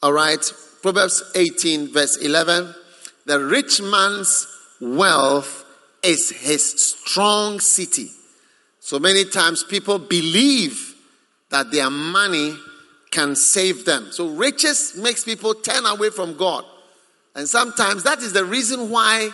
All 0.04 0.14
right. 0.14 0.54
Proverbs 0.82 1.24
18, 1.36 1.94
verse 1.94 2.18
11. 2.18 2.74
The 3.26 3.40
rich 3.40 3.82
man's 3.82 4.48
wealth 4.80 5.64
is 6.04 6.32
his 6.32 6.64
strong 6.64 7.60
city. 7.60 8.10
So 8.80 9.00
many 9.00 9.26
times 9.26 9.64
people 9.64 10.00
believe 10.00 10.96
that 11.50 11.72
their 11.72 11.90
money 11.90 12.56
can 13.12 13.36
save 13.36 13.86
them. 13.86 14.08
So 14.12 14.30
riches 14.30 14.96
makes 14.96 15.24
people 15.24 15.54
turn 15.54 15.86
away 15.86 16.10
from 16.10 16.38
God. 16.38 16.66
And 17.36 17.48
sometimes 17.48 18.04
that 18.04 18.20
is 18.20 18.34
the 18.34 18.46
reason 18.46 18.90
why 18.90 19.30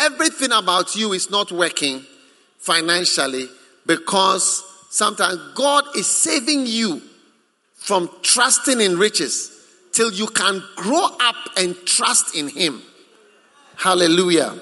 everything 0.00 0.52
about 0.52 0.96
you 0.96 1.12
is 1.12 1.30
not 1.30 1.52
working 1.52 2.04
financially 2.58 3.46
because 3.86 4.64
sometimes 4.90 5.38
God 5.54 5.84
is 5.96 6.06
saving 6.06 6.66
you 6.66 7.02
from 7.74 8.10
trusting 8.22 8.80
in 8.80 8.98
riches 8.98 9.56
till 9.92 10.12
you 10.12 10.26
can 10.26 10.62
grow 10.76 11.06
up 11.20 11.36
and 11.56 11.76
trust 11.86 12.34
in 12.34 12.48
Him. 12.48 12.82
Hallelujah. 13.76 14.58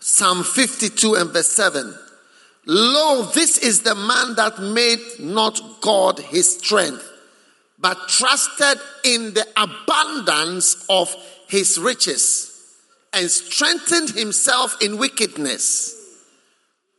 Psalm 0.00 0.42
52 0.42 1.14
and 1.14 1.30
verse 1.30 1.50
7. 1.50 1.94
Lo, 2.70 3.22
this 3.22 3.56
is 3.56 3.80
the 3.80 3.94
man 3.94 4.34
that 4.34 4.58
made 4.58 5.00
not 5.18 5.80
God 5.80 6.18
his 6.18 6.58
strength, 6.58 7.02
but 7.78 8.08
trusted 8.08 8.78
in 9.04 9.32
the 9.32 9.46
abundance 9.56 10.84
of 10.90 11.14
his 11.48 11.78
riches 11.78 12.76
and 13.14 13.30
strengthened 13.30 14.10
himself 14.10 14.76
in 14.82 14.98
wickedness. 14.98 15.94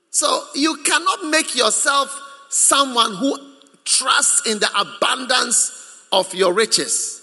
So 0.10 0.44
you 0.56 0.78
cannot 0.78 1.26
make 1.26 1.56
yourself 1.56 2.20
someone 2.50 3.14
who 3.16 3.38
trusts 3.86 4.48
in 4.48 4.58
the 4.58 4.70
abundance 4.76 6.08
of 6.12 6.34
your 6.34 6.52
riches. 6.52 7.22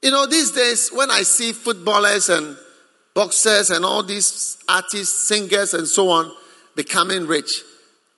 You 0.00 0.12
know, 0.12 0.24
these 0.24 0.52
days 0.52 0.88
when 0.94 1.10
I 1.10 1.24
see 1.24 1.52
footballers 1.52 2.30
and 2.30 2.56
boxers 3.14 3.68
and 3.68 3.84
all 3.84 4.02
these 4.02 4.56
artists, 4.66 5.28
singers, 5.28 5.74
and 5.74 5.86
so 5.86 6.08
on 6.08 6.32
becoming 6.82 7.26
rich, 7.26 7.62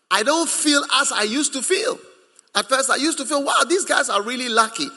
I 0.09 0.23
don't 0.23 0.49
feel 0.49 0.85
as 1.01 1.11
I 1.11 1.25
used 1.25 1.53
to 1.55 1.63
feel. 1.63 1.99
At 2.55 2.69
first, 2.69 2.91
I 2.91 2.97
used 2.97 3.19
to 3.19 3.25
feel, 3.25 3.43
wow, 3.43 3.63
these 3.69 3.85
guys 3.85 4.09
are 4.09 4.23
really 4.23 4.49
lucky. 4.49 4.89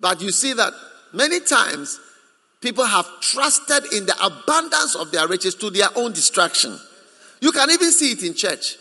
But 0.00 0.20
you 0.20 0.32
see 0.32 0.52
that 0.54 0.72
many 1.12 1.38
times 1.38 2.00
people 2.60 2.84
have 2.84 3.06
trusted 3.20 3.92
in 3.92 4.06
the 4.06 4.16
abundance 4.24 4.96
of 4.96 5.12
their 5.12 5.28
riches 5.28 5.54
to 5.56 5.70
their 5.70 5.88
own 5.94 6.12
destruction. 6.12 6.76
You 7.40 7.52
can 7.52 7.70
even 7.70 7.92
see 7.92 8.12
it 8.12 8.22
in 8.24 8.34
church. 8.34 8.76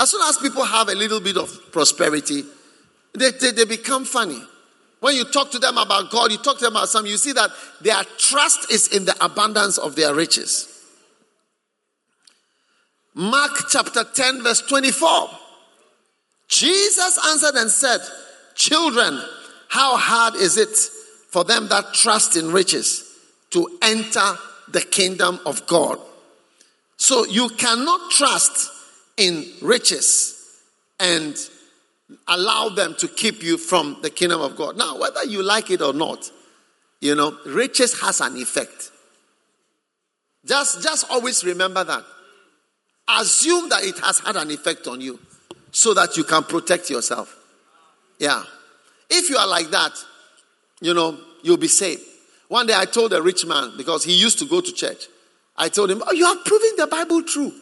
As 0.00 0.10
soon 0.10 0.22
as 0.28 0.38
people 0.38 0.64
have 0.64 0.88
a 0.88 0.94
little 0.94 1.20
bit 1.20 1.36
of 1.36 1.48
prosperity, 1.70 2.42
they, 3.14 3.30
they, 3.30 3.52
they 3.52 3.64
become 3.64 4.04
funny. 4.04 4.42
When 4.98 5.14
you 5.14 5.24
talk 5.24 5.52
to 5.52 5.60
them 5.60 5.78
about 5.78 6.10
God, 6.10 6.32
you 6.32 6.38
talk 6.38 6.58
to 6.58 6.64
them 6.64 6.72
about 6.74 6.88
something, 6.88 7.12
you 7.12 7.18
see 7.18 7.32
that 7.32 7.50
their 7.80 8.02
trust 8.18 8.72
is 8.72 8.88
in 8.88 9.04
the 9.04 9.14
abundance 9.24 9.78
of 9.78 9.94
their 9.94 10.14
riches. 10.14 10.73
Mark 13.14 13.68
chapter 13.70 14.02
10, 14.02 14.42
verse 14.42 14.60
24. 14.62 15.28
Jesus 16.48 17.18
answered 17.26 17.54
and 17.54 17.70
said, 17.70 18.00
Children, 18.54 19.20
how 19.68 19.96
hard 19.96 20.34
is 20.34 20.56
it 20.56 20.76
for 21.30 21.44
them 21.44 21.68
that 21.68 21.94
trust 21.94 22.36
in 22.36 22.50
riches 22.50 23.08
to 23.50 23.78
enter 23.82 24.36
the 24.68 24.80
kingdom 24.80 25.38
of 25.46 25.66
God? 25.66 25.98
So 26.96 27.24
you 27.24 27.48
cannot 27.50 28.10
trust 28.10 28.70
in 29.16 29.44
riches 29.62 30.60
and 30.98 31.36
allow 32.28 32.68
them 32.68 32.94
to 32.98 33.08
keep 33.08 33.42
you 33.42 33.58
from 33.58 33.98
the 34.02 34.10
kingdom 34.10 34.40
of 34.40 34.56
God. 34.56 34.76
Now, 34.76 34.98
whether 34.98 35.24
you 35.24 35.42
like 35.42 35.70
it 35.70 35.82
or 35.82 35.92
not, 35.92 36.30
you 37.00 37.14
know, 37.14 37.36
riches 37.46 38.00
has 38.00 38.20
an 38.20 38.36
effect. 38.36 38.90
Just, 40.44 40.82
just 40.82 41.10
always 41.10 41.44
remember 41.44 41.84
that. 41.84 42.04
Assume 43.08 43.68
that 43.68 43.84
it 43.84 43.98
has 43.98 44.18
had 44.20 44.36
an 44.36 44.50
effect 44.50 44.86
on 44.86 45.00
you 45.00 45.18
so 45.70 45.92
that 45.94 46.16
you 46.16 46.24
can 46.24 46.42
protect 46.44 46.88
yourself. 46.88 47.36
Yeah. 48.18 48.42
If 49.10 49.28
you 49.28 49.36
are 49.36 49.46
like 49.46 49.70
that, 49.70 49.92
you 50.80 50.94
know, 50.94 51.18
you'll 51.42 51.56
be 51.56 51.68
safe. 51.68 52.00
One 52.48 52.66
day 52.66 52.74
I 52.76 52.84
told 52.84 53.12
a 53.12 53.20
rich 53.20 53.46
man, 53.46 53.72
because 53.76 54.04
he 54.04 54.12
used 54.12 54.38
to 54.38 54.46
go 54.46 54.60
to 54.60 54.72
church, 54.72 55.06
I 55.56 55.68
told 55.68 55.90
him, 55.90 56.02
Oh, 56.06 56.12
you 56.12 56.26
are 56.26 56.36
proving 56.44 56.72
the 56.76 56.86
Bible 56.86 57.22
true. 57.22 57.52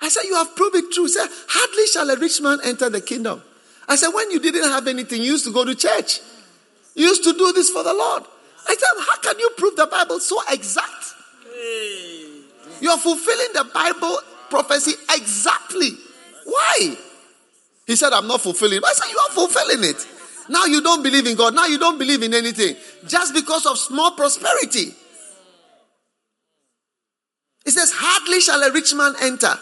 I 0.00 0.08
said, 0.08 0.24
You 0.24 0.34
have 0.36 0.54
proved 0.54 0.76
it 0.76 0.92
true. 0.92 1.04
He 1.04 1.12
said, 1.12 1.28
Hardly 1.48 1.86
shall 1.86 2.08
a 2.10 2.16
rich 2.16 2.40
man 2.40 2.58
enter 2.64 2.90
the 2.90 3.00
kingdom. 3.00 3.42
I 3.88 3.96
said, 3.96 4.10
When 4.10 4.30
you 4.30 4.40
didn't 4.40 4.64
have 4.70 4.86
anything, 4.86 5.22
you 5.22 5.32
used 5.32 5.44
to 5.46 5.52
go 5.52 5.64
to 5.64 5.74
church. 5.74 6.20
You 6.94 7.06
used 7.06 7.24
to 7.24 7.32
do 7.32 7.52
this 7.52 7.70
for 7.70 7.82
the 7.82 7.92
Lord. 7.92 8.24
I 8.68 8.74
said, 8.74 9.04
How 9.06 9.16
can 9.18 9.38
you 9.38 9.50
prove 9.56 9.76
the 9.76 9.86
Bible 9.86 10.20
so 10.20 10.40
exact? 10.50 11.14
You 11.44 12.33
are 12.90 12.98
fulfilling 12.98 13.52
the 13.52 13.64
Bible 13.72 14.18
prophecy 14.50 14.92
exactly. 15.10 15.90
Why? 16.44 16.96
He 17.86 17.96
said, 17.96 18.12
I'm 18.12 18.26
not 18.26 18.40
fulfilling. 18.40 18.80
I 18.84 18.92
said, 18.92 19.10
You 19.10 19.18
are 19.18 19.34
fulfilling 19.34 19.84
it. 19.84 20.06
Now 20.48 20.64
you 20.66 20.82
don't 20.82 21.02
believe 21.02 21.26
in 21.26 21.36
God. 21.36 21.54
Now 21.54 21.66
you 21.66 21.78
don't 21.78 21.98
believe 21.98 22.22
in 22.22 22.34
anything. 22.34 22.76
Just 23.06 23.34
because 23.34 23.66
of 23.66 23.78
small 23.78 24.12
prosperity. 24.12 24.94
It 27.64 27.70
says, 27.70 27.92
Hardly 27.94 28.40
shall 28.40 28.62
a 28.62 28.72
rich 28.72 28.94
man 28.94 29.14
enter. 29.22 29.54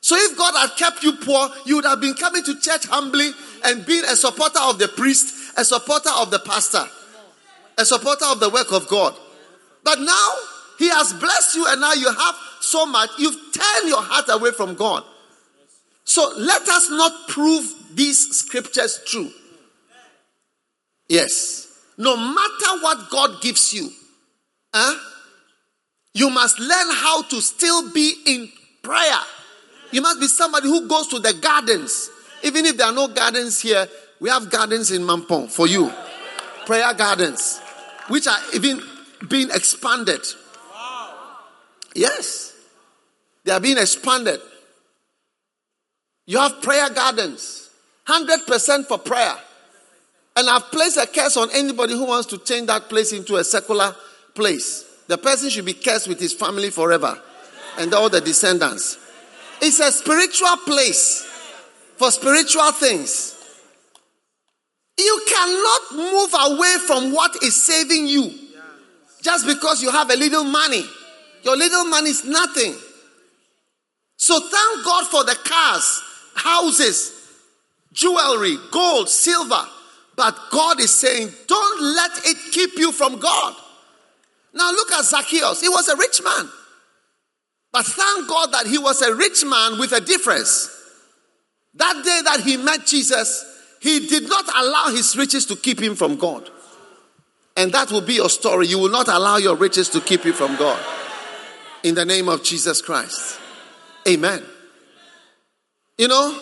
So 0.00 0.14
if 0.16 0.36
God 0.38 0.54
had 0.54 0.76
kept 0.76 1.02
you 1.02 1.12
poor, 1.14 1.48
you 1.64 1.76
would 1.76 1.84
have 1.84 2.00
been 2.00 2.14
coming 2.14 2.44
to 2.44 2.60
church 2.60 2.86
humbly 2.86 3.30
and 3.64 3.84
being 3.84 4.04
a 4.04 4.14
supporter 4.14 4.60
of 4.62 4.78
the 4.78 4.88
priest, 4.88 5.52
a 5.56 5.64
supporter 5.64 6.10
of 6.16 6.30
the 6.30 6.38
pastor, 6.38 6.84
a 7.76 7.84
supporter 7.84 8.26
of 8.26 8.38
the 8.38 8.48
work 8.48 8.72
of 8.72 8.86
God. 8.88 9.16
But 9.82 10.00
now 10.00 10.32
he 10.78 10.88
has 10.88 11.12
blessed 11.12 11.56
you 11.56 11.66
and 11.68 11.80
now 11.80 11.92
you 11.92 12.12
have 12.12 12.34
so 12.60 12.86
much, 12.86 13.10
you've 13.18 13.36
turned 13.52 13.88
your 13.88 14.02
heart 14.02 14.26
away 14.28 14.50
from 14.50 14.74
God. 14.74 15.04
So 16.04 16.32
let 16.36 16.68
us 16.68 16.90
not 16.90 17.28
prove 17.28 17.72
these 17.94 18.36
scriptures 18.36 19.00
true. 19.06 19.30
Yes. 21.08 21.66
No 21.98 22.16
matter 22.16 22.82
what 22.82 23.10
God 23.10 23.40
gives 23.40 23.72
you, 23.72 23.90
huh, 24.72 24.98
you 26.12 26.30
must 26.30 26.58
learn 26.58 26.90
how 26.92 27.22
to 27.22 27.40
still 27.40 27.92
be 27.92 28.14
in 28.26 28.50
prayer. 28.82 29.20
You 29.92 30.02
must 30.02 30.20
be 30.20 30.26
somebody 30.26 30.68
who 30.68 30.86
goes 30.88 31.08
to 31.08 31.18
the 31.18 31.32
gardens. 31.34 32.10
Even 32.42 32.66
if 32.66 32.76
there 32.76 32.86
are 32.86 32.92
no 32.92 33.08
gardens 33.08 33.60
here, 33.60 33.88
we 34.20 34.28
have 34.28 34.50
gardens 34.50 34.90
in 34.90 35.02
Mampong 35.02 35.50
for 35.50 35.66
you. 35.66 35.92
Prayer 36.64 36.92
gardens, 36.94 37.60
which 38.08 38.26
are 38.26 38.38
even 38.54 38.80
being 39.28 39.50
expanded. 39.50 40.20
Yes. 41.96 42.54
They 43.44 43.52
are 43.52 43.60
being 43.60 43.78
expanded. 43.78 44.40
You 46.26 46.38
have 46.38 46.60
prayer 46.60 46.90
gardens, 46.90 47.70
100% 48.06 48.86
for 48.86 48.98
prayer. 48.98 49.34
And 50.36 50.50
I've 50.50 50.70
placed 50.70 50.98
a 50.98 51.06
curse 51.06 51.36
on 51.36 51.48
anybody 51.52 51.94
who 51.94 52.06
wants 52.06 52.26
to 52.28 52.38
change 52.38 52.66
that 52.66 52.88
place 52.88 53.12
into 53.12 53.36
a 53.36 53.44
secular 53.44 53.94
place. 54.34 54.84
The 55.06 55.16
person 55.16 55.48
should 55.48 55.64
be 55.64 55.72
cursed 55.72 56.08
with 56.08 56.20
his 56.20 56.34
family 56.34 56.70
forever 56.70 57.18
and 57.78 57.94
all 57.94 58.10
the 58.10 58.20
descendants. 58.20 58.98
It's 59.62 59.80
a 59.80 59.90
spiritual 59.90 60.56
place 60.66 61.22
for 61.96 62.10
spiritual 62.10 62.72
things. 62.72 63.32
You 64.98 65.22
cannot 65.26 65.80
move 65.92 66.34
away 66.34 66.74
from 66.86 67.12
what 67.12 67.42
is 67.42 67.62
saving 67.62 68.06
you 68.06 68.32
just 69.22 69.46
because 69.46 69.82
you 69.82 69.90
have 69.90 70.10
a 70.10 70.16
little 70.16 70.44
money. 70.44 70.84
Your 71.46 71.56
little 71.56 71.84
money 71.84 72.10
is 72.10 72.24
nothing. 72.24 72.74
So 74.16 74.40
thank 74.40 74.84
God 74.84 75.06
for 75.06 75.22
the 75.22 75.36
cars, 75.44 76.02
houses, 76.34 77.12
jewelry, 77.92 78.56
gold, 78.72 79.08
silver. 79.08 79.64
But 80.16 80.36
God 80.50 80.80
is 80.80 80.92
saying, 80.92 81.28
don't 81.46 81.82
let 81.82 82.10
it 82.26 82.36
keep 82.50 82.76
you 82.78 82.90
from 82.90 83.20
God. 83.20 83.54
Now 84.54 84.72
look 84.72 84.90
at 84.90 85.04
Zacchaeus. 85.04 85.60
He 85.60 85.68
was 85.68 85.86
a 85.86 85.96
rich 85.96 86.20
man. 86.24 86.50
But 87.72 87.86
thank 87.86 88.28
God 88.28 88.50
that 88.50 88.66
he 88.66 88.78
was 88.78 89.00
a 89.02 89.14
rich 89.14 89.44
man 89.44 89.78
with 89.78 89.92
a 89.92 90.00
difference. 90.00 90.68
That 91.74 92.02
day 92.04 92.22
that 92.24 92.40
he 92.40 92.56
met 92.56 92.86
Jesus, 92.86 93.44
he 93.80 94.08
did 94.08 94.28
not 94.28 94.46
allow 94.52 94.88
his 94.88 95.16
riches 95.16 95.46
to 95.46 95.54
keep 95.54 95.78
him 95.78 95.94
from 95.94 96.16
God. 96.16 96.50
And 97.56 97.70
that 97.72 97.92
will 97.92 98.00
be 98.00 98.14
your 98.14 98.30
story. 98.30 98.66
You 98.66 98.80
will 98.80 98.90
not 98.90 99.06
allow 99.06 99.36
your 99.36 99.54
riches 99.54 99.88
to 99.90 100.00
keep 100.00 100.24
you 100.24 100.32
from 100.32 100.56
God. 100.56 100.95
In 101.86 101.94
the 101.94 102.04
name 102.04 102.28
of 102.28 102.42
Jesus 102.42 102.82
Christ. 102.82 103.38
Amen. 104.08 104.42
You 105.96 106.08
know, 106.08 106.36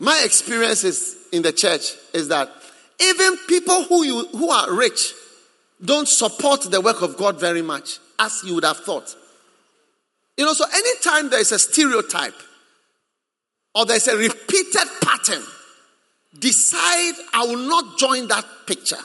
my 0.00 0.22
experiences 0.24 1.16
in 1.32 1.42
the 1.42 1.52
church 1.52 1.92
is 2.12 2.26
that 2.26 2.50
even 3.00 3.36
people 3.46 3.84
who, 3.84 4.04
you, 4.04 4.26
who 4.26 4.50
are 4.50 4.74
rich 4.74 5.14
don't 5.84 6.08
support 6.08 6.62
the 6.62 6.80
work 6.80 7.00
of 7.02 7.16
God 7.16 7.38
very 7.38 7.62
much, 7.62 8.00
as 8.18 8.42
you 8.44 8.56
would 8.56 8.64
have 8.64 8.78
thought. 8.78 9.14
You 10.36 10.44
know, 10.46 10.52
so 10.52 10.64
anytime 10.64 11.30
there 11.30 11.38
is 11.38 11.52
a 11.52 11.60
stereotype 11.60 12.34
or 13.76 13.86
there's 13.86 14.08
a 14.08 14.16
repeated 14.16 14.88
pattern, 15.00 15.44
decide 16.36 17.14
I 17.32 17.46
will 17.46 17.68
not 17.68 17.98
join 17.98 18.26
that 18.26 18.44
picture. 18.66 19.04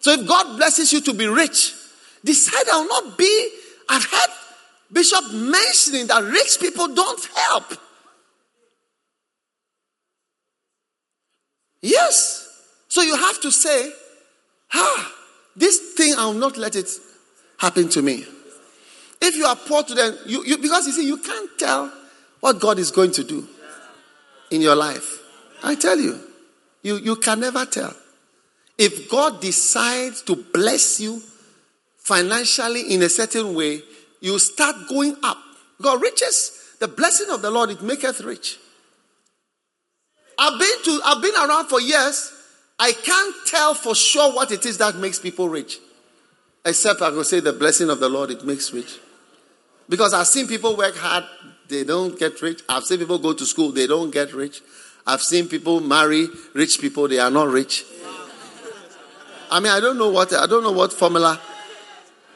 So 0.00 0.10
if 0.10 0.28
God 0.28 0.58
blesses 0.58 0.92
you 0.92 1.00
to 1.00 1.14
be 1.14 1.26
rich, 1.26 1.72
decide 2.22 2.68
I 2.70 2.80
will 2.80 2.88
not 2.88 3.16
be. 3.16 3.48
I've 3.88 4.04
heard 4.04 4.30
Bishop 4.92 5.32
mentioning 5.32 6.06
that 6.08 6.22
rich 6.22 6.58
people 6.60 6.94
don't 6.94 7.28
help. 7.34 7.72
Yes. 11.80 12.48
So 12.88 13.00
you 13.02 13.16
have 13.16 13.40
to 13.40 13.50
say, 13.50 13.90
ah, 14.74 15.12
this 15.56 15.94
thing, 15.94 16.14
I 16.16 16.26
will 16.26 16.34
not 16.34 16.56
let 16.56 16.76
it 16.76 16.88
happen 17.58 17.88
to 17.90 18.02
me. 18.02 18.24
If 19.20 19.36
you 19.36 19.46
are 19.46 19.56
poor 19.56 19.82
to 19.82 19.94
them, 19.94 20.16
you, 20.26 20.44
you, 20.44 20.58
because 20.58 20.86
you 20.86 20.92
see, 20.92 21.06
you 21.06 21.16
can't 21.16 21.50
tell 21.58 21.92
what 22.40 22.60
God 22.60 22.78
is 22.78 22.90
going 22.90 23.12
to 23.12 23.24
do 23.24 23.46
in 24.50 24.60
your 24.60 24.74
life. 24.74 25.20
I 25.62 25.74
tell 25.74 25.98
you, 25.98 26.20
you, 26.82 26.98
you 26.98 27.16
can 27.16 27.40
never 27.40 27.64
tell. 27.64 27.94
If 28.76 29.08
God 29.08 29.40
decides 29.40 30.22
to 30.22 30.36
bless 30.36 31.00
you 31.00 31.22
financially 31.98 32.92
in 32.92 33.02
a 33.02 33.08
certain 33.08 33.54
way, 33.54 33.80
you 34.22 34.38
start 34.38 34.88
going 34.88 35.16
up. 35.22 35.36
God 35.82 36.00
riches, 36.00 36.76
the 36.78 36.88
blessing 36.88 37.28
of 37.30 37.42
the 37.42 37.50
Lord, 37.50 37.70
it 37.70 37.82
maketh 37.82 38.20
rich. 38.20 38.56
I've 40.38 40.58
been 40.58 40.82
to, 40.84 41.00
I've 41.04 41.20
been 41.20 41.34
around 41.34 41.66
for 41.66 41.80
years. 41.80 42.32
I 42.78 42.92
can't 42.92 43.34
tell 43.46 43.74
for 43.74 43.94
sure 43.94 44.32
what 44.32 44.50
it 44.50 44.64
is 44.64 44.78
that 44.78 44.96
makes 44.96 45.18
people 45.18 45.48
rich. 45.48 45.78
Except 46.64 47.02
I 47.02 47.10
will 47.10 47.24
say 47.24 47.40
the 47.40 47.52
blessing 47.52 47.90
of 47.90 47.98
the 48.00 48.08
Lord, 48.08 48.30
it 48.30 48.44
makes 48.44 48.72
rich. 48.72 48.98
Because 49.88 50.14
I've 50.14 50.28
seen 50.28 50.46
people 50.46 50.76
work 50.76 50.96
hard, 50.96 51.24
they 51.68 51.82
don't 51.82 52.16
get 52.18 52.40
rich. 52.40 52.62
I've 52.68 52.84
seen 52.84 52.98
people 52.98 53.18
go 53.18 53.32
to 53.32 53.44
school, 53.44 53.72
they 53.72 53.88
don't 53.88 54.12
get 54.12 54.32
rich. 54.32 54.62
I've 55.04 55.20
seen 55.20 55.48
people 55.48 55.80
marry 55.80 56.28
rich 56.54 56.80
people, 56.80 57.08
they 57.08 57.18
are 57.18 57.30
not 57.30 57.48
rich. 57.48 57.84
I 59.50 59.58
mean, 59.58 59.72
I 59.72 59.80
don't 59.80 59.98
know 59.98 60.08
what 60.08 60.32
I 60.32 60.46
don't 60.46 60.62
know 60.62 60.72
what 60.72 60.92
formula. 60.92 61.40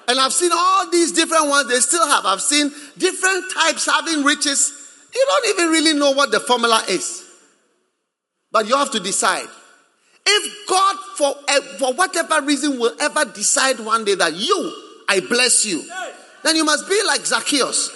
And 0.08 0.20
I've 0.20 0.32
seen 0.32 0.50
all 0.54 0.90
these 0.90 1.12
different 1.12 1.48
ones 1.48 1.68
they 1.68 1.80
still 1.80 2.06
have. 2.06 2.24
I've 2.24 2.40
seen 2.40 2.70
different 2.96 3.44
types 3.52 3.86
having 3.86 4.22
riches. 4.22 4.72
You 5.14 5.24
don't 5.28 5.58
even 5.58 5.70
really 5.70 5.98
know 5.98 6.12
what 6.12 6.30
the 6.30 6.40
formula 6.40 6.82
is. 6.88 7.24
But 8.52 8.68
you 8.68 8.76
have 8.76 8.90
to 8.92 9.00
decide. 9.00 9.48
If 10.24 10.68
God, 10.68 10.96
for, 11.16 11.34
eh, 11.48 11.60
for 11.78 11.94
whatever 11.94 12.42
reason, 12.42 12.78
will 12.78 12.94
ever 13.00 13.24
decide 13.24 13.80
one 13.80 14.04
day 14.04 14.14
that 14.16 14.34
you, 14.34 14.72
I 15.08 15.20
bless 15.20 15.64
you, 15.64 15.84
then 16.42 16.56
you 16.56 16.64
must 16.64 16.88
be 16.88 17.00
like 17.06 17.24
Zacchaeus, 17.24 17.90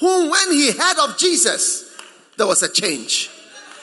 who, 0.00 0.30
when 0.30 0.52
he 0.52 0.72
heard 0.72 0.98
of 1.08 1.18
Jesus, 1.18 1.96
there 2.36 2.46
was 2.46 2.62
a 2.62 2.68
change. 2.68 3.30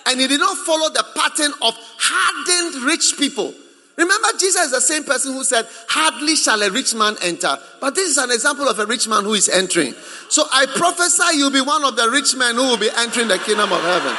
And 0.06 0.20
he 0.20 0.28
did 0.28 0.39
not 0.39 0.58
follow 0.58 0.89
the 0.89 1.06
pattern 1.16 1.51
of 1.62 1.74
hardened 1.97 2.84
rich 2.84 3.16
people. 3.18 3.53
Remember, 3.98 4.28
Jesus 4.38 4.66
is 4.66 4.72
the 4.72 4.82
same 4.82 5.04
person 5.06 5.34
who 5.34 5.43
said, 5.43 5.66
Hardly 5.88 6.36
shall 6.36 6.62
a 6.62 6.70
rich 6.70 6.93
man 6.93 7.16
enter. 7.22 7.58
But 7.80 7.96
this 7.96 8.10
is 8.10 8.18
an 8.18 8.30
example 8.30 8.68
of 8.68 8.78
a 8.78 8.86
rich 8.86 9.08
man 9.08 9.24
who 9.24 9.34
is 9.34 9.48
entering. 9.48 9.93
So 10.30 10.43
I 10.52 10.66
prophesy 10.66 11.38
you'll 11.38 11.52
be 11.52 11.62
one 11.62 11.84
of 11.86 11.96
the 11.96 12.10
rich 12.10 12.36
men 12.36 12.56
who 12.56 12.64
will 12.64 12.78
be 12.78 12.89
entering 12.98 13.30
the 13.30 13.38
kingdom 13.38 13.72
of 13.72 13.82
heaven. 13.82 14.16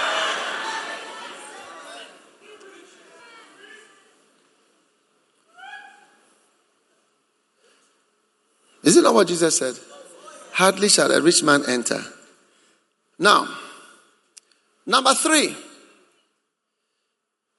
Is 8.83 8.97
it 8.97 9.03
not 9.03 9.15
what 9.15 9.27
Jesus 9.27 9.59
said? 9.59 9.75
Hardly 10.53 10.89
shall 10.89 11.11
a 11.11 11.21
rich 11.21 11.43
man 11.43 11.65
enter. 11.69 12.03
Now, 13.19 13.49
number 14.87 15.13
three, 15.13 15.57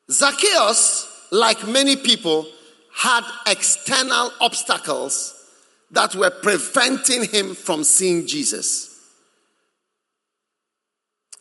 Zacchaeus, 0.10 0.97
like 1.32 1.68
many 1.68 1.96
people, 1.96 2.48
had 2.94 3.24
external 3.46 4.32
obstacles 4.42 5.34
that 5.92 6.16
were 6.16 6.32
preventing 6.32 7.24
him 7.26 7.54
from 7.54 7.84
seeing 7.84 8.26
Jesus. 8.26 8.94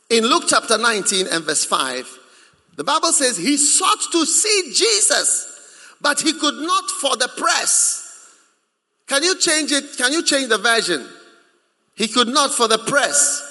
In 0.09 0.23
Luke 0.23 0.43
chapter 0.47 0.77
19 0.77 1.27
and 1.27 1.43
verse 1.43 1.65
5, 1.65 2.07
the 2.77 2.83
Bible 2.83 3.11
says 3.11 3.37
he 3.37 3.57
sought 3.57 4.11
to 4.11 4.25
see 4.25 4.71
Jesus, 4.73 5.95
but 5.99 6.21
he 6.21 6.31
could 6.33 6.55
not 6.55 6.89
for 7.01 7.17
the 7.17 7.29
press. 7.35 8.03
Can 9.07 9.23
you 9.23 9.37
change 9.37 9.71
it? 9.71 9.97
Can 9.97 10.13
you 10.13 10.23
change 10.23 10.49
the 10.49 10.57
version? 10.57 11.05
He 11.95 12.07
could 12.07 12.27
not 12.27 12.53
for 12.53 12.67
the 12.67 12.77
press. 12.77 13.43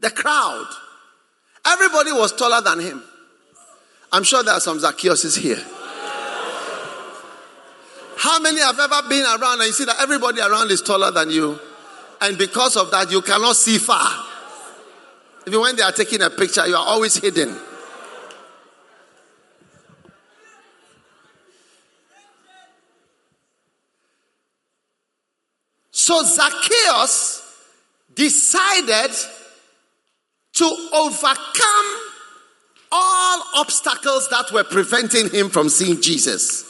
The 0.00 0.10
crowd. 0.10 0.66
Everybody 1.66 2.12
was 2.12 2.32
taller 2.32 2.60
than 2.60 2.80
him. 2.80 3.02
I'm 4.12 4.22
sure 4.22 4.42
there 4.42 4.54
are 4.54 4.60
some 4.60 4.78
Zacchaeuses 4.78 5.36
here. 5.36 5.62
How 8.18 8.40
many 8.40 8.60
have 8.60 8.78
ever 8.78 9.08
been 9.08 9.24
around 9.24 9.60
and 9.60 9.66
you 9.66 9.72
see 9.72 9.84
that 9.84 10.00
everybody 10.00 10.40
around 10.40 10.70
is 10.70 10.80
taller 10.80 11.10
than 11.10 11.30
you? 11.30 11.58
And 12.20 12.38
because 12.38 12.76
of 12.76 12.90
that, 12.92 13.10
you 13.10 13.20
cannot 13.20 13.56
see 13.56 13.78
far. 13.78 14.24
Even 15.46 15.60
when 15.60 15.76
they 15.76 15.82
are 15.82 15.92
taking 15.92 16.22
a 16.22 16.30
picture, 16.30 16.66
you 16.66 16.74
are 16.74 16.86
always 16.86 17.16
hidden. 17.16 17.56
So 25.90 26.22
Zacchaeus 26.22 27.42
decided 28.14 29.10
to 30.56 30.88
overcome 30.94 31.96
all 32.90 33.42
obstacles 33.56 34.28
that 34.28 34.50
were 34.52 34.64
preventing 34.64 35.28
him 35.30 35.50
from 35.50 35.68
seeing 35.68 36.00
Jesus. 36.00 36.64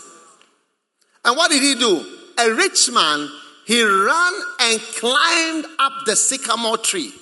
And 1.24 1.36
what 1.36 1.50
did 1.50 1.62
he 1.62 1.74
do? 1.74 2.04
A 2.38 2.52
rich 2.52 2.90
man, 2.92 3.28
he 3.66 3.82
ran 3.82 4.32
and 4.60 4.80
climbed 4.80 5.66
up 5.78 5.92
the 6.04 6.16
sycamore 6.16 6.78
tree 6.78 7.12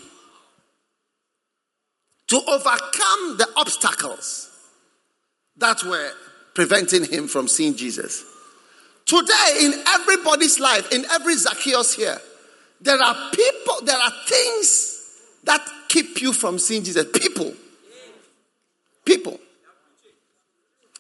to 2.29 2.37
overcome 2.37 3.37
the 3.37 3.47
obstacles 3.57 4.51
that 5.57 5.83
were 5.85 6.11
preventing 6.55 7.05
him 7.05 7.29
from 7.29 7.47
seeing 7.47 7.77
Jesus. 7.77 8.25
Today, 9.05 9.59
in 9.61 9.75
everybody's 9.87 10.59
life, 10.59 10.91
in 10.93 11.05
every 11.13 11.37
Zacchaeus 11.37 11.95
here, 11.95 12.19
there 12.81 13.01
are 13.01 13.31
people, 13.31 13.77
there 13.85 13.99
are 13.99 14.13
things 14.27 15.03
that 15.45 15.61
keep 15.95 16.21
you 16.21 16.33
from 16.33 16.59
seeing 16.59 16.83
Jesus. 16.83 17.07
People. 17.13 17.55
People. 19.05 19.39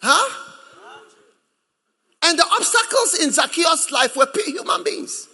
Huh? 0.00 0.40
And 2.22 2.38
the 2.38 2.44
obstacles 2.44 3.18
in 3.20 3.32
Zacchaeus' 3.32 3.90
life 3.90 4.16
were 4.16 4.28
human 4.46 4.84
beings. 4.84 5.28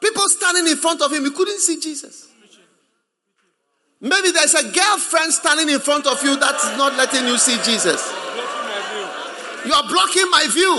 People 0.00 0.24
standing 0.28 0.66
in 0.66 0.76
front 0.76 1.00
of 1.02 1.12
him, 1.12 1.24
he 1.24 1.30
couldn't 1.30 1.60
see 1.60 1.80
Jesus. 1.80 2.28
Maybe 4.00 4.30
there's 4.30 4.54
a 4.54 4.70
girlfriend 4.70 5.32
standing 5.32 5.68
in 5.68 5.80
front 5.80 6.06
of 6.06 6.22
you 6.22 6.38
that's 6.38 6.76
not 6.76 6.94
letting 6.96 7.26
you 7.26 7.38
see 7.38 7.56
Jesus. 7.64 8.12
You 9.66 9.72
are 9.72 9.88
blocking 9.88 10.30
my 10.30 10.46
view. 10.50 10.74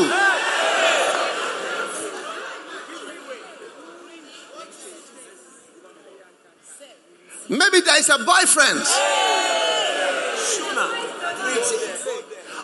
Maybe 7.49 7.81
there 7.81 7.97
is 7.97 8.09
a 8.09 8.19
boyfriend. 8.19 8.85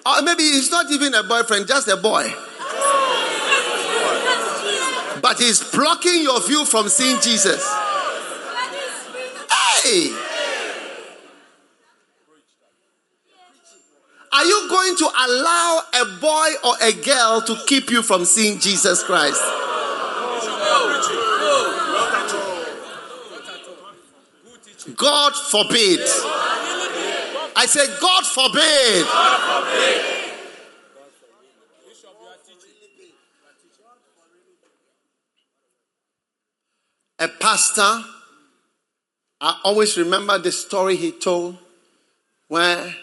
Or 0.05 0.21
maybe 0.21 0.43
it's 0.43 0.69
not 0.69 0.91
even 0.91 1.15
a 1.15 1.23
boyfriend, 1.23 1.67
just 1.67 1.87
a 1.87 1.97
boy. 1.97 2.31
But 5.21 5.39
he's 5.39 5.63
blocking 5.71 6.21
your 6.21 6.39
view 6.45 6.65
from 6.65 6.87
seeing 6.87 7.19
Jesus. 7.19 7.65
Hey! 9.83 10.13
Are 14.31 14.45
you 14.45 14.67
going 14.69 14.95
to 14.97 15.05
allow 15.05 15.81
a 15.93 16.05
boy 16.19 16.49
or 16.63 16.75
a 16.83 16.91
girl 16.91 17.41
to 17.41 17.57
keep 17.65 17.89
you 17.89 18.03
from 18.03 18.25
seeing 18.25 18.59
Jesus 18.59 19.01
Christ? 19.01 19.41
God 24.93 25.33
forbid. 25.35 25.99
I 27.55 27.65
say, 27.67 27.85
God 27.99 28.25
forbid. 28.25 29.05
A 37.17 37.27
pastor, 37.27 38.03
I 39.41 39.59
always 39.63 39.97
remember 39.97 40.37
the 40.37 40.51
story 40.51 40.95
he 40.97 41.11
told 41.11 41.57
where 42.49 42.93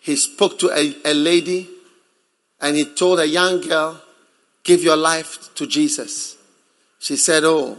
he 0.00 0.16
spoke 0.16 0.58
to 0.58 0.70
a, 0.70 0.94
a 1.04 1.14
lady 1.14 1.68
and 2.60 2.76
he 2.76 2.84
told 2.84 3.20
a 3.20 3.26
young 3.26 3.60
girl, 3.60 4.00
Give 4.64 4.82
your 4.82 4.96
life 4.96 5.52
to 5.56 5.66
Jesus. 5.66 6.36
She 6.98 7.16
said, 7.16 7.42
Oh, 7.44 7.78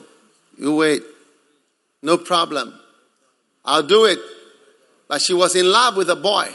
you 0.57 0.75
wait. 0.75 1.01
No 2.01 2.17
problem. 2.17 2.77
I'll 3.65 3.83
do 3.83 4.05
it. 4.05 4.19
But 5.07 5.21
she 5.21 5.33
was 5.33 5.55
in 5.55 5.71
love 5.71 5.95
with 5.95 6.09
a 6.09 6.15
boy. 6.15 6.49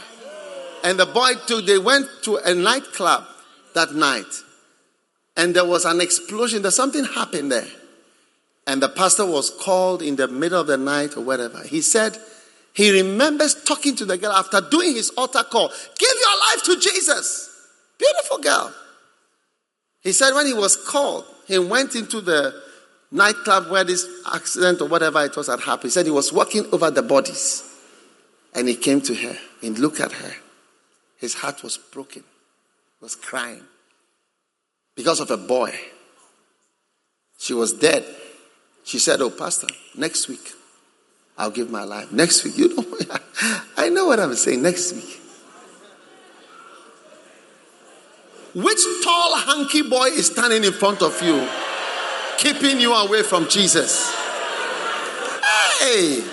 And 0.83 0.99
the 0.99 1.05
boy 1.05 1.31
too, 1.47 1.61
they 1.61 1.77
went 1.77 2.07
to 2.23 2.37
a 2.37 2.53
nightclub 2.53 3.25
that 3.73 3.93
night. 3.93 4.25
And 5.35 5.55
there 5.55 5.65
was 5.65 5.85
an 5.85 6.01
explosion. 6.01 6.61
There's 6.61 6.75
something 6.75 7.03
happened 7.05 7.51
there. 7.51 7.67
And 8.67 8.81
the 8.81 8.89
pastor 8.89 9.25
was 9.25 9.49
called 9.49 10.01
in 10.01 10.15
the 10.15 10.27
middle 10.27 10.61
of 10.61 10.67
the 10.67 10.77
night 10.77 11.17
or 11.17 11.21
whatever. 11.21 11.63
He 11.63 11.81
said 11.81 12.17
he 12.73 12.91
remembers 12.91 13.63
talking 13.63 13.95
to 13.95 14.05
the 14.05 14.17
girl 14.17 14.31
after 14.31 14.61
doing 14.61 14.93
his 14.95 15.09
altar 15.11 15.43
call. 15.43 15.69
Give 15.97 16.13
your 16.21 16.39
life 16.39 16.63
to 16.63 16.79
Jesus. 16.79 17.49
Beautiful 17.97 18.37
girl. 18.37 18.73
He 20.01 20.11
said 20.11 20.33
when 20.33 20.45
he 20.45 20.53
was 20.53 20.75
called, 20.75 21.25
he 21.47 21.59
went 21.59 21.95
into 21.95 22.21
the 22.21 22.53
nightclub 23.11 23.69
where 23.69 23.83
this 23.83 24.07
accident 24.33 24.81
or 24.81 24.87
whatever 24.87 25.23
it 25.23 25.35
was 25.35 25.47
had 25.47 25.59
happened. 25.59 25.83
He 25.83 25.89
said 25.89 26.05
he 26.05 26.11
was 26.11 26.31
walking 26.31 26.65
over 26.71 26.91
the 26.91 27.01
bodies 27.01 27.63
and 28.53 28.67
he 28.67 28.75
came 28.75 29.01
to 29.01 29.15
her 29.15 29.37
and 29.63 29.77
looked 29.79 29.99
at 29.99 30.11
her. 30.11 30.33
His 31.17 31.35
heart 31.35 31.63
was 31.63 31.77
broken, 31.77 32.23
was 33.01 33.15
crying 33.15 33.63
because 34.95 35.19
of 35.19 35.31
a 35.31 35.37
boy. 35.37 35.73
She 37.37 37.53
was 37.53 37.73
dead. 37.73 38.05
She 38.83 38.99
said, 38.99 39.21
Oh, 39.21 39.29
Pastor, 39.29 39.67
next 39.95 40.27
week 40.27 40.51
I'll 41.37 41.51
give 41.51 41.69
my 41.69 41.83
life. 41.83 42.11
Next 42.11 42.43
week, 42.43 42.57
you 42.57 42.75
know, 42.75 42.85
I 43.77 43.89
know 43.89 44.07
what 44.07 44.19
I'm 44.19 44.35
saying. 44.35 44.61
Next 44.61 44.93
week. 44.93 45.21
Which 48.55 48.81
tall, 49.03 49.37
hunky 49.37 49.83
boy 49.83 50.07
is 50.07 50.27
standing 50.27 50.63
in 50.63 50.73
front 50.73 51.01
of 51.01 51.21
you? 51.21 51.47
Keeping 52.39 52.79
you 52.79 52.93
away 52.93 53.21
from 53.21 53.47
Jesus. 53.49 54.15
Hey! 55.79 56.23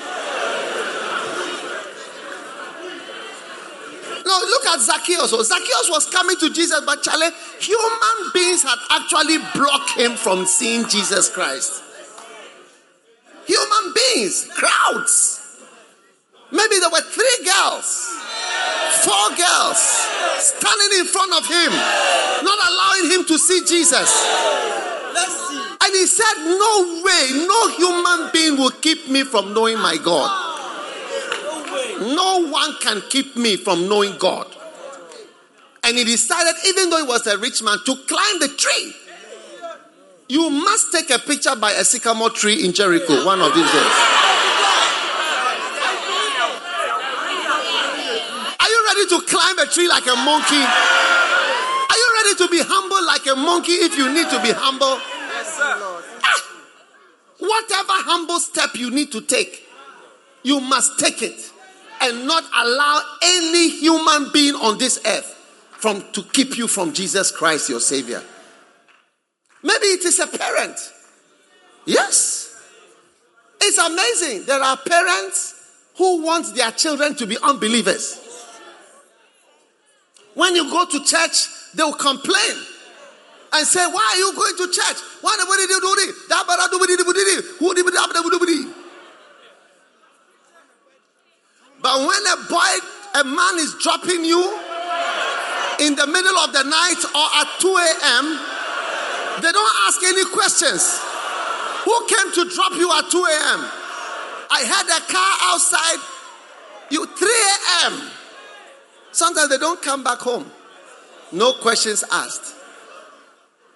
No, 4.24 4.38
look 4.38 4.66
at 4.66 4.80
Zacchaeus. 4.80 5.32
Oh, 5.32 5.42
Zacchaeus 5.42 5.90
was 5.90 6.08
coming 6.10 6.36
to 6.36 6.50
Jesus, 6.50 6.80
but 6.86 7.02
Charlie, 7.02 7.30
human 7.60 8.30
beings 8.32 8.62
had 8.62 8.78
actually 8.90 9.38
blocked 9.54 9.98
him 9.98 10.16
from 10.16 10.46
seeing 10.46 10.88
Jesus 10.88 11.28
Christ. 11.28 11.82
Human 13.46 13.94
beings, 13.94 14.48
crowds. 14.54 15.42
Maybe 16.52 16.78
there 16.78 16.90
were 16.90 17.02
three 17.02 17.38
girls, 17.44 18.14
four 19.02 19.36
girls 19.36 19.78
standing 20.38 20.98
in 21.00 21.06
front 21.06 21.32
of 21.34 21.46
him, 21.46 21.72
not 22.44 22.58
allowing 22.70 23.10
him 23.10 23.24
to 23.26 23.38
see 23.38 23.64
Jesus. 23.66 24.65
And 25.86 25.94
he 25.94 26.06
said, 26.06 26.34
No 26.44 27.00
way, 27.04 27.46
no 27.46 27.68
human 27.76 28.30
being 28.32 28.56
will 28.58 28.72
keep 28.72 29.08
me 29.08 29.22
from 29.22 29.54
knowing 29.54 29.78
my 29.78 29.96
God. 30.02 30.28
No 32.00 32.44
one 32.50 32.74
can 32.80 33.02
keep 33.08 33.36
me 33.36 33.56
from 33.56 33.88
knowing 33.88 34.18
God. 34.18 34.48
And 35.84 35.96
he 35.96 36.02
decided, 36.02 36.54
even 36.66 36.90
though 36.90 36.96
he 36.96 37.04
was 37.04 37.24
a 37.28 37.38
rich 37.38 37.62
man, 37.62 37.78
to 37.86 37.94
climb 38.08 38.40
the 38.40 38.48
tree. 38.48 38.94
You 40.28 40.50
must 40.50 40.90
take 40.90 41.08
a 41.10 41.20
picture 41.20 41.54
by 41.54 41.70
a 41.70 41.84
sycamore 41.84 42.30
tree 42.30 42.64
in 42.64 42.72
Jericho 42.72 43.24
one 43.24 43.40
of 43.40 43.54
these 43.54 43.70
days. 43.70 43.96
Are 48.58 48.68
you 48.68 48.86
ready 48.90 49.06
to 49.10 49.20
climb 49.24 49.58
a 49.60 49.66
tree 49.66 49.86
like 49.86 50.06
a 50.08 50.16
monkey? 50.16 50.66
Are 51.86 51.96
you 51.96 52.08
ready 52.24 52.34
to 52.38 52.48
be 52.50 52.58
humble 52.60 53.06
like 53.06 53.24
a 53.28 53.36
monkey 53.36 53.74
if 53.74 53.96
you 53.96 54.12
need 54.12 54.28
to 54.30 54.42
be 54.42 54.50
humble? 54.50 54.98
Whatever 57.38 57.92
humble 57.92 58.40
step 58.40 58.70
you 58.74 58.90
need 58.90 59.12
to 59.12 59.20
take, 59.20 59.62
you 60.42 60.60
must 60.60 60.98
take 60.98 61.22
it 61.22 61.52
and 62.00 62.26
not 62.26 62.44
allow 62.54 63.00
any 63.22 63.68
human 63.70 64.30
being 64.32 64.54
on 64.54 64.78
this 64.78 65.00
earth 65.06 65.32
from 65.70 66.04
to 66.12 66.22
keep 66.22 66.56
you 66.56 66.66
from 66.66 66.92
Jesus 66.92 67.30
Christ 67.30 67.68
your 67.68 67.80
savior. 67.80 68.22
Maybe 69.62 69.86
it 69.86 70.04
is 70.04 70.18
a 70.18 70.26
parent. 70.26 70.78
Yes. 71.84 72.54
It's 73.60 73.78
amazing. 73.78 74.46
There 74.46 74.60
are 74.60 74.76
parents 74.76 75.54
who 75.96 76.22
want 76.22 76.54
their 76.54 76.70
children 76.72 77.14
to 77.16 77.26
be 77.26 77.36
unbelievers. 77.42 78.22
When 80.34 80.54
you 80.54 80.70
go 80.70 80.84
to 80.84 81.04
church, 81.04 81.48
they 81.74 81.82
will 81.82 81.94
complain 81.94 82.56
and 83.58 83.66
say, 83.66 83.84
Why 83.86 84.04
are 84.12 84.18
you 84.18 84.32
going 84.34 84.56
to 84.56 84.66
church? 84.72 84.98
Why 85.20 85.36
did 85.36 85.70
you 85.70 85.80
do 85.80 85.94
this? 85.96 86.26
But 91.82 91.98
when 92.00 92.22
a 92.26 92.36
boy, 92.48 92.72
a 93.14 93.24
man 93.24 93.58
is 93.58 93.74
dropping 93.80 94.24
you 94.24 94.42
in 95.80 95.94
the 95.94 96.06
middle 96.06 96.38
of 96.38 96.52
the 96.52 96.64
night 96.64 97.04
or 97.14 97.26
at 97.40 97.48
2 97.60 97.68
a.m., 97.68 98.24
they 99.42 99.52
don't 99.52 99.76
ask 99.86 100.02
any 100.02 100.24
questions. 100.32 101.00
Who 101.84 102.06
came 102.08 102.32
to 102.32 102.50
drop 102.54 102.72
you 102.72 102.90
at 102.92 103.10
2 103.10 103.18
a.m.? 103.18 103.60
I 104.50 104.62
had 104.64 104.86
a 104.88 105.00
car 105.12 105.32
outside 105.52 106.00
you 106.90 107.06
3 107.06 107.28
a.m. 107.28 108.10
Sometimes 109.12 109.48
they 109.48 109.58
don't 109.58 109.80
come 109.80 110.02
back 110.02 110.18
home. 110.18 110.50
No 111.32 111.52
questions 111.54 112.04
asked. 112.10 112.55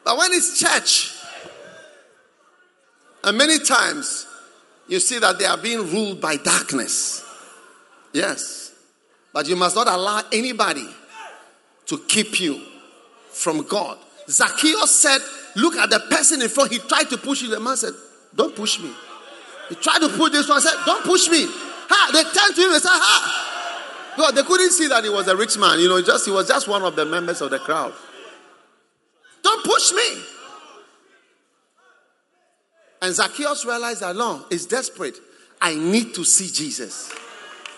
But 0.05 0.17
when 0.17 0.33
it's 0.33 0.59
church, 0.59 1.15
and 3.23 3.37
many 3.37 3.59
times 3.59 4.27
you 4.89 4.99
see 4.99 5.19
that 5.19 5.39
they 5.39 5.45
are 5.45 5.59
being 5.59 5.91
ruled 5.93 6.21
by 6.21 6.37
darkness. 6.37 7.25
Yes. 8.13 8.73
But 9.33 9.47
you 9.49 9.57
must 9.57 9.77
not 9.77 9.87
allow 9.87 10.23
anybody 10.33 10.87
to 11.87 11.99
keep 12.09 12.41
you 12.41 12.61
from 13.31 13.63
God. 13.69 13.99
Zacchaeus 14.29 14.95
said, 14.95 15.21
Look 15.57 15.75
at 15.77 15.91
the 15.91 16.01
person 16.11 16.41
in 16.43 16.49
front. 16.49 16.73
He 16.73 16.79
tried 16.79 17.11
to 17.11 17.19
push 17.19 17.43
you. 17.43 17.51
The 17.51 17.61
man 17.61 17.77
said, 17.77 17.95
Don't 18.35 18.55
push 18.55 18.81
me. 18.81 18.93
He 19.69 19.75
tried 19.77 20.01
to 20.01 20.09
push 20.09 20.33
this 20.33 20.49
one. 20.49 20.61
said, 20.61 20.75
Don't 20.87 21.05
push 21.05 21.29
me. 21.29 21.47
Ha! 21.47 22.11
They 22.13 22.23
turned 22.23 22.55
to 22.57 22.63
him 22.63 22.73
and 22.73 22.83
said, 22.83 22.91
Ha! 22.93 24.15
God, 24.17 24.35
they 24.35 24.43
couldn't 24.43 24.71
see 24.71 24.89
that 24.89 25.05
he 25.05 25.11
was 25.11 25.29
a 25.29 25.37
rich 25.37 25.57
man. 25.59 25.79
You 25.79 25.89
know, 25.89 26.03
just 26.03 26.27
he 26.27 26.33
was 26.33 26.49
just 26.49 26.69
one 26.69 26.83
of 26.83 26.97
the 26.97 27.05
members 27.05 27.41
of 27.41 27.51
the 27.51 27.59
crowd. 27.59 27.93
Don't 29.43 29.65
push 29.65 29.93
me. 29.93 30.23
And 33.03 33.15
Zacchaeus 33.15 33.65
realized 33.65 34.01
that 34.01 34.15
no, 34.17 34.45
he's 34.51 34.67
desperate. 34.67 35.17
I 35.61 35.75
need 35.75 36.15
to 36.15 36.25
see 36.25 36.49
Jesus. 36.49 37.13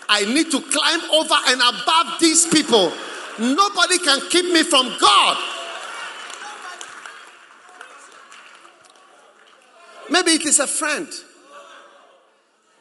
I 0.07 0.25
need 0.25 0.51
to 0.51 0.61
climb 0.61 1.01
over 1.11 1.35
and 1.47 1.61
above 1.61 2.19
these 2.19 2.45
people. 2.47 2.91
Nobody 3.39 3.97
can 3.99 4.19
keep 4.29 4.45
me 4.45 4.63
from 4.63 4.95
God. 4.99 5.37
Maybe 10.09 10.31
it 10.31 10.45
is 10.45 10.59
a 10.59 10.67
friend. 10.67 11.07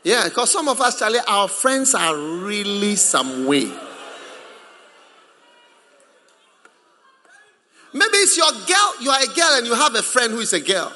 Yeah, 0.02 0.24
because 0.24 0.50
some 0.50 0.68
of 0.68 0.80
us, 0.80 0.98
Charlie, 0.98 1.20
our 1.26 1.46
friends 1.46 1.94
are 1.94 2.16
really 2.16 2.96
some 2.96 3.46
way. 3.46 3.70
Maybe 7.92 8.16
it's 8.18 8.36
your 8.36 8.50
girl, 8.52 8.94
you 9.00 9.10
are 9.10 9.22
a 9.22 9.26
girl 9.26 9.58
and 9.58 9.66
you 9.66 9.74
have 9.74 9.94
a 9.94 10.02
friend 10.02 10.32
who 10.32 10.40
is 10.40 10.52
a 10.52 10.60
girl. 10.60 10.92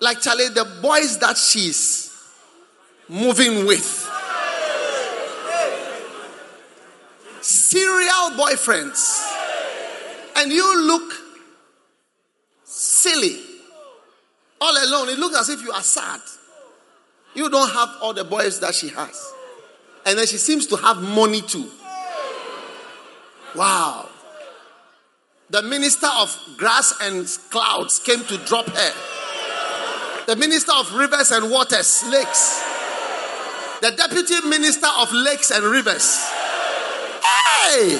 Like 0.00 0.20
Charlie, 0.20 0.48
the 0.48 0.64
boys 0.82 1.18
that 1.18 1.36
she's 1.38 2.12
moving 3.08 3.66
with. 3.66 4.10
Serial 7.40 8.30
boyfriends. 8.36 9.22
And 10.36 10.52
you 10.52 10.86
look 10.86 11.12
silly. 12.64 13.38
All 14.60 14.72
alone. 14.72 15.10
It 15.10 15.18
looks 15.18 15.36
as 15.36 15.48
if 15.48 15.62
you 15.62 15.72
are 15.72 15.82
sad. 15.82 16.20
You 17.34 17.50
don't 17.50 17.70
have 17.70 17.96
all 18.00 18.14
the 18.14 18.24
boys 18.24 18.60
that 18.60 18.74
she 18.74 18.88
has. 18.88 19.32
And 20.06 20.18
then 20.18 20.26
she 20.26 20.36
seems 20.36 20.66
to 20.68 20.76
have 20.76 20.98
money 20.98 21.40
too. 21.40 21.70
Wow. 23.54 24.08
The 25.54 25.62
minister 25.62 26.08
of 26.08 26.36
grass 26.56 26.92
and 27.00 27.28
clouds 27.48 28.00
came 28.00 28.24
to 28.24 28.38
drop 28.38 28.66
her. 28.66 28.92
The 30.26 30.34
minister 30.34 30.72
of 30.76 30.92
rivers 30.96 31.30
and 31.30 31.48
waters, 31.48 32.02
lakes. 32.10 32.60
The 33.80 33.92
deputy 33.92 34.48
minister 34.48 34.88
of 34.98 35.12
lakes 35.12 35.52
and 35.52 35.64
rivers. 35.64 36.18
Hey! 37.22 37.92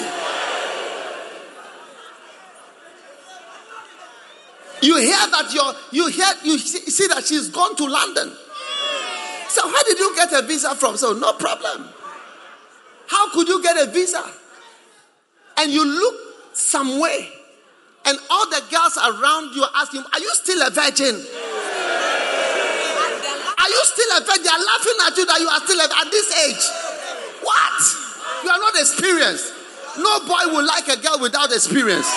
You 4.81 4.97
hear 4.97 5.15
that 5.15 5.53
you're, 5.53 5.73
you 5.93 6.07
hear, 6.11 6.27
you 6.43 6.57
see 6.57 7.07
that 7.07 7.23
she's 7.23 7.47
gone 7.47 7.77
to 7.77 7.85
London. 7.85 8.33
So 9.47 9.61
how 9.61 9.83
did 9.83 9.97
you 9.97 10.13
get 10.13 10.33
a 10.33 10.41
visa 10.41 10.75
from? 10.75 10.97
So 10.97 11.13
no 11.13 11.31
problem. 11.31 11.87
How 13.07 13.31
could 13.31 13.47
you 13.47 13.63
get 13.63 13.77
a 13.77 13.89
visa? 13.89 14.29
And 15.57 15.71
you 15.71 15.85
look 15.85 16.15
some 16.51 16.99
way, 16.99 17.29
and 18.05 18.19
all 18.29 18.45
the 18.49 18.61
girls 18.69 18.97
around 18.97 19.55
you 19.55 19.63
are 19.63 19.71
asking, 19.75 20.03
Are 20.13 20.19
you 20.19 20.29
still 20.35 20.61
a 20.61 20.69
virgin? 20.69 21.15
Are 23.57 23.69
you 23.69 23.81
still 23.85 24.11
a 24.17 24.21
virgin? 24.21 24.43
They 24.43 24.49
are 24.49 24.61
laughing 24.61 24.97
at 25.07 25.17
you 25.17 25.25
that 25.25 25.39
you 25.41 25.49
are 25.49 25.61
still 25.65 25.79
a, 25.79 25.87
at 25.89 26.11
this 26.11 26.29
age. 26.45 26.63
What? 27.41 27.81
You 28.43 28.49
are 28.51 28.59
not 28.59 28.75
experienced. 28.79 29.53
No 29.97 30.19
boy 30.27 30.53
will 30.53 30.65
like 30.65 30.87
a 30.87 30.97
girl 30.97 31.19
without 31.19 31.51
experience. 31.51 32.11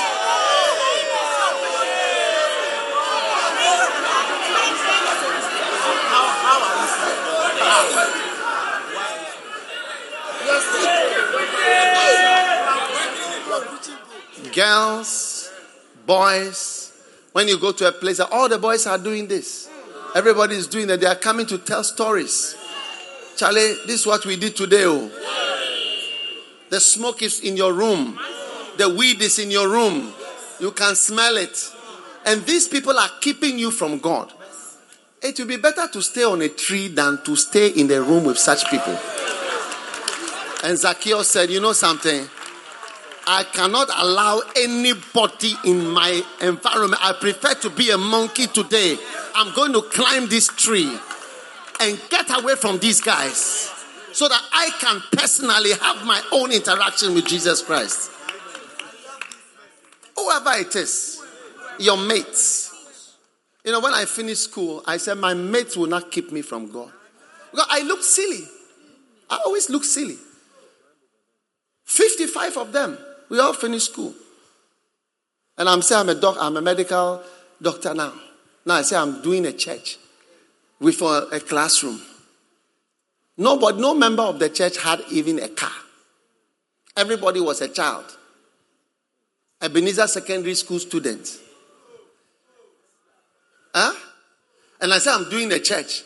Girls, 14.54 15.27
boys, 16.08 16.90
when 17.32 17.46
you 17.46 17.58
go 17.60 17.70
to 17.70 17.86
a 17.86 17.92
place, 17.92 18.18
all 18.18 18.48
the 18.48 18.58
boys 18.58 18.86
are 18.86 18.98
doing 18.98 19.28
this. 19.28 19.70
Everybody 20.16 20.56
is 20.56 20.66
doing 20.66 20.88
it. 20.88 21.00
They 21.00 21.06
are 21.06 21.14
coming 21.14 21.46
to 21.46 21.58
tell 21.58 21.84
stories. 21.84 22.56
Charlie, 23.36 23.76
this 23.86 24.00
is 24.00 24.06
what 24.06 24.24
we 24.24 24.36
did 24.36 24.56
today. 24.56 24.84
Oh. 24.86 25.10
The 26.70 26.80
smoke 26.80 27.22
is 27.22 27.40
in 27.40 27.56
your 27.56 27.74
room. 27.74 28.18
The 28.78 28.88
weed 28.88 29.20
is 29.20 29.38
in 29.38 29.50
your 29.50 29.68
room. 29.68 30.12
You 30.58 30.72
can 30.72 30.96
smell 30.96 31.36
it. 31.36 31.72
And 32.24 32.44
these 32.46 32.66
people 32.66 32.98
are 32.98 33.10
keeping 33.20 33.58
you 33.58 33.70
from 33.70 33.98
God. 33.98 34.32
It 35.22 35.38
will 35.38 35.46
be 35.46 35.56
better 35.56 35.88
to 35.92 36.00
stay 36.00 36.24
on 36.24 36.40
a 36.40 36.48
tree 36.48 36.88
than 36.88 37.22
to 37.24 37.36
stay 37.36 37.68
in 37.68 37.86
the 37.86 38.02
room 38.02 38.24
with 38.24 38.38
such 38.38 38.68
people. 38.70 38.98
And 40.64 40.78
Zacchaeus 40.78 41.28
said, 41.28 41.50
You 41.50 41.60
know 41.60 41.72
something? 41.74 42.28
I 43.30 43.44
cannot 43.44 43.90
allow 43.94 44.40
anybody 44.56 45.52
in 45.66 45.86
my 45.90 46.22
environment. 46.40 47.04
I 47.04 47.12
prefer 47.12 47.52
to 47.60 47.68
be 47.68 47.90
a 47.90 47.98
monkey 47.98 48.46
today. 48.46 48.96
I'm 49.34 49.54
going 49.54 49.74
to 49.74 49.82
climb 49.82 50.30
this 50.30 50.48
tree 50.48 50.98
and 51.78 52.00
get 52.08 52.30
away 52.40 52.54
from 52.54 52.78
these 52.78 53.02
guys 53.02 53.70
so 54.12 54.28
that 54.28 54.42
I 54.50 54.70
can 54.80 55.02
personally 55.12 55.72
have 55.72 56.06
my 56.06 56.22
own 56.32 56.52
interaction 56.52 57.12
with 57.12 57.26
Jesus 57.26 57.62
Christ. 57.62 58.10
Whoever 60.16 60.52
it 60.54 60.74
is, 60.74 61.22
your 61.78 61.98
mates. 61.98 63.14
You 63.62 63.72
know, 63.72 63.80
when 63.80 63.92
I 63.92 64.06
finished 64.06 64.44
school, 64.44 64.82
I 64.86 64.96
said, 64.96 65.18
My 65.18 65.34
mates 65.34 65.76
will 65.76 65.86
not 65.86 66.10
keep 66.10 66.32
me 66.32 66.40
from 66.40 66.72
God. 66.72 66.90
Because 67.50 67.66
I 67.68 67.82
look 67.82 68.02
silly. 68.02 68.48
I 69.28 69.38
always 69.44 69.68
look 69.68 69.84
silly. 69.84 70.16
55 71.84 72.56
of 72.56 72.72
them, 72.72 72.98
we 73.28 73.38
all 73.38 73.52
finished 73.52 73.92
school. 73.92 74.14
And 75.56 75.68
I'm 75.68 75.82
saying 75.82 76.02
I'm 76.02 76.08
a 76.08 76.14
doc, 76.14 76.36
I'm 76.40 76.56
a 76.56 76.62
medical 76.62 77.22
doctor 77.60 77.94
now. 77.94 78.12
Now 78.64 78.74
I 78.74 78.82
say 78.82 78.96
I'm 78.96 79.22
doing 79.22 79.44
a 79.46 79.52
church 79.52 79.98
with 80.80 81.00
a, 81.02 81.28
a 81.32 81.40
classroom. 81.40 82.00
Nobody, 83.36 83.80
no 83.80 83.94
member 83.94 84.22
of 84.22 84.38
the 84.38 84.48
church 84.48 84.78
had 84.78 85.00
even 85.10 85.38
a 85.40 85.48
car. 85.48 85.72
Everybody 86.96 87.40
was 87.40 87.60
a 87.60 87.68
child. 87.68 88.04
Ebenezer 89.60 90.06
Secondary 90.06 90.54
School 90.54 90.78
student. 90.78 91.28
Huh? 93.74 93.94
And 94.80 94.92
I 94.92 94.98
said, 94.98 95.14
I'm 95.14 95.30
doing 95.30 95.52
a 95.52 95.58
church. 95.58 96.02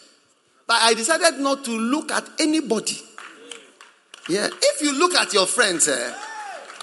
But 0.66 0.82
I 0.82 0.94
decided 0.94 1.40
not 1.40 1.64
to 1.64 1.70
look 1.70 2.10
at 2.12 2.28
anybody. 2.38 2.98
Yeah. 4.28 4.48
If 4.50 4.82
you 4.82 4.98
look 4.98 5.14
at 5.14 5.32
your 5.34 5.46
friends, 5.46 5.88
eh, 5.88 6.14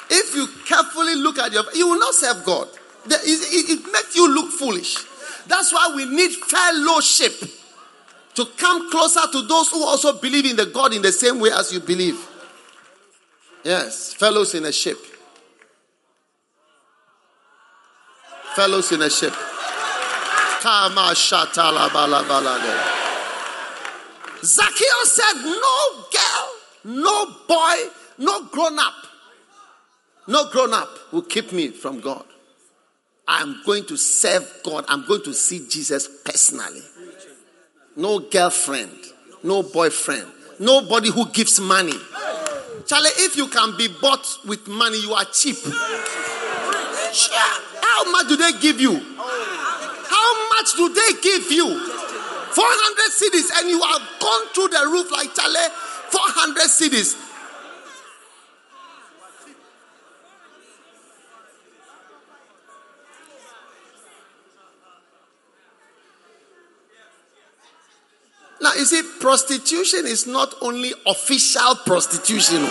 if 0.10 0.36
you 0.36 0.48
carefully 0.66 1.16
look 1.16 1.38
at 1.38 1.52
your 1.52 1.64
you 1.74 1.90
will 1.90 2.00
not 2.00 2.14
serve 2.14 2.44
God. 2.46 2.68
It, 3.06 3.70
it, 3.70 3.92
makes 3.92 4.16
you 4.16 4.34
look 4.34 4.52
foolish. 4.52 4.96
That's 5.48 5.74
why 5.74 5.92
we 5.96 6.06
need 6.06 6.32
fellowship 6.32 7.34
to 8.36 8.46
come 8.58 8.92
closer 8.92 9.22
to 9.32 9.42
those 9.48 9.70
who 9.70 9.84
also 9.84 10.20
believe 10.20 10.46
in 10.46 10.56
the 10.56 10.66
God 10.66 10.94
in 10.94 11.02
the 11.02 11.12
same 11.12 11.40
way 11.40 11.50
as 11.52 11.74
you 11.74 11.80
believe. 11.80 12.28
Yes, 13.64 14.14
fellows 14.14 14.54
in 14.56 14.66
a 14.66 14.72
ship. 14.72 14.98
Fellows 18.56 18.92
in 18.92 19.02
a 19.02 19.10
ship. 19.10 19.34
Zacchaeus 24.44 25.16
said, 25.16 25.34
No 25.44 26.06
girl, 26.12 26.50
no 26.86 27.26
boy, 27.48 27.76
no 28.18 28.46
grown 28.46 28.80
up, 28.80 28.94
no 30.30 30.50
grown 30.50 30.74
up 30.74 30.90
will 31.12 31.24
keep 31.24 31.52
me 31.52 31.70
from 31.70 32.00
God. 32.00 32.24
I'm 33.28 33.62
going 33.66 33.86
to 33.86 33.98
serve 33.98 34.48
God. 34.64 34.86
I'm 34.88 35.06
going 35.06 35.24
to 35.24 35.34
see 35.34 35.68
Jesus 35.70 36.08
personally. 36.24 36.82
No 37.96 38.20
girlfriend, 38.20 38.96
no 39.44 39.62
boyfriend, 39.64 40.26
nobody 40.60 41.12
who 41.12 41.30
gives 41.30 41.60
money. 41.60 41.94
Charlie, 42.86 43.10
if 43.18 43.36
you 43.36 43.48
can 43.48 43.76
be 43.78 43.88
bought 44.02 44.26
with 44.48 44.68
money, 44.68 45.00
you 45.02 45.14
are 45.14 45.26
cheap. 45.26 45.58
How 47.82 48.12
much 48.12 48.28
do 48.30 48.36
they 48.36 48.54
give 48.60 48.80
you? 48.80 48.94
How 48.96 50.50
much 50.50 50.74
do 50.76 50.90
they 50.90 51.22
give 51.22 51.52
you? 51.52 51.68
400 51.70 53.12
cedis, 53.12 53.50
and 53.60 53.70
you 53.70 53.82
have 53.82 54.02
gone 54.20 54.48
through 54.54 54.70
the 54.70 54.90
roof 54.92 55.12
like 55.12 55.34
Charlie. 55.36 55.70
400 56.10 56.64
cedis. 56.64 57.29
Now, 68.70 68.76
you 68.76 68.86
see, 68.86 69.02
prostitution 69.20 70.06
is 70.06 70.28
not 70.28 70.54
only 70.62 70.94
official 71.08 71.74
prostitution. 71.88 72.62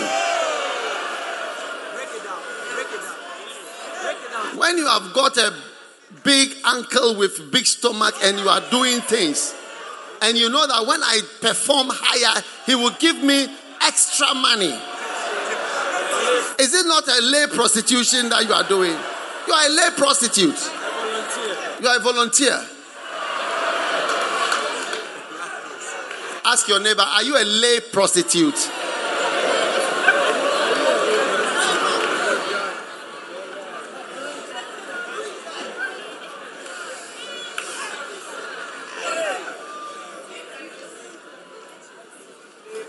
When 4.57 4.77
you 4.77 4.87
have 4.87 5.13
got 5.13 5.35
a 5.35 5.53
big 6.23 6.55
uncle 6.63 7.17
with 7.17 7.51
big 7.51 7.65
stomach 7.65 8.15
and 8.23 8.39
you 8.39 8.47
are 8.47 8.61
doing 8.71 9.01
things, 9.01 9.53
and 10.21 10.37
you 10.37 10.47
know 10.49 10.65
that 10.67 10.87
when 10.87 11.03
I 11.03 11.19
perform 11.41 11.87
higher, 11.91 12.43
he 12.65 12.75
will 12.75 12.95
give 12.97 13.21
me 13.21 13.47
extra 13.81 14.33
money. 14.35 14.71
Is 16.59 16.73
it 16.75 16.85
not 16.87 17.09
a 17.09 17.21
lay 17.23 17.47
prostitution 17.47 18.29
that 18.29 18.45
you 18.47 18.53
are 18.53 18.67
doing? 18.69 18.95
You 19.47 19.53
are 19.53 19.65
a 19.65 19.69
lay 19.69 19.89
prostitute. 19.97 20.71
You 21.81 21.87
are 21.89 21.97
a 21.97 21.99
volunteer. 21.99 22.57
Ask 26.51 26.67
your 26.67 26.79
neighbor, 26.79 27.03
are 27.03 27.21
you 27.21 27.37
a 27.37 27.45
lay 27.45 27.79
prostitute? 27.79 28.55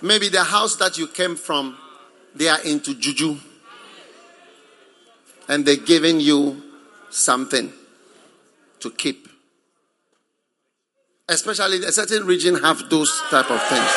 Maybe 0.00 0.30
the 0.30 0.42
house 0.42 0.76
that 0.76 0.96
you 0.96 1.06
came 1.06 1.36
from, 1.36 1.76
they 2.34 2.48
are 2.48 2.62
into 2.62 2.94
juju. 2.94 3.36
And 5.48 5.66
they're 5.66 5.76
giving 5.76 6.18
you 6.18 6.62
something 7.10 7.70
to 8.78 8.90
keep. 8.90 9.29
Especially 11.30 11.84
a 11.84 11.92
certain 11.92 12.26
region 12.26 12.56
have 12.56 12.90
those 12.90 13.22
type 13.30 13.48
of 13.52 13.62
things. 13.68 13.90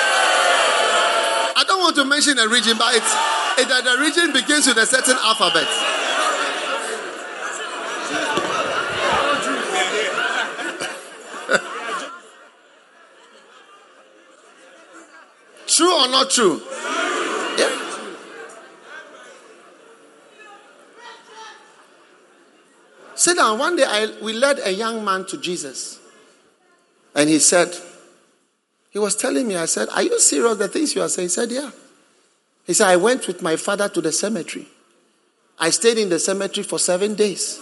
I 1.55 1.63
don't 1.67 1.79
want 1.79 1.95
to 1.95 2.05
mention 2.05 2.37
a 2.37 2.47
region, 2.47 2.77
but 2.77 2.93
it's, 2.93 3.11
it, 3.57 3.67
the 3.67 3.97
region 3.99 4.31
begins 4.31 4.67
with 4.67 4.77
a 4.77 4.85
certain 4.85 5.17
alphabet. 5.17 5.67
True 15.67 15.91
or 15.91 16.07
not 16.09 16.29
true? 16.29 16.61
Yeah. 17.57 17.71
Sit 23.15 23.37
down. 23.37 23.57
One 23.57 23.75
day 23.75 23.85
I, 23.87 24.13
we 24.21 24.33
led 24.33 24.59
a 24.59 24.71
young 24.71 25.03
man 25.03 25.25
to 25.25 25.37
Jesus. 25.37 25.99
And 27.15 27.29
he 27.29 27.39
said, 27.39 27.75
he 28.89 28.99
was 28.99 29.15
telling 29.15 29.47
me, 29.47 29.55
I 29.55 29.65
said, 29.65 29.89
Are 29.89 30.03
you 30.03 30.19
serious? 30.19 30.57
The 30.57 30.67
things 30.67 30.95
you 30.95 31.01
are 31.01 31.09
saying? 31.09 31.25
He 31.25 31.29
said, 31.29 31.51
Yeah. 31.51 31.71
He 32.65 32.73
said, 32.73 32.87
I 32.87 32.95
went 32.95 33.27
with 33.27 33.41
my 33.41 33.55
father 33.55 33.89
to 33.89 34.01
the 34.01 34.11
cemetery. 34.11 34.67
I 35.59 35.69
stayed 35.69 35.97
in 35.97 36.09
the 36.09 36.19
cemetery 36.19 36.63
for 36.63 36.79
seven 36.79 37.15
days. 37.15 37.59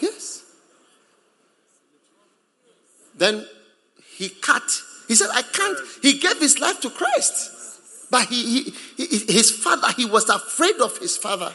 Yes. 0.00 0.44
Then 3.16 3.46
he 4.16 4.28
cut 4.28 4.62
he 5.12 5.16
said, 5.16 5.28
I 5.34 5.42
can't. 5.42 5.78
He 6.00 6.18
gave 6.18 6.38
his 6.38 6.58
life 6.58 6.80
to 6.80 6.88
Christ. 6.88 7.50
But 8.10 8.28
he, 8.28 8.72
he, 8.96 9.04
his 9.30 9.50
father, 9.50 9.88
he 9.94 10.06
was 10.06 10.26
afraid 10.30 10.76
of 10.80 10.96
his 10.96 11.18
father 11.18 11.52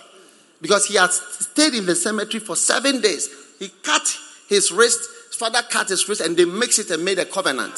because 0.62 0.86
he 0.86 0.96
had 0.96 1.12
stayed 1.12 1.74
in 1.74 1.88
the 1.88 1.96
cemetery 1.96 2.40
for 2.40 2.56
seven 2.56 3.02
days. 3.02 3.30
He 3.58 3.70
cut 3.82 4.16
his 4.48 4.72
wrist, 4.72 5.10
father 5.38 5.61
cut 5.69 5.89
his 5.89 6.07
wrist, 6.07 6.22
and 6.22 6.35
they 6.35 6.45
mixed 6.45 6.80
it 6.80 6.91
and 6.91 7.03
made 7.05 7.19
a 7.19 7.26
covenant. 7.26 7.73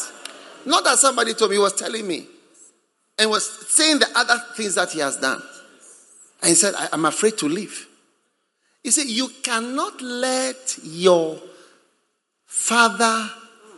Not 0.65 0.83
that 0.85 0.97
somebody 0.97 1.33
told 1.33 1.51
me, 1.51 1.57
he 1.57 1.61
was 1.61 1.73
telling 1.73 2.07
me. 2.07 2.25
And 3.17 3.29
was 3.29 3.45
saying 3.69 3.99
the 3.99 4.07
other 4.15 4.41
things 4.55 4.75
that 4.75 4.91
he 4.91 4.99
has 4.99 5.17
done. 5.17 5.41
And 6.41 6.49
he 6.49 6.55
said, 6.55 6.73
I'm 6.93 7.05
afraid 7.05 7.37
to 7.39 7.47
leave. 7.47 7.87
He 8.83 8.91
said, 8.91 9.07
You 9.07 9.29
cannot 9.43 10.01
let 10.01 10.79
your 10.83 11.37
father 12.45 13.29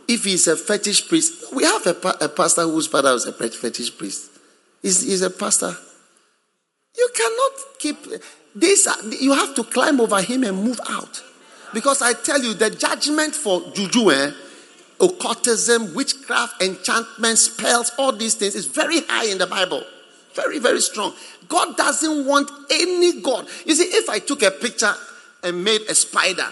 if 0.08 0.24
he's 0.24 0.46
a 0.46 0.56
fetish 0.56 1.08
priest, 1.08 1.54
we 1.54 1.64
have 1.64 1.86
a, 1.86 2.08
a 2.24 2.28
pastor 2.28 2.62
whose 2.62 2.86
father 2.86 3.12
was 3.12 3.26
a 3.26 3.32
fetish 3.32 3.96
priest. 3.96 4.30
He's, 4.82 5.02
he's 5.02 5.22
a 5.22 5.30
pastor. 5.30 5.74
You 6.96 7.08
cannot 7.14 7.78
keep 7.78 7.96
this. 8.54 8.88
You 9.20 9.32
have 9.32 9.54
to 9.54 9.64
climb 9.64 10.00
over 10.00 10.20
him 10.20 10.44
and 10.44 10.56
move 10.56 10.80
out. 10.88 11.22
Because 11.72 12.02
I 12.02 12.12
tell 12.12 12.42
you, 12.42 12.54
the 12.54 12.70
judgment 12.70 13.34
for 13.34 13.62
juju, 13.72 14.10
eh, 14.10 14.32
occultism, 15.00 15.94
witchcraft, 15.94 16.62
enchantment, 16.62 17.38
spells, 17.38 17.92
all 17.98 18.12
these 18.12 18.34
things 18.34 18.54
is 18.54 18.66
very 18.66 19.00
high 19.02 19.26
in 19.26 19.38
the 19.38 19.46
Bible. 19.46 19.82
Very, 20.34 20.58
very 20.58 20.80
strong. 20.80 21.12
God 21.48 21.76
doesn't 21.76 22.26
want 22.26 22.50
any 22.70 23.20
God. 23.20 23.46
You 23.66 23.74
see, 23.74 23.84
if 23.84 24.08
I 24.08 24.18
took 24.18 24.42
a 24.42 24.50
picture 24.50 24.94
and 25.42 25.62
made 25.62 25.82
a 25.82 25.94
spider, 25.94 26.46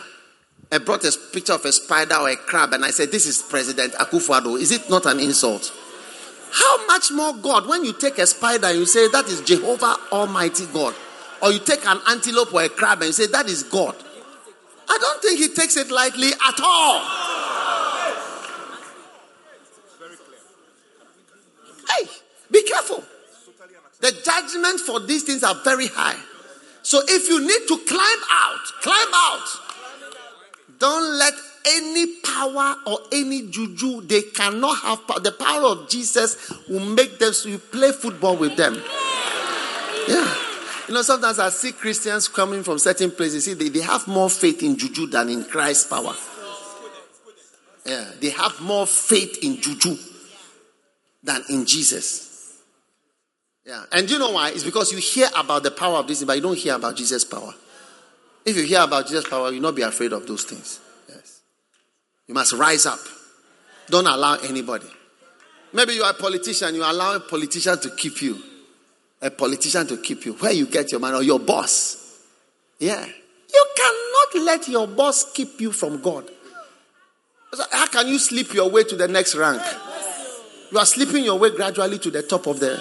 I 0.72 0.78
brought 0.78 1.04
a 1.04 1.16
picture 1.32 1.54
of 1.54 1.64
a 1.64 1.72
spider 1.72 2.14
or 2.16 2.28
a 2.28 2.36
crab 2.36 2.72
and 2.72 2.84
I 2.84 2.90
said, 2.90 3.10
This 3.10 3.26
is 3.26 3.42
President 3.42 3.94
Akufo-Addo. 3.94 4.60
Is 4.60 4.70
it 4.70 4.88
not 4.90 5.06
an 5.06 5.18
insult? 5.18 5.72
How 6.52 6.86
much 6.86 7.10
more 7.12 7.34
God 7.34 7.68
when 7.68 7.84
you 7.84 7.92
take 7.92 8.18
a 8.18 8.26
spider 8.26 8.66
and 8.66 8.78
you 8.78 8.86
say, 8.86 9.08
That 9.08 9.26
is 9.26 9.40
Jehovah 9.40 9.96
Almighty 10.12 10.66
God? 10.66 10.94
Or 11.42 11.50
you 11.50 11.58
take 11.58 11.84
an 11.86 11.98
antelope 12.08 12.52
or 12.52 12.62
a 12.62 12.68
crab 12.68 12.98
and 12.98 13.06
you 13.06 13.12
say, 13.12 13.26
That 13.26 13.46
is 13.46 13.62
God. 13.62 13.96
I 14.90 14.98
don't 14.98 15.22
think 15.22 15.38
he 15.38 15.48
takes 15.48 15.76
it 15.76 15.88
lightly 15.90 16.32
at 16.32 16.60
all. 16.60 16.98
Hey, 21.88 22.08
be 22.50 22.62
careful. 22.64 23.04
The 24.00 24.12
judgment 24.24 24.80
for 24.80 24.98
these 24.98 25.22
things 25.22 25.44
are 25.44 25.54
very 25.62 25.86
high. 25.86 26.18
So 26.82 27.00
if 27.06 27.28
you 27.28 27.40
need 27.40 27.68
to 27.68 27.78
climb 27.86 28.22
out, 28.30 28.64
climb 28.82 29.14
out. 29.14 29.46
Don't 30.78 31.18
let 31.18 31.34
any 31.66 32.16
power 32.22 32.74
or 32.86 32.98
any 33.12 33.48
juju, 33.48 34.00
they 34.02 34.22
cannot 34.22 34.78
have 34.78 35.06
power. 35.06 35.20
The 35.20 35.32
power 35.32 35.66
of 35.66 35.88
Jesus 35.88 36.52
will 36.68 36.80
make 36.80 37.18
them 37.18 37.32
so 37.32 37.48
you 37.48 37.58
play 37.58 37.92
football 37.92 38.36
with 38.36 38.56
them. 38.56 38.82
Yeah. 40.08 40.49
You 40.90 40.94
know, 40.94 41.02
sometimes 41.02 41.38
I 41.38 41.50
see 41.50 41.70
Christians 41.70 42.26
coming 42.26 42.64
from 42.64 42.80
certain 42.80 43.12
places, 43.12 43.44
see, 43.44 43.54
they, 43.54 43.68
they 43.68 43.78
have 43.78 44.08
more 44.08 44.28
faith 44.28 44.60
in 44.64 44.76
juju 44.76 45.06
than 45.06 45.28
in 45.28 45.44
Christ's 45.44 45.86
power. 45.86 46.16
Yeah, 47.86 48.10
they 48.20 48.30
have 48.30 48.60
more 48.60 48.88
faith 48.88 49.38
in 49.40 49.60
juju 49.60 49.96
than 51.22 51.44
in 51.48 51.64
Jesus. 51.64 52.58
Yeah, 53.64 53.84
and 53.92 54.10
you 54.10 54.18
know 54.18 54.32
why? 54.32 54.48
It's 54.48 54.64
because 54.64 54.90
you 54.90 54.98
hear 54.98 55.28
about 55.36 55.62
the 55.62 55.70
power 55.70 55.98
of 55.98 56.08
this, 56.08 56.24
but 56.24 56.34
you 56.34 56.42
don't 56.42 56.58
hear 56.58 56.74
about 56.74 56.96
Jesus' 56.96 57.24
power. 57.24 57.54
If 58.44 58.56
you 58.56 58.64
hear 58.64 58.80
about 58.80 59.06
Jesus' 59.06 59.28
power, 59.28 59.52
you'll 59.52 59.62
not 59.62 59.76
be 59.76 59.82
afraid 59.82 60.12
of 60.12 60.26
those 60.26 60.42
things. 60.42 60.80
Yes. 61.08 61.42
You 62.26 62.34
must 62.34 62.52
rise 62.54 62.86
up. 62.86 62.98
Don't 63.90 64.08
allow 64.08 64.38
anybody. 64.38 64.88
Maybe 65.72 65.92
you 65.92 66.02
are 66.02 66.10
a 66.10 66.14
politician, 66.14 66.74
you 66.74 66.82
allow 66.82 67.14
a 67.14 67.20
politician 67.20 67.78
to 67.78 67.90
keep 67.94 68.20
you. 68.22 68.49
A 69.22 69.30
politician 69.30 69.86
to 69.86 69.96
keep 69.98 70.24
you. 70.24 70.32
Where 70.34 70.52
you 70.52 70.66
get 70.66 70.90
your 70.92 71.00
money 71.00 71.16
or 71.16 71.22
your 71.22 71.38
boss. 71.38 72.20
Yeah. 72.78 73.04
You 73.04 73.66
cannot 73.76 74.44
let 74.46 74.68
your 74.68 74.86
boss 74.86 75.30
keep 75.32 75.60
you 75.60 75.72
from 75.72 76.00
God. 76.00 76.30
How 77.70 77.86
can 77.88 78.08
you 78.08 78.18
slip 78.18 78.54
your 78.54 78.70
way 78.70 78.84
to 78.84 78.96
the 78.96 79.08
next 79.08 79.34
rank? 79.34 79.62
You 80.70 80.78
are 80.78 80.86
slipping 80.86 81.24
your 81.24 81.38
way 81.38 81.50
gradually 81.50 81.98
to 81.98 82.10
the 82.10 82.22
top 82.22 82.46
of 82.46 82.60
the. 82.60 82.80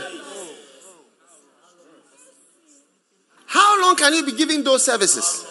How 3.48 3.82
long 3.82 3.96
can 3.96 4.14
you 4.14 4.26
be 4.26 4.34
giving 4.34 4.64
those 4.64 4.86
services? 4.86 5.46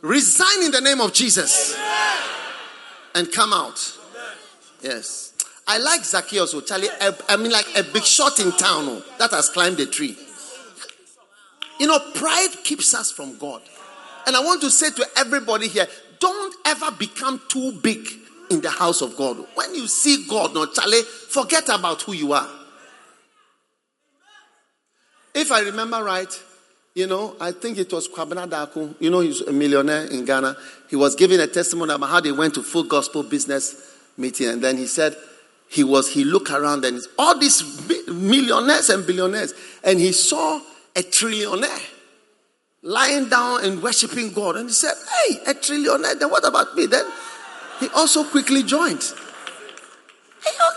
Resign 0.00 0.64
in 0.64 0.70
the 0.70 0.80
name 0.80 1.00
of 1.00 1.12
Jesus 1.12 1.76
and 3.14 3.30
come 3.30 3.52
out. 3.52 3.98
Yes. 4.80 5.25
I 5.66 5.78
like 5.78 6.04
Zacchaeus, 6.04 6.54
oh, 6.54 6.60
Charlie. 6.60 6.88
Eh, 7.00 7.12
I 7.28 7.36
mean, 7.36 7.50
like 7.50 7.66
a 7.76 7.82
big 7.82 8.04
shot 8.04 8.38
in 8.38 8.52
town 8.52 8.84
oh, 8.88 9.02
that 9.18 9.32
has 9.32 9.48
climbed 9.48 9.80
a 9.80 9.86
tree. 9.86 10.16
You 11.80 11.86
know, 11.88 11.98
pride 12.14 12.54
keeps 12.62 12.94
us 12.94 13.10
from 13.10 13.36
God. 13.38 13.62
And 14.26 14.36
I 14.36 14.40
want 14.40 14.60
to 14.62 14.70
say 14.70 14.90
to 14.90 15.06
everybody 15.16 15.68
here 15.68 15.86
don't 16.18 16.54
ever 16.66 16.90
become 16.92 17.40
too 17.48 17.72
big 17.82 18.08
in 18.50 18.60
the 18.60 18.70
house 18.70 19.02
of 19.02 19.16
God. 19.16 19.36
When 19.54 19.74
you 19.74 19.86
see 19.86 20.26
God, 20.28 20.54
no, 20.54 20.66
Charlie, 20.66 21.02
forget 21.02 21.68
about 21.68 22.02
who 22.02 22.12
you 22.12 22.32
are. 22.32 22.48
If 25.34 25.52
I 25.52 25.60
remember 25.60 26.02
right, 26.02 26.42
you 26.94 27.06
know, 27.06 27.36
I 27.38 27.52
think 27.52 27.76
it 27.76 27.92
was 27.92 28.08
Kwabena 28.08 28.48
Darko, 28.48 28.94
you 29.00 29.10
know, 29.10 29.20
he's 29.20 29.42
a 29.42 29.52
millionaire 29.52 30.06
in 30.06 30.24
Ghana. 30.24 30.56
He 30.88 30.96
was 30.96 31.14
giving 31.14 31.40
a 31.40 31.46
testimony 31.46 31.92
about 31.92 32.08
how 32.08 32.20
they 32.20 32.32
went 32.32 32.54
to 32.54 32.62
full 32.62 32.84
gospel 32.84 33.22
business 33.22 33.94
meeting, 34.16 34.48
and 34.48 34.62
then 34.64 34.78
he 34.78 34.86
said 34.86 35.14
he 35.68 35.84
was 35.84 36.08
he 36.08 36.24
looked 36.24 36.50
around 36.50 36.84
and 36.84 37.00
all 37.18 37.38
these 37.38 37.62
millionaires 38.08 38.88
and 38.90 39.06
billionaires, 39.06 39.54
and 39.82 39.98
he 39.98 40.12
saw 40.12 40.60
a 40.94 41.02
trillionaire 41.02 41.82
lying 42.82 43.28
down 43.28 43.64
and 43.64 43.82
worshiping 43.82 44.32
God, 44.32 44.56
and 44.56 44.68
he 44.68 44.72
said, 44.72 44.94
"Hey, 44.94 45.38
a 45.46 45.54
trillionaire. 45.54 46.18
Then 46.18 46.30
what 46.30 46.46
about 46.46 46.74
me?" 46.76 46.86
Then 46.86 47.04
he 47.80 47.88
also 47.88 48.24
quickly 48.24 48.62
joined. 48.62 49.02
Oh, 50.48 50.72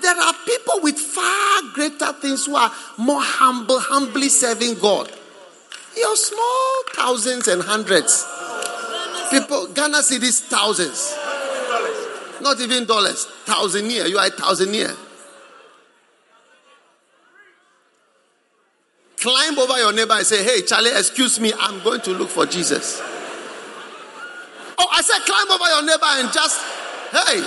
there 0.00 0.16
are 0.16 0.34
people 0.46 0.80
with 0.82 0.98
far 0.98 1.62
greater 1.74 2.12
things 2.14 2.46
who 2.46 2.56
are 2.56 2.72
more 2.96 3.20
humble, 3.20 3.78
humbly 3.78 4.30
serving 4.30 4.74
God. 4.78 5.12
Your 5.96 6.16
small 6.16 6.82
thousands 6.94 7.48
and 7.48 7.62
hundreds. 7.62 8.24
People, 9.30 9.66
Ghana 9.68 9.98
cedis 9.98 10.40
thousands. 10.40 11.14
Not 12.40 12.60
even 12.60 12.84
dollars. 12.86 13.26
Thousand 13.44 13.90
year. 13.90 14.06
You 14.06 14.18
are 14.18 14.26
a 14.26 14.30
thousand 14.30 14.74
year. 14.74 14.94
Climb 19.18 19.58
over 19.58 19.78
your 19.78 19.92
neighbor 19.92 20.14
and 20.14 20.26
say, 20.26 20.42
Hey, 20.42 20.62
Charlie, 20.62 20.90
excuse 20.90 21.38
me, 21.38 21.52
I'm 21.58 21.82
going 21.84 22.00
to 22.02 22.12
look 22.12 22.30
for 22.30 22.46
Jesus. 22.46 23.02
Oh, 24.78 24.88
I 24.90 25.02
said, 25.02 25.18
climb 25.26 25.50
over 25.50 25.68
your 25.68 25.82
neighbor 25.82 26.06
and 26.06 26.32
just, 26.32 26.58
hey, 27.12 27.44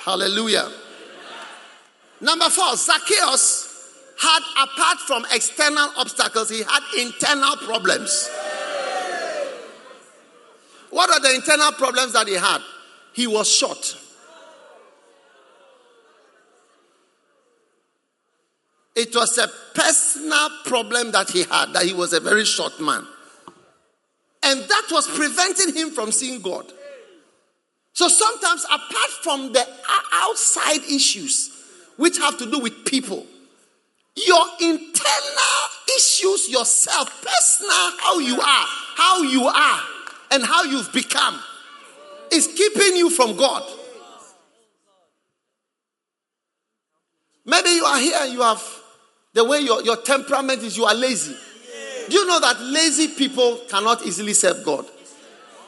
Hallelujah. 0.04 0.68
Number 2.20 2.50
four, 2.50 2.76
Zacchaeus 2.76 3.66
had, 4.20 4.40
apart 4.62 4.98
from 4.98 5.24
external 5.32 5.90
obstacles, 5.96 6.50
he 6.50 6.62
had 6.62 6.82
internal 6.98 7.56
problems. 7.56 8.28
What 10.90 11.10
are 11.10 11.20
the 11.20 11.34
internal 11.34 11.72
problems 11.72 12.12
that 12.12 12.28
he 12.28 12.34
had? 12.34 12.60
He 13.14 13.26
was 13.26 13.50
short. 13.50 13.96
It 18.94 19.14
was 19.14 19.38
a 19.38 19.48
personal 19.72 20.50
problem 20.66 21.12
that 21.12 21.30
he 21.30 21.44
had, 21.44 21.72
that 21.72 21.84
he 21.84 21.94
was 21.94 22.12
a 22.12 22.20
very 22.20 22.44
short 22.44 22.78
man. 22.80 23.06
And 24.42 24.60
that 24.60 24.88
was 24.90 25.06
preventing 25.06 25.74
him 25.74 25.90
from 25.90 26.12
seeing 26.12 26.42
God. 26.42 26.70
So 27.92 28.08
sometimes, 28.08 28.64
apart 28.64 29.10
from 29.22 29.52
the 29.52 29.66
outside 30.12 30.82
issues, 30.90 31.50
which 32.00 32.16
have 32.16 32.38
to 32.38 32.50
do 32.50 32.58
with 32.60 32.86
people, 32.86 33.26
your 34.16 34.42
internal 34.58 35.60
issues 35.98 36.48
yourself, 36.48 37.22
personal, 37.22 37.90
how 38.00 38.18
you 38.18 38.40
are, 38.40 38.66
how 38.96 39.22
you 39.22 39.44
are, 39.46 39.80
and 40.30 40.42
how 40.42 40.62
you've 40.62 40.90
become, 40.94 41.38
is 42.32 42.46
keeping 42.46 42.96
you 42.96 43.10
from 43.10 43.36
God. 43.36 43.62
Maybe 47.44 47.68
you 47.68 47.84
are 47.84 47.98
here 47.98 48.16
and 48.22 48.32
you 48.32 48.40
have 48.40 48.62
the 49.34 49.44
way 49.44 49.60
your, 49.60 49.82
your 49.82 49.98
temperament 49.98 50.62
is, 50.62 50.78
you 50.78 50.86
are 50.86 50.94
lazy. 50.94 51.36
Do 52.08 52.16
you 52.16 52.26
know 52.26 52.40
that 52.40 52.62
lazy 52.62 53.08
people 53.08 53.60
cannot 53.68 54.06
easily 54.06 54.32
serve 54.32 54.64
God? 54.64 54.86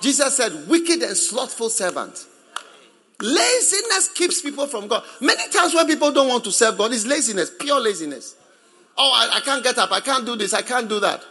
Jesus 0.00 0.34
said, 0.34 0.66
wicked 0.66 1.02
and 1.02 1.14
slothful 1.14 1.68
servant. 1.68 2.26
Laziness 3.23 4.09
keeps 4.09 4.43
people 4.43 4.66
from 4.66 4.89
God. 4.89 5.05
Many 5.20 5.49
times 5.49 5.73
when 5.74 5.86
people 5.86 6.11
don't 6.11 6.28
want 6.28 6.43
to 6.43 6.51
serve 6.51 6.77
God, 6.77 6.93
it's 6.93 7.07
laziness, 7.07 7.53
pure 7.57 7.81
laziness. 7.81 8.35
Oh, 8.99 9.12
I, 9.15 9.36
I 9.36 9.40
can't 9.40 9.62
get 9.62 9.78
up, 9.78 9.93
I 9.93 10.01
can't 10.01 10.27
do 10.27 10.35
this, 10.35 10.53
I 10.53 10.62
can't 10.62 10.89
do 10.89 10.99
that. 10.99 11.23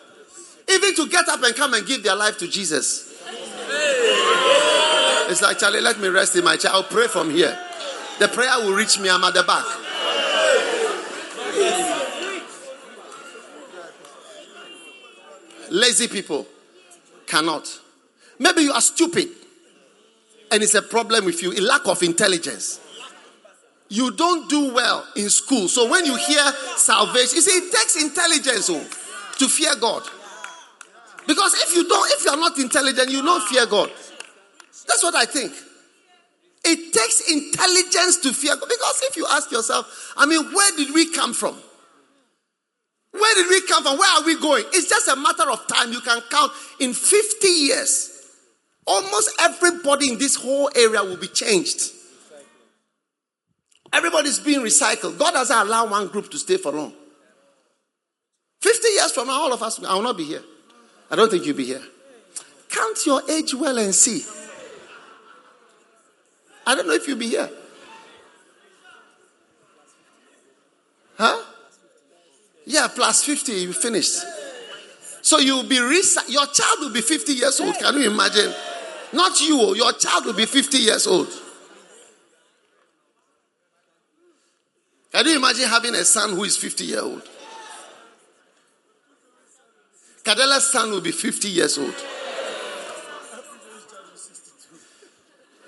Even 0.72 0.96
to 0.96 1.10
get 1.10 1.28
up 1.28 1.44
and 1.44 1.54
come 1.54 1.74
and 1.74 1.86
give 1.86 2.02
their 2.02 2.16
life 2.16 2.38
to 2.38 2.48
Jesus. 2.48 3.14
It's 5.30 5.42
like, 5.42 5.60
Charlie, 5.60 5.82
let 5.82 6.00
me 6.00 6.08
rest 6.08 6.34
in 6.38 6.46
my 6.46 6.56
chair. 6.56 6.72
I'll 6.74 6.84
pray 6.84 7.08
from 7.08 7.30
here. 7.30 7.60
The 8.20 8.30
prayer 8.30 8.58
will 8.60 8.74
reach 8.74 8.98
me, 8.98 9.10
I'm 9.10 9.24
at 9.26 9.34
the 9.34 9.44
back. 9.44 9.66
Lazy 15.70 16.08
people 16.08 16.48
cannot. 17.28 17.68
Maybe 18.40 18.62
you 18.62 18.72
are 18.72 18.82
stupid 18.82 19.28
and 20.52 20.62
it's 20.62 20.76
a 20.76 20.82
problem 20.82 21.26
with 21.26 21.42
you, 21.42 21.54
a 21.54 21.62
lack 21.62 21.88
of 21.88 22.04
intelligence. 22.04 22.80
You 23.90 24.12
don't 24.12 24.50
do 24.50 24.74
well 24.74 25.06
in 25.16 25.30
school. 25.30 25.68
So 25.68 25.90
when 25.90 26.06
you 26.06 26.16
hear 26.16 26.44
salvation, 26.78 27.36
you 27.36 27.42
see, 27.42 27.52
it 27.52 27.72
takes 27.74 28.02
intelligence 28.02 28.70
oh, 28.70 28.84
to 29.38 29.48
fear 29.48 29.76
God. 29.76 30.04
Because 31.28 31.54
if 31.56 31.76
you 31.76 31.88
don't, 31.88 32.12
if 32.12 32.24
you 32.26 32.32
are 32.32 32.38
not 32.38 32.58
intelligent, 32.58 33.10
you 33.10 33.22
don't 33.22 33.44
fear 33.50 33.66
God. 33.66 33.92
That's 34.88 35.04
what 35.04 35.16
I 35.16 35.26
think. 35.26 35.54
It 36.64 36.94
takes 36.94 37.30
intelligence 37.32 38.18
to 38.18 38.34
fear 38.34 38.56
God. 38.56 38.70
Because 38.70 39.02
if 39.10 39.18
you 39.18 39.26
ask 39.30 39.52
yourself, 39.52 40.14
I 40.16 40.26
mean, 40.26 40.44
where 40.54 40.76
did 40.78 40.94
we 40.94 41.12
come 41.12 41.34
from? 41.34 41.56
Where 43.12 43.36
did 43.36 43.50
we 43.50 43.62
come 43.68 43.84
from? 43.84 43.98
Where 43.98 44.22
are 44.22 44.26
we 44.26 44.40
going? 44.40 44.64
It's 44.74 44.90
just 44.90 45.08
a 45.08 45.16
matter 45.16 45.50
of 45.50 45.68
time. 45.68 45.92
You 45.92 46.02
can 46.02 46.22
count 46.30 46.52
in 46.80 46.94
50 46.94 47.48
years. 47.48 48.11
Almost 48.92 49.32
everybody 49.40 50.12
in 50.12 50.18
this 50.18 50.36
whole 50.36 50.70
area 50.76 51.02
will 51.02 51.16
be 51.16 51.30
changed. 51.30 51.92
Everybody's 53.94 54.38
being 54.38 54.60
recycled. 54.60 55.18
God 55.18 55.32
doesn't 55.32 55.58
allow 55.58 55.90
one 55.90 56.10
group 56.10 56.30
to 56.32 56.38
stay 56.38 56.58
for 56.58 56.74
long. 56.74 56.94
50 58.62 58.88
years 58.90 59.14
from 59.14 59.28
now, 59.28 59.44
all 59.44 59.54
of 59.54 59.64
us, 59.64 59.82
I 59.82 59.96
will 59.96 60.02
not 60.02 60.18
be 60.18 60.26
here. 60.26 60.44
I 61.10 61.16
don't 61.16 61.32
think 61.32 61.46
you'll 61.46 61.56
be 61.56 61.66
here. 61.66 61.82
Count 62.70 63.06
your 63.06 63.22
age 63.32 63.54
well 63.54 63.78
and 63.78 63.96
see. 63.96 64.26
I 66.68 66.76
don't 66.76 66.86
know 66.86 66.94
if 66.94 67.08
you'll 67.08 67.18
be 67.18 67.30
here. 67.30 67.50
Huh? 71.18 71.42
Yeah, 72.66 72.90
plus 72.94 73.24
50, 73.24 73.54
you 73.54 73.72
finished. 73.72 74.20
So 75.22 75.40
you'll 75.40 75.64
be 75.64 75.78
resi- 75.78 76.30
your 76.30 76.46
child 76.48 76.80
will 76.82 76.92
be 76.92 77.02
50 77.02 77.32
years 77.32 77.58
old. 77.62 77.76
Can 77.76 77.96
you 77.96 78.12
imagine? 78.12 78.54
Not 79.14 79.42
you, 79.42 79.60
oh, 79.60 79.74
your 79.74 79.92
child 79.94 80.26
will 80.26 80.34
be 80.34 80.46
50 80.46 80.78
years 80.78 81.06
old. 81.08 81.28
Can 85.12 85.28
you 85.28 85.36
imagine 85.36 85.68
having 85.68 85.94
a 85.96 86.06
son 86.06 86.32
who 86.32 86.46
is 86.46 86.56
50 86.56 86.86
years 86.86 87.02
old? 87.02 87.28
Kadela's 90.24 90.72
son 90.72 90.92
will 90.92 91.02
be 91.02 91.12
50 91.12 91.50
years 91.50 91.78
old. 91.78 91.96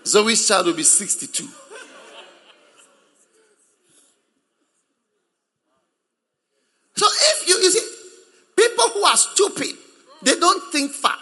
Zoe's 0.05 0.47
child 0.47 0.67
will 0.67 0.73
be 0.73 0.83
62. 0.83 1.47
So 6.95 7.05
if 7.09 7.47
you, 7.47 7.55
you 7.55 7.71
see, 7.71 7.89
people 8.55 8.85
who 8.89 9.03
are 9.03 9.17
stupid, 9.17 9.75
they 10.21 10.39
don't 10.39 10.71
think 10.71 10.91
far. 10.91 11.17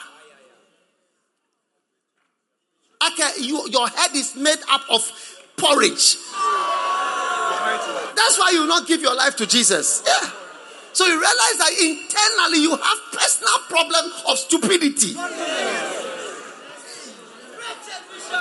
Okay, 3.07 3.31
you, 3.39 3.67
your 3.69 3.87
head 3.87 4.15
is 4.15 4.35
made 4.35 4.59
up 4.69 4.81
of 4.89 5.01
porridge. 5.57 6.17
That's 8.15 8.37
why 8.37 8.51
you 8.53 8.67
not 8.67 8.87
give 8.87 9.01
your 9.01 9.15
life 9.15 9.35
to 9.37 9.47
Jesus. 9.47 10.03
Yeah. 10.05 10.29
So 10.93 11.05
you 11.05 11.13
realize 11.13 11.57
that 11.57 11.71
internally 11.81 12.59
you 12.61 12.71
have 12.71 12.97
personal 13.13 13.57
problem 13.69 14.11
of 14.27 14.37
stupidity. 14.37 15.15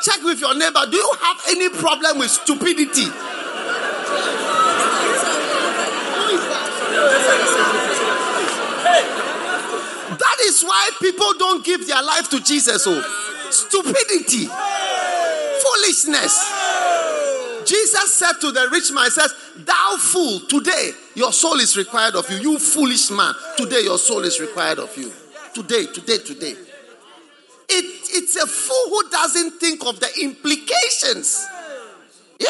Check 0.02 0.22
with 0.24 0.40
your 0.40 0.54
neighbor. 0.54 0.80
Do 0.90 0.96
you 0.96 1.12
have 1.20 1.42
any 1.48 1.68
problem 1.68 2.18
with 2.18 2.30
stupidity? 2.30 3.06
That 10.18 10.38
is 10.42 10.62
why 10.62 10.90
people 11.00 11.32
don't 11.38 11.64
give 11.64 11.86
their 11.86 12.02
life 12.02 12.28
to 12.30 12.40
Jesus. 12.40 12.84
Oh, 12.86 13.29
stupidity, 13.50 14.46
foolishness. 15.62 16.34
Jesus 17.64 18.14
said 18.14 18.32
to 18.40 18.50
the 18.50 18.68
rich 18.72 18.90
man, 18.92 19.10
says, 19.10 19.34
Thou 19.56 19.96
fool, 19.98 20.40
today 20.48 20.92
your 21.14 21.32
soul 21.32 21.60
is 21.60 21.76
required 21.76 22.16
of 22.16 22.28
you. 22.30 22.38
You 22.38 22.58
foolish 22.58 23.10
man, 23.10 23.34
today 23.56 23.82
your 23.82 23.98
soul 23.98 24.24
is 24.24 24.40
required 24.40 24.78
of 24.78 24.96
you. 24.96 25.12
Today, 25.54 25.86
today, 25.86 26.18
today. 26.18 26.54
It, 27.72 28.08
it's 28.10 28.36
a 28.36 28.46
fool 28.46 28.88
who 28.88 29.10
doesn't 29.10 29.60
think 29.60 29.86
of 29.86 30.00
the 30.00 30.08
implications. 30.22 31.46
Yeah. 32.38 32.48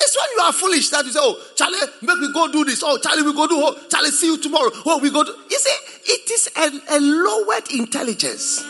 It's 0.00 0.16
when 0.16 0.26
you 0.36 0.42
are 0.42 0.52
foolish 0.52 0.90
that 0.90 1.04
you 1.04 1.12
say, 1.12 1.18
Oh, 1.22 1.40
Charlie, 1.56 1.78
make 2.02 2.18
me 2.18 2.32
go 2.32 2.50
do 2.50 2.64
this. 2.64 2.82
Oh, 2.82 2.98
Charlie, 2.98 3.22
we 3.22 3.32
go 3.34 3.46
do. 3.46 3.56
Oh, 3.56 3.78
Charlie, 3.90 4.10
see 4.10 4.26
you 4.26 4.38
tomorrow. 4.38 4.70
Oh, 4.86 4.98
we 4.98 5.10
go 5.10 5.24
do. 5.24 5.34
You 5.50 5.58
see, 5.58 6.12
it 6.12 6.30
is 6.30 6.50
a, 6.56 6.96
a 6.96 6.98
lowered 7.00 7.70
intelligence. 7.72 8.62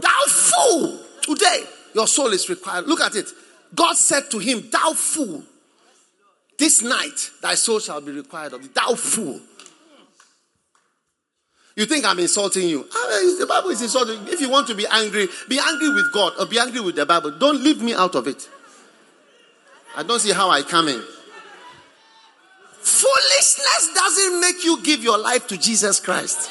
Thou 0.00 0.24
fool, 0.28 0.98
today 1.22 1.64
your 1.94 2.06
soul 2.06 2.28
is 2.32 2.48
required. 2.48 2.86
Look 2.86 3.00
at 3.00 3.14
it. 3.14 3.26
God 3.74 3.96
said 3.96 4.30
to 4.30 4.38
him, 4.38 4.68
Thou 4.70 4.92
fool, 4.92 5.42
this 6.58 6.82
night 6.82 7.30
thy 7.42 7.54
soul 7.54 7.80
shall 7.80 8.00
be 8.00 8.12
required 8.12 8.52
of 8.52 8.62
thee. 8.62 8.70
Thou 8.74 8.94
fool. 8.94 9.40
You 11.76 11.84
think 11.84 12.06
I'm 12.06 12.18
insulting 12.18 12.68
you? 12.68 12.86
Ah, 12.90 13.36
The 13.38 13.46
Bible 13.46 13.68
is 13.70 13.82
insulting. 13.82 14.26
If 14.28 14.40
you 14.40 14.48
want 14.48 14.66
to 14.68 14.74
be 14.74 14.86
angry, 14.86 15.28
be 15.48 15.58
angry 15.58 15.90
with 15.90 16.10
God 16.12 16.32
or 16.38 16.46
be 16.46 16.58
angry 16.58 16.80
with 16.80 16.96
the 16.96 17.04
Bible. 17.04 17.32
Don't 17.32 17.62
leave 17.62 17.82
me 17.82 17.92
out 17.92 18.14
of 18.14 18.26
it. 18.26 18.48
I 19.94 20.02
don't 20.02 20.20
see 20.20 20.32
how 20.32 20.48
I 20.48 20.62
come 20.62 20.88
in. 20.88 21.02
Foolishness 22.80 23.90
doesn't 23.94 24.40
make 24.40 24.64
you 24.64 24.82
give 24.82 25.02
your 25.02 25.18
life 25.18 25.46
to 25.48 25.58
Jesus 25.58 26.00
Christ. 26.00 26.50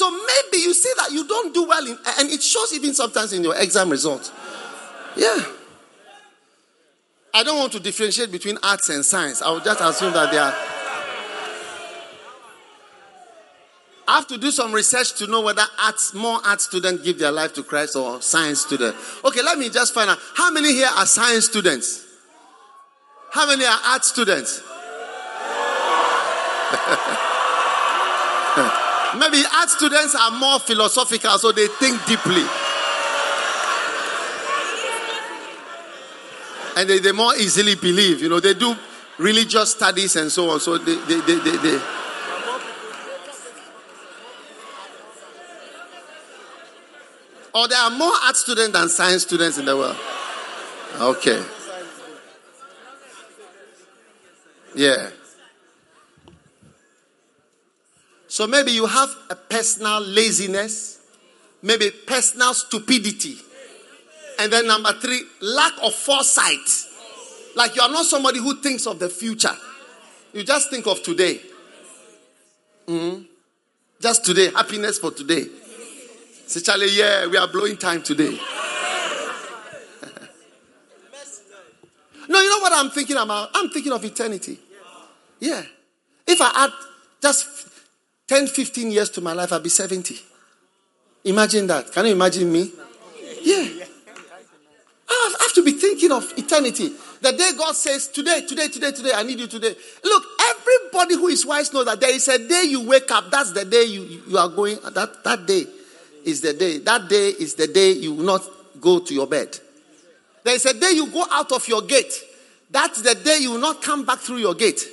So 0.00 0.10
maybe 0.10 0.62
you 0.62 0.72
see 0.72 0.90
that 0.96 1.12
you 1.12 1.28
don't 1.28 1.52
do 1.52 1.64
well, 1.64 1.86
in, 1.86 1.98
and 2.18 2.30
it 2.30 2.42
shows 2.42 2.72
even 2.72 2.94
sometimes 2.94 3.34
in 3.34 3.44
your 3.44 3.54
exam 3.54 3.90
results. 3.90 4.32
Yeah. 5.14 5.44
I 7.34 7.42
don't 7.44 7.58
want 7.58 7.72
to 7.72 7.80
differentiate 7.80 8.32
between 8.32 8.56
arts 8.62 8.88
and 8.88 9.04
science. 9.04 9.42
I 9.42 9.50
will 9.50 9.60
just 9.60 9.78
assume 9.82 10.14
that 10.14 10.32
they 10.32 10.38
are. 10.38 10.54
I 14.08 14.14
have 14.14 14.26
to 14.28 14.38
do 14.38 14.50
some 14.50 14.72
research 14.72 15.12
to 15.18 15.26
know 15.26 15.42
whether 15.42 15.64
arts, 15.84 16.14
more 16.14 16.38
art 16.46 16.62
students 16.62 17.02
give 17.02 17.18
their 17.18 17.30
life 17.30 17.52
to 17.52 17.62
Christ 17.62 17.94
or 17.94 18.22
science 18.22 18.62
students. 18.62 18.96
Okay, 19.22 19.42
let 19.42 19.58
me 19.58 19.68
just 19.68 19.92
find 19.92 20.08
out. 20.08 20.18
How 20.34 20.50
many 20.50 20.72
here 20.72 20.88
are 20.96 21.04
science 21.04 21.44
students? 21.44 22.06
How 23.32 23.46
many 23.46 23.66
are 23.66 23.78
art 23.84 24.06
students? 24.06 24.62
Maybe 29.20 29.42
art 29.54 29.68
students 29.68 30.14
are 30.14 30.30
more 30.30 30.58
philosophical, 30.60 31.38
so 31.38 31.52
they 31.52 31.66
think 31.66 32.02
deeply. 32.06 32.42
And 36.74 36.88
they, 36.88 37.00
they 37.00 37.12
more 37.12 37.34
easily 37.36 37.74
believe. 37.74 38.22
You 38.22 38.30
know, 38.30 38.40
they 38.40 38.54
do 38.54 38.74
religious 39.18 39.72
studies 39.72 40.16
and 40.16 40.32
so 40.32 40.48
on. 40.48 40.60
So 40.60 40.78
they, 40.78 40.94
they, 40.94 41.20
they, 41.20 41.38
they, 41.38 41.56
they 41.58 41.80
Or 47.52 47.68
there 47.68 47.78
are 47.78 47.90
more 47.90 48.12
art 48.24 48.36
students 48.36 48.72
than 48.72 48.88
science 48.88 49.24
students 49.24 49.58
in 49.58 49.66
the 49.66 49.76
world. 49.76 49.96
Okay. 50.98 51.42
Yeah. 54.74 55.10
So 58.40 58.46
maybe 58.46 58.72
you 58.72 58.86
have 58.86 59.10
a 59.28 59.34
personal 59.34 60.00
laziness, 60.00 60.98
maybe 61.60 61.90
personal 61.90 62.54
stupidity. 62.54 63.36
And 64.38 64.50
then 64.50 64.66
number 64.66 64.94
three, 64.94 65.24
lack 65.42 65.74
of 65.82 65.92
foresight. 65.92 66.86
Like 67.54 67.76
you 67.76 67.82
are 67.82 67.90
not 67.90 68.06
somebody 68.06 68.38
who 68.38 68.56
thinks 68.62 68.86
of 68.86 68.98
the 68.98 69.10
future. 69.10 69.54
You 70.32 70.42
just 70.42 70.70
think 70.70 70.86
of 70.86 71.02
today. 71.02 71.38
Mhm. 72.88 73.26
Just 74.00 74.24
today, 74.24 74.50
happiness 74.50 74.98
for 74.98 75.10
today. 75.10 75.44
Say, 76.46 76.60
Charlie, 76.60 76.96
yeah, 76.96 77.26
we 77.26 77.36
are 77.36 77.46
blowing 77.46 77.76
time 77.76 78.02
today. 78.02 78.30
no, 82.26 82.40
you 82.40 82.48
know 82.48 82.60
what 82.60 82.72
I'm 82.72 82.88
thinking 82.90 83.18
about? 83.18 83.50
I'm 83.54 83.68
thinking 83.68 83.92
of 83.92 84.02
eternity. 84.02 84.58
Yeah. 85.40 85.62
If 86.26 86.40
I 86.40 86.50
add 86.54 86.72
just 87.20 87.69
10, 88.30 88.46
15 88.46 88.92
years 88.92 89.10
to 89.10 89.20
my 89.20 89.32
life, 89.32 89.52
I'll 89.52 89.58
be 89.58 89.68
70. 89.68 90.16
Imagine 91.24 91.66
that. 91.66 91.90
Can 91.90 92.06
you 92.06 92.12
imagine 92.12 92.52
me? 92.52 92.70
Yeah. 93.42 93.84
I 95.08 95.36
have 95.40 95.52
to 95.54 95.64
be 95.64 95.72
thinking 95.72 96.12
of 96.12 96.32
eternity. 96.36 96.92
The 97.20 97.32
day 97.32 97.50
God 97.58 97.74
says, 97.74 98.06
Today, 98.06 98.46
today, 98.46 98.68
today, 98.68 98.92
today, 98.92 99.10
I 99.12 99.24
need 99.24 99.40
you 99.40 99.48
today. 99.48 99.74
Look, 100.04 100.24
everybody 100.42 101.16
who 101.16 101.26
is 101.26 101.44
wise 101.44 101.72
knows 101.72 101.86
that 101.86 101.98
there 101.98 102.14
is 102.14 102.28
a 102.28 102.38
day 102.38 102.66
you 102.68 102.86
wake 102.86 103.10
up. 103.10 103.32
That's 103.32 103.50
the 103.50 103.64
day 103.64 103.82
you, 103.86 104.22
you 104.28 104.38
are 104.38 104.48
going. 104.48 104.78
That, 104.94 105.24
that 105.24 105.46
day 105.46 105.64
is 106.24 106.40
the 106.40 106.52
day. 106.52 106.78
That 106.78 107.08
day 107.08 107.30
is 107.30 107.56
the 107.56 107.66
day 107.66 107.90
you 107.94 108.14
will 108.14 108.26
not 108.26 108.48
go 108.80 109.00
to 109.00 109.12
your 109.12 109.26
bed. 109.26 109.58
There 110.44 110.54
is 110.54 110.64
a 110.66 110.78
day 110.78 110.92
you 110.92 111.08
go 111.10 111.24
out 111.32 111.50
of 111.50 111.66
your 111.66 111.82
gate. 111.82 112.14
That's 112.70 113.02
the 113.02 113.16
day 113.16 113.38
you 113.40 113.50
will 113.50 113.60
not 113.60 113.82
come 113.82 114.04
back 114.04 114.20
through 114.20 114.38
your 114.38 114.54
gate. 114.54 114.86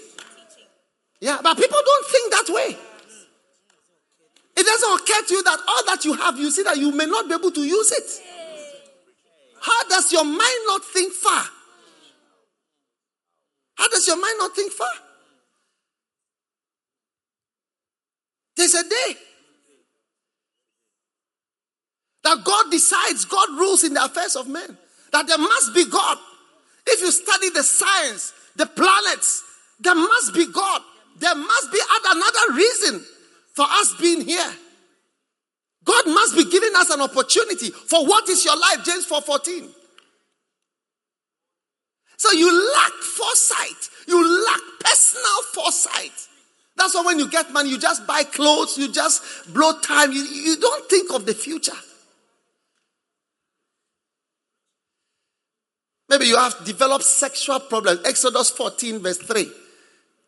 Yeah, 1.22 1.38
but 1.43 1.55
people 1.55 1.77
don't 1.85 2.05
think 2.07 2.34
that 2.34 2.49
way. 2.51 2.77
It 4.57 4.65
doesn't 4.65 5.01
occur 5.01 5.27
to 5.27 5.34
you 5.35 5.43
that 5.43 5.59
all 5.67 5.85
that 5.85 6.03
you 6.03 6.13
have, 6.13 6.39
you 6.39 6.49
see 6.49 6.63
that 6.63 6.77
you 6.77 6.91
may 6.91 7.05
not 7.05 7.27
be 7.27 7.35
able 7.35 7.51
to 7.51 7.61
use 7.61 7.91
it. 7.91 8.23
How 9.61 9.88
does 9.88 10.11
your 10.11 10.23
mind 10.23 10.59
not 10.65 10.84
think 10.84 11.13
far? 11.13 11.43
How 13.75 13.88
does 13.89 14.07
your 14.07 14.19
mind 14.19 14.34
not 14.39 14.55
think 14.55 14.71
far? 14.71 14.89
There's 18.55 18.73
a 18.73 18.81
day 18.81 19.17
that 22.23 22.43
God 22.43 22.71
decides, 22.71 23.25
God 23.25 23.49
rules 23.51 23.84
in 23.84 23.93
the 23.93 24.03
affairs 24.03 24.35
of 24.35 24.47
men. 24.47 24.75
That 25.11 25.27
there 25.27 25.38
must 25.38 25.75
be 25.75 25.85
God. 25.85 26.17
If 26.88 27.01
you 27.01 27.11
study 27.11 27.51
the 27.51 27.61
science, 27.61 28.34
the 28.55 28.65
planets, 28.65 29.43
there 29.79 29.93
must 29.93 30.34
be 30.34 30.51
God. 30.51 30.81
There 31.19 31.35
must 31.35 31.71
be 31.71 31.79
another 32.09 32.55
reason 32.55 33.05
for 33.57 33.65
us 33.67 33.95
being 33.99 34.21
here. 34.21 34.53
God 35.84 36.05
must 36.05 36.35
be 36.35 36.45
giving 36.45 36.75
us 36.75 36.91
an 36.91 37.01
opportunity 37.01 37.71
for 37.71 38.05
what 38.05 38.29
is 38.29 38.45
your 38.45 38.55
life, 38.55 38.85
James 38.85 39.05
4:14. 39.07 39.73
So 42.17 42.31
you 42.34 42.51
lack 42.75 42.93
foresight. 42.93 43.89
You 44.07 44.45
lack 44.45 44.61
personal 44.79 45.41
foresight. 45.53 46.13
That's 46.75 46.93
why 46.93 47.01
when 47.01 47.17
you 47.17 47.29
get 47.29 47.51
money, 47.51 47.71
you 47.71 47.79
just 47.79 48.05
buy 48.05 48.23
clothes, 48.23 48.77
you 48.77 48.91
just 48.91 49.23
blow 49.51 49.79
time, 49.79 50.11
you, 50.11 50.21
you 50.21 50.57
don't 50.57 50.88
think 50.88 51.11
of 51.11 51.25
the 51.25 51.34
future. 51.34 51.81
Maybe 56.09 56.25
you 56.25 56.38
have 56.38 56.63
developed 56.63 57.05
sexual 57.05 57.59
problems. 57.59 58.01
Exodus 58.05 58.51
14, 58.51 58.99
verse 58.99 59.17
3. 59.17 59.51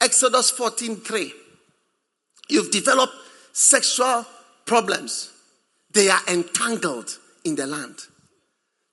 Exodus 0.01 0.49
14 0.49 0.95
3. 0.97 1.33
You've 2.49 2.71
developed 2.71 3.13
sexual 3.51 4.25
problems, 4.65 5.31
they 5.91 6.09
are 6.09 6.21
entangled 6.27 7.17
in 7.43 7.55
the 7.55 7.65
land. 7.65 7.97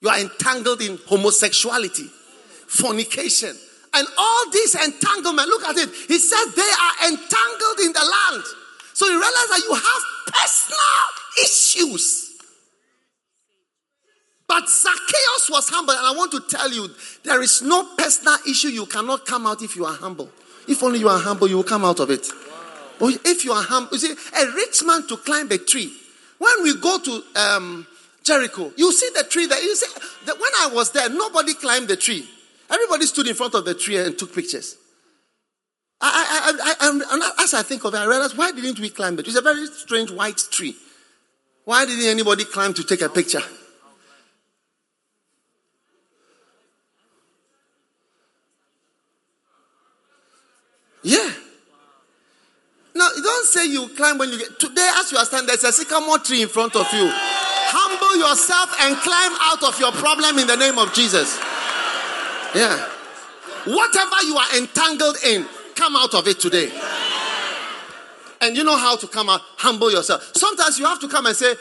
You 0.00 0.08
are 0.08 0.18
entangled 0.18 0.80
in 0.82 0.98
homosexuality, 1.06 2.10
fornication, 2.66 3.56
and 3.94 4.06
all 4.18 4.50
this 4.50 4.74
entanglement. 4.74 5.48
Look 5.48 5.64
at 5.64 5.76
it. 5.76 5.90
He 6.08 6.18
said 6.18 6.44
they 6.54 6.62
are 6.62 7.10
entangled 7.10 7.80
in 7.80 7.92
the 7.92 8.04
land. 8.04 8.44
So 8.92 9.06
you 9.06 9.12
realize 9.12 9.48
that 9.50 9.62
you 9.64 9.74
have 9.74 10.02
personal 10.26 11.44
issues. 11.44 12.32
But 14.48 14.68
Zacchaeus 14.68 15.50
was 15.50 15.68
humble, 15.68 15.92
and 15.92 16.06
I 16.06 16.12
want 16.12 16.30
to 16.32 16.40
tell 16.48 16.72
you 16.72 16.88
there 17.24 17.42
is 17.42 17.62
no 17.62 17.94
personal 17.96 18.36
issue 18.48 18.68
you 18.68 18.86
cannot 18.86 19.26
come 19.26 19.46
out 19.46 19.62
if 19.62 19.74
you 19.76 19.84
are 19.84 19.94
humble. 19.94 20.30
If 20.68 20.82
only 20.82 21.00
you 21.00 21.08
are 21.08 21.18
humble, 21.18 21.48
you 21.48 21.56
will 21.56 21.64
come 21.64 21.84
out 21.84 22.00
of 22.00 22.10
it. 22.10 22.26
But 22.98 23.20
if 23.24 23.44
you 23.44 23.52
are 23.52 23.62
humble, 23.62 23.92
you 23.92 23.98
see, 23.98 24.12
a 24.12 24.46
rich 24.52 24.82
man 24.84 25.06
to 25.08 25.16
climb 25.18 25.50
a 25.50 25.58
tree. 25.58 25.92
When 26.38 26.62
we 26.62 26.78
go 26.80 26.98
to 26.98 27.22
um, 27.36 27.86
Jericho, 28.22 28.72
you 28.76 28.92
see 28.92 29.10
the 29.14 29.24
tree 29.24 29.46
that 29.46 29.62
You 29.62 29.74
see, 29.74 29.86
that 30.26 30.34
when 30.40 30.50
I 30.60 30.70
was 30.72 30.92
there, 30.92 31.08
nobody 31.08 31.54
climbed 31.54 31.88
the 31.88 31.96
tree. 31.96 32.26
Everybody 32.70 33.06
stood 33.06 33.28
in 33.28 33.34
front 33.34 33.54
of 33.54 33.64
the 33.64 33.74
tree 33.74 33.96
and 33.96 34.18
took 34.18 34.34
pictures. 34.34 34.76
I, 36.00 36.52
I, 36.58 36.74
I, 36.80 37.30
I, 37.38 37.42
as 37.42 37.54
I 37.54 37.62
think 37.62 37.84
of 37.84 37.94
it, 37.94 37.98
I 37.98 38.04
realized 38.06 38.36
why 38.36 38.52
didn't 38.52 38.80
we 38.80 38.90
climb 38.90 39.18
it? 39.18 39.26
It's 39.26 39.36
a 39.36 39.40
very 39.40 39.66
strange 39.66 40.10
white 40.10 40.40
tree. 40.50 40.76
Why 41.64 41.86
didn't 41.86 42.06
anybody 42.06 42.44
climb 42.44 42.74
to 42.74 42.84
take 42.84 43.00
a 43.00 43.08
picture? 43.08 43.42
Yeah. 51.02 51.32
Now, 52.96 53.10
don't 53.14 53.46
say 53.46 53.66
you 53.66 53.88
climb 53.88 54.16
when 54.16 54.30
you 54.30 54.38
get. 54.38 54.58
Today, 54.58 54.90
as 54.96 55.12
you 55.12 55.18
are 55.18 55.24
standing, 55.26 55.48
there's 55.48 55.64
a 55.64 55.72
sycamore 55.72 56.18
tree 56.18 56.40
in 56.40 56.48
front 56.48 56.74
of 56.74 56.86
you. 56.94 57.10
Humble 57.12 58.16
yourself 58.16 58.72
and 58.80 58.96
climb 58.96 59.32
out 59.42 59.62
of 59.62 59.78
your 59.78 59.92
problem 59.92 60.38
in 60.38 60.46
the 60.46 60.56
name 60.56 60.78
of 60.78 60.94
Jesus. 60.94 61.36
Yeah. 62.54 62.72
Whatever 63.66 64.16
you 64.24 64.36
are 64.36 64.56
entangled 64.56 65.16
in, 65.26 65.44
come 65.74 65.94
out 65.94 66.14
of 66.14 66.26
it 66.26 66.40
today. 66.40 66.72
And 68.40 68.56
you 68.56 68.64
know 68.64 68.76
how 68.76 68.96
to 68.96 69.06
come 69.06 69.28
out, 69.28 69.42
humble 69.56 69.90
yourself. 69.92 70.32
Sometimes 70.34 70.78
you 70.78 70.86
have 70.86 71.00
to 71.00 71.08
come 71.08 71.26
and 71.26 71.36
say, 71.36 71.54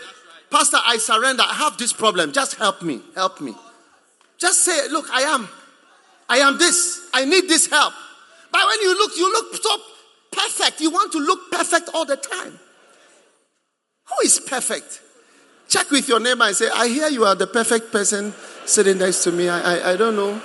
Pastor, 0.49 0.78
I 0.86 0.98
surrender. 0.98 1.44
I 1.45 1.53
have 1.53 1.78
this 1.78 1.91
problem. 1.91 2.32
Just 2.32 2.56
help 2.56 2.82
me. 2.82 3.02
Help 3.14 3.41
me. 3.41 3.56
Just 4.38 4.64
say, 4.64 4.88
Look, 4.90 5.10
I 5.12 5.24
am. 5.24 5.49
I 6.30 6.38
am 6.38 6.57
this. 6.57 7.10
I 7.14 7.26
need 7.26 7.49
this 7.49 7.68
help. 7.68 7.94
But 8.52 8.62
when 8.68 8.82
you 8.82 8.98
look, 8.98 9.18
you 9.18 9.32
look 9.32 9.56
so 9.62 9.78
perfect. 10.36 10.82
You 10.82 10.91
want 10.91 11.12
to 11.14 11.20
look 11.20 11.52
perfect 11.52 11.90
all 11.94 12.06
the 12.06 12.18
time. 12.18 12.60
Who 14.07 14.16
is 14.24 14.40
perfect? 14.40 15.02
Check 15.68 15.90
with 15.90 16.07
your 16.07 16.20
neighbor 16.20 16.44
and 16.44 16.56
say, 16.56 16.70
I 16.74 16.88
hear 16.88 17.07
you 17.07 17.26
are 17.26 17.36
the 17.36 17.48
perfect 17.48 17.91
person 17.91 18.34
sitting 18.66 18.99
next 18.99 19.24
to 19.24 19.32
me. 19.32 19.49
I, 19.49 19.78
I, 19.78 19.91
I 19.94 19.98
don't 19.98 20.16
know. 20.16 20.41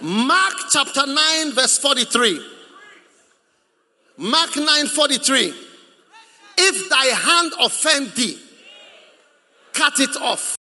Mark 0.00 0.54
chapter 0.70 1.06
9, 1.06 1.52
verse 1.52 1.78
43. 1.78 2.40
Mark 4.18 4.56
9 4.56 4.86
43. 4.86 5.54
If 6.60 6.88
thy 6.88 7.04
hand 7.06 7.52
offend 7.60 8.12
thee, 8.12 8.38
cut 9.78 10.00
it 10.00 10.16
off. 10.16 10.56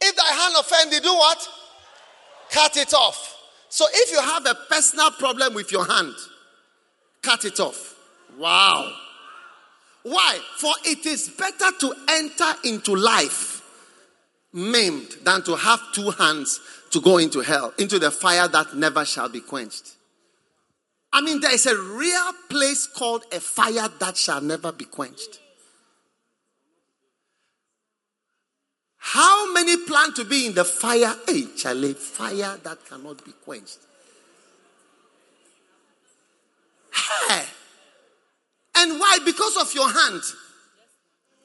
If 0.00 0.16
thy 0.16 0.24
hand 0.24 0.54
offend 0.58 0.92
thee, 0.92 1.00
do 1.00 1.12
what? 1.12 1.48
Cut 2.50 2.76
it 2.76 2.94
off. 2.94 3.36
So 3.68 3.84
if 3.92 4.12
you 4.12 4.20
have 4.20 4.46
a 4.46 4.54
personal 4.68 5.10
problem 5.12 5.54
with 5.54 5.72
your 5.72 5.86
hand, 5.86 6.14
cut 7.20 7.44
it 7.44 7.58
off. 7.58 7.96
Wow. 8.38 8.92
Why? 10.04 10.38
For 10.58 10.72
it 10.84 11.04
is 11.06 11.28
better 11.30 11.70
to 11.80 11.94
enter 12.10 12.52
into 12.64 12.94
life 12.94 13.60
maimed 14.52 15.16
than 15.24 15.42
to 15.44 15.56
have 15.56 15.80
two 15.94 16.10
hands 16.10 16.60
to 16.90 17.00
go 17.00 17.18
into 17.18 17.40
hell, 17.40 17.72
into 17.78 17.98
the 17.98 18.10
fire 18.10 18.46
that 18.48 18.76
never 18.76 19.04
shall 19.04 19.28
be 19.28 19.40
quenched. 19.40 19.91
I 21.12 21.20
mean, 21.20 21.40
there 21.40 21.52
is 21.52 21.66
a 21.66 21.76
real 21.76 22.32
place 22.48 22.86
called 22.86 23.24
a 23.32 23.40
fire 23.40 23.88
that 24.00 24.16
shall 24.16 24.40
never 24.40 24.72
be 24.72 24.86
quenched. 24.86 25.40
How 28.96 29.52
many 29.52 29.76
plan 29.76 30.14
to 30.14 30.24
be 30.24 30.46
in 30.46 30.54
the 30.54 30.64
fire? 30.64 31.14
Hey, 31.26 31.42
fire 31.42 32.58
that 32.62 32.78
cannot 32.88 33.24
be 33.24 33.32
quenched. 33.44 33.78
Hey. 37.28 37.44
And 38.76 38.98
why? 38.98 39.18
Because 39.24 39.56
of 39.58 39.74
your 39.74 39.90
hand. 39.90 40.22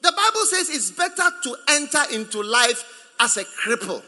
The 0.00 0.12
Bible 0.12 0.46
says 0.46 0.70
it's 0.70 0.92
better 0.92 1.30
to 1.42 1.56
enter 1.68 2.02
into 2.12 2.42
life 2.42 2.84
as 3.20 3.36
a 3.36 3.44
cripple. 3.44 4.02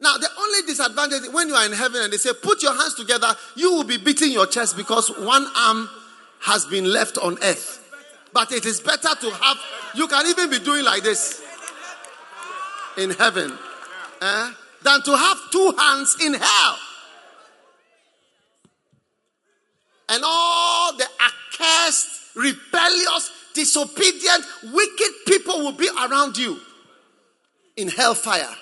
Now, 0.00 0.16
the 0.18 0.28
only 0.38 0.62
disadvantage 0.66 1.32
when 1.32 1.48
you 1.48 1.54
are 1.54 1.64
in 1.64 1.72
heaven 1.72 2.02
and 2.02 2.12
they 2.12 2.18
say, 2.18 2.30
put 2.42 2.62
your 2.62 2.76
hands 2.76 2.94
together, 2.94 3.34
you 3.54 3.72
will 3.72 3.84
be 3.84 3.96
beating 3.96 4.30
your 4.30 4.46
chest 4.46 4.76
because 4.76 5.08
one 5.08 5.46
arm 5.56 5.88
has 6.40 6.66
been 6.66 6.84
left 6.84 7.16
on 7.18 7.38
earth. 7.42 7.82
But 8.32 8.52
it 8.52 8.66
is 8.66 8.80
better 8.80 9.14
to 9.14 9.30
have, 9.30 9.58
you 9.94 10.06
can 10.06 10.26
even 10.26 10.50
be 10.50 10.58
doing 10.58 10.84
like 10.84 11.02
this 11.02 11.42
in 12.98 13.10
heaven 13.10 13.56
eh, 14.20 14.52
than 14.82 15.02
to 15.02 15.16
have 15.16 15.38
two 15.50 15.74
hands 15.78 16.16
in 16.22 16.34
hell. 16.34 16.78
And 20.10 20.22
all 20.24 20.96
the 20.96 21.06
accursed, 21.20 22.36
rebellious, 22.36 23.30
disobedient, 23.54 24.44
wicked 24.74 25.12
people 25.26 25.60
will 25.60 25.72
be 25.72 25.88
around 25.88 26.36
you 26.36 26.60
in 27.76 27.88
hellfire. 27.88 28.54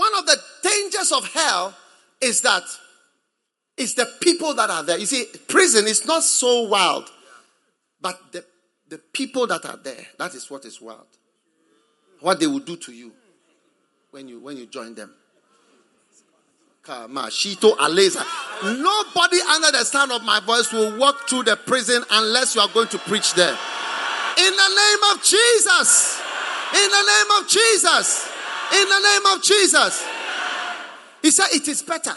One 0.00 0.16
of 0.16 0.24
the 0.24 0.40
dangers 0.62 1.12
of 1.12 1.30
hell 1.30 1.76
is 2.22 2.40
that 2.40 2.62
it's 3.76 3.92
the 3.92 4.08
people 4.22 4.54
that 4.54 4.70
are 4.70 4.82
there. 4.82 4.96
You 4.96 5.04
see, 5.04 5.26
prison 5.46 5.86
is 5.86 6.06
not 6.06 6.22
so 6.22 6.62
wild, 6.62 7.10
but 8.00 8.18
the, 8.32 8.42
the 8.88 8.96
people 8.96 9.46
that 9.48 9.66
are 9.66 9.76
there, 9.76 10.06
that 10.18 10.34
is 10.34 10.50
what 10.50 10.64
is 10.64 10.80
wild. 10.80 11.06
What 12.20 12.40
they 12.40 12.46
will 12.46 12.60
do 12.60 12.76
to 12.76 12.92
you 12.92 13.12
when 14.10 14.26
you 14.26 14.40
when 14.40 14.56
you 14.56 14.64
join 14.64 14.94
them. 14.94 15.12
Nobody 18.62 19.40
under 19.52 19.70
the 19.70 19.84
sound 19.84 20.12
of 20.12 20.22
my 20.24 20.40
voice 20.40 20.72
will 20.72 20.96
walk 20.98 21.28
through 21.28 21.42
the 21.42 21.56
prison 21.56 22.02
unless 22.10 22.54
you 22.54 22.62
are 22.62 22.70
going 22.72 22.88
to 22.88 22.98
preach 23.00 23.34
there. 23.34 23.52
In 24.38 24.52
the 24.56 24.68
name 24.80 24.98
of 25.14 25.22
Jesus. 25.22 26.22
In 26.72 26.88
the 26.88 27.02
name 27.06 27.42
of 27.42 27.48
Jesus. 27.48 28.29
In 28.72 28.88
the 28.88 29.00
name 29.00 29.36
of 29.36 29.42
Jesus. 29.42 30.06
He 31.22 31.30
said, 31.30 31.46
It 31.52 31.68
is 31.68 31.82
better. 31.82 32.16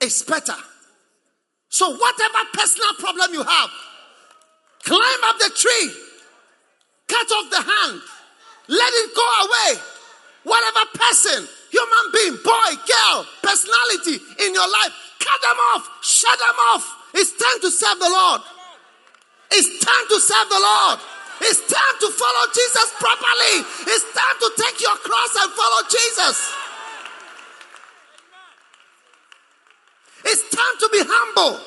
It's 0.00 0.22
better. 0.22 0.54
So, 1.68 1.90
whatever 1.90 2.38
personal 2.52 2.94
problem 2.98 3.34
you 3.34 3.42
have, 3.42 3.70
climb 4.84 5.20
up 5.24 5.38
the 5.38 5.50
tree, 5.54 5.92
cut 7.06 7.26
off 7.32 7.50
the 7.50 7.62
hand, 7.62 8.00
let 8.68 8.92
it 8.94 9.14
go 9.14 9.26
away. 9.44 9.80
Whatever 10.44 10.86
person, 10.94 11.48
human 11.70 12.04
being, 12.12 12.38
boy, 12.42 12.70
girl, 12.88 13.26
personality 13.42 14.16
in 14.46 14.54
your 14.54 14.68
life, 14.68 14.92
cut 15.18 15.40
them 15.42 15.58
off, 15.74 15.90
shut 16.02 16.38
them 16.38 16.56
off. 16.72 17.10
It's 17.14 17.32
time 17.32 17.60
to 17.60 17.70
serve 17.70 17.98
the 17.98 18.08
Lord. 18.08 18.40
It's 19.50 19.84
time 19.84 20.06
to 20.08 20.20
serve 20.20 20.48
the 20.48 20.60
Lord. 20.60 20.98
It's 21.40 21.60
time 21.60 21.96
to 22.00 22.08
follow 22.10 22.46
Jesus 22.52 22.92
properly. 22.98 23.64
It's 23.86 24.04
time 24.12 24.36
to 24.40 24.50
take 24.62 24.80
your 24.80 24.96
cross 24.96 25.36
and 25.40 25.52
follow 25.52 25.82
Jesus. 25.88 26.54
It's 30.24 30.54
time 30.54 30.78
to 30.80 30.88
be 30.92 31.00
humble, 31.04 31.60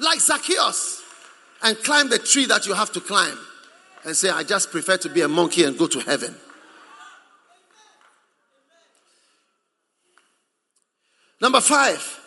like 0.00 0.18
Zacchaeus, 0.18 1.02
and 1.62 1.76
climb 1.78 2.08
the 2.08 2.18
tree 2.18 2.46
that 2.46 2.66
you 2.66 2.74
have 2.74 2.90
to 2.92 3.00
climb 3.00 3.38
and 4.04 4.16
say, 4.16 4.30
I 4.30 4.42
just 4.42 4.70
prefer 4.70 4.96
to 4.96 5.08
be 5.08 5.20
a 5.20 5.28
monkey 5.28 5.64
and 5.64 5.78
go 5.78 5.86
to 5.86 6.00
heaven. 6.00 6.34
Number 11.40 11.60
five, 11.60 12.20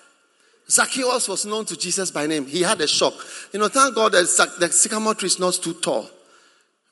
Zacchaeus 0.70 1.28
was 1.28 1.46
known 1.46 1.66
to 1.66 1.78
Jesus 1.78 2.12
by 2.12 2.28
name. 2.28 2.46
He 2.46 2.62
had 2.62 2.82
a 2.82 2.88
shock. 2.88 3.14
You 3.54 3.60
know, 3.60 3.70
thank 3.70 3.96
God 3.96 4.12
that 4.12 4.56
the 4.60 4.70
sycamore 4.72 5.16
tree 5.16 5.28
is 5.28 5.40
not 5.40 5.54
too 5.54 5.74
tall. 5.74 6.10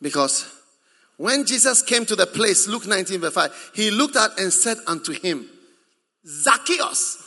Because 0.03 0.53
when 1.15 1.45
Jesus 1.45 1.81
came 1.81 2.05
to 2.05 2.15
the 2.15 2.27
place, 2.27 2.67
Luke 2.67 2.85
19, 2.85 3.21
verse 3.21 3.33
5, 3.33 3.71
he 3.73 3.89
looked 3.89 4.17
at 4.17 4.37
and 4.37 4.51
said 4.51 4.77
unto 4.85 5.13
him, 5.13 5.49
Zacchaeus, 6.27 7.23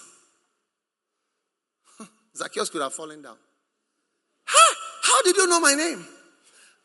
Zacchaeus 2.36 2.68
could 2.68 2.82
have 2.82 2.92
fallen 2.92 3.22
down. 3.22 3.36
Huh? 4.44 4.74
How 5.02 5.22
did 5.22 5.36
you 5.36 5.46
know 5.48 5.58
my 5.58 5.74
name? 5.74 6.06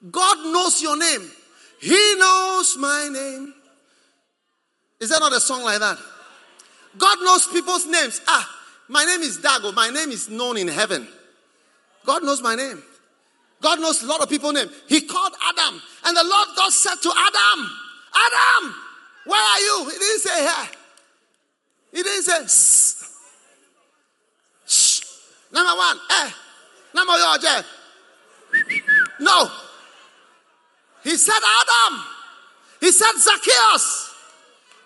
God 0.10 0.38
knows 0.52 0.82
your 0.82 0.98
name. 0.98 1.30
He 1.82 2.16
knows 2.18 2.78
my 2.80 3.10
name. 3.12 3.54
Is 5.02 5.10
that 5.10 5.20
not 5.20 5.34
a 5.34 5.42
song 5.42 5.64
like 5.64 5.80
that? 5.80 5.98
God 6.98 7.18
knows 7.22 7.48
people's 7.48 7.86
names. 7.86 8.22
Ah, 8.28 8.50
my 8.88 9.04
name 9.04 9.22
is 9.22 9.40
Dago. 9.40 9.74
My 9.74 9.90
name 9.90 10.12
is 10.12 10.30
known 10.30 10.58
in 10.58 10.68
heaven. 10.68 11.08
God 12.06 12.24
knows 12.24 12.42
my 12.42 12.56
name. 12.56 12.82
God 13.62 13.80
knows 13.80 14.02
a 14.02 14.08
lot 14.08 14.22
of 14.22 14.30
people's 14.30 14.54
name. 14.54 14.70
He 14.88 15.02
called 15.02 15.34
Adam, 15.50 15.82
and 16.06 16.18
the 16.18 16.24
Lord 16.24 16.48
God 16.58 16.72
said 16.72 16.96
to 16.96 17.10
Adam, 17.10 17.70
Adam, 18.16 18.76
where 19.26 19.42
are 19.42 19.60
you? 19.60 19.90
He 19.92 20.00
didn't 20.00 20.20
say 20.20 20.42
here. 20.42 20.70
He 21.94 22.04
didn't 22.04 22.24
say 22.24 22.48
Shh. 22.48 23.08
Shh. 24.68 25.02
Number 25.54 25.78
one, 25.78 25.98
eh. 26.10 26.32
Number 26.94 27.14
two, 27.40 27.64
no. 29.20 29.50
He 31.04 31.16
said 31.18 31.34
Adam. 31.34 32.04
He 32.80 32.92
said 32.92 33.14
Zacchaeus. 33.18 34.14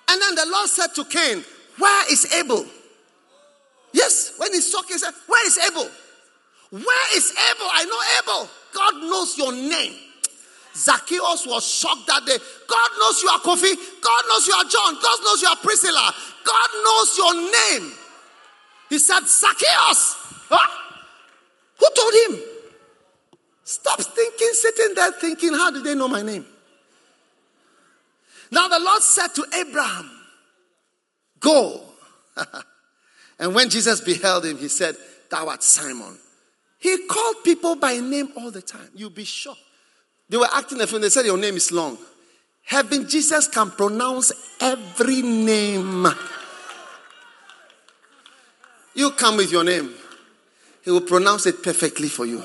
And 0.10 0.22
then 0.22 0.36
the 0.36 0.46
Lord 0.52 0.70
said 0.70 0.88
to 0.96 1.06
Cain, 1.06 1.44
Where 1.78 2.12
is 2.12 2.32
Abel? 2.34 2.66
Yes, 3.92 4.34
when 4.38 4.54
he's 4.54 4.72
talking, 4.72 4.96
he 4.96 4.98
said, 4.98 5.14
Where 5.28 5.48
is 5.48 5.58
Abel? 5.58 5.90
Where 6.72 7.18
is 7.18 7.32
Abel? 7.32 7.68
I 7.72 7.86
know 7.86 8.00
Abel. 8.22 8.50
God 8.76 8.96
knows 9.04 9.38
your 9.38 9.54
name. 9.54 9.94
Zacchaeus 10.76 11.48
was 11.48 11.66
shocked 11.66 12.08
that 12.08 12.26
day. 12.26 12.38
God 12.68 12.90
knows 13.00 13.24
you 13.24 13.30
are 13.30 13.40
Kofi. 13.40 13.74
God 14.02 14.24
knows 14.28 14.48
you 14.48 14.54
are 14.54 14.66
John. 14.66 14.96
God 15.02 15.20
knows 15.24 15.42
you 15.42 15.48
are 15.48 15.56
Priscilla. 15.56 16.14
God 16.44 16.70
knows 16.84 17.18
your 17.18 17.34
name. 17.34 17.94
He 18.90 19.00
said, 19.00 19.22
Zacchaeus. 19.22 20.18
Who 21.80 21.88
told 21.96 22.14
him? 22.14 22.44
Stop 23.64 24.02
thinking, 24.02 24.50
sitting 24.52 24.96
there 24.96 25.12
thinking, 25.14 25.54
how 25.54 25.72
did 25.72 25.84
they 25.84 25.96
know 25.96 26.08
my 26.08 26.22
name? 26.22 26.46
Now 28.52 28.68
the 28.68 28.80
Lord 28.80 29.02
said 29.02 29.30
to 29.30 29.46
Abraham, 29.56 30.12
Go. 31.40 31.82
and 33.40 33.56
when 33.56 33.70
Jesus 33.70 34.02
beheld 34.02 34.46
him, 34.46 34.58
he 34.58 34.68
said, 34.68 34.96
Thou 35.30 35.48
art 35.48 35.64
Simon. 35.64 36.18
He 36.86 37.08
called 37.08 37.38
people 37.44 37.76
by 37.78 37.98
name 37.98 38.32
all 38.38 38.52
the 38.52 38.62
time. 38.62 38.88
You'll 38.94 39.10
be 39.10 39.24
shocked. 39.24 39.58
They 40.30 40.38
were 40.38 40.48
acting 40.54 40.80
a 40.82 40.86
film, 40.86 41.02
they 41.02 41.10
said, 41.10 41.26
Your 41.26 41.36
name 41.36 41.56
is 41.56 41.72
long. 41.72 41.98
Heaven, 42.62 43.10
Jesus 43.10 43.48
can 43.48 43.72
pronounce 43.72 44.32
every 44.62 45.24
name. 45.24 46.08
You 48.94 49.10
come 49.18 49.38
with 49.38 49.52
your 49.52 49.64
name, 49.64 49.96
He 50.84 50.92
will 50.92 51.02
pronounce 51.02 51.48
it 51.48 51.64
perfectly 51.64 52.08
for 52.08 52.28
you. 52.28 52.44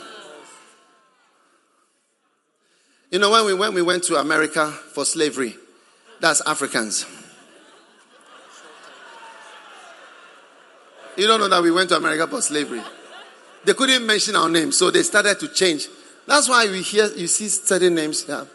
You 3.11 3.19
know, 3.19 3.31
when 3.31 3.45
we, 3.45 3.53
when 3.53 3.75
we 3.75 3.83
went 3.83 4.05
to 4.05 4.17
America 4.17 4.71
for 4.71 5.05
slavery, 5.05 5.55
that's 6.19 6.41
Africans. 6.47 7.05
You 11.19 11.27
don't 11.27 11.41
know 11.41 11.49
that 11.49 11.63
we 11.63 11.71
went 11.71 11.91
to 11.91 11.97
America 11.99 12.27
for 12.27 12.41
slavery. 12.41 12.81
They 13.65 13.75
couldn't 13.75 14.07
mention 14.07 14.37
our 14.37 14.49
name, 14.49 14.73
so 14.73 14.91
they 14.91 15.03
started 15.03 15.39
to 15.41 15.49
change. 15.49 15.89
That's 16.27 16.49
why 16.49 16.67
we 16.71 16.83
hear 16.83 17.07
you 17.09 17.27
see 17.27 17.49
certain 17.49 17.95
names 17.95 18.25
here. 18.25 18.47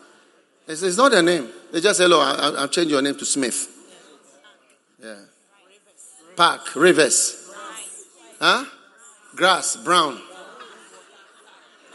It's, 0.68 0.82
it's 0.82 0.98
not 0.98 1.12
their 1.12 1.22
name. 1.22 1.48
They 1.72 1.82
just 1.82 1.98
say, 1.98 2.06
"Hello, 2.06 2.20
I'll, 2.22 2.58
I'll 2.58 2.68
change 2.68 2.90
your 2.90 3.02
name 3.02 3.16
to 3.16 3.26
Smith." 3.26 3.68
Yeah. 5.04 5.16
Park, 6.36 6.76
Rivers. 6.76 7.52
Huh? 8.40 8.66
Grass, 9.36 9.76
Brown. 9.78 10.20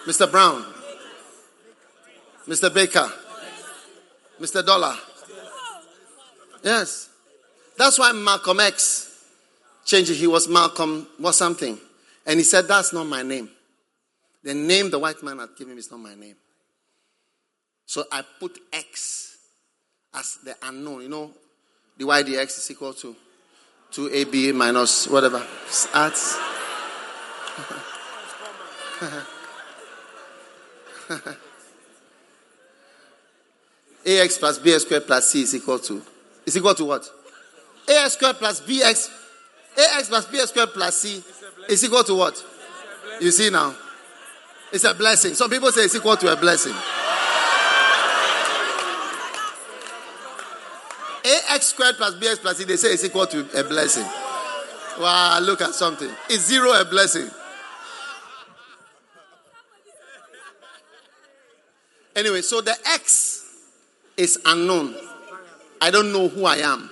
Mr. 0.07 0.31
Brown. 0.31 0.65
Mr. 2.47 2.73
Baker. 2.73 3.11
Mr. 4.41 4.65
Dollar. 4.65 4.97
Yes. 6.63 7.11
That's 7.77 7.99
why 7.99 8.13
Malcolm 8.13 8.61
X 8.61 9.25
changed. 9.85 10.13
He 10.13 10.27
was 10.27 10.49
Malcolm, 10.49 11.07
was 11.19 11.37
something. 11.37 11.79
And 12.31 12.39
he 12.39 12.45
said, 12.45 12.69
That's 12.69 12.93
not 12.93 13.09
my 13.09 13.25
name. 13.25 13.51
The 14.45 14.55
name 14.55 14.89
the 14.89 15.01
white 15.01 15.21
man 15.21 15.41
had 15.41 15.49
given 15.59 15.75
me 15.75 15.81
is 15.81 15.91
not 15.91 15.99
my 15.99 16.15
name. 16.15 16.37
So 17.87 18.05
I 18.13 18.23
put 18.39 18.57
X 18.73 19.37
as 20.15 20.39
the 20.45 20.55
unknown. 20.63 21.03
You 21.03 21.09
know, 21.09 21.33
the 21.99 22.05
Y 22.05 22.23
the 22.23 22.37
X 22.37 22.57
is 22.59 22.71
equal 22.71 22.95
to 22.95 23.17
2AB 23.91 24.55
minus 24.55 25.09
whatever. 25.09 25.45
Arts. 25.93 26.39
AX 34.07 34.39
plus 34.39 34.61
BX 34.61 34.81
squared 34.83 35.07
plus 35.09 35.31
C 35.33 35.43
is 35.43 35.55
equal 35.57 35.81
to 35.81 36.01
is 36.47 36.57
equal 36.57 36.75
to 36.77 36.85
what? 36.85 37.11
AX 37.89 38.13
squared 38.13 38.37
plus 38.37 38.61
BX 38.61 39.11
AX 39.77 40.09
plus 40.09 40.27
BX 40.27 40.47
squared 40.47 40.73
plus 40.73 40.97
C 40.97 41.25
is 41.71 41.85
equal 41.85 42.05
to 42.05 42.15
what? 42.15 42.45
You 43.21 43.31
see 43.31 43.51
now? 43.51 43.75
It's 44.73 44.85
a 44.85 44.95
blessing. 44.95 45.35
Some 45.35 45.51
people 45.51 45.71
say 45.73 45.83
it's 45.83 45.95
equal 45.95 46.17
to 46.17 46.33
a 46.33 46.37
blessing. 46.37 46.75
AX 51.51 51.67
squared 51.67 51.97
plus 51.97 52.15
BX 52.15 52.41
plus 52.41 52.57
C, 52.59 52.65
they 52.65 52.77
say 52.77 52.89
it's 52.93 53.05
equal 53.05 53.27
to 53.27 53.41
a 53.59 53.65
blessing. 53.65 54.05
Wow, 55.01 55.39
look 55.41 55.61
at 55.61 55.75
something. 55.75 56.11
Is 56.29 56.45
zero 56.47 56.73
a 56.73 56.85
blessing? 56.85 57.31
Anyway, 62.17 62.43
so 62.43 62.61
the 62.61 62.77
X 62.87 63.45
is 64.17 64.39
unknown. 64.45 64.95
I 65.81 65.91
don't 65.91 66.13
know 66.13 66.29
who 66.29 66.45
I 66.45 66.57
am. 66.57 66.91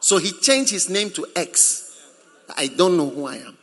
So 0.00 0.18
he 0.18 0.32
changed 0.32 0.70
his 0.70 0.88
name 0.88 1.10
to 1.10 1.26
X. 1.34 2.00
I 2.56 2.68
don't 2.68 2.96
know 2.96 3.08
who 3.08 3.26
I 3.26 3.36
am. 3.36 3.58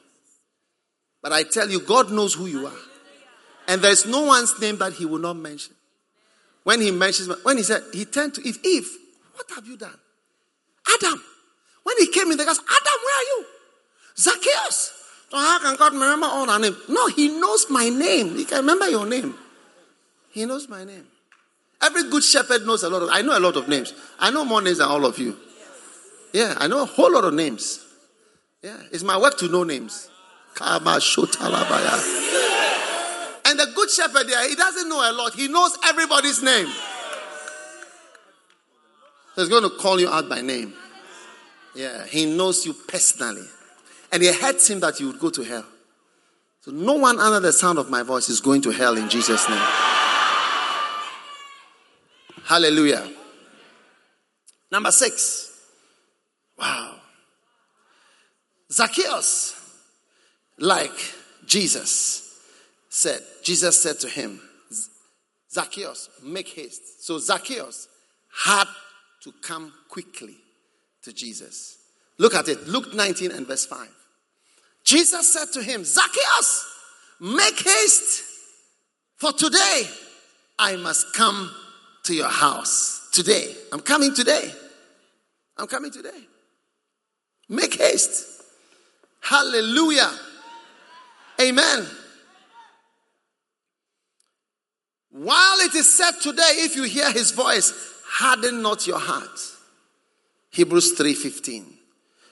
But 1.22 1.34
I 1.34 1.44
tell 1.44 1.70
you, 1.70 1.82
God 1.82 2.12
knows 2.12 2.34
who 2.34 2.46
you 2.46 2.68
are. 2.68 2.80
And 3.68 3.82
there's 3.82 4.06
no 4.06 4.22
one's 4.22 4.60
name 4.60 4.78
that 4.78 4.94
he 4.94 5.06
will 5.06 5.20
not 5.20 5.36
mention. 5.36 5.76
When 6.64 6.82
he 6.82 6.92
mentions, 6.92 7.30
when 7.44 7.58
he 7.58 7.64
said, 7.64 7.84
he 7.94 8.06
turned 8.06 8.34
to 8.36 8.48
Eve, 8.48 8.60
Eve, 8.64 8.90
what 9.36 9.46
have 9.56 9.68
you 9.68 9.78
done? 9.78 9.98
Adam. 10.96 11.24
When 11.84 11.98
he 11.98 12.08
came 12.08 12.32
in, 12.32 12.38
the 12.38 12.46
house, 12.46 12.60
Adam, 12.60 13.00
where 13.04 13.18
are 13.18 13.24
you? 13.24 13.46
Zacchaeus. 14.18 14.94
So 15.30 15.38
how 15.38 15.60
can 15.60 15.76
God 15.76 15.94
remember 15.94 16.28
all 16.28 16.50
our 16.50 16.60
names? 16.60 16.78
No, 16.90 17.08
he 17.08 17.40
knows 17.40 17.68
my 17.70 17.90
name. 17.90 18.36
He 18.36 18.46
can 18.46 18.60
remember 18.60 18.90
your 18.90 19.06
name. 19.06 19.36
He 20.32 20.46
knows 20.46 20.68
my 20.68 20.84
name. 20.84 21.06
Every 21.82 22.10
good 22.10 22.24
shepherd 22.24 22.66
knows 22.66 22.84
a 22.84 22.90
lot 22.90 23.04
of, 23.04 23.10
I 23.12 23.22
know 23.22 23.38
a 23.38 23.40
lot 23.40 23.56
of 23.56 23.68
names. 23.68 23.94
I 24.20 24.32
know 24.32 24.44
more 24.44 24.62
names 24.62 24.80
than 24.80 24.88
all 24.88 25.06
of 25.06 25.18
you. 25.18 25.38
Yeah, 26.34 26.56
I 26.58 26.68
know 26.68 26.84
a 26.84 26.86
whole 26.86 27.12
lot 27.12 27.24
of 27.24 27.34
names. 27.34 27.86
Yeah, 28.62 28.78
it's 28.92 29.04
my 29.04 29.18
work 29.18 29.38
to 29.38 29.48
know 29.48 29.64
names. 29.64 30.09
And 30.62 30.86
the 33.60 33.72
good 33.76 33.90
shepherd 33.90 34.28
there, 34.28 34.48
he 34.50 34.56
doesn't 34.56 34.90
know 34.90 35.00
a 35.00 35.14
lot. 35.14 35.34
He 35.34 35.48
knows 35.48 35.78
everybody's 35.86 36.44
name. 36.44 36.68
So 39.36 39.42
he's 39.42 39.50
going 39.50 39.64
to 39.64 39.70
call 39.78 40.00
you 40.00 40.10
out 40.10 40.28
by 40.28 40.42
name. 40.42 40.74
Yeah, 41.76 42.06
he 42.06 42.26
knows 42.26 42.66
you 42.66 42.74
personally. 42.74 43.48
And 44.12 44.22
it 44.24 44.36
hurts 44.36 44.70
him 44.70 44.80
that 44.82 45.00
you 45.00 45.08
would 45.08 45.20
go 45.20 45.30
to 45.30 45.44
hell. 45.44 45.66
So 46.62 46.72
no 46.72 46.94
one 46.94 47.20
under 47.20 47.40
the 47.40 47.54
sound 47.54 47.80
of 47.80 47.90
my 47.90 48.04
voice 48.04 48.28
is 48.28 48.42
going 48.42 48.62
to 48.64 48.72
hell 48.72 48.98
in 48.98 49.08
Jesus' 49.08 49.48
name. 49.48 49.66
Hallelujah. 52.44 53.08
Number 54.72 54.92
six. 54.92 55.52
Wow. 56.58 56.96
Zacchaeus, 58.72 59.59
like 60.60 61.14
Jesus, 61.46 62.40
said, 62.90 63.22
Jesus 63.44 63.82
said 63.82 64.00
to 64.02 64.10
him, 64.10 64.42
Zacchaeus, 65.52 66.10
make 66.24 66.48
haste. 66.50 67.04
So 67.04 67.18
Zacchaeus 67.18 67.88
had 68.46 68.66
to 69.24 69.34
come 69.42 69.74
quickly 69.90 70.36
to 71.04 71.14
Jesus. 71.14 71.78
Look 72.18 72.36
at 72.36 72.48
it. 72.48 72.68
Luke 72.68 72.94
19 72.94 73.32
and 73.32 73.48
verse 73.48 73.66
5. 73.66 73.88
Jesus 74.84 75.34
said 75.34 75.52
to 75.54 75.64
him, 75.64 75.84
Zacchaeus, 75.84 76.66
make 77.20 77.60
haste, 77.60 78.24
for 79.18 79.34
today 79.34 79.84
I 80.58 80.76
must 80.76 81.14
come 81.14 81.52
to 82.04 82.14
your 82.14 82.30
house. 82.30 83.10
Today. 83.12 83.56
I'm 83.72 83.80
coming 83.80 84.14
today. 84.14 84.54
I'm 85.58 85.68
coming 85.68 85.92
today. 85.92 86.28
Make 87.50 87.76
haste. 87.76 88.44
Hallelujah. 89.22 90.12
Amen. 91.40 91.88
While 95.12 95.60
it 95.60 95.74
is 95.76 95.92
said 95.92 96.12
today, 96.22 96.44
if 96.58 96.76
you 96.76 96.84
hear 96.84 97.12
his 97.12 97.32
voice, 97.32 97.74
harden 98.06 98.62
not 98.62 98.86
your 98.86 99.00
heart. 99.00 99.40
Hebrews 100.52 100.94
3:15. 100.94 101.78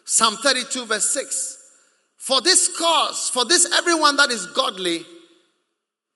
Psalm 0.05 0.37
32, 0.37 0.85
verse 0.85 1.09
6. 1.11 1.57
For 2.17 2.41
this 2.41 2.77
cause, 2.77 3.29
for 3.29 3.45
this 3.45 3.65
everyone 3.73 4.15
that 4.17 4.31
is 4.31 4.45
godly, 4.47 5.05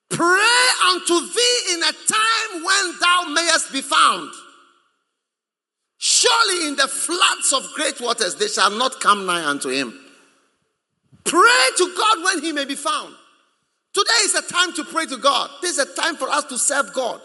pray 0.09 0.68
unto 0.89 1.19
thee 1.19 1.59
in 1.73 1.84
a 1.84 1.91
time 1.91 2.63
when 2.63 2.99
thou 2.99 3.23
mayest 3.30 3.72
be 3.72 3.81
found. 3.81 4.34
Surely 5.97 6.68
in 6.68 6.76
the 6.76 6.88
floods 6.88 7.53
of 7.53 7.72
great 7.73 8.01
waters 8.01 8.35
they 8.35 8.47
shall 8.47 8.72
not 8.72 8.99
come 8.99 9.26
nigh 9.26 9.45
unto 9.45 9.69
him. 9.69 10.00
Pray 11.23 11.65
to 11.77 11.93
God 11.98 12.23
when 12.23 12.43
he 12.43 12.52
may 12.52 12.65
be 12.65 12.76
found. 12.76 13.14
Today 13.93 14.22
is 14.23 14.35
a 14.35 14.41
time 14.41 14.73
to 14.73 14.84
pray 14.85 15.06
to 15.06 15.18
God. 15.18 15.49
This 15.61 15.77
is 15.77 15.80
a 15.80 15.95
time 15.95 16.15
for 16.15 16.30
us 16.30 16.45
to 16.45 16.57
serve 16.57 16.93
God. 16.93 17.22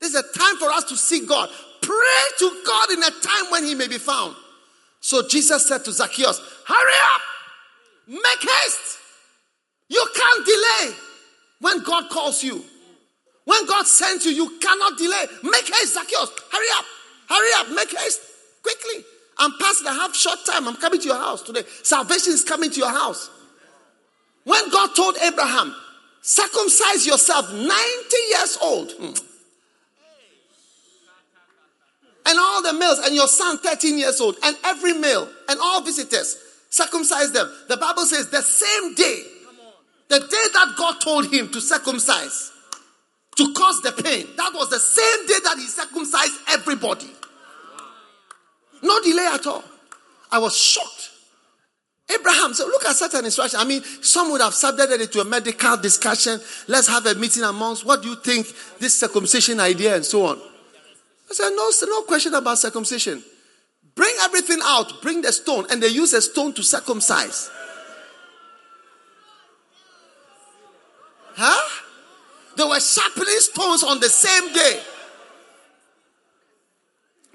This 0.00 0.14
is 0.14 0.16
a 0.16 0.38
time 0.38 0.56
for 0.56 0.70
us 0.70 0.84
to 0.84 0.96
seek 0.96 1.28
God. 1.28 1.48
Pray 1.82 2.22
to 2.38 2.62
God 2.66 2.90
in 2.90 3.02
a 3.02 3.10
time 3.10 3.50
when 3.50 3.64
he 3.64 3.74
may 3.74 3.88
be 3.88 3.98
found. 3.98 4.36
So 5.00 5.26
Jesus 5.28 5.66
said 5.66 5.84
to 5.84 5.92
Zacchaeus, 5.92 6.40
Hurry 6.66 6.92
up, 7.14 7.20
make 8.08 8.40
haste. 8.40 8.98
You 9.88 10.06
can't 10.14 10.46
delay 10.46 10.96
when 11.60 11.82
God 11.82 12.08
calls 12.10 12.42
you. 12.42 12.64
When 13.44 13.66
God 13.66 13.86
sends 13.86 14.24
you, 14.24 14.32
you 14.32 14.58
cannot 14.58 14.96
delay. 14.96 15.24
Make 15.42 15.66
haste, 15.66 15.94
Zacchaeus. 15.94 16.30
Hurry 16.50 16.66
up, 16.76 16.84
hurry 17.28 17.50
up, 17.58 17.70
make 17.74 17.96
haste 17.98 18.20
quickly. 18.62 19.04
I'm 19.38 19.52
past. 19.58 19.86
I 19.86 19.94
have 19.94 20.14
short 20.14 20.38
time. 20.46 20.68
I'm 20.68 20.76
coming 20.76 21.00
to 21.00 21.06
your 21.06 21.18
house 21.18 21.42
today. 21.42 21.62
Salvation 21.82 22.32
is 22.32 22.44
coming 22.44 22.70
to 22.70 22.78
your 22.78 22.90
house. 22.90 23.30
When 24.44 24.70
God 24.70 24.94
told 24.94 25.16
Abraham, 25.18 25.74
circumcise 26.22 27.06
yourself 27.06 27.52
90 27.52 27.66
years 28.30 28.58
old. 28.62 28.92
Hmm. 28.92 29.12
And 32.26 32.38
all 32.38 32.62
the 32.62 32.72
males, 32.72 33.00
and 33.00 33.14
your 33.14 33.28
son 33.28 33.58
13 33.58 33.98
years 33.98 34.20
old, 34.20 34.36
and 34.42 34.56
every 34.64 34.94
male, 34.94 35.28
and 35.48 35.60
all 35.60 35.82
visitors, 35.82 36.38
circumcise 36.70 37.32
them. 37.32 37.52
The 37.68 37.76
Bible 37.76 38.06
says 38.06 38.30
the 38.30 38.40
same 38.40 38.94
day, 38.94 39.22
the 40.08 40.20
day 40.20 40.44
that 40.54 40.74
God 40.76 41.00
told 41.00 41.30
him 41.32 41.50
to 41.52 41.60
circumcise, 41.60 42.50
to 43.36 43.52
cause 43.52 43.82
the 43.82 43.92
pain, 43.92 44.26
that 44.36 44.52
was 44.54 44.70
the 44.70 44.78
same 44.78 45.26
day 45.26 45.34
that 45.44 45.58
he 45.58 45.66
circumcised 45.66 46.34
everybody. 46.48 47.10
No 48.84 49.00
delay 49.00 49.26
at 49.32 49.46
all. 49.46 49.64
I 50.30 50.38
was 50.38 50.56
shocked. 50.56 51.10
Abraham 52.12 52.52
said, 52.52 52.66
Look 52.66 52.84
at 52.84 52.94
such 52.94 53.14
an 53.14 53.24
instruction. 53.24 53.58
I 53.58 53.64
mean, 53.64 53.82
some 54.02 54.30
would 54.30 54.42
have 54.42 54.52
subjected 54.52 55.00
it 55.00 55.10
to 55.12 55.20
a 55.20 55.24
medical 55.24 55.78
discussion. 55.78 56.38
Let's 56.68 56.86
have 56.88 57.06
a 57.06 57.14
meeting 57.14 57.44
amongst 57.44 57.86
what 57.86 58.02
do 58.02 58.10
you 58.10 58.16
think 58.16 58.46
this 58.78 59.00
circumcision 59.00 59.58
idea 59.58 59.96
and 59.96 60.04
so 60.04 60.26
on. 60.26 60.38
I 60.38 61.32
said, 61.32 61.50
No, 61.50 61.70
no 61.86 62.02
question 62.02 62.34
about 62.34 62.58
circumcision. 62.58 63.24
Bring 63.94 64.14
everything 64.20 64.58
out, 64.62 65.00
bring 65.00 65.22
the 65.22 65.32
stone, 65.32 65.66
and 65.70 65.82
they 65.82 65.88
use 65.88 66.12
a 66.12 66.20
stone 66.20 66.52
to 66.52 66.62
circumcise. 66.62 67.50
Huh? 71.36 71.80
They 72.58 72.64
were 72.64 72.80
sharpening 72.80 73.38
stones 73.38 73.82
on 73.82 73.98
the 73.98 74.10
same 74.10 74.52
day. 74.52 74.82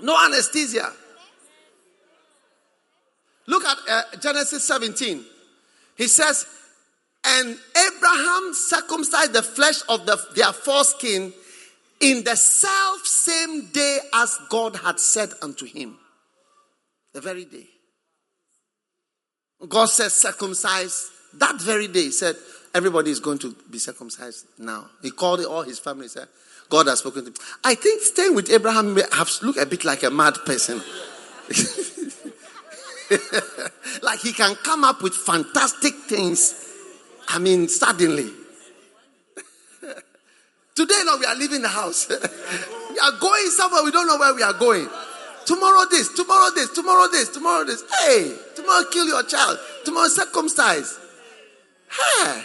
No 0.02 0.16
anesthesia. 0.26 0.94
Look 3.50 3.66
at 3.66 3.78
uh, 3.90 4.02
Genesis 4.22 4.64
17. 4.64 5.26
He 5.98 6.08
says, 6.08 6.46
And 7.26 7.58
Abraham 7.76 8.54
circumcised 8.54 9.34
the 9.34 9.42
flesh 9.42 9.82
of 9.90 10.06
the, 10.06 10.20
their 10.36 10.54
foreskin 10.54 11.34
in 12.00 12.24
the 12.24 12.36
self 12.36 13.08
same 13.08 13.66
day 13.72 13.98
as 14.14 14.38
God 14.50 14.76
had 14.76 15.00
said 15.00 15.30
unto 15.42 15.66
him. 15.66 15.98
The 17.14 17.22
very 17.22 17.46
day. 17.46 17.66
God 19.68 19.88
says, 19.88 20.14
circumcise. 20.14 21.10
That 21.34 21.60
very 21.60 21.88
day, 21.88 22.04
he 22.04 22.12
said, 22.12 22.36
everybody 22.76 23.10
is 23.10 23.20
going 23.20 23.40
to 23.40 23.56
be 23.70 23.80
circumcised 23.80 24.46
now. 24.60 24.90
He 25.02 25.10
called 25.10 25.44
all 25.44 25.64
his 25.64 25.80
family, 25.80 26.08
said, 26.08 26.28
God 26.70 26.86
has 26.86 27.00
spoken 27.00 27.26
to 27.26 27.32
me. 27.32 27.38
I 27.64 27.74
think 27.74 28.04
staying 28.04 28.36
with 28.36 28.52
Abraham 28.52 28.94
may 28.94 29.02
have 29.12 29.30
looked 29.42 29.60
a 29.60 29.66
bit 29.66 29.86
like 29.86 30.04
a 30.04 30.12
mad 30.12 30.36
person. 30.46 30.82
like 34.02 34.20
he 34.20 34.34
can 34.34 34.56
come 34.56 34.84
up 34.84 35.02
with 35.02 35.14
fantastic 35.14 35.94
things. 35.94 36.68
I 37.28 37.40
mean, 37.40 37.68
suddenly. 37.68 38.30
Today, 40.76 41.02
now 41.06 41.18
we 41.18 41.26
are 41.26 41.36
leaving 41.36 41.62
the 41.62 41.70
house. 41.70 42.08
we 42.10 43.00
are 43.00 43.20
going 43.20 43.46
somewhere, 43.48 43.84
we 43.84 43.92
don't 43.92 44.08
know 44.08 44.18
where 44.18 44.34
we 44.34 44.44
are 44.44 44.54
going. 44.54 44.88
Tomorrow, 45.46 45.86
this, 45.90 46.14
tomorrow, 46.14 46.52
this, 46.54 46.70
tomorrow, 46.72 47.08
this, 47.12 47.30
tomorrow, 47.30 47.64
this. 47.66 47.84
Hey, 48.06 48.36
tomorrow, 48.56 48.86
kill 48.92 49.08
your 49.08 49.24
child. 49.24 49.58
Tomorrow, 49.84 50.08
circumcise. 50.08 51.00
Hey. 51.90 52.44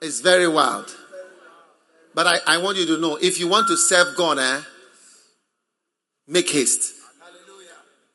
It's 0.00 0.20
very 0.20 0.48
wild. 0.48 0.94
But 2.14 2.26
I, 2.26 2.38
I 2.46 2.58
want 2.58 2.78
you 2.78 2.86
to 2.86 2.98
know 2.98 3.16
if 3.20 3.40
you 3.40 3.48
want 3.48 3.68
to 3.68 3.76
serve 3.76 4.16
God, 4.16 4.38
eh, 4.38 4.60
make 6.28 6.48
haste. 6.48 6.94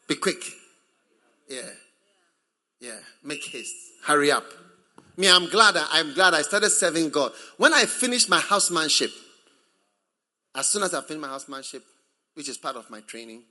Be 0.07 0.15
quick. 0.15 0.58
Yeah. 1.49 1.69
Yeah. 2.79 2.99
Make 3.23 3.43
haste. 3.45 3.75
Hurry 4.05 4.31
up. 4.31 4.45
Me, 5.17 5.29
I'm 5.29 5.49
glad 5.49 5.75
I'm 5.75 6.13
glad 6.13 6.33
I 6.33 6.43
started 6.43 6.69
serving 6.69 7.09
God. 7.09 7.33
When 7.57 7.73
I 7.73 7.85
finished 7.85 8.29
my 8.29 8.39
housemanship, 8.39 9.11
as 10.55 10.69
soon 10.69 10.83
as 10.83 10.93
I 10.93 11.01
finished 11.01 11.21
my 11.21 11.27
housemanship, 11.27 11.83
which 12.35 12.47
is 12.47 12.57
part 12.57 12.77
of 12.77 12.89
my 12.89 13.01
training, 13.01 13.43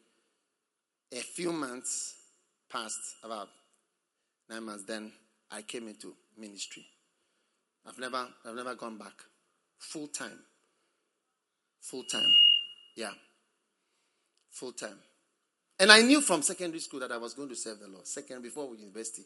a 1.13 1.21
few 1.21 1.53
months 1.53 2.15
passed, 2.73 3.17
about 3.23 3.49
nine 4.49 4.65
months, 4.65 4.85
then 4.85 5.13
I 5.51 5.61
came 5.63 5.89
into 5.89 6.15
ministry. 6.39 6.87
I've 7.87 7.99
never 7.99 8.27
I've 8.47 8.55
never 8.55 8.75
gone 8.75 8.97
back. 8.97 9.15
Full 9.79 10.09
time. 10.09 10.39
Full 11.81 12.05
time. 12.05 12.35
Yeah. 12.97 13.13
Full 14.51 14.73
time. 14.73 14.99
And 15.81 15.93
I 15.93 16.03
knew 16.03 16.21
from 16.21 16.43
secondary 16.43 16.81
school 16.81 17.01
that 17.01 17.13
I 17.13 17.19
was 17.19 17.35
going 17.35 17.49
to 17.51 17.57
serve 17.57 17.79
the 17.81 17.89
Lord. 17.89 18.07
Second, 18.07 18.43
before 18.43 18.75
university. 18.75 19.23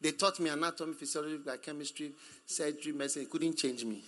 They 0.00 0.12
taught 0.12 0.40
me 0.40 0.50
anatomy, 0.50 0.94
physiology, 0.94 1.38
biochemistry, 1.38 2.12
surgery, 2.46 2.92
medicine. 2.92 3.22
It 3.22 3.30
couldn't 3.30 3.56
change 3.56 3.84
me. 3.84 4.02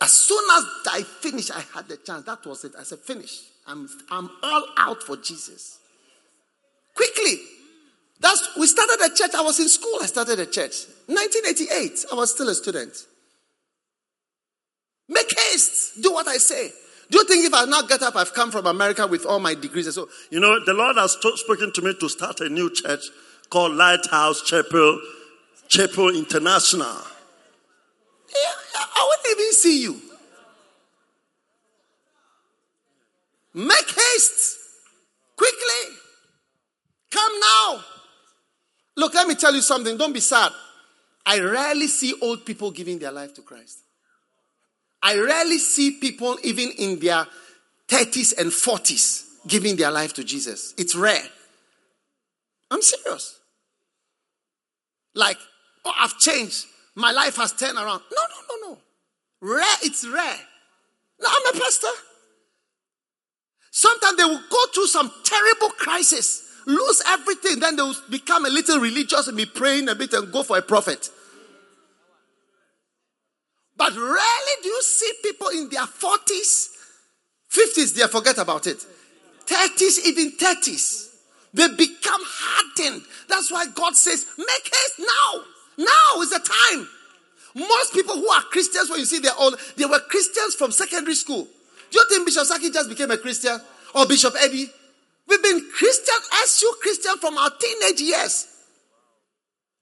As 0.00 0.12
soon 0.12 0.44
as 0.56 0.64
I 0.90 1.02
finished, 1.02 1.50
I 1.50 1.62
had 1.74 1.88
the 1.88 1.96
chance. 1.96 2.24
That 2.24 2.44
was 2.46 2.64
it. 2.64 2.72
I 2.78 2.84
said, 2.84 3.00
finish. 3.00 3.40
I'm, 3.66 3.88
I'm 4.10 4.30
all 4.42 4.64
out 4.76 5.02
for 5.02 5.16
Jesus. 5.16 5.78
Quickly. 6.94 7.38
That's 8.20 8.56
we 8.56 8.66
started 8.66 8.98
a 9.04 9.14
church. 9.14 9.34
I 9.34 9.42
was 9.42 9.60
in 9.60 9.68
school. 9.68 9.98
I 10.02 10.06
started 10.06 10.38
a 10.40 10.46
church. 10.46 10.86
1988. 11.06 12.06
I 12.12 12.14
was 12.14 12.32
still 12.32 12.48
a 12.48 12.54
student. 12.54 12.92
Make 15.08 15.32
haste. 15.38 16.02
Do 16.02 16.12
what 16.12 16.26
I 16.26 16.36
say. 16.38 16.72
Do 17.10 17.18
you 17.18 17.24
think 17.24 17.46
if 17.46 17.54
I 17.54 17.64
now 17.64 17.82
get 17.82 18.02
up, 18.02 18.16
I've 18.16 18.34
come 18.34 18.50
from 18.50 18.66
America 18.66 19.06
with 19.06 19.24
all 19.24 19.40
my 19.40 19.54
degrees 19.54 19.86
and 19.86 19.94
so? 19.94 20.08
You 20.30 20.40
know, 20.40 20.62
the 20.64 20.74
Lord 20.74 20.96
has 20.96 21.12
spoken 21.12 21.72
to 21.72 21.82
me 21.82 21.94
to 21.98 22.08
start 22.08 22.40
a 22.40 22.48
new 22.48 22.70
church 22.72 23.04
called 23.48 23.72
Lighthouse 23.74 24.42
Chapel, 24.42 25.00
Chapel 25.68 26.14
International. 26.14 26.86
I 28.98 29.08
wouldn't 29.08 29.40
even 29.40 29.52
see 29.52 29.82
you. 29.82 30.00
Make 33.54 33.90
haste. 33.90 34.58
Quickly. 35.36 35.96
Come 37.10 37.32
now. 37.40 37.84
Look, 38.96 39.14
let 39.14 39.26
me 39.26 39.34
tell 39.34 39.54
you 39.54 39.62
something. 39.62 39.96
Don't 39.96 40.12
be 40.12 40.20
sad. 40.20 40.52
I 41.24 41.40
rarely 41.40 41.86
see 41.86 42.14
old 42.20 42.44
people 42.44 42.70
giving 42.70 42.98
their 42.98 43.12
life 43.12 43.34
to 43.34 43.42
Christ. 43.42 43.78
I 45.02 45.18
rarely 45.18 45.58
see 45.58 45.92
people, 45.92 46.36
even 46.42 46.70
in 46.78 46.98
their 46.98 47.26
30s 47.88 48.36
and 48.38 48.50
40s, 48.50 49.24
giving 49.46 49.76
their 49.76 49.90
life 49.90 50.12
to 50.14 50.24
Jesus. 50.24 50.74
It's 50.76 50.94
rare. 50.94 51.22
I'm 52.70 52.82
serious. 52.82 53.38
Like, 55.14 55.38
oh, 55.84 55.92
I've 55.98 56.18
changed. 56.18 56.66
My 56.94 57.12
life 57.12 57.36
has 57.36 57.52
turned 57.52 57.78
around. 57.78 58.02
No, 58.14 58.22
no, 58.22 58.56
no, 58.66 58.70
no. 58.70 58.78
Rare, 59.40 59.76
it's 59.82 60.06
rare. 60.06 60.38
No, 61.20 61.28
I'm 61.28 61.56
a 61.56 61.58
pastor. 61.58 61.88
Sometimes 63.70 64.16
they 64.16 64.24
will 64.24 64.42
go 64.50 64.66
through 64.74 64.86
some 64.88 65.10
terrible 65.24 65.68
crisis, 65.70 66.42
lose 66.66 67.02
everything, 67.06 67.60
then 67.60 67.76
they 67.76 67.82
will 67.82 67.94
become 68.10 68.44
a 68.44 68.48
little 68.48 68.80
religious 68.80 69.28
and 69.28 69.36
be 69.36 69.46
praying 69.46 69.88
a 69.88 69.94
bit 69.94 70.12
and 70.12 70.32
go 70.32 70.42
for 70.42 70.58
a 70.58 70.62
prophet. 70.62 71.08
But 73.78 73.94
rarely 73.94 74.54
do 74.62 74.68
you 74.68 74.82
see 74.82 75.10
people 75.22 75.48
in 75.48 75.68
their 75.70 75.86
40s, 75.86 76.70
50s, 77.50 77.94
they 77.94 78.06
forget 78.08 78.38
about 78.38 78.66
it. 78.66 78.84
30s, 79.46 80.04
even 80.04 80.32
30s. 80.32 81.06
They 81.54 81.68
become 81.68 82.20
hardened. 82.24 83.02
That's 83.28 83.50
why 83.50 83.66
God 83.74 83.96
says, 83.96 84.26
make 84.36 84.48
haste 84.48 84.98
now. 84.98 85.44
Now 85.78 86.20
is 86.20 86.30
the 86.30 86.40
time. 86.40 86.88
Most 87.54 87.94
people 87.94 88.16
who 88.16 88.28
are 88.28 88.42
Christians, 88.42 88.90
when 88.90 88.98
you 88.98 89.06
see 89.06 89.20
they're 89.20 89.32
old, 89.38 89.58
they 89.76 89.86
were 89.86 90.00
Christians 90.00 90.54
from 90.56 90.72
secondary 90.72 91.14
school. 91.14 91.46
Do 91.90 91.98
you 91.98 92.06
think 92.08 92.26
Bishop 92.26 92.44
Saki 92.44 92.70
just 92.70 92.90
became 92.90 93.10
a 93.10 93.16
Christian? 93.16 93.58
Or 93.94 94.06
Bishop 94.06 94.34
Eddie? 94.38 94.66
We've 95.26 95.42
been 95.42 95.66
Christian, 95.72 96.16
SU 96.44 96.74
Christian 96.82 97.16
from 97.18 97.38
our 97.38 97.50
teenage 97.50 98.00
years. 98.00 98.46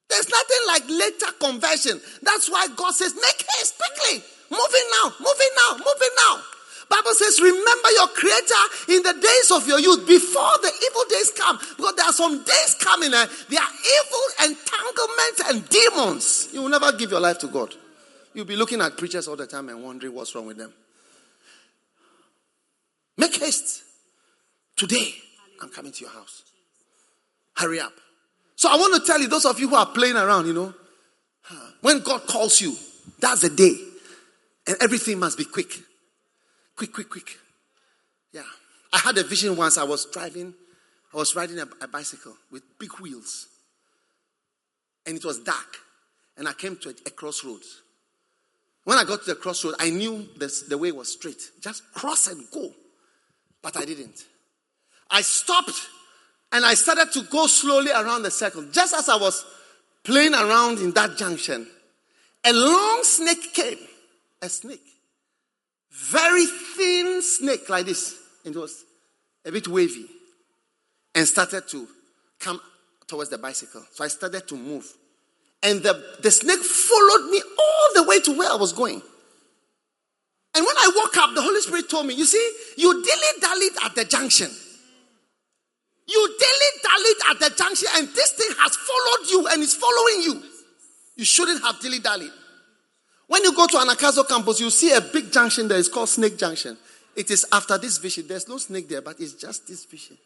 There's 0.09 0.29
nothing 0.29 0.63
like 0.69 0.89
later 0.89 1.33
conversion. 1.41 2.01
That's 2.23 2.51
why 2.51 2.69
God 2.77 2.93
says, 2.95 3.15
make 3.15 3.45
haste 3.59 3.79
quickly. 3.79 4.23
Moving 4.51 4.87
now, 5.03 5.13
moving 5.19 5.53
now, 5.57 5.73
moving 5.79 6.15
now. 6.29 6.43
Bible 6.89 7.15
says, 7.15 7.41
remember 7.41 7.91
your 7.91 8.07
creator 8.09 8.63
in 8.91 9.03
the 9.03 9.13
days 9.21 9.51
of 9.51 9.67
your 9.67 9.81
youth 9.81 10.07
before 10.07 10.55
the 10.63 10.71
evil 10.87 11.05
days 11.09 11.33
come. 11.33 11.59
Because 11.77 11.95
there 11.97 12.07
are 12.07 12.13
some 12.13 12.45
days 12.45 12.77
coming, 12.81 13.13
eh? 13.13 13.27
there 13.49 13.61
are 13.61 13.75
evil 13.99 14.51
entanglements 14.51 15.43
and 15.49 15.69
demons. 15.69 16.49
You 16.53 16.63
will 16.63 16.69
never 16.69 16.93
give 16.93 17.11
your 17.11 17.21
life 17.21 17.39
to 17.41 17.49
God. 17.49 17.75
You'll 18.35 18.45
be 18.45 18.55
looking 18.55 18.81
at 18.81 18.97
preachers 18.97 19.27
all 19.27 19.37
the 19.37 19.47
time 19.47 19.69
and 19.69 19.83
wondering 19.83 20.15
what's 20.15 20.35
wrong 20.35 20.47
with 20.47 20.59
them. 20.59 20.73
Make 23.17 23.35
haste. 23.37 23.83
Today, 24.77 25.15
I'm 25.61 25.71
coming 25.71 25.91
to 25.91 26.01
your 26.03 26.11
house. 26.11 26.43
Hurry 27.57 27.81
up. 27.81 27.95
So 28.67 28.73
I 28.73 28.79
want 28.79 29.01
to 29.01 29.07
tell 29.07 29.21
you, 29.21 29.29
those 29.29 29.45
of 29.45 29.61
you 29.61 29.69
who 29.69 29.77
are 29.77 29.87
playing 29.87 30.17
around, 30.17 30.49
you 30.49 30.53
know, 30.53 30.75
when 31.83 32.01
God 32.01 32.27
calls 32.27 32.61
you, 32.61 32.75
that's 33.21 33.43
the 33.43 33.51
day. 33.51 33.79
And 34.67 34.77
everything 34.81 35.21
must 35.21 35.39
be 35.39 35.45
quick. 35.45 35.73
Quick, 36.75 36.93
quick, 36.93 37.09
quick. 37.09 37.39
Yeah. 38.33 38.43
I 38.93 38.99
had 38.99 39.17
a 39.19 39.23
vision 39.23 39.55
once. 39.55 39.79
I 39.79 39.85
was 39.85 40.07
driving, 40.07 40.53
I 41.15 41.17
was 41.17 41.37
riding 41.37 41.61
a, 41.61 41.69
a 41.81 41.87
bicycle 41.87 42.35
with 42.51 42.65
big 42.77 42.91
wheels. 42.99 43.47
And 45.07 45.17
it 45.17 45.25
was 45.25 45.39
dark. 45.39 45.77
And 46.37 46.49
I 46.49 46.53
came 46.53 46.75
to 46.79 46.89
a, 46.89 46.95
a 47.07 47.11
crossroads. 47.11 47.83
When 48.83 48.99
I 48.99 49.05
got 49.05 49.21
to 49.21 49.27
the 49.27 49.37
crossroads, 49.37 49.77
I 49.79 49.91
knew 49.91 50.27
this, 50.39 50.63
the 50.63 50.77
way 50.77 50.91
was 50.91 51.13
straight. 51.13 51.53
Just 51.61 51.85
cross 51.95 52.27
and 52.27 52.43
go. 52.51 52.73
But 53.63 53.77
I 53.77 53.85
didn't. 53.85 54.25
I 55.09 55.23
stopped 55.23 55.87
and 56.57 56.65
I 56.65 56.73
started 56.73 57.13
to 57.13 57.23
go 57.25 57.47
slowly 57.47 57.91
around 57.91 58.23
the 58.23 58.31
circle. 58.31 58.65
Just 58.73 58.95
as 58.95 59.11
I 59.11 59.17
was 59.17 59.45
playing 60.03 60.33
around 60.33 60.79
in 60.79 60.91
that 60.93 61.19
junction, 61.19 61.67
a 62.47 62.51
long 62.51 63.01
snake 63.03 63.53
came. 63.53 63.77
A 64.41 64.49
snake. 64.49 64.81
Very 65.91 66.47
thin 66.47 67.21
snake 67.21 67.69
like 67.69 67.85
this. 67.85 68.17
It 68.43 68.57
was 68.57 68.87
a 69.45 69.53
bit 69.53 69.69
wavy. 69.69 70.07
And 71.15 71.29
started 71.29 71.69
to 71.69 71.87
come 72.41 72.59
towards 73.07 73.29
the 73.29 73.37
bicycle. 73.37 73.85
So 73.93 74.03
I 74.03 74.09
started 74.09 74.49
to 74.49 74.57
move. 74.57 74.91
And 75.63 75.83
the, 75.83 76.17
the 76.23 76.31
snake 76.31 76.61
followed 76.61 77.31
me 77.31 77.43
all 77.59 78.03
the 78.03 78.09
way 78.09 78.21
to 78.21 78.33
where 78.33 78.51
I 78.51 78.57
was 78.57 78.73
going. 78.73 79.03
And 80.55 80.65
when 80.65 80.77
I 80.79 80.91
woke 80.97 81.17
up, 81.19 81.35
the 81.35 81.43
Holy 81.43 81.61
Spirit 81.61 81.91
told 81.91 82.07
me, 82.07 82.15
You 82.15 82.25
see, 82.25 82.53
you 82.79 82.95
dilly 82.95 83.41
dallied 83.43 83.73
at 83.85 83.95
the 83.95 84.07
junction. 84.07 84.51
You 86.09 86.37
dilly 86.39 86.71
dallied 86.83 87.17
at 87.31 87.41
the 87.41 87.57
junction, 87.57 87.89
and 87.97 88.09
this 88.09 88.33
thing 88.33 88.49
has 88.59 88.77
followed 88.77 89.31
you 89.31 89.47
and 89.49 89.63
is 89.63 89.75
following 89.75 90.23
you. 90.23 90.43
You 91.17 91.25
shouldn't 91.25 91.63
have 91.63 91.81
dilly 91.81 91.99
dallied. 91.99 92.33
When 93.27 93.43
you 93.43 93.55
go 93.55 93.67
to 93.67 93.77
Anagkazo 93.79 94.29
campus, 94.29 94.61
you 94.61 94.71
see 94.71 94.93
a 94.93 95.01
big 95.01 95.33
junction 95.33 95.67
there. 95.67 95.79
It's 95.79 95.89
called 95.89 96.09
Snake 96.09 96.39
Junction. 96.39 96.77
It 97.17 97.31
is 97.31 97.47
after 97.51 97.77
this 97.79 97.99
vision. 97.99 98.27
There's 98.29 98.47
no 98.49 98.59
snake 98.59 98.89
there, 98.89 99.03
but 99.03 99.19
it's 99.19 99.33
just 99.33 99.67
this 99.67 99.85
vision. 99.85 100.17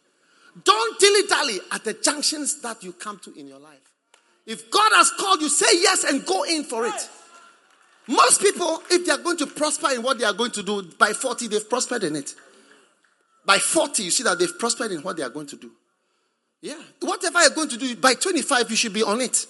Don't 0.64 0.98
dilly 0.98 1.26
dally 1.28 1.60
at 1.72 1.84
the 1.84 1.94
junctions 1.94 2.60
that 2.62 2.82
you 2.82 2.92
come 2.92 3.18
to 3.20 3.32
in 3.38 3.46
your 3.46 3.60
life. 3.60 3.78
If 4.46 4.70
God 4.70 4.90
has 4.94 5.10
called 5.12 5.40
you, 5.40 5.48
say 5.48 5.80
yes 5.80 6.04
and 6.04 6.26
go 6.26 6.42
in 6.42 6.64
for 6.64 6.86
it. 6.86 7.08
Most 8.08 8.42
people, 8.42 8.82
if 8.90 9.06
they 9.06 9.12
are 9.12 9.18
going 9.18 9.36
to 9.36 9.46
prosper 9.46 9.90
in 9.94 10.02
what 10.02 10.18
they 10.18 10.24
are 10.24 10.32
going 10.32 10.50
to 10.50 10.62
do, 10.62 10.82
by 10.98 11.12
40, 11.12 11.46
they've 11.46 11.70
prospered 11.70 12.02
in 12.02 12.16
it. 12.16 12.34
By 13.44 13.58
40, 13.58 14.02
you 14.02 14.10
see 14.10 14.22
that 14.24 14.38
they've 14.38 14.58
prospered 14.58 14.92
in 14.92 15.02
what 15.02 15.16
they 15.16 15.22
are 15.22 15.30
going 15.30 15.46
to 15.46 15.56
do. 15.56 15.70
Yeah. 16.62 16.80
Whatever 17.00 17.40
you're 17.40 17.50
going 17.50 17.70
to 17.70 17.78
do, 17.78 17.96
by 17.96 18.14
25, 18.14 18.70
you 18.70 18.76
should 18.76 18.92
be 18.92 19.02
on 19.02 19.20
it. 19.20 19.46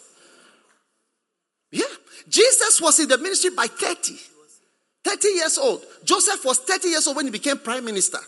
Yeah. 1.73 1.85
Jesus 2.29 2.81
was 2.81 3.01
in 3.01 3.09
the 3.09 3.19
ministry 3.19 3.51
by 3.51 3.67
30. 3.67 4.17
30 5.05 5.29
years 5.29 5.59
old. 5.59 5.83
Joseph 6.05 6.45
was 6.45 6.59
30 6.59 6.89
years 6.89 7.07
old 7.07 7.17
when 7.17 7.27
he 7.27 7.33
became 7.33 7.59
prime 7.59 7.85
minister. 7.85 8.19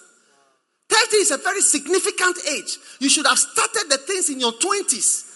30 0.89 1.16
is 1.16 1.30
a 1.30 1.39
very 1.39 1.60
significant 1.60 2.36
age. 2.51 2.78
You 2.98 3.09
should 3.09 3.26
have 3.26 3.39
started 3.39 3.84
the 3.89 3.98
things 3.98 4.30
in 4.30 4.40
your 4.40 4.52
20s. 4.52 5.28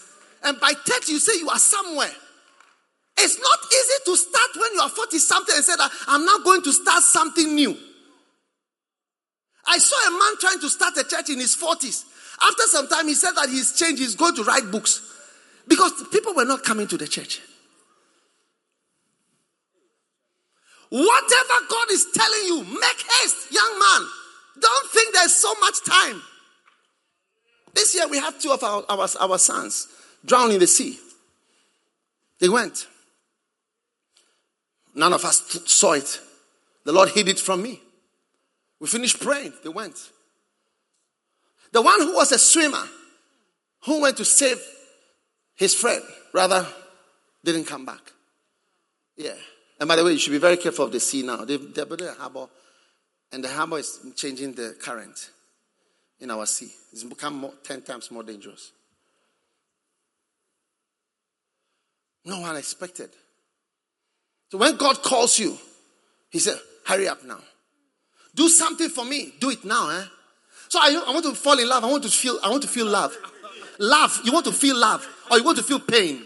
And 0.44 0.59
by 0.61 0.73
30, 0.73 1.12
you 1.12 1.19
say 1.19 1.39
you 1.39 1.48
are 1.48 1.59
somewhere. 1.59 2.12
It's 3.19 3.39
not 3.39 3.59
easy 3.73 4.05
to 4.05 4.16
start 4.16 4.51
when 4.57 4.74
you 4.74 4.81
are 4.81 4.89
40 4.89 5.19
something 5.19 5.55
and 5.55 5.65
say 5.65 5.77
that 5.77 5.90
I'm 6.09 6.24
now 6.24 6.39
going 6.39 6.62
to 6.62 6.73
start 6.73 7.03
something 7.03 7.55
new. 7.55 7.77
I 9.66 9.78
saw 9.78 10.09
a 10.09 10.10
man 10.12 10.38
trying 10.40 10.60
to 10.60 10.68
start 10.68 10.97
a 10.97 11.05
church 11.05 11.30
in 11.30 11.40
his 11.40 11.56
40s. 11.56 12.05
After 12.43 12.62
some 12.64 12.88
time, 12.88 13.09
he 13.09 13.14
said 13.14 13.32
that 13.32 13.48
he's 13.48 13.72
changed, 13.78 14.01
he's 14.01 14.14
going 14.14 14.34
to 14.36 14.44
write 14.44 14.70
books 14.70 15.01
because 15.66 15.93
people 16.12 16.34
were 16.34 16.44
not 16.44 16.62
coming 16.62 16.86
to 16.88 16.97
the 16.97 17.09
church. 17.09 17.40
Whatever 20.88 21.66
God 21.68 21.90
is 21.90 22.06
telling 22.14 22.44
you, 22.44 22.64
make 22.64 23.05
haste, 23.20 23.52
young 23.52 23.78
man. 23.78 24.09
Don't 24.60 24.90
think 24.90 25.14
there's 25.14 25.34
so 25.34 25.52
much 25.60 25.84
time. 25.84 26.22
This 27.74 27.94
year 27.94 28.09
we 28.09 28.18
have 28.18 28.40
two 28.40 28.52
of 28.52 28.62
our, 28.62 28.84
our, 28.88 29.09
our 29.20 29.38
sons 29.38 29.88
drowned 30.24 30.52
in 30.52 30.60
the 30.60 30.66
sea. 30.66 30.98
They 32.38 32.48
went. 32.48 32.86
None 34.94 35.12
of 35.12 35.24
us 35.24 35.60
saw 35.66 35.93
it. 35.93 36.20
The 36.84 36.93
Lord 36.93 37.10
hid 37.10 37.28
it 37.28 37.38
from 37.38 37.62
me. 37.62 37.80
We 38.81 38.86
finished 38.86 39.20
praying. 39.20 39.53
They 39.62 39.69
went. 39.69 39.98
The 41.73 41.82
one 41.82 42.01
who 42.01 42.15
was 42.15 42.32
a 42.32 42.39
swimmer, 42.39 42.85
who 43.85 44.03
went 44.03 44.16
to 44.19 44.24
save 44.24 44.61
his 45.55 45.74
friend, 45.74 46.03
rather, 46.32 46.66
didn't 47.44 47.65
come 47.65 47.85
back. 47.85 48.12
Yeah. 49.16 49.35
And 49.81 49.89
by 49.89 49.97
the 49.97 50.05
way, 50.05 50.12
you 50.12 50.19
should 50.19 50.32
be 50.32 50.39
very 50.39 50.57
careful 50.57 50.85
of 50.86 50.93
the 50.93 51.01
sea 51.01 51.23
now. 51.23 51.44
They've, 51.44 51.74
they're 51.74 51.86
building 51.86 52.09
a 52.09 52.12
harbor, 52.12 52.47
and 53.32 53.43
the 53.43 53.48
harbor 53.48 53.78
is 53.78 53.98
changing 54.16 54.55
the 54.55 54.77
current 54.81 55.31
in 56.20 56.31
our 56.31 56.47
sea. 56.47 56.73
It's 56.93 57.05
become 57.05 57.36
more, 57.36 57.53
10 57.62 57.82
times 57.82 58.11
more 58.11 58.23
dangerous. 58.23 58.73
No 62.24 62.40
one 62.40 62.57
expected. 62.57 63.11
So 64.51 64.59
when 64.59 64.77
God 64.77 65.03
calls 65.03 65.39
you, 65.39 65.57
He 66.31 66.39
said, 66.39 66.59
Hurry 66.85 67.09
up 67.09 67.24
now. 67.24 67.40
Do 68.37 68.49
something 68.49 68.91
for 68.91 69.05
me. 69.05 69.33
Do 69.41 69.51
it 69.51 69.65
now, 69.65 69.89
eh? 69.89 70.05
So 70.69 70.79
I, 70.79 71.03
I 71.09 71.13
want 71.13 71.25
to 71.25 71.35
fall 71.35 71.59
in 71.59 71.69
love. 71.69 71.83
I 71.85 71.91
want 71.91 72.03
to 72.05 72.11
feel, 72.11 72.39
I 72.45 72.51
want 72.51 72.63
to 72.63 72.69
feel 72.69 72.87
love. 72.87 73.17
Love. 73.79 74.21
You 74.25 74.33
want 74.33 74.45
to 74.45 74.53
feel 74.53 74.77
love 74.77 75.07
or 75.31 75.39
you 75.39 75.45
want 75.45 75.57
to 75.57 75.65
feel 75.65 75.81
pain? 75.81 76.23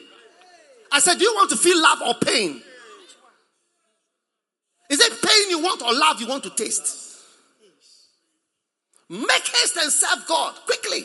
I 0.93 0.99
said, 0.99 1.19
Do 1.19 1.25
you 1.25 1.33
want 1.35 1.51
to 1.51 1.57
feel 1.57 1.81
love 1.81 2.03
or 2.03 2.15
pain? 2.15 2.61
Is 4.91 5.01
it 5.01 5.23
pain 5.23 5.51
you 5.51 5.63
want 5.63 5.83
or 5.83 5.93
love 5.95 6.21
you 6.21 6.27
want 6.27 6.43
to 6.43 6.51
taste? 6.51 7.07
Make 9.09 9.47
haste 9.47 9.77
and 9.77 9.91
serve 9.91 10.27
God 10.27 10.55
quickly. 10.67 11.05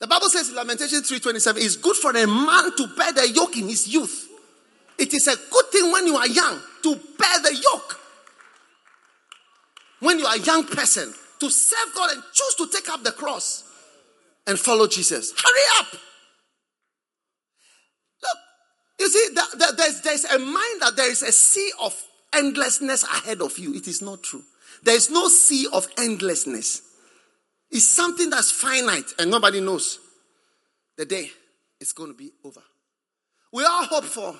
The 0.00 0.06
Bible 0.06 0.30
says 0.30 0.48
in 0.48 0.56
Lamentation 0.56 1.00
3:27, 1.02 1.58
it's 1.58 1.76
good 1.76 1.96
for 1.96 2.10
a 2.10 2.26
man 2.26 2.76
to 2.76 2.88
bear 2.96 3.12
the 3.12 3.28
yoke 3.28 3.56
in 3.56 3.68
his 3.68 3.86
youth. 3.86 4.28
It 4.98 5.14
is 5.14 5.28
a 5.28 5.36
good 5.36 5.66
thing 5.70 5.92
when 5.92 6.06
you 6.06 6.16
are 6.16 6.26
young 6.26 6.58
to 6.82 6.94
bear 7.18 7.40
the 7.40 7.54
yoke. 7.54 8.01
When 10.02 10.18
you 10.18 10.26
are 10.26 10.34
a 10.34 10.40
young 10.40 10.64
person, 10.64 11.14
to 11.38 11.48
serve 11.48 11.94
God 11.94 12.10
and 12.10 12.22
choose 12.32 12.54
to 12.56 12.66
take 12.68 12.88
up 12.88 13.04
the 13.04 13.12
cross 13.12 13.62
and 14.48 14.58
follow 14.58 14.88
Jesus. 14.88 15.32
Hurry 15.32 15.80
up. 15.80 15.92
Look, 18.22 18.38
you 18.98 19.08
see, 19.08 19.28
the, 19.32 19.56
the, 19.56 19.74
there's, 19.76 20.00
there's 20.00 20.24
a 20.24 20.38
mind 20.40 20.80
that 20.80 20.94
there 20.96 21.10
is 21.10 21.22
a 21.22 21.30
sea 21.30 21.70
of 21.80 22.00
endlessness 22.32 23.04
ahead 23.04 23.40
of 23.40 23.56
you. 23.58 23.74
It 23.74 23.86
is 23.86 24.02
not 24.02 24.24
true. 24.24 24.42
There 24.82 24.96
is 24.96 25.08
no 25.08 25.28
sea 25.28 25.68
of 25.72 25.86
endlessness. 25.96 26.82
It's 27.70 27.88
something 27.88 28.28
that's 28.28 28.50
finite 28.50 29.12
and 29.20 29.30
nobody 29.30 29.60
knows 29.60 30.00
the 30.96 31.04
day 31.04 31.30
is 31.80 31.92
going 31.92 32.10
to 32.10 32.16
be 32.16 32.32
over. 32.44 32.62
We 33.52 33.64
all 33.64 33.84
hope 33.84 34.04
for 34.04 34.34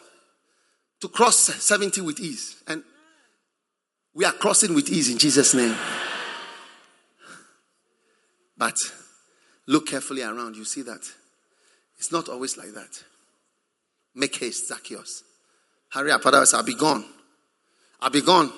to 1.01 1.09
cross 1.09 1.37
70 1.37 2.01
with 2.01 2.19
ease. 2.19 2.63
And 2.67 2.83
we 4.15 4.25
are 4.25 4.33
crossing 4.33 4.75
with 4.75 4.89
ease 4.91 5.11
in 5.11 5.19
Jesus' 5.19 5.55
name. 5.55 5.75
But 8.57 8.77
look 9.67 9.89
carefully 9.89 10.23
around, 10.23 10.57
you 10.57 10.65
see 10.65 10.83
that 10.83 11.01
it's 11.99 12.13
not 12.13 12.29
always 12.29 12.57
like 12.57 12.73
that. 12.75 13.05
Make 14.15 14.37
haste, 14.37 14.69
Zacchaeus. 14.69 15.25
Hurry 15.91 16.11
up, 16.11 16.25
otherwise 16.27 16.53
I'll 16.53 16.63
be 16.63 16.75
gone. 16.75 17.05
I'll 18.01 18.11
be 18.11 18.23
gone. 18.23 18.53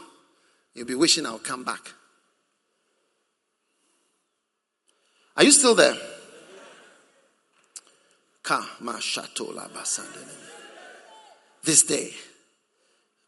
You'll 0.74 0.86
be 0.86 0.94
wishing 0.94 1.26
I'll 1.26 1.38
come 1.38 1.62
back. 1.62 1.92
Are 5.36 5.44
you 5.44 5.50
still 5.50 5.74
there? 5.74 5.96
This 11.62 11.82
day, 11.82 12.10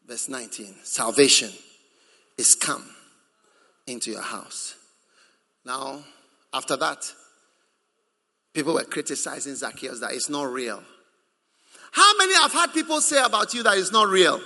verse 0.05 0.29
19, 0.29 0.75
salvation 0.83 1.51
is 2.37 2.55
come 2.55 2.87
into 3.85 4.11
your 4.11 4.21
house. 4.21 4.75
Now, 5.65 6.03
after 6.53 6.77
that, 6.77 7.03
People 8.57 8.73
were 8.73 8.85
criticizing 8.85 9.53
Zacchaeus 9.53 9.99
that 9.99 10.13
it's 10.13 10.31
not 10.31 10.51
real. 10.51 10.81
How 11.91 12.17
many 12.17 12.33
have 12.33 12.51
had 12.51 12.73
people 12.73 13.01
say 13.01 13.23
about 13.23 13.53
you 13.53 13.61
that 13.61 13.77
it's 13.77 13.91
not 13.91 14.07
real? 14.07 14.41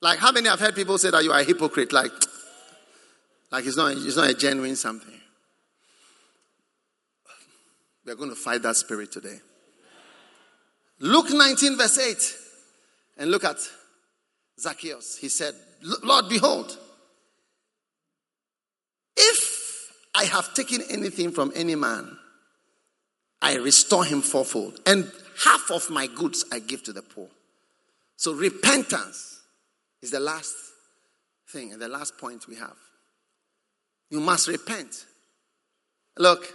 Like, 0.00 0.20
how 0.20 0.30
many 0.30 0.48
have 0.48 0.60
heard 0.60 0.76
people 0.76 0.96
say 0.96 1.10
that 1.10 1.24
you 1.24 1.32
are 1.32 1.40
a 1.40 1.42
hypocrite? 1.42 1.92
Like, 1.92 2.12
like 3.50 3.66
it's 3.66 3.76
not, 3.76 3.96
it's 3.96 4.16
not 4.16 4.30
a 4.30 4.34
genuine 4.34 4.76
something. 4.76 5.20
We 8.04 8.12
are 8.12 8.14
going 8.14 8.30
to 8.30 8.36
fight 8.36 8.62
that 8.62 8.76
spirit 8.76 9.10
today. 9.10 9.40
Luke 11.00 11.32
19, 11.32 11.76
verse 11.76 11.98
8. 11.98 12.36
And 13.18 13.32
look 13.32 13.42
at 13.42 13.56
Zacchaeus. 14.58 15.16
He 15.16 15.28
said, 15.28 15.54
Lord, 16.02 16.28
behold, 16.28 16.76
if 19.16 19.92
I 20.14 20.24
have 20.24 20.54
taken 20.54 20.82
anything 20.90 21.30
from 21.32 21.52
any 21.54 21.74
man, 21.74 22.16
I 23.42 23.56
restore 23.56 24.04
him 24.04 24.22
fourfold. 24.22 24.80
And 24.86 25.10
half 25.44 25.70
of 25.70 25.90
my 25.90 26.06
goods 26.06 26.44
I 26.50 26.58
give 26.58 26.82
to 26.84 26.92
the 26.92 27.02
poor. 27.02 27.28
So 28.16 28.32
repentance 28.32 29.40
is 30.02 30.10
the 30.10 30.20
last 30.20 30.54
thing 31.50 31.72
and 31.72 31.80
the 31.80 31.88
last 31.88 32.18
point 32.18 32.48
we 32.48 32.56
have. 32.56 32.76
You 34.10 34.20
must 34.20 34.48
repent. 34.48 35.04
Look, 36.16 36.52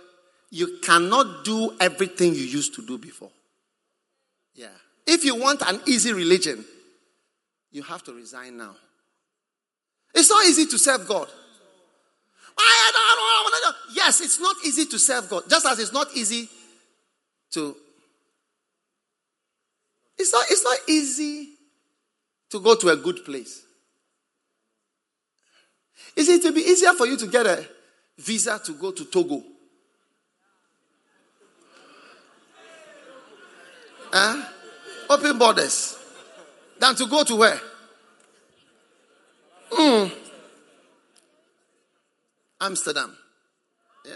you 0.49 0.79
cannot 0.81 1.45
do 1.45 1.75
everything 1.79 2.33
you 2.33 2.41
used 2.41 2.75
to 2.75 2.85
do 2.85 2.97
before. 2.97 3.31
Yeah. 4.55 4.67
If 5.05 5.23
you 5.23 5.35
want 5.35 5.61
an 5.61 5.81
easy 5.85 6.13
religion, 6.13 6.65
you 7.71 7.83
have 7.83 8.03
to 8.03 8.13
resign 8.13 8.57
now. 8.57 8.75
It's 10.13 10.29
not 10.29 10.45
easy 10.45 10.65
to 10.65 10.77
serve 10.77 11.07
God. 11.07 11.27
Yes, 13.93 14.21
it's 14.21 14.39
not 14.39 14.55
easy 14.65 14.85
to 14.85 14.99
serve 14.99 15.29
God, 15.29 15.43
just 15.49 15.65
as 15.65 15.79
it's 15.79 15.93
not 15.93 16.07
easy 16.15 16.49
to. 17.51 17.75
It's 20.17 20.33
not, 20.33 20.45
it's 20.49 20.63
not 20.63 20.77
easy 20.87 21.49
to 22.49 22.59
go 22.59 22.75
to 22.75 22.89
a 22.89 22.95
good 22.95 23.23
place. 23.25 23.63
Is 26.15 26.27
it 26.29 26.41
to 26.43 26.51
be 26.51 26.61
easier 26.61 26.93
for 26.93 27.07
you 27.07 27.17
to 27.17 27.27
get 27.27 27.45
a 27.45 27.65
visa 28.17 28.59
to 28.65 28.73
go 28.73 28.91
to 28.91 29.05
Togo? 29.05 29.41
Huh? 34.11 34.43
Open 35.09 35.37
borders. 35.37 36.00
Than 36.81 36.95
to 36.95 37.05
go 37.05 37.23
to 37.23 37.35
where? 37.35 37.61
Mm. 39.71 40.11
Amsterdam. 42.59 43.15
Yeah. 44.03 44.13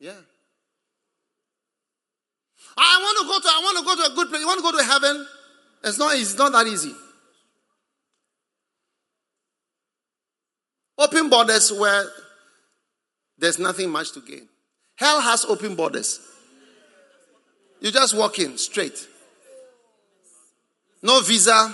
Yeah. 0.00 0.12
I 2.78 2.98
want 3.02 3.18
to 3.20 3.26
go 3.26 3.38
to 3.38 3.54
I 3.54 3.60
want 3.62 3.78
to 3.78 3.84
go 3.84 4.06
to 4.06 4.12
a 4.12 4.16
good 4.16 4.28
place. 4.30 4.40
You 4.40 4.46
want 4.46 4.60
to 4.60 4.72
go 4.72 4.78
to 4.78 4.82
heaven? 4.82 5.26
It's 5.84 5.98
not 5.98 6.14
it's 6.16 6.38
not 6.38 6.52
that 6.52 6.66
easy. 6.66 6.94
Open 10.96 11.28
borders 11.28 11.70
where 11.70 12.06
there's 13.36 13.58
nothing 13.58 13.90
much 13.90 14.12
to 14.12 14.20
gain. 14.22 14.48
Hell 14.94 15.20
has 15.20 15.44
open 15.44 15.74
borders. 15.74 16.18
You 17.82 17.90
just 17.90 18.16
walk 18.16 18.38
in 18.38 18.56
straight. 18.56 19.06
No 21.06 21.20
visa, 21.20 21.72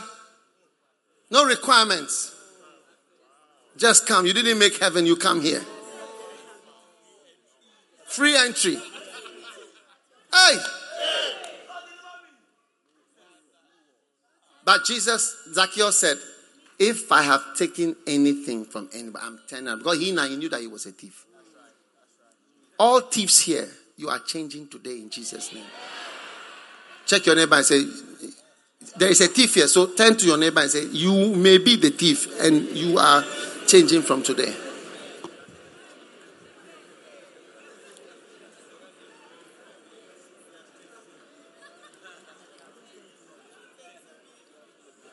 no 1.31 1.47
requirements. 1.47 2.37
Just 3.79 4.07
come. 4.07 4.27
You 4.27 4.35
didn't 4.35 4.59
make 4.59 4.77
heaven, 4.77 5.07
you 5.07 5.17
come 5.17 5.41
here. 5.41 5.63
Free 8.09 8.37
entry. 8.37 8.77
Hey! 10.35 10.59
But 14.67 14.85
Jesus, 14.85 15.35
Zacchaeus 15.55 15.99
said, 15.99 16.19
If 16.79 17.11
I 17.11 17.23
have 17.23 17.57
taken 17.57 17.97
anything 18.07 18.67
from 18.67 18.91
anybody, 18.93 19.25
I'm 19.25 19.41
telling 19.49 19.67
you, 19.67 19.77
because 19.79 19.99
he, 19.99 20.13
now, 20.13 20.29
he 20.29 20.37
knew 20.37 20.51
that 20.51 20.61
he 20.61 20.67
was 20.67 20.85
a 20.85 20.93
thief. 20.93 21.25
All 22.79 23.01
thieves 23.01 23.41
here, 23.41 23.69
you 23.97 24.11
are 24.11 24.19
changing 24.19 24.69
today 24.69 24.99
in 24.99 25.09
Jesus' 25.09 25.55
name. 25.55 25.65
Check 27.07 27.25
your 27.25 27.35
neighbor 27.35 27.57
and 27.57 27.65
say, 27.65 27.83
There 28.97 29.09
is 29.09 29.21
a 29.21 29.29
thief 29.29 29.55
here. 29.55 29.69
So 29.69 29.87
turn 29.87 30.17
to 30.17 30.27
your 30.27 30.37
neighbor 30.37 30.61
and 30.61 30.71
say, 30.71 30.85
You 30.87 31.35
may 31.35 31.59
be 31.59 31.77
the 31.77 31.91
thief, 31.91 32.41
and 32.41 32.69
you 32.69 32.99
are 32.99 33.25
changing 33.67 34.03
from 34.03 34.23
today. 34.23 34.55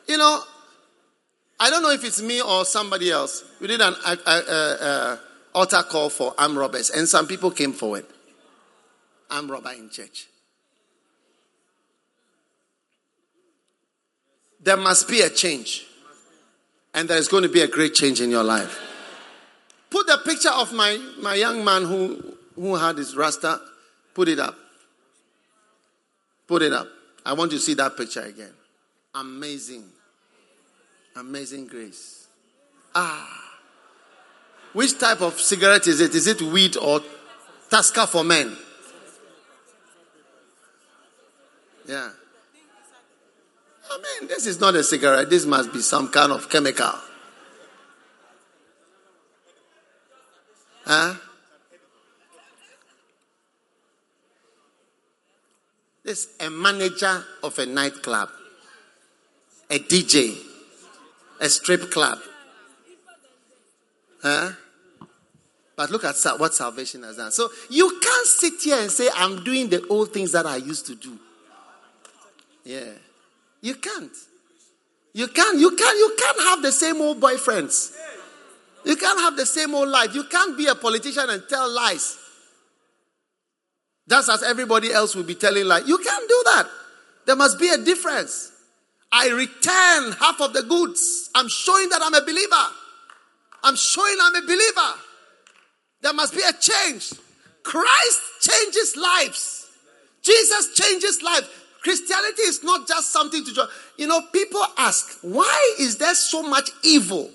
You 0.06 0.18
know, 0.18 0.42
I 1.60 1.70
don't 1.70 1.82
know 1.82 1.90
if 1.90 2.04
it's 2.04 2.20
me 2.20 2.42
or 2.42 2.64
somebody 2.64 3.10
else. 3.10 3.44
We 3.60 3.68
did 3.68 3.80
an 3.80 3.94
uh, 4.04 4.16
uh, 4.26 5.16
altar 5.54 5.82
call 5.84 6.10
for 6.10 6.34
armed 6.36 6.56
robbers, 6.56 6.90
and 6.90 7.08
some 7.08 7.26
people 7.26 7.50
came 7.50 7.72
forward. 7.72 8.06
Armed 9.30 9.50
robber 9.50 9.70
in 9.70 9.88
church. 9.88 10.26
There 14.62 14.76
must 14.76 15.08
be 15.08 15.22
a 15.22 15.30
change, 15.30 15.86
and 16.92 17.08
there 17.08 17.16
is 17.16 17.28
going 17.28 17.42
to 17.44 17.48
be 17.48 17.62
a 17.62 17.68
great 17.68 17.94
change 17.94 18.20
in 18.20 18.30
your 18.30 18.44
life. 18.44 18.78
Put 19.90 20.06
the 20.06 20.18
picture 20.24 20.50
of 20.50 20.72
my, 20.72 20.98
my 21.20 21.34
young 21.34 21.64
man 21.64 21.84
who, 21.84 22.36
who 22.54 22.76
had 22.76 22.98
his 22.98 23.16
rasta. 23.16 23.60
Put 24.14 24.28
it 24.28 24.38
up. 24.38 24.56
Put 26.46 26.62
it 26.62 26.72
up. 26.72 26.88
I 27.24 27.32
want 27.32 27.52
you 27.52 27.58
to 27.58 27.64
see 27.64 27.74
that 27.74 27.96
picture 27.96 28.22
again. 28.22 28.52
Amazing. 29.14 29.84
Amazing 31.16 31.66
grace. 31.66 32.26
Ah. 32.94 33.58
Which 34.72 34.98
type 34.98 35.20
of 35.20 35.40
cigarette 35.40 35.86
is 35.86 36.00
it? 36.00 36.14
Is 36.14 36.26
it 36.26 36.40
weed 36.42 36.76
or 36.76 37.00
Tusker 37.68 38.06
for 38.06 38.22
men? 38.22 38.56
Yeah. 41.88 42.10
I 43.90 43.96
mean, 43.96 44.28
this 44.28 44.46
is 44.46 44.60
not 44.60 44.74
a 44.76 44.84
cigarette. 44.84 45.28
This 45.30 45.44
must 45.46 45.72
be 45.72 45.80
some 45.80 46.08
kind 46.08 46.30
of 46.30 46.48
chemical. 46.48 46.92
Huh? 50.84 51.14
This 56.04 56.28
a 56.40 56.50
manager 56.50 57.24
of 57.42 57.58
a 57.58 57.66
nightclub, 57.66 58.28
a 59.68 59.78
DJ, 59.78 60.36
a 61.40 61.48
strip 61.48 61.90
club. 61.90 62.18
Huh? 64.22 64.52
But 65.76 65.90
look 65.90 66.04
at 66.04 66.16
what 66.38 66.54
salvation 66.54 67.02
has 67.02 67.16
done. 67.16 67.32
So 67.32 67.48
you 67.70 67.98
can't 68.02 68.26
sit 68.26 68.54
here 68.62 68.78
and 68.80 68.90
say, 68.90 69.08
I'm 69.14 69.42
doing 69.42 69.68
the 69.68 69.86
old 69.88 70.12
things 70.12 70.32
that 70.32 70.46
I 70.46 70.56
used 70.56 70.86
to 70.86 70.94
do. 70.94 71.18
Yeah. 72.64 72.92
You 73.60 73.74
can't. 73.74 74.12
You 75.12 75.28
can't. 75.28 75.58
You 75.58 75.76
can't. 75.76 75.98
You 75.98 76.16
can't 76.18 76.40
have 76.40 76.62
the 76.62 76.72
same 76.72 77.00
old 77.00 77.20
boyfriends. 77.20 77.96
You 78.84 78.96
can't 78.96 79.20
have 79.20 79.36
the 79.36 79.46
same 79.46 79.74
old 79.74 79.88
life. 79.88 80.14
You 80.14 80.24
can't 80.24 80.56
be 80.56 80.66
a 80.66 80.74
politician 80.74 81.28
and 81.28 81.42
tell 81.48 81.70
lies. 81.70 82.16
Just 84.08 84.30
as 84.30 84.42
everybody 84.42 84.92
else 84.92 85.14
will 85.14 85.24
be 85.24 85.34
telling 85.34 85.66
lies. 85.66 85.86
You 85.86 85.98
can't 85.98 86.28
do 86.28 86.42
that. 86.46 86.68
There 87.26 87.36
must 87.36 87.58
be 87.58 87.68
a 87.68 87.78
difference. 87.78 88.52
I 89.12 89.28
return 89.28 90.12
half 90.12 90.40
of 90.40 90.52
the 90.52 90.62
goods. 90.62 91.30
I'm 91.34 91.48
showing 91.48 91.88
that 91.90 92.00
I'm 92.02 92.14
a 92.14 92.22
believer. 92.22 92.74
I'm 93.62 93.76
showing 93.76 94.16
I'm 94.22 94.34
a 94.36 94.42
believer. 94.42 94.94
There 96.00 96.14
must 96.14 96.34
be 96.34 96.40
a 96.40 96.52
change. 96.52 97.12
Christ 97.62 98.20
changes 98.40 98.96
lives. 98.96 99.70
Jesus 100.22 100.74
changes 100.74 101.22
lives. 101.22 101.48
Christianity 101.82 102.42
is 102.42 102.62
not 102.62 102.86
just 102.86 103.12
something 103.12 103.44
to 103.44 103.54
join. 103.54 103.66
You 103.96 104.06
know, 104.06 104.20
people 104.32 104.62
ask, 104.76 105.18
why 105.22 105.76
is 105.78 105.96
there 105.96 106.14
so 106.14 106.42
much 106.42 106.70
evil 106.82 107.30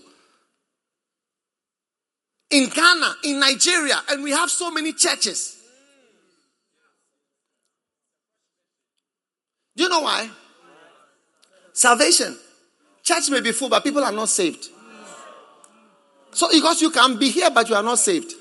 in 2.51 2.69
Ghana, 2.69 3.15
in 3.23 3.39
Nigeria, 3.39 4.01
and 4.09 4.23
we 4.23 4.31
have 4.31 4.49
so 4.49 4.69
many 4.69 4.93
churches? 4.93 5.57
Do 9.75 9.83
you 9.83 9.89
know 9.89 10.01
why? 10.01 10.29
Salvation. 11.73 12.37
Church 13.03 13.29
may 13.29 13.41
be 13.41 13.51
full, 13.51 13.69
but 13.69 13.83
people 13.83 14.03
are 14.03 14.11
not 14.11 14.29
saved. 14.29 14.69
So, 16.31 16.49
because 16.51 16.81
you 16.81 16.91
can 16.91 17.17
be 17.17 17.29
here, 17.29 17.49
but 17.49 17.69
you 17.69 17.75
are 17.75 17.83
not 17.83 17.99
saved. 17.99 18.33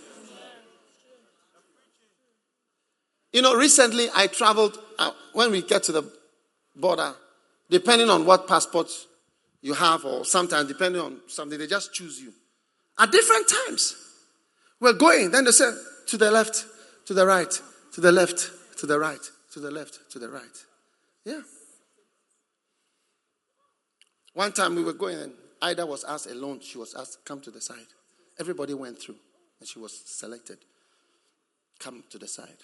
You 3.32 3.43
know, 3.43 3.55
recently 3.56 4.09
I 4.14 4.28
traveled, 4.28 4.78
Uh, 4.98 5.10
when 5.32 5.50
we 5.50 5.62
get 5.62 5.82
to 5.84 5.92
the 5.92 6.10
border, 6.76 7.14
depending 7.70 8.10
on 8.10 8.24
what 8.26 8.46
passport 8.46 8.90
you 9.60 9.74
have, 9.74 10.04
or 10.04 10.24
sometimes 10.24 10.68
depending 10.68 11.00
on 11.00 11.20
something, 11.26 11.58
they 11.58 11.66
just 11.66 11.92
choose 11.94 12.20
you. 12.20 12.32
At 12.98 13.10
different 13.10 13.48
times. 13.48 13.96
We're 14.80 14.92
going. 14.92 15.30
Then 15.30 15.44
they 15.44 15.50
said, 15.50 15.74
to 16.08 16.18
the 16.18 16.30
left, 16.30 16.66
to 17.06 17.14
the 17.14 17.26
right, 17.26 17.50
to 17.92 18.00
the 18.00 18.12
left, 18.12 18.50
to 18.78 18.86
the 18.86 18.98
right, 18.98 19.30
to 19.52 19.60
the 19.60 19.70
left, 19.70 19.98
to 20.10 20.18
the 20.18 20.28
right. 20.28 20.42
Yeah. 21.24 21.40
One 24.34 24.52
time 24.52 24.74
we 24.74 24.82
were 24.82 24.92
going 24.92 25.18
and 25.18 25.32
Ida 25.62 25.86
was 25.86 26.04
asked 26.04 26.26
alone, 26.26 26.60
she 26.60 26.76
was 26.76 26.94
asked, 26.94 27.24
come 27.24 27.40
to 27.40 27.50
the 27.50 27.60
side. 27.60 27.86
Everybody 28.38 28.74
went 28.74 29.00
through 29.00 29.16
and 29.60 29.68
she 29.68 29.78
was 29.78 30.02
selected. 30.04 30.58
Come 31.78 32.04
to 32.10 32.18
the 32.18 32.28
side. 32.28 32.58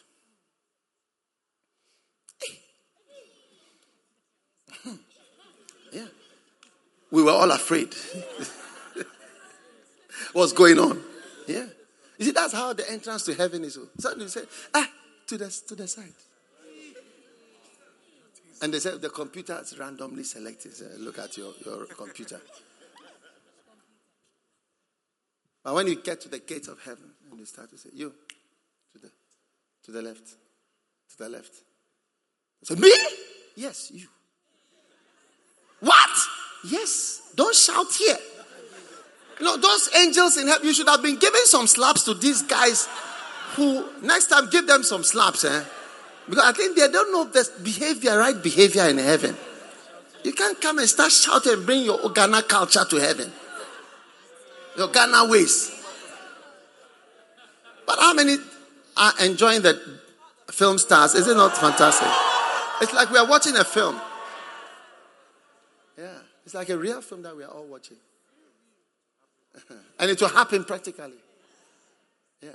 yeah. 5.93 6.07
We 7.11 7.23
were 7.23 7.33
all 7.33 7.51
afraid. 7.51 7.95
What's 10.33 10.53
going 10.53 10.79
on? 10.79 11.03
Yeah. 11.47 11.67
You 12.19 12.27
see, 12.27 12.33
that's 12.33 12.53
how 12.53 12.73
the 12.73 12.89
entrance 12.91 13.25
to 13.25 13.35
heaven 13.35 13.65
is. 13.65 13.79
Suddenly 13.99 14.27
you 14.27 14.31
say, 14.31 14.43
ah, 14.75 14.89
to 15.27 15.39
the, 15.39 15.63
to 15.69 15.75
the 15.75 15.89
side. 15.89 16.13
And 18.63 18.75
they 18.75 18.79
said 18.79 19.01
the 19.01 19.09
computer 19.09 19.59
is 19.63 19.79
randomly 19.79 20.25
selected. 20.25 20.75
So 20.75 20.85
look 20.99 21.19
at 21.19 21.37
your, 21.37 21.53
your 21.65 21.87
computer. 21.87 22.41
But 25.65 25.75
when 25.75 25.87
you 25.87 26.03
get 26.03 26.21
to 26.23 26.29
the 26.29 26.39
gate 26.39 26.69
of 26.69 26.81
heaven, 26.85 27.11
and 27.31 27.41
they 27.41 27.45
start 27.45 27.71
to 27.71 27.79
say, 27.79 27.91
You, 27.93 28.13
to 28.93 28.99
the 28.99 29.11
to 29.85 29.93
the 29.93 30.03
left, 30.03 30.27
to 31.11 31.19
the 31.19 31.29
left. 31.29 31.53
So 32.63 32.77
me? 32.77 32.93
Yes, 33.57 33.91
you. 33.93 34.07
Yes. 36.65 37.23
Don't 37.35 37.55
shout 37.55 37.93
here. 37.93 38.19
No, 39.41 39.57
those 39.57 39.91
angels 39.97 40.37
in 40.37 40.49
heaven, 40.49 40.67
you 40.67 40.75
should 40.75 40.89
have 40.89 41.03
been 41.03 41.17
giving 41.17 41.41
some 41.45 41.67
slaps 41.67 42.05
to 42.05 42.15
these 42.15 42.43
guys 42.43 42.89
who 43.55 43.87
next 44.03 44.27
time 44.27 44.49
give 44.51 44.67
them 44.67 44.83
some 44.83 45.03
slaps, 45.03 45.45
eh? 45.45 45.65
Because 46.29 46.45
I 46.45 46.53
think 46.53 46.77
they 46.77 46.89
don't 46.89 47.11
know 47.13 47.25
the 47.25 47.49
behavior, 47.63 48.19
right 48.19 48.41
behavior 48.41 48.85
in 48.85 48.99
heaven. 48.99 49.37
You 50.23 50.33
can't 50.33 50.61
come 50.61 50.79
and 50.79 50.89
start 50.89 51.11
shouting 51.11 51.55
and 51.55 51.67
bring 51.67 51.83
your 51.83 52.11
Ghana 52.11 52.43
culture 52.43 52.85
to 52.85 52.97
heaven. 52.97 53.33
Your 54.77 54.89
Ghana 54.89 55.29
ways. 55.29 55.75
But 57.87 57.99
how 57.99 58.13
many 58.15 58.37
are 58.97 59.13
enjoying 59.23 59.63
the 59.63 59.81
film 60.53 60.79
stars? 60.79 61.15
Is 61.15 61.27
it 61.27 61.37
not 61.37 61.57
fantastic? 61.57 62.09
It's 62.83 62.93
like 62.93 63.11
we 63.11 63.19
are 63.19 63.27
watching 63.27 63.57
a 63.57 63.65
film. 63.65 64.01
It's 66.51 66.55
like 66.57 66.69
a 66.71 66.77
real 66.77 67.01
film 67.01 67.23
that 67.23 67.37
we 67.37 67.45
are 67.45 67.51
all 67.51 67.67
watching. 67.67 67.97
and 70.01 70.11
it 70.11 70.21
will 70.21 70.31
happen 70.31 70.65
practically. 70.65 71.13
Yeah. 72.43 72.49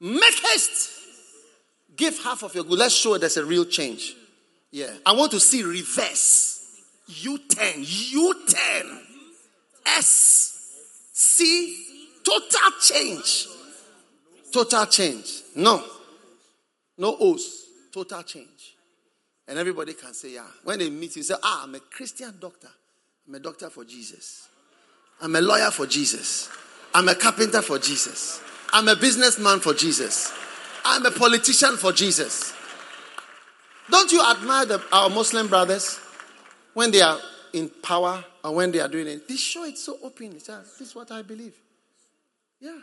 Make 0.00 0.40
haste. 0.50 0.90
Give 1.94 2.18
half 2.20 2.42
of 2.42 2.54
your 2.54 2.64
good. 2.64 2.78
Let's 2.78 2.94
show 2.94 3.18
there's 3.18 3.36
a 3.36 3.44
real 3.44 3.66
change. 3.66 4.16
Yeah. 4.70 4.94
I 5.04 5.12
want 5.12 5.32
to 5.32 5.40
see 5.40 5.62
reverse. 5.62 6.66
U10. 7.10 7.84
U10. 8.14 8.98
S. 9.84 10.72
C. 11.12 11.84
Total 12.24 12.70
change. 12.80 13.46
Total 14.50 14.86
change. 14.86 15.42
No. 15.54 15.84
No 16.96 17.14
O's. 17.20 17.66
Total 17.92 18.22
change. 18.22 18.53
And 19.46 19.58
everybody 19.58 19.92
can 19.94 20.14
say, 20.14 20.34
yeah. 20.34 20.46
When 20.62 20.78
they 20.78 20.90
meet 20.90 21.16
you, 21.16 21.22
say, 21.22 21.34
ah, 21.42 21.64
I'm 21.64 21.74
a 21.74 21.80
Christian 21.80 22.34
doctor. 22.40 22.68
I'm 23.26 23.34
a 23.34 23.38
doctor 23.38 23.70
for 23.70 23.84
Jesus. 23.84 24.48
I'm 25.20 25.36
a 25.36 25.40
lawyer 25.40 25.70
for 25.70 25.86
Jesus. 25.86 26.50
I'm 26.94 27.08
a 27.08 27.14
carpenter 27.14 27.62
for 27.62 27.78
Jesus. 27.78 28.40
I'm 28.72 28.88
a 28.88 28.96
businessman 28.96 29.60
for 29.60 29.74
Jesus. 29.74 30.32
I'm 30.84 31.04
a 31.06 31.10
politician 31.10 31.76
for 31.76 31.92
Jesus. 31.92 32.52
Don't 33.90 34.10
you 34.12 34.22
admire 34.30 34.66
the, 34.66 34.82
our 34.92 35.10
Muslim 35.10 35.48
brothers 35.48 35.98
when 36.72 36.90
they 36.90 37.02
are 37.02 37.18
in 37.52 37.68
power 37.82 38.24
or 38.42 38.54
when 38.54 38.72
they 38.72 38.80
are 38.80 38.88
doing 38.88 39.06
it? 39.06 39.28
They 39.28 39.36
show 39.36 39.64
it 39.64 39.78
so 39.78 39.98
openly. 40.02 40.38
This 40.38 40.80
is 40.80 40.94
what 40.94 41.10
I 41.12 41.22
believe. 41.22 41.54
Yeah. 42.60 42.78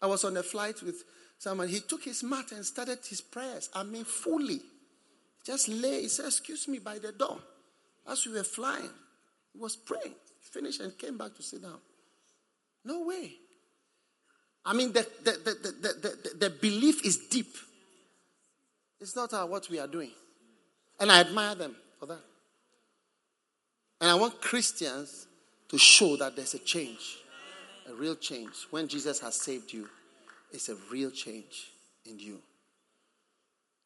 I 0.00 0.06
was 0.06 0.24
on 0.24 0.36
a 0.36 0.42
flight 0.42 0.82
with 0.82 1.04
someone. 1.38 1.68
He 1.68 1.80
took 1.80 2.04
his 2.04 2.22
mat 2.22 2.52
and 2.52 2.64
started 2.64 2.98
his 3.06 3.20
prayers. 3.20 3.70
I 3.74 3.82
mean, 3.82 4.04
fully. 4.04 4.60
Just 5.46 5.68
lay. 5.68 6.02
He 6.02 6.08
said, 6.08 6.26
Excuse 6.26 6.66
me, 6.66 6.80
by 6.80 6.98
the 6.98 7.12
door. 7.12 7.38
As 8.10 8.26
we 8.26 8.32
were 8.32 8.42
flying, 8.42 8.90
he 9.52 9.58
was 9.58 9.76
praying. 9.76 10.14
Finished 10.40 10.80
and 10.80 10.98
came 10.98 11.16
back 11.16 11.34
to 11.36 11.42
sit 11.42 11.62
down. 11.62 11.78
No 12.84 13.04
way. 13.04 13.32
I 14.64 14.74
mean, 14.74 14.92
the, 14.92 15.06
the, 15.22 15.30
the, 15.30 15.72
the, 15.80 16.08
the, 16.08 16.38
the 16.38 16.50
belief 16.50 17.04
is 17.04 17.18
deep. 17.28 17.54
It's 19.00 19.14
not 19.14 19.32
what 19.48 19.68
we 19.70 19.78
are 19.78 19.86
doing. 19.86 20.10
And 20.98 21.12
I 21.12 21.20
admire 21.20 21.54
them 21.54 21.76
for 22.00 22.06
that. 22.06 22.20
And 24.00 24.10
I 24.10 24.14
want 24.14 24.40
Christians 24.40 25.26
to 25.68 25.78
show 25.78 26.16
that 26.16 26.34
there's 26.34 26.54
a 26.54 26.58
change, 26.58 27.18
a 27.88 27.94
real 27.94 28.16
change. 28.16 28.54
When 28.70 28.88
Jesus 28.88 29.20
has 29.20 29.36
saved 29.36 29.72
you, 29.72 29.88
it's 30.52 30.68
a 30.68 30.76
real 30.90 31.10
change 31.10 31.70
in 32.04 32.18
you. 32.18 32.38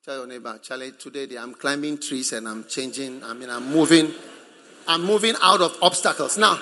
Tell 0.03 0.17
your 0.17 0.27
neighbor, 0.27 0.59
Charlie, 0.63 0.93
today 0.93 1.37
I'm 1.37 1.53
climbing 1.53 1.99
trees 1.99 2.33
and 2.33 2.49
I'm 2.49 2.65
changing. 2.65 3.23
I 3.23 3.35
mean, 3.35 3.51
I'm 3.51 3.71
moving. 3.71 4.11
I'm 4.89 5.05
moving 5.05 5.35
out 5.43 5.61
of 5.61 5.77
obstacles. 5.83 6.39
Now, 6.39 6.59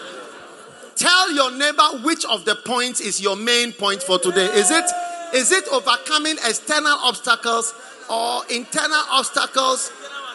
tell 0.96 1.32
your 1.32 1.52
neighbor 1.52 2.02
which 2.02 2.24
of 2.24 2.44
the 2.44 2.56
points 2.66 3.00
is 3.00 3.20
your 3.20 3.36
main 3.36 3.70
point 3.70 4.02
for 4.02 4.18
today. 4.18 4.46
Is 4.46 4.72
it 4.72 4.84
is 5.32 5.52
it 5.52 5.68
overcoming 5.68 6.34
external 6.48 6.98
obstacles 7.00 7.74
or 8.10 8.42
internal 8.50 9.04
obstacles 9.08 9.92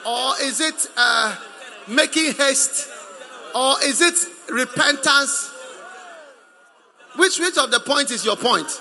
or 0.07 0.35
is 0.41 0.61
it 0.61 0.87
uh, 0.95 1.35
making 1.89 2.31
haste 2.35 2.89
or 3.53 3.75
is 3.83 3.99
it 3.99 4.15
repentance? 4.49 5.51
Which 7.17 7.37
which 7.37 7.57
of 7.57 7.69
the 7.69 7.81
points 7.81 8.11
is 8.13 8.23
your 8.23 8.37
point? 8.37 8.79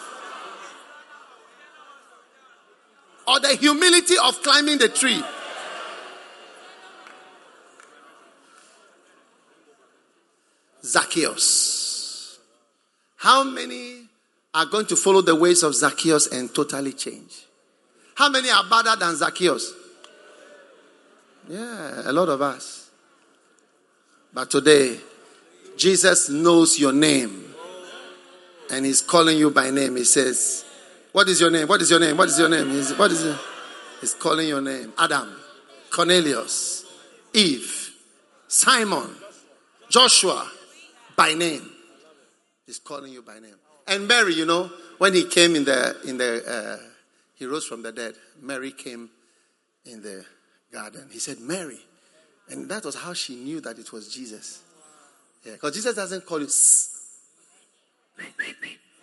Or 3.27 3.40
the 3.40 3.57
humility 3.57 4.15
of 4.23 4.43
climbing 4.43 4.78
the 4.78 4.89
tree? 4.89 5.23
Zacchaeus. 10.85 12.39
How 13.16 13.44
many 13.44 14.09
are 14.55 14.66
going 14.66 14.86
to 14.86 14.97
follow 14.97 15.23
the 15.23 15.35
ways 15.35 15.62
of 15.62 15.74
Zacchaeus 15.74 16.27
and 16.27 16.53
totally 16.53 16.93
change? 16.93 17.47
How 18.16 18.28
many 18.28 18.51
are 18.51 18.65
better 18.69 18.97
than 18.97 19.16
Zacchaeus? 19.16 19.73
Yeah, 21.49 22.03
a 22.05 22.12
lot 22.12 22.28
of 22.28 22.43
us. 22.43 22.90
But 24.35 24.51
today, 24.51 24.99
Jesus 25.77 26.28
knows 26.28 26.78
your 26.78 26.93
name 26.93 27.55
and 28.70 28.86
he's 28.86 29.01
calling 29.03 29.39
you 29.39 29.51
by 29.51 29.70
name. 29.70 29.97
He 29.97 30.05
says, 30.05 30.65
What 31.12 31.28
is 31.28 31.40
your 31.40 31.51
name? 31.51 31.68
What 31.68 31.82
is 31.82 31.90
your 31.90 32.01
name? 32.01 32.16
What 32.16 32.28
is 32.28 32.39
your 32.39 32.48
name? 32.48 32.70
He's, 32.70 32.97
what 32.97 33.10
is 33.10 33.22
it? 33.24 33.39
He's 34.01 34.14
calling 34.14 34.48
your 34.48 34.60
name. 34.60 34.93
Adam, 34.98 35.34
Cornelius, 35.90 36.84
Eve, 37.34 37.90
Simon, 38.48 39.10
Joshua, 39.90 40.51
by 41.14 41.34
name. 41.34 41.70
He's 42.66 42.78
calling 42.78 43.12
you 43.12 43.22
by 43.22 43.39
name. 43.39 43.56
And 43.86 44.09
Mary, 44.09 44.34
you 44.34 44.47
know, 44.47 44.70
when 44.98 45.12
he 45.12 45.24
came 45.24 45.55
in 45.56 45.64
the 45.64 45.97
in 46.06 46.16
the 46.16 46.43
uh, 46.47 46.89
he 47.43 47.47
rose 47.47 47.66
from 47.66 47.82
the 47.82 47.90
dead. 47.90 48.14
Mary 48.40 48.70
came 48.70 49.10
in 49.84 50.01
the 50.01 50.24
garden. 50.72 51.09
He 51.10 51.18
said, 51.18 51.40
Mary. 51.40 51.80
And 52.48 52.68
that 52.70 52.84
was 52.84 52.94
how 52.94 53.14
she 53.14 53.34
knew 53.34 53.60
that 53.62 53.80
it 53.80 53.93
was 53.93 54.06
Jesus. 54.14 54.62
Yeah, 55.44 55.55
because 55.55 55.74
Jesus 55.74 55.97
doesn't 55.97 56.24
call 56.24 56.40
you. 56.40 56.48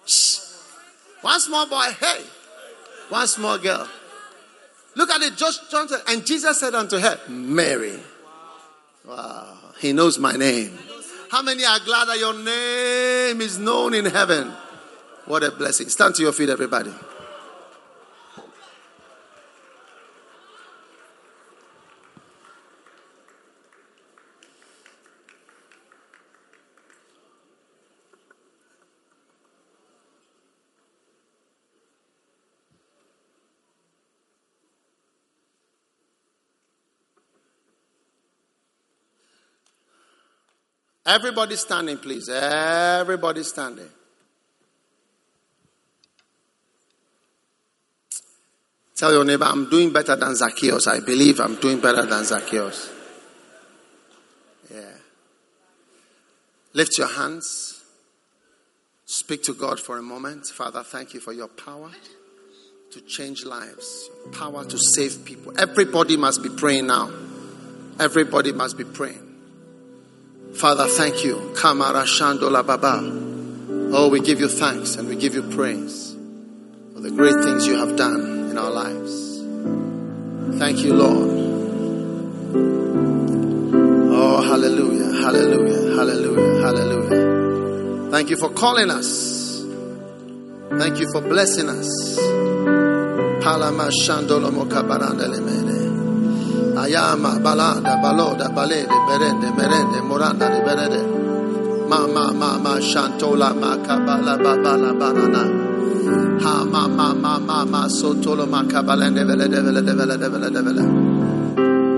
Shh. 0.05 0.48
One 1.21 1.39
small 1.39 1.67
boy, 1.67 1.87
hey. 1.99 2.23
One 3.09 3.27
small 3.27 3.57
girl. 3.57 3.87
Look 4.95 5.09
at 5.09 5.21
it, 5.21 5.35
just 5.35 5.69
Johnson. 5.71 5.99
And 6.07 6.25
Jesus 6.25 6.59
said 6.59 6.75
unto 6.75 6.97
her, 6.97 7.19
Mary. 7.27 7.99
Wow. 9.05 9.57
He 9.79 9.93
knows 9.93 10.19
my 10.19 10.33
name. 10.33 10.77
How 11.31 11.41
many 11.41 11.63
are 11.63 11.79
glad 11.79 12.05
that 12.05 12.19
your 12.19 12.33
name 12.33 13.41
is 13.41 13.57
known 13.57 13.93
in 13.93 14.05
heaven? 14.05 14.51
What 15.25 15.43
a 15.43 15.51
blessing. 15.51 15.89
Stand 15.89 16.15
to 16.15 16.23
your 16.23 16.33
feet, 16.33 16.49
everybody. 16.49 16.91
Everybody 41.09 41.55
standing, 41.55 41.97
please. 41.97 42.29
Everybody 42.29 43.41
standing. 43.41 43.89
Tell 48.95 49.11
your 49.11 49.25
neighbor, 49.25 49.45
I'm 49.45 49.67
doing 49.71 49.91
better 49.91 50.15
than 50.15 50.35
Zacchaeus. 50.35 50.85
I 50.85 50.99
believe 50.99 51.39
I'm 51.39 51.55
doing 51.55 51.79
better 51.79 52.05
than 52.05 52.23
Zacchaeus. 52.25 52.91
Yeah. 54.71 54.81
Lift 56.73 56.99
your 56.99 57.07
hands. 57.07 57.81
Speak 59.05 59.41
to 59.43 59.53
God 59.55 59.79
for 59.79 59.97
a 59.97 60.03
moment. 60.03 60.45
Father, 60.45 60.83
thank 60.83 61.15
you 61.15 61.19
for 61.19 61.33
your 61.33 61.47
power 61.47 61.89
to 62.91 63.01
change 63.01 63.45
lives, 63.45 64.11
power 64.33 64.63
to 64.63 64.77
save 64.77 65.25
people. 65.25 65.53
Everybody 65.57 66.17
must 66.17 66.43
be 66.43 66.49
praying 66.49 66.85
now. 66.85 67.11
Everybody 67.99 68.51
must 68.51 68.77
be 68.77 68.83
praying. 68.83 69.28
Father, 70.55 70.87
thank 70.87 71.23
you. 71.23 71.35
Kamara 71.55 72.03
Shandola 72.03 72.65
Baba. 72.65 72.99
Oh, 73.91 74.09
we 74.09 74.19
give 74.19 74.39
you 74.39 74.47
thanks 74.47 74.95
and 74.95 75.07
we 75.07 75.15
give 75.15 75.33
you 75.33 75.41
praise 75.43 76.15
for 76.93 76.99
the 77.01 77.11
great 77.11 77.35
things 77.43 77.65
you 77.65 77.77
have 77.77 77.95
done 77.95 78.49
in 78.51 78.57
our 78.57 78.69
lives. 78.69 79.37
Thank 80.59 80.79
you, 80.79 80.93
Lord. 80.93 81.29
Oh, 84.11 84.41
hallelujah, 84.41 85.11
hallelujah, 85.21 85.95
hallelujah, 85.95 86.61
hallelujah. 86.61 88.11
Thank 88.11 88.29
you 88.29 88.37
for 88.37 88.49
calling 88.49 88.91
us. 88.91 89.63
Thank 90.77 90.99
you 90.99 91.09
for 91.11 91.21
blessing 91.21 91.69
us. 91.69 92.17
Palama 93.39 93.89
Shandolo 93.89 94.51
Mokabaranda 94.51 95.25
Lemene. 95.27 95.88
Ayama 96.79 97.31
balada 97.43 97.93
baloda 98.01 98.47
balede 98.55 98.97
berende 99.07 99.49
merende 99.57 99.99
moranda 100.01 100.47
berede. 100.65 101.01
Ma 101.89 102.07
ma 102.07 102.31
ma 102.31 102.57
ma 102.57 102.73
shantola 102.79 103.53
ma 103.53 103.75
kabala 103.85 104.37
babala 104.43 104.91
banana. 104.99 105.43
Ha 106.43 106.63
ma 106.63 106.87
ma 106.87 107.13
ma 107.13 107.37
ma 107.37 107.65
ma 107.65 107.81
sotolo 107.89 108.45
ma 108.47 108.63
kabalende 108.63 109.25
vele 109.25 109.47
de 109.49 109.61
vele 109.61 109.81
de 109.81 109.93
vele 109.93 110.17
de 110.17 110.29
vele 110.29 110.49
de 110.55 110.61
vele. 110.61 110.83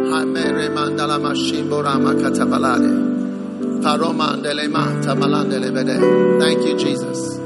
Ha 0.09 0.25
mere 0.25 0.69
mandala 0.69 1.19
ma 1.21 1.31
shimbora 1.33 1.99
ma. 1.99 2.11
Paroma 3.83 4.33
andele 4.33 4.67
ma 4.67 4.83
tabalandele 5.03 5.71
vede. 5.71 5.95
Thank 6.39 6.65
you, 6.65 6.77
Jesus. 6.77 7.39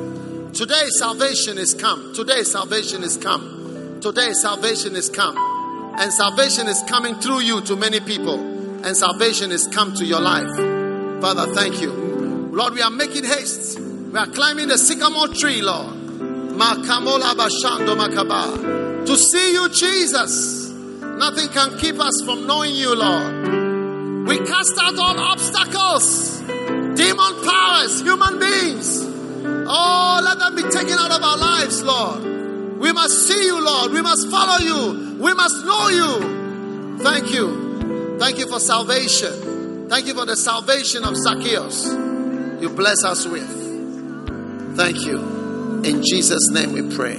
Today 0.53 0.85
salvation 0.99 1.57
is 1.57 1.73
come. 1.73 2.13
Today 2.13 2.43
salvation 2.43 3.03
is 3.03 3.17
come. 3.17 3.99
Today 4.01 4.31
salvation 4.33 4.95
is 4.95 5.09
come. 5.09 5.54
And 5.97 6.11
salvation 6.11 6.67
is 6.67 6.83
coming 6.87 7.15
through 7.15 7.39
you 7.39 7.61
to 7.61 7.75
many 7.75 7.99
people. 7.99 8.39
And 8.85 8.95
salvation 8.97 9.51
is 9.51 9.65
come 9.67 9.93
to 9.95 10.05
your 10.05 10.19
life. 10.19 10.53
Father, 11.21 11.53
thank 11.53 11.81
you. 11.81 11.91
Lord, 12.51 12.73
we 12.73 12.81
are 12.81 12.91
making 12.91 13.23
haste. 13.23 13.79
We 13.79 14.19
are 14.19 14.27
climbing 14.27 14.67
the 14.67 14.77
sycamore 14.77 15.29
tree, 15.29 15.61
Lord. 15.61 15.93
To 19.05 19.17
see 19.17 19.51
you, 19.53 19.69
Jesus. 19.69 20.69
Nothing 20.69 21.49
can 21.49 21.77
keep 21.77 21.99
us 21.99 22.21
from 22.25 22.45
knowing 22.45 22.75
you, 22.75 22.95
Lord. 22.95 24.27
We 24.27 24.37
cast 24.39 24.77
out 24.81 24.97
all 24.97 25.19
obstacles, 25.19 26.39
demon 26.39 27.43
powers, 27.45 28.01
human 28.01 28.39
beings. 28.39 29.01
Oh, 29.67 30.21
let 30.23 30.39
them 30.39 30.55
be 30.55 30.63
taken 30.63 30.97
out 30.97 31.11
of 31.11 31.23
our 31.23 31.37
lives, 31.37 31.83
Lord. 31.83 32.23
We 32.79 32.91
must 32.91 33.27
see 33.27 33.45
you, 33.45 33.63
Lord. 33.63 33.91
We 33.91 34.01
must 34.01 34.29
follow 34.29 34.57
you. 34.59 35.04
We 35.19 35.33
must 35.33 35.65
know 35.65 35.89
you. 35.89 36.97
Thank 36.99 37.33
you. 37.33 38.17
Thank 38.19 38.37
you 38.37 38.47
for 38.49 38.59
salvation. 38.59 39.89
Thank 39.89 40.07
you 40.07 40.13
for 40.13 40.25
the 40.25 40.35
salvation 40.35 41.03
of 41.03 41.15
Zacchaeus. 41.15 41.85
You 42.61 42.69
bless 42.69 43.03
us 43.03 43.25
with. 43.25 44.75
Thank 44.77 45.05
you. 45.05 45.81
In 45.83 46.03
Jesus' 46.03 46.49
name 46.51 46.73
we 46.73 46.95
pray. 46.95 47.17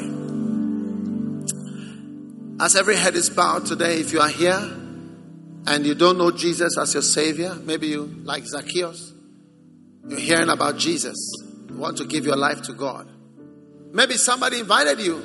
As 2.58 2.74
every 2.74 2.96
head 2.96 3.14
is 3.14 3.30
bowed 3.30 3.66
today, 3.66 4.00
if 4.00 4.12
you 4.12 4.20
are 4.20 4.28
here 4.28 4.58
and 5.66 5.86
you 5.86 5.94
don't 5.94 6.18
know 6.18 6.30
Jesus 6.30 6.76
as 6.78 6.94
your 6.94 7.02
Savior, 7.02 7.54
maybe 7.54 7.88
you, 7.88 8.06
like 8.24 8.44
Zacchaeus, 8.44 9.12
you're 10.08 10.18
hearing 10.18 10.48
about 10.48 10.76
Jesus, 10.78 11.16
you 11.68 11.76
want 11.76 11.98
to 11.98 12.04
give 12.06 12.24
your 12.24 12.36
life 12.36 12.62
to 12.62 12.72
God. 12.72 13.08
Maybe 13.92 14.14
somebody 14.16 14.60
invited 14.60 15.00
you, 15.00 15.22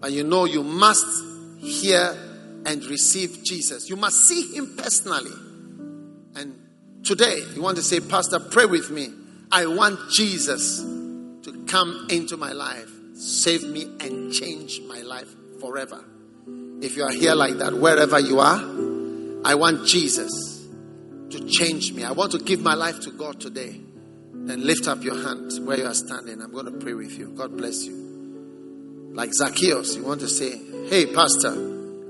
but 0.00 0.12
you 0.12 0.24
know 0.24 0.44
you 0.44 0.62
must 0.62 1.25
hear 1.66 2.16
and 2.64 2.84
receive 2.84 3.42
Jesus. 3.44 3.88
You 3.88 3.96
must 3.96 4.26
see 4.26 4.54
Him 4.54 4.76
personally. 4.76 5.32
And 6.34 6.54
today, 7.04 7.40
you 7.54 7.62
want 7.62 7.76
to 7.76 7.82
say, 7.82 8.00
Pastor, 8.00 8.40
pray 8.40 8.66
with 8.66 8.90
me. 8.90 9.08
I 9.50 9.66
want 9.66 10.10
Jesus 10.10 10.80
to 10.80 11.64
come 11.68 12.08
into 12.10 12.36
my 12.36 12.52
life, 12.52 12.90
save 13.14 13.62
me, 13.62 13.84
and 14.00 14.32
change 14.32 14.80
my 14.88 15.00
life 15.02 15.28
forever. 15.60 16.04
If 16.82 16.96
you 16.96 17.04
are 17.04 17.12
here 17.12 17.34
like 17.34 17.58
that, 17.58 17.72
wherever 17.72 18.18
you 18.18 18.40
are, 18.40 18.60
I 19.44 19.54
want 19.54 19.86
Jesus 19.86 20.66
to 21.30 21.48
change 21.48 21.92
me. 21.92 22.04
I 22.04 22.12
want 22.12 22.32
to 22.32 22.38
give 22.38 22.60
my 22.60 22.74
life 22.74 23.00
to 23.02 23.10
God 23.12 23.40
today. 23.40 23.80
Then 24.32 24.64
lift 24.64 24.86
up 24.86 25.02
your 25.02 25.20
hand 25.20 25.52
where 25.66 25.78
you 25.78 25.86
are 25.86 25.94
standing. 25.94 26.40
I'm 26.42 26.52
going 26.52 26.66
to 26.66 26.72
pray 26.72 26.94
with 26.94 27.18
you. 27.18 27.28
God 27.30 27.56
bless 27.56 27.84
you. 27.84 28.05
Like 29.16 29.32
Zacchaeus, 29.32 29.96
you 29.96 30.04
want 30.04 30.20
to 30.20 30.28
say, 30.28 30.60
Hey, 30.90 31.06
Pastor, 31.06 31.48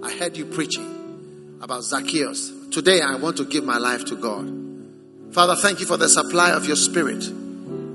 I 0.02 0.10
heard 0.10 0.36
you 0.36 0.44
preaching 0.44 1.58
about 1.62 1.84
Zacchaeus. 1.84 2.52
Today 2.72 3.00
I 3.00 3.14
want 3.14 3.36
to 3.36 3.44
give 3.44 3.62
my 3.62 3.78
life 3.78 4.06
to 4.06 4.16
God. 4.16 5.32
Father, 5.32 5.54
thank 5.54 5.78
you 5.78 5.86
for 5.86 5.96
the 5.96 6.08
supply 6.08 6.50
of 6.50 6.66
your 6.66 6.74
spirit, 6.74 7.22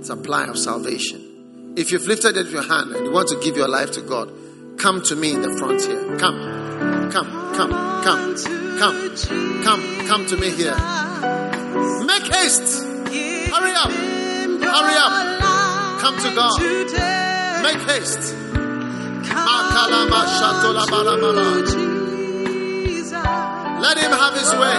supply 0.02 0.46
of 0.46 0.58
salvation. 0.58 1.74
If 1.76 1.92
you've 1.92 2.08
lifted 2.08 2.38
up 2.38 2.50
your 2.50 2.62
hand 2.64 2.96
and 2.96 3.06
you 3.06 3.12
want 3.12 3.28
to 3.28 3.40
give 3.42 3.58
your 3.58 3.68
life 3.68 3.92
to 3.92 4.02
God, 4.02 4.32
come 4.78 5.02
to 5.04 5.16
me 5.18 5.34
in 5.34 5.42
the 5.42 5.58
front 5.58 5.82
here. 5.82 6.18
Come, 6.18 7.12
come, 7.12 7.54
come, 7.54 7.72
come, 8.04 8.38
come, 8.80 9.64
come, 9.66 10.08
come 10.08 10.26
to 10.28 10.38
me 10.38 10.52
here. 10.52 10.78
Make 12.06 12.34
haste. 12.34 12.82
Hurry 13.52 13.74
up. 13.76 13.92
Hurry 13.92 14.96
up. 14.96 16.00
Come 16.00 16.18
to 16.18 16.34
God. 16.34 17.62
Make 17.62 17.82
haste. 17.90 18.61
Makalama 19.36 20.22
shatola 20.38 20.86
baramala. 20.92 21.46
Let 23.82 23.98
him 23.98 24.12
have 24.12 24.34
his 24.36 24.52
way. 24.54 24.78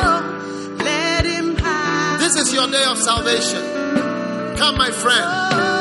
Let 0.85 1.25
him 1.25 1.57
have 1.57 2.21
This 2.21 2.37
is 2.37 2.53
your 2.55 2.69
day 2.71 2.85
of 2.85 2.99
salvation. 2.99 3.63
Come, 4.57 4.77
my 4.77 4.91
friend. 4.91 5.72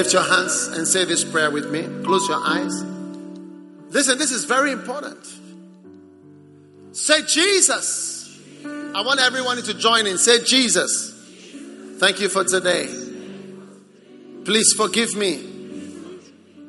Lift 0.00 0.14
your 0.14 0.22
hands 0.22 0.68
and 0.68 0.88
say 0.88 1.04
this 1.04 1.24
prayer 1.24 1.50
with 1.50 1.70
me. 1.70 1.82
Close 2.02 2.26
your 2.26 2.40
eyes. 2.42 2.72
Listen, 3.90 4.16
this 4.16 4.32
is 4.32 4.46
very 4.46 4.72
important. 4.72 5.18
Say 6.92 7.20
Jesus. 7.26 8.40
I 8.64 9.02
want 9.02 9.20
everyone 9.20 9.62
to 9.62 9.74
join 9.74 10.06
in. 10.06 10.16
Say 10.16 10.42
Jesus. 10.42 11.12
Thank 11.98 12.18
you 12.18 12.30
for 12.30 12.44
today. 12.44 12.86
Please 14.46 14.72
forgive 14.72 15.14
me 15.16 15.36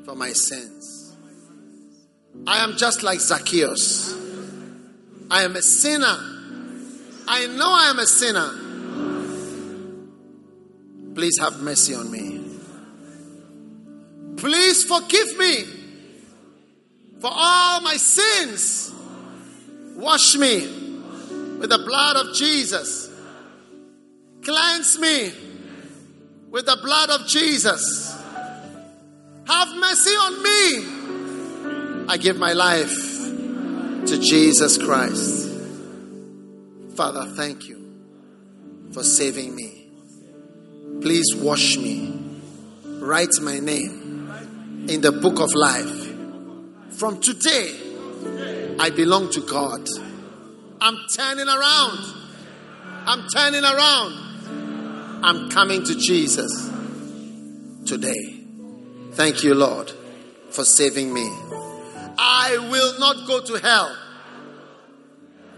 for 0.03 0.13
my 0.13 0.33
sins. 0.33 1.15
I 2.45 2.61
am 2.65 2.75
just 2.75 3.01
like 3.01 3.21
Zacchaeus. 3.21 4.13
I 5.31 5.43
am 5.43 5.55
a 5.55 5.61
sinner. 5.61 6.17
I 7.29 7.47
know 7.47 7.71
I 7.71 7.91
am 7.91 7.99
a 7.99 8.05
sinner. 8.05 8.49
Please 11.15 11.39
have 11.39 11.61
mercy 11.61 11.95
on 11.95 12.11
me. 12.11 12.40
Please 14.41 14.83
forgive 14.83 15.37
me 15.37 15.65
for 17.19 17.29
all 17.31 17.79
my 17.81 17.95
sins. 17.95 18.91
Wash 19.95 20.35
me 20.35 20.61
with 21.59 21.69
the 21.69 21.77
blood 21.77 22.15
of 22.15 22.33
Jesus. 22.33 23.11
Cleanse 24.43 24.97
me 24.97 25.31
with 26.49 26.65
the 26.65 26.75
blood 26.81 27.11
of 27.11 27.27
Jesus. 27.27 28.19
Have 29.45 29.67
mercy 29.75 30.09
on 30.09 30.41
me. 30.41 32.05
I 32.09 32.17
give 32.17 32.37
my 32.37 32.53
life 32.53 32.95
to 34.07 34.17
Jesus 34.19 34.79
Christ. 34.79 35.49
Father, 36.95 37.25
thank 37.35 37.67
you 37.67 37.77
for 38.91 39.03
saving 39.03 39.55
me. 39.55 39.85
Please 40.99 41.35
wash 41.35 41.77
me. 41.77 42.19
Write 42.83 43.39
my 43.39 43.59
name 43.59 44.00
in 44.87 45.01
the 45.01 45.11
book 45.11 45.39
of 45.39 45.53
life. 45.53 46.97
From 46.97 47.19
today, 47.21 47.75
I 48.79 48.89
belong 48.89 49.31
to 49.31 49.41
God. 49.41 49.87
I'm 50.79 50.97
turning 51.15 51.47
around. 51.47 51.99
I'm 53.05 53.27
turning 53.29 53.63
around. 53.63 55.23
I'm 55.23 55.49
coming 55.49 55.83
to 55.83 55.95
Jesus 55.95 56.69
today. 57.85 58.39
Thank 59.13 59.43
you, 59.43 59.53
Lord, 59.53 59.91
for 60.49 60.63
saving 60.63 61.13
me. 61.13 61.29
I 62.17 62.57
will 62.71 62.99
not 62.99 63.27
go 63.27 63.41
to 63.41 63.53
hell. 63.61 63.97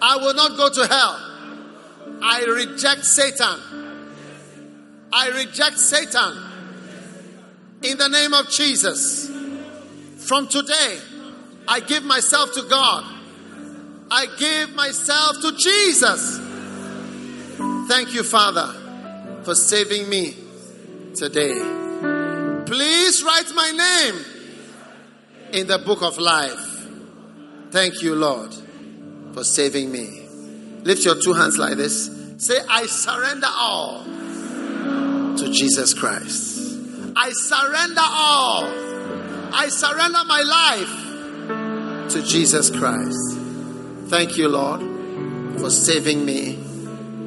I 0.01 0.17
will 0.17 0.33
not 0.33 0.57
go 0.57 0.69
to 0.69 0.87
hell. 0.87 1.33
I 2.21 2.43
reject 2.45 3.05
Satan. 3.05 3.59
I 5.13 5.29
reject 5.29 5.77
Satan. 5.77 6.52
In 7.83 7.97
the 7.97 8.07
name 8.07 8.33
of 8.33 8.49
Jesus. 8.49 9.29
From 10.25 10.47
today, 10.47 10.99
I 11.67 11.81
give 11.81 12.03
myself 12.03 12.53
to 12.53 12.63
God. 12.69 13.03
I 14.09 14.27
give 14.37 14.73
myself 14.73 15.41
to 15.41 15.51
Jesus. 15.57 16.39
Thank 17.89 18.13
you, 18.13 18.23
Father, 18.23 18.73
for 19.43 19.53
saving 19.53 20.07
me 20.07 20.35
today. 21.13 21.53
Please 22.65 23.21
write 23.23 23.51
my 23.53 23.71
name 23.71 24.25
in 25.51 25.67
the 25.67 25.79
book 25.79 26.01
of 26.01 26.17
life. 26.17 26.87
Thank 27.71 28.01
you, 28.01 28.15
Lord, 28.15 28.53
for 29.33 29.43
saving 29.43 29.91
me. 29.91 30.25
Lift 30.83 31.03
your 31.03 31.21
two 31.21 31.33
hands 31.33 31.57
like 31.57 31.75
this. 31.75 32.09
Say, 32.37 32.59
I 32.69 32.85
surrender 32.85 33.47
all 33.49 34.05
to 34.05 35.49
Jesus 35.51 35.93
Christ. 35.93 36.52
I 37.15 37.31
surrender 37.31 38.01
all. 38.01 38.65
I 39.53 39.67
surrender 39.69 40.23
my 40.25 40.41
life 40.41 42.11
to 42.11 42.23
Jesus 42.23 42.69
Christ. 42.69 43.37
Thank 44.09 44.37
you, 44.37 44.49
Lord, 44.49 44.81
for 45.59 45.69
saving 45.69 46.25
me 46.25 46.57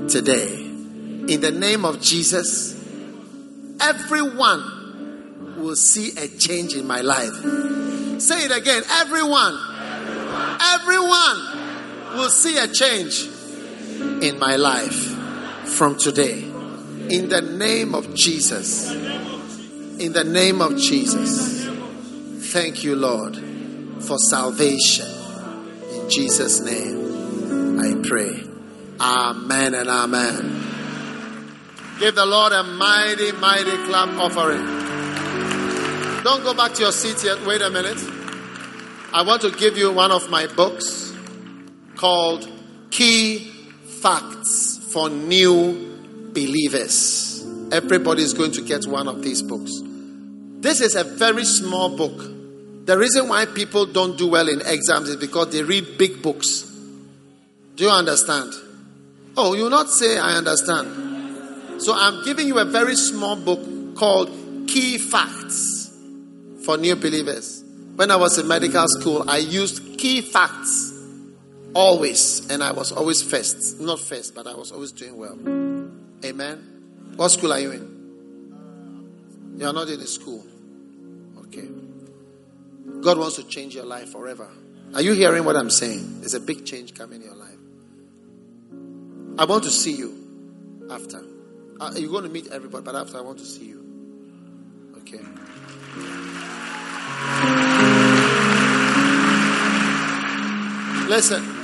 today. 0.08 0.64
In 0.64 1.40
the 1.40 1.52
name 1.52 1.84
of 1.84 2.00
Jesus, 2.00 2.74
everyone 3.80 5.56
will 5.56 5.76
see 5.76 6.16
a 6.18 6.28
change 6.28 6.74
in 6.74 6.86
my 6.86 7.00
life. 7.00 7.34
Say 8.20 8.44
it 8.44 8.56
again. 8.56 8.82
Everyone, 8.90 9.56
everyone 10.60 12.16
will 12.16 12.30
see 12.30 12.58
a 12.58 12.66
change 12.66 13.28
in 14.22 14.38
my 14.38 14.56
life 14.56 15.14
from 15.76 15.96
today. 15.96 16.42
In 17.08 17.28
the 17.28 17.40
name 17.40 17.94
of 17.94 18.14
Jesus. 18.14 19.35
In 19.98 20.12
the 20.12 20.24
name 20.24 20.60
of 20.60 20.76
Jesus. 20.76 21.64
Thank 22.52 22.84
you, 22.84 22.96
Lord, 22.96 23.34
for 24.02 24.18
salvation. 24.18 25.06
In 25.90 26.10
Jesus' 26.10 26.60
name, 26.60 27.80
I 27.80 28.06
pray. 28.06 28.42
Amen 29.00 29.74
and 29.74 29.88
amen. 29.88 30.64
Give 31.98 32.14
the 32.14 32.26
Lord 32.26 32.52
a 32.52 32.62
mighty, 32.62 33.32
mighty 33.32 33.74
clap 33.86 34.10
offering. 34.18 34.64
Don't 36.22 36.42
go 36.42 36.52
back 36.52 36.74
to 36.74 36.82
your 36.82 36.92
seat 36.92 37.24
yet. 37.24 37.46
Wait 37.46 37.62
a 37.62 37.70
minute. 37.70 37.98
I 39.14 39.22
want 39.22 39.40
to 39.42 39.50
give 39.50 39.78
you 39.78 39.90
one 39.92 40.12
of 40.12 40.28
my 40.28 40.46
books 40.46 41.14
called 41.96 42.46
Key 42.90 43.50
Facts 44.02 44.78
for 44.92 45.08
New 45.08 46.30
Believers. 46.34 47.46
Everybody 47.72 48.22
is 48.22 48.34
going 48.34 48.52
to 48.52 48.60
get 48.60 48.84
one 48.86 49.08
of 49.08 49.22
these 49.22 49.42
books. 49.42 49.85
This 50.66 50.80
is 50.80 50.96
a 50.96 51.04
very 51.04 51.44
small 51.44 51.96
book. 51.96 52.18
The 52.86 52.98
reason 52.98 53.28
why 53.28 53.46
people 53.46 53.86
don't 53.86 54.18
do 54.18 54.26
well 54.26 54.48
in 54.48 54.62
exams 54.62 55.08
is 55.08 55.14
because 55.14 55.52
they 55.52 55.62
read 55.62 55.96
big 55.96 56.20
books. 56.20 56.62
Do 57.76 57.84
you 57.84 57.90
understand? 57.90 58.52
Oh, 59.36 59.54
you 59.54 59.70
not 59.70 59.88
say 59.90 60.18
I 60.18 60.32
understand. 60.32 61.80
So 61.80 61.94
I'm 61.94 62.24
giving 62.24 62.48
you 62.48 62.58
a 62.58 62.64
very 62.64 62.96
small 62.96 63.36
book 63.36 63.94
called 63.94 64.28
Key 64.66 64.98
Facts 64.98 65.96
for 66.64 66.76
New 66.76 66.96
Believers. 66.96 67.62
When 67.94 68.10
I 68.10 68.16
was 68.16 68.36
in 68.36 68.48
medical 68.48 68.88
school, 68.88 69.22
I 69.30 69.36
used 69.36 69.96
key 69.98 70.20
facts 70.20 70.92
always, 71.74 72.50
and 72.50 72.60
I 72.64 72.72
was 72.72 72.90
always 72.90 73.22
first. 73.22 73.78
Not 73.78 74.00
first, 74.00 74.34
but 74.34 74.48
I 74.48 74.54
was 74.54 74.72
always 74.72 74.90
doing 74.90 75.16
well. 75.16 75.38
Amen. 76.24 77.12
What 77.14 77.28
school 77.28 77.52
are 77.52 77.60
you 77.60 77.70
in? 77.70 79.58
You 79.58 79.66
are 79.68 79.72
not 79.72 79.88
in 79.88 80.00
a 80.00 80.06
school. 80.08 80.44
God 83.00 83.18
wants 83.18 83.36
to 83.36 83.44
change 83.44 83.74
your 83.74 83.84
life 83.84 84.10
forever. 84.10 84.48
Are 84.94 85.02
you 85.02 85.12
hearing 85.12 85.44
what 85.44 85.56
I'm 85.56 85.70
saying? 85.70 86.20
There's 86.20 86.34
a 86.34 86.40
big 86.40 86.64
change 86.64 86.94
coming 86.94 87.20
in 87.20 87.26
your 87.26 87.36
life. 87.36 87.58
I 89.38 89.44
want 89.44 89.64
to 89.64 89.70
see 89.70 89.92
you 89.92 90.86
after. 90.90 91.22
Uh, 91.78 91.92
you're 91.96 92.10
going 92.10 92.24
to 92.24 92.30
meet 92.30 92.48
everybody, 92.48 92.84
but 92.84 92.94
after 92.94 93.18
I 93.18 93.20
want 93.20 93.38
to 93.38 93.44
see 93.44 93.66
you. 93.66 93.84
Okay. 94.98 95.22
Listen. 101.08 101.56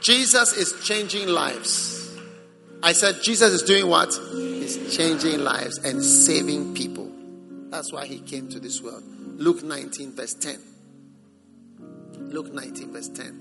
Jesus 0.00 0.52
is 0.52 0.74
changing 0.84 1.28
lives. 1.28 2.14
I 2.82 2.92
said 2.92 3.22
Jesus 3.22 3.54
is 3.54 3.62
doing 3.62 3.88
what? 3.88 4.12
He's 4.34 4.94
changing 4.94 5.40
lives 5.40 5.78
and 5.78 6.04
saving 6.04 6.74
people. 6.74 7.10
That's 7.70 7.90
why 7.90 8.04
he 8.04 8.18
came 8.18 8.50
to 8.50 8.60
this 8.60 8.82
world. 8.82 9.02
Luke 9.36 9.62
19, 9.62 10.12
verse 10.12 10.34
10. 10.34 10.60
Luke 12.30 12.52
19, 12.52 12.92
verse 12.92 13.08
10. 13.08 13.40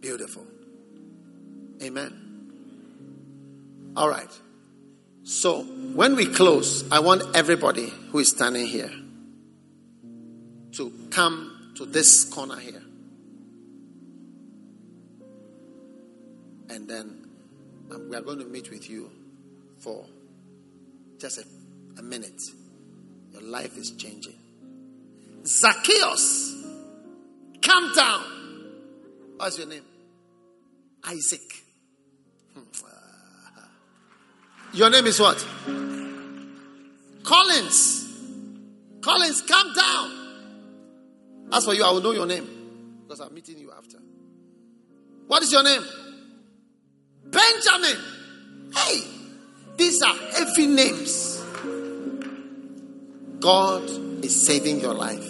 Beautiful. 0.00 0.46
Amen. 1.82 2.22
All 3.96 4.08
right. 4.08 4.30
So, 5.24 5.62
when 5.62 6.16
we 6.16 6.26
close, 6.26 6.90
I 6.90 6.98
want 6.98 7.22
everybody 7.34 7.92
who 8.10 8.18
is 8.18 8.30
standing 8.30 8.66
here 8.66 8.90
to 10.72 10.92
come 11.10 11.72
to 11.76 11.86
this 11.86 12.24
corner 12.24 12.56
here. 12.56 12.82
And 16.70 16.88
then 16.88 17.26
um, 17.92 18.08
we 18.08 18.16
are 18.16 18.22
going 18.22 18.38
to 18.38 18.46
meet 18.46 18.70
with 18.70 18.88
you 18.88 19.10
for 19.78 20.06
just 21.18 21.38
a, 21.38 21.44
a 21.98 22.02
minute. 22.02 22.40
Your 23.32 23.42
life 23.42 23.76
is 23.76 23.92
changing. 23.92 24.36
Zacchaeus, 25.44 26.54
come 27.62 27.92
down. 27.94 28.24
What's 29.36 29.58
your 29.58 29.66
name? 29.66 29.84
Isaac. 31.04 31.40
Hmm. 32.54 32.60
Your 34.74 34.90
name 34.90 35.06
is 35.06 35.18
what? 35.18 35.44
Collins. 37.24 38.08
Collins, 39.00 39.42
come 39.42 39.74
down. 39.74 40.18
As 41.52 41.64
for 41.64 41.74
you, 41.74 41.84
I 41.84 41.90
will 41.90 42.00
know 42.00 42.12
your 42.12 42.26
name 42.26 43.02
because 43.02 43.20
I'm 43.20 43.34
meeting 43.34 43.58
you 43.58 43.72
after. 43.76 43.98
What 45.26 45.42
is 45.42 45.52
your 45.52 45.62
name? 45.62 45.82
Benjamin. 47.24 47.98
Hey, 48.74 49.02
these 49.76 50.00
are 50.02 50.14
heavy 50.14 50.66
names. 50.66 51.41
God 53.42 53.82
is 54.24 54.46
saving 54.46 54.80
your 54.80 54.94
life. 54.94 55.28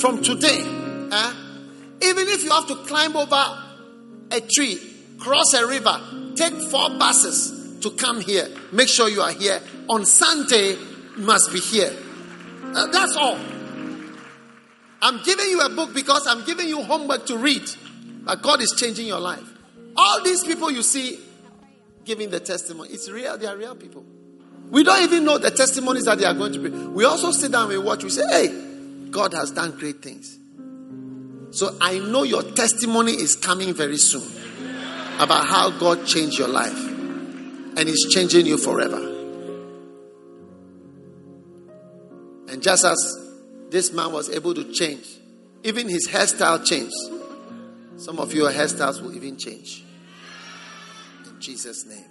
From 0.00 0.22
today, 0.22 0.60
eh, 0.60 1.32
even 2.02 2.28
if 2.28 2.44
you 2.44 2.50
have 2.50 2.68
to 2.68 2.76
climb 2.86 3.16
over 3.16 3.62
a 4.30 4.40
tree, 4.40 4.80
cross 5.18 5.52
a 5.54 5.66
river, 5.66 6.00
take 6.36 6.54
four 6.70 6.90
buses 6.90 7.80
to 7.80 7.90
come 7.90 8.20
here, 8.20 8.48
make 8.72 8.88
sure 8.88 9.08
you 9.08 9.22
are 9.22 9.32
here. 9.32 9.60
On 9.88 10.06
Sunday, 10.06 10.76
must 11.16 11.52
be 11.52 11.58
here. 11.58 11.92
Uh, 12.62 12.86
that's 12.86 13.16
all. 13.16 13.38
I'm 15.02 15.22
giving 15.24 15.48
you 15.50 15.60
a 15.60 15.68
book 15.68 15.94
because 15.94 16.26
I'm 16.26 16.44
giving 16.44 16.68
you 16.68 16.82
homework 16.82 17.26
to 17.26 17.38
read. 17.38 17.62
But 18.24 18.42
God 18.42 18.60
is 18.60 18.74
changing 18.76 19.06
your 19.06 19.20
life. 19.20 19.44
All 19.96 20.22
these 20.22 20.44
people 20.44 20.70
you 20.70 20.82
see 20.82 21.18
giving 22.04 22.30
the 22.30 22.40
testimony, 22.40 22.90
it's 22.90 23.10
real. 23.10 23.36
They 23.38 23.46
are 23.46 23.56
real 23.56 23.74
people. 23.74 24.04
We 24.70 24.82
don't 24.82 25.02
even 25.02 25.24
know 25.24 25.38
the 25.38 25.50
testimonies 25.50 26.04
that 26.04 26.18
they 26.18 26.24
are 26.24 26.34
going 26.34 26.52
to 26.52 26.58
bring. 26.58 26.94
We 26.94 27.04
also 27.04 27.30
sit 27.30 27.52
down 27.52 27.70
and 27.70 27.84
watch. 27.84 28.02
We 28.02 28.10
say, 28.10 28.26
hey, 28.28 29.08
God 29.10 29.32
has 29.34 29.52
done 29.52 29.76
great 29.78 30.02
things. 30.02 30.38
So 31.50 31.76
I 31.80 31.98
know 31.98 32.24
your 32.24 32.42
testimony 32.42 33.12
is 33.12 33.36
coming 33.36 33.72
very 33.72 33.96
soon 33.96 34.28
about 35.18 35.46
how 35.46 35.70
God 35.70 36.06
changed 36.06 36.38
your 36.38 36.48
life 36.48 36.76
and 36.76 37.80
is 37.80 38.12
changing 38.12 38.46
you 38.46 38.58
forever. 38.58 38.98
And 42.48 42.62
just 42.62 42.84
as 42.84 42.96
this 43.70 43.92
man 43.92 44.12
was 44.12 44.30
able 44.30 44.54
to 44.54 44.72
change, 44.72 45.06
even 45.62 45.88
his 45.88 46.08
hairstyle 46.08 46.64
changed. 46.64 46.94
Some 47.96 48.18
of 48.18 48.34
your 48.34 48.50
hairstyles 48.50 49.00
will 49.00 49.14
even 49.16 49.36
change. 49.36 49.84
In 51.24 51.40
Jesus' 51.40 51.86
name. 51.86 52.04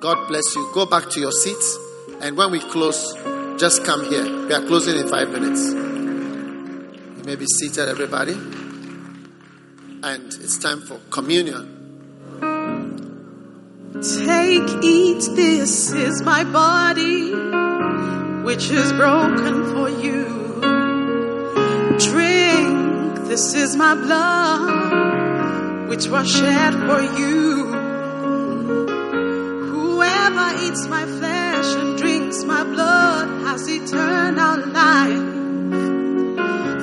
God 0.00 0.28
bless 0.28 0.54
you. 0.54 0.70
Go 0.74 0.84
back 0.84 1.08
to 1.10 1.20
your 1.20 1.32
seats. 1.32 1.78
And 2.20 2.36
when 2.36 2.50
we 2.50 2.60
close, 2.60 3.14
just 3.58 3.82
come 3.84 4.04
here. 4.04 4.24
We 4.46 4.52
are 4.52 4.60
closing 4.66 4.98
in 4.98 5.08
five 5.08 5.30
minutes. 5.30 5.72
You 5.72 7.22
may 7.24 7.36
be 7.36 7.46
seated, 7.46 7.88
everybody. 7.88 8.34
And 10.02 10.26
it's 10.26 10.58
time 10.58 10.82
for 10.82 11.00
communion. 11.10 11.72
Take, 14.02 14.84
eat, 14.84 15.24
this 15.34 15.92
is 15.92 16.20
my 16.22 16.44
body, 16.44 17.32
which 18.44 18.70
is 18.70 18.92
broken 18.92 19.72
for 19.72 19.88
you. 19.88 20.26
Drink, 21.98 23.28
this 23.28 23.54
is 23.54 23.74
my 23.74 23.94
blood, 23.94 25.88
which 25.88 26.06
was 26.08 26.30
shed 26.30 26.74
for 26.74 27.00
you. 27.18 27.55
Eats 30.66 30.86
my 30.86 31.04
flesh 31.04 31.74
and 31.76 31.96
drinks 31.96 32.42
my 32.44 32.64
blood 32.64 33.28
has 33.46 33.68
eternal 33.68 34.66
life. 34.72 35.36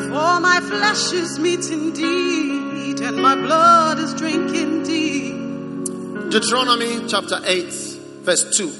For 0.10 0.40
my 0.40 0.60
flesh 0.62 1.12
is 1.12 1.40
meat 1.40 1.70
indeed, 1.70 3.02
and 3.02 3.18
my 3.18 3.36
blood 3.36 4.00
is 4.00 4.14
drink 4.14 4.56
indeed. 4.56 6.32
Deuteronomy 6.32 7.08
chapter 7.08 7.40
8, 7.44 7.66
verse 8.24 8.58
2. 8.58 8.72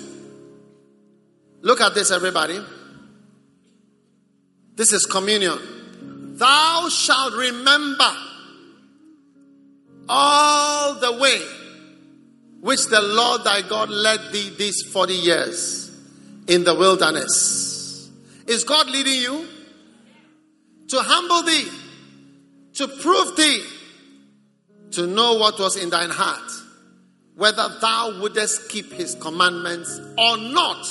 Look 1.62 1.82
at 1.82 1.94
this, 1.96 2.12
everybody. 2.12 2.60
This 4.76 4.92
is 4.94 5.06
communion. 5.06 6.36
Thou 6.38 6.90
shalt 6.90 7.34
remember 7.34 8.12
all 10.10 10.96
the 10.96 11.14
way 11.14 11.42
which 12.64 12.88
the 12.88 13.02
Lord 13.02 13.44
thy 13.44 13.62
God 13.62 13.90
led 13.90 14.32
thee 14.32 14.50
these 14.58 14.84
40 14.84 15.14
years 15.14 15.92
in 16.48 16.64
the 16.64 16.74
wilderness. 16.74 18.10
Is 18.48 18.64
God 18.64 18.90
leading 18.90 19.20
you? 19.20 19.48
To 20.88 21.00
humble 21.02 21.44
thee, 21.44 21.68
to 22.76 22.88
prove 22.88 23.36
thee, 23.36 23.66
to 24.92 25.08
know 25.08 25.34
what 25.34 25.60
was 25.60 25.76
in 25.76 25.90
thine 25.90 26.10
heart, 26.10 26.52
whether 27.36 27.68
thou 27.82 28.22
wouldest 28.22 28.70
keep 28.70 28.94
his 28.94 29.16
commandments 29.16 30.00
or 30.18 30.38
not. 30.38 30.88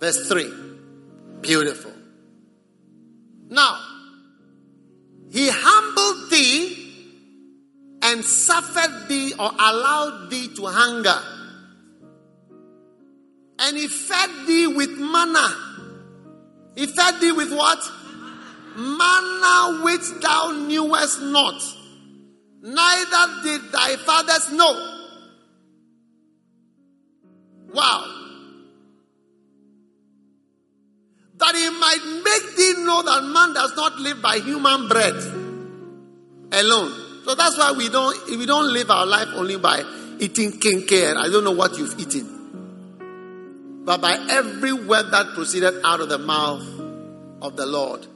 Verse 0.00 0.28
3. 0.28 0.52
Beautiful. 1.40 1.92
Now, 3.48 3.80
he 5.30 5.50
humbled 5.52 6.30
thee 6.32 6.77
and 8.08 8.24
suffered 8.24 9.06
thee 9.08 9.34
or 9.38 9.50
allowed 9.50 10.30
thee 10.30 10.48
to 10.56 10.64
hunger. 10.66 11.20
And 13.58 13.76
he 13.76 13.86
fed 13.86 14.30
thee 14.46 14.66
with 14.66 14.98
manna. 14.98 15.48
He 16.74 16.86
fed 16.86 17.20
thee 17.20 17.32
with 17.32 17.52
what? 17.52 17.78
Manna 18.76 19.82
which 19.84 20.08
thou 20.22 20.52
knewest 20.68 21.20
not, 21.20 21.60
neither 22.62 23.42
did 23.42 23.72
thy 23.72 23.96
fathers 23.96 24.52
know. 24.52 24.94
Wow. 27.74 28.14
That 31.36 31.54
he 31.54 31.70
might 31.70 32.22
make 32.24 32.56
thee 32.56 32.84
know 32.84 33.02
that 33.02 33.22
man 33.24 33.52
does 33.52 33.76
not 33.76 33.98
live 33.98 34.22
by 34.22 34.38
human 34.38 34.88
bread 34.88 35.14
alone. 36.52 37.07
So 37.28 37.34
that's 37.34 37.58
why 37.58 37.72
we 37.72 37.90
don't 37.90 38.16
we 38.38 38.46
don't 38.46 38.72
live 38.72 38.90
our 38.90 39.04
life 39.04 39.28
only 39.34 39.58
by 39.58 39.84
eating 40.18 40.52
kenkey. 40.52 41.14
I 41.14 41.28
don't 41.28 41.44
know 41.44 41.50
what 41.50 41.76
you've 41.76 42.00
eaten. 42.00 43.82
But 43.84 44.00
by 44.00 44.16
every 44.30 44.72
word 44.72 45.10
that 45.10 45.34
proceeded 45.34 45.74
out 45.84 46.00
of 46.00 46.08
the 46.08 46.16
mouth 46.16 46.62
of 47.42 47.54
the 47.54 47.66
Lord 47.66 48.06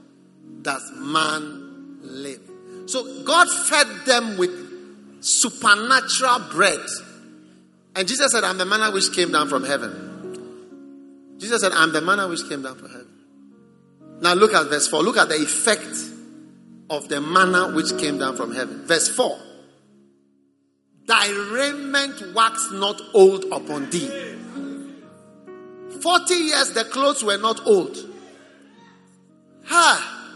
does 0.62 0.90
man 0.96 1.98
live. 2.00 2.40
So 2.86 3.22
God 3.24 3.50
fed 3.50 3.86
them 4.06 4.38
with 4.38 5.22
supernatural 5.22 6.48
bread. 6.50 6.80
And 7.94 8.08
Jesus 8.08 8.32
said, 8.32 8.44
I'm 8.44 8.56
the 8.56 8.64
manna 8.64 8.92
which 8.92 9.12
came 9.12 9.30
down 9.30 9.50
from 9.50 9.64
heaven. 9.64 11.36
Jesus 11.36 11.60
said, 11.60 11.72
I'm 11.72 11.92
the 11.92 12.00
manna 12.00 12.28
which 12.28 12.48
came 12.48 12.62
down 12.62 12.78
from 12.78 12.88
heaven. 12.88 13.08
Now 14.22 14.32
look 14.32 14.54
at 14.54 14.68
verse 14.68 14.88
4. 14.88 15.02
Look 15.02 15.18
at 15.18 15.28
the 15.28 15.34
effect 15.34 16.12
of 16.92 17.08
the 17.08 17.22
manna 17.22 17.72
which 17.74 17.96
came 17.98 18.18
down 18.18 18.36
from 18.36 18.54
heaven. 18.54 18.86
Verse 18.86 19.08
4. 19.08 19.38
Thy 21.06 21.30
raiment 21.50 22.34
waxed 22.34 22.72
not 22.72 23.00
old 23.14 23.46
upon 23.46 23.88
thee. 23.88 24.08
40 26.02 26.34
years 26.34 26.72
the 26.74 26.84
clothes 26.84 27.24
were 27.24 27.38
not 27.38 27.66
old. 27.66 27.96
Ha! 29.64 30.28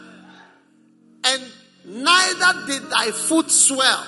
And 1.24 1.42
neither 1.84 2.66
did 2.66 2.90
thy 2.90 3.10
foot 3.10 3.50
swell. 3.50 4.06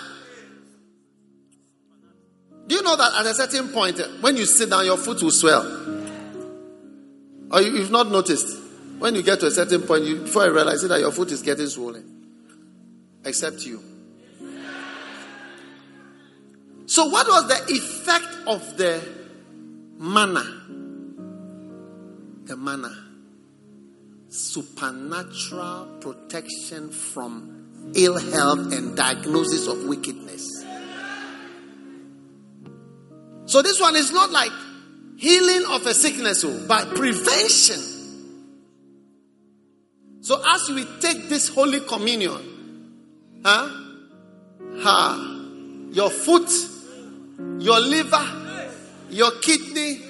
Do 2.66 2.74
you 2.74 2.82
know 2.82 2.96
that 2.96 3.12
at 3.14 3.26
a 3.26 3.34
certain 3.34 3.68
point, 3.68 4.00
eh, 4.00 4.06
when 4.20 4.36
you 4.38 4.46
sit 4.46 4.70
down, 4.70 4.86
your 4.86 4.96
foot 4.96 5.22
will 5.22 5.30
swell? 5.30 5.66
Or 7.50 7.60
you've 7.60 7.90
not 7.90 8.10
noticed? 8.10 8.58
When 8.98 9.14
you 9.14 9.22
get 9.22 9.40
to 9.40 9.46
a 9.46 9.50
certain 9.50 9.82
point, 9.82 10.04
you, 10.04 10.16
before 10.16 10.46
you 10.46 10.54
realize 10.54 10.82
it, 10.82 10.88
that 10.88 11.00
your 11.00 11.12
foot 11.12 11.30
is 11.30 11.42
getting 11.42 11.66
swollen. 11.66 12.17
Except 13.28 13.66
you. 13.66 13.82
So, 16.86 17.10
what 17.10 17.28
was 17.28 17.46
the 17.46 17.74
effect 17.74 18.26
of 18.46 18.78
the 18.78 19.06
manna? 19.98 20.42
The 22.44 22.56
manna. 22.56 23.04
Supernatural 24.30 25.98
protection 26.00 26.90
from 26.90 27.92
ill 27.94 28.18
health 28.18 28.72
and 28.72 28.96
diagnosis 28.96 29.66
of 29.66 29.84
wickedness. 29.84 30.64
So, 33.44 33.60
this 33.60 33.78
one 33.78 33.94
is 33.94 34.10
not 34.10 34.30
like 34.30 34.52
healing 35.18 35.66
of 35.70 35.86
a 35.86 35.92
sickness, 35.92 36.44
oh, 36.44 36.64
but 36.66 36.94
prevention. 36.94 37.98
So, 40.22 40.42
as 40.46 40.70
we 40.70 40.86
take 41.00 41.28
this 41.28 41.48
Holy 41.48 41.80
Communion, 41.80 42.57
huh? 43.44 43.68
Ha, 44.80 45.90
your 45.92 46.10
foot, 46.10 46.50
your 47.58 47.80
liver, 47.80 48.24
your 49.10 49.30
kidney, 49.40 50.00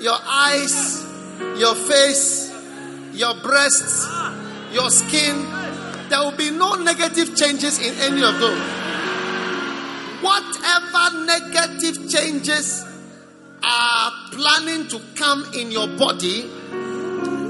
your 0.00 0.16
eyes, 0.24 1.04
your 1.56 1.74
face, 1.74 2.52
your 3.12 3.34
breasts, 3.42 4.06
your 4.72 4.90
skin, 4.90 5.44
there 6.08 6.20
will 6.20 6.36
be 6.36 6.50
no 6.50 6.74
negative 6.74 7.36
changes 7.36 7.78
in 7.78 7.94
any 8.00 8.22
of 8.22 8.38
those. 8.38 8.60
Whatever 10.22 11.24
negative 11.26 12.08
changes 12.08 12.84
are 13.62 14.12
planning 14.32 14.88
to 14.88 15.00
come 15.16 15.44
in 15.54 15.70
your 15.70 15.86
body, 15.86 16.40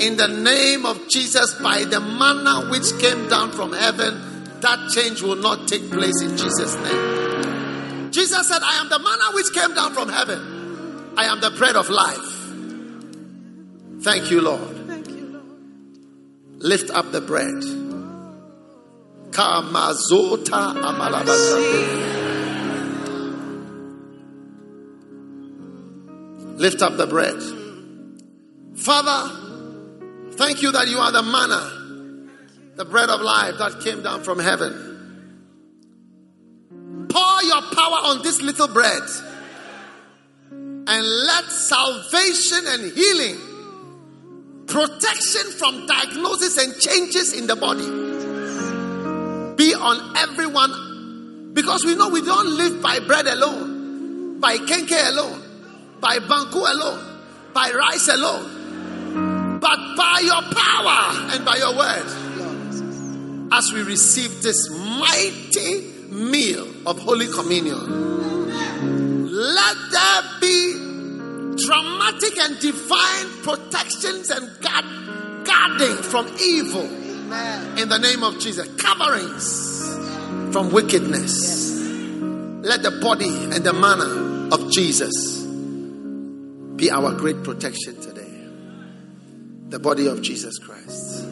in 0.01 0.16
the 0.16 0.28
name 0.28 0.86
of 0.86 1.09
Jesus, 1.09 1.55
by 1.55 1.85
the 1.85 2.01
manna 2.01 2.69
which 2.70 2.99
came 2.99 3.28
down 3.28 3.51
from 3.53 3.73
heaven, 3.73 4.27
that 4.62 4.90
change 4.94 5.22
will 5.22 5.36
not 5.36 5.68
take 5.68 5.90
place 5.90 6.20
in 6.22 6.36
Jesus' 6.36 6.74
name. 6.76 8.10
Jesus 8.10 8.48
said, 8.48 8.62
I 8.62 8.80
am 8.80 8.89
the 8.89 8.98
manna 8.98 9.32
which 9.35 9.52
came 9.52 9.74
down 9.74 9.94
from 9.94 10.09
heaven. 10.09 11.14
I 11.16 11.24
am 11.24 11.40
the 11.40 11.51
bread 11.51 11.76
of 11.76 11.89
life. 11.89 12.39
Thank 14.02 14.30
you, 14.30 14.40
Lord. 14.40 14.76
Lift 16.59 16.90
up 16.90 17.12
the 17.12 17.20
bread. 17.20 17.62
Kamazota 19.30 20.74
amalabasa. 20.74 22.18
Lift 26.59 26.82
up 26.82 26.97
the 26.97 27.06
bread. 27.06 27.40
Father, 28.76 29.30
thank 30.32 30.62
you 30.62 30.72
that 30.72 30.89
you 30.89 30.98
are 30.98 31.12
the 31.12 31.22
manna, 31.22 31.77
the 32.78 32.86
bread 32.86 33.10
of 33.10 33.20
life 33.20 33.59
that 33.59 33.80
came 33.82 34.02
down 34.02 34.22
from 34.22 34.38
heaven. 34.38 34.72
Pour 37.10 37.42
your 37.42 37.60
power 37.74 37.98
on 38.05 38.22
this 38.22 38.40
little 38.40 38.68
bread 38.68 39.02
and 40.50 41.06
let 41.06 41.44
salvation 41.44 42.64
and 42.66 42.90
healing, 42.92 43.36
protection 44.66 45.52
from 45.59 45.86
diagnosis 45.86 46.56
and 46.56 46.80
changes 46.80 47.34
in 47.34 47.46
the 47.46 47.56
body 47.56 47.84
be 49.56 49.74
on 49.74 50.16
everyone 50.16 51.52
because 51.52 51.84
we 51.84 51.94
know 51.94 52.09
we 52.09 52.22
don't 52.22 52.56
live 52.56 52.80
by 52.80 52.98
bread 53.00 53.26
alone, 53.26 54.40
by 54.40 54.56
kenkey 54.56 55.09
alone 55.10 55.42
by 56.00 56.18
banku 56.18 56.62
alone, 56.74 57.52
by 57.52 57.70
rice 57.70 58.09
alone, 58.09 59.59
but 59.60 59.78
by 59.96 60.20
your 60.22 60.42
power 60.55 61.32
and 61.34 61.44
by 61.44 61.56
your 61.56 61.76
word. 61.76 62.27
As 63.51 63.73
we 63.73 63.83
receive 63.83 64.43
this 64.43 64.70
mighty 64.70 65.83
meal 66.11 66.66
of 66.87 66.99
Holy 66.99 67.27
Communion, 67.27 68.47
let 69.31 69.77
there 69.91 70.23
be 70.41 70.73
dramatic 71.57 72.39
and 72.39 72.59
divine 72.61 73.43
protections 73.43 74.31
and 74.31 74.61
guard, 74.61 74.85
guarding 75.47 75.97
from 75.97 76.29
evil 76.41 76.85
in 77.79 77.89
the 77.89 77.99
name 77.99 78.23
of 78.23 78.39
Jesus, 78.39 78.69
coverings 78.77 80.53
from 80.53 80.70
wickedness. 80.73 81.81
Let 82.62 82.83
the 82.83 82.99
body 83.03 83.29
and 83.29 83.65
the 83.65 83.73
manna 83.73 84.55
of 84.55 84.70
Jesus 84.70 85.43
be 86.77 86.91
our 86.91 87.12
great 87.15 87.43
protection 87.43 88.01
today. 88.01 88.25
The 89.69 89.79
body 89.79 90.07
of 90.07 90.23
Jesus 90.23 90.59
Christ. 90.59 91.27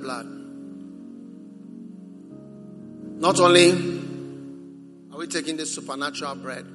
Blood. 0.00 0.26
Not 3.20 3.38
only 3.38 3.70
are 5.12 5.18
we 5.18 5.26
taking 5.26 5.56
this 5.56 5.74
supernatural 5.74 6.36
bread, 6.36 6.66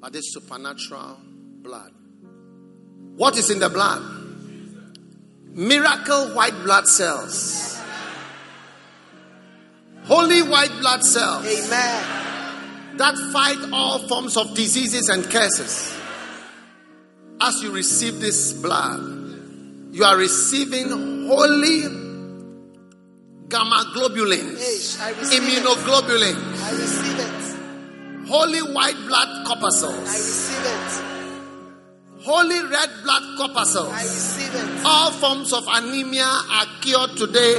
but 0.00 0.12
this 0.12 0.32
supernatural 0.32 1.18
blood. 1.62 1.92
What 3.16 3.36
is 3.36 3.50
in 3.50 3.58
the 3.58 3.68
blood? 3.68 4.02
Miracle 5.52 6.34
white 6.34 6.54
blood 6.64 6.86
cells. 6.88 7.80
Holy 10.04 10.42
white 10.42 10.72
blood 10.80 11.04
cells. 11.04 11.46
Amen. 11.46 12.96
That 12.96 13.14
fight 13.32 13.70
all 13.72 13.98
forms 14.08 14.36
of 14.36 14.54
diseases 14.54 15.08
and 15.08 15.22
curses. 15.24 15.96
As 17.40 17.62
you 17.62 17.72
receive 17.72 18.20
this 18.20 18.52
blood, 18.52 19.00
you 19.92 20.04
are 20.04 20.16
receiving 20.16 21.26
holy 21.26 21.99
gamma 23.50 23.84
globulins, 23.94 25.00
I 25.00 25.12
immunoglobulins, 25.36 26.62
I 26.62 26.70
receive 26.72 27.18
it. 27.18 28.28
holy 28.28 28.60
white 28.72 28.96
blood 29.08 29.46
corpuscles, 29.46 30.08
I 30.08 30.16
receive 30.16 30.66
it. 30.76 32.24
holy 32.24 32.60
red 32.62 32.90
blood 33.02 33.22
corpuscles. 33.36 33.92
I 33.92 34.02
receive 34.02 34.54
it. 34.54 34.84
All 34.84 35.10
forms 35.10 35.52
of 35.52 35.64
anemia 35.68 36.24
are 36.24 36.66
cured 36.80 37.16
today 37.16 37.58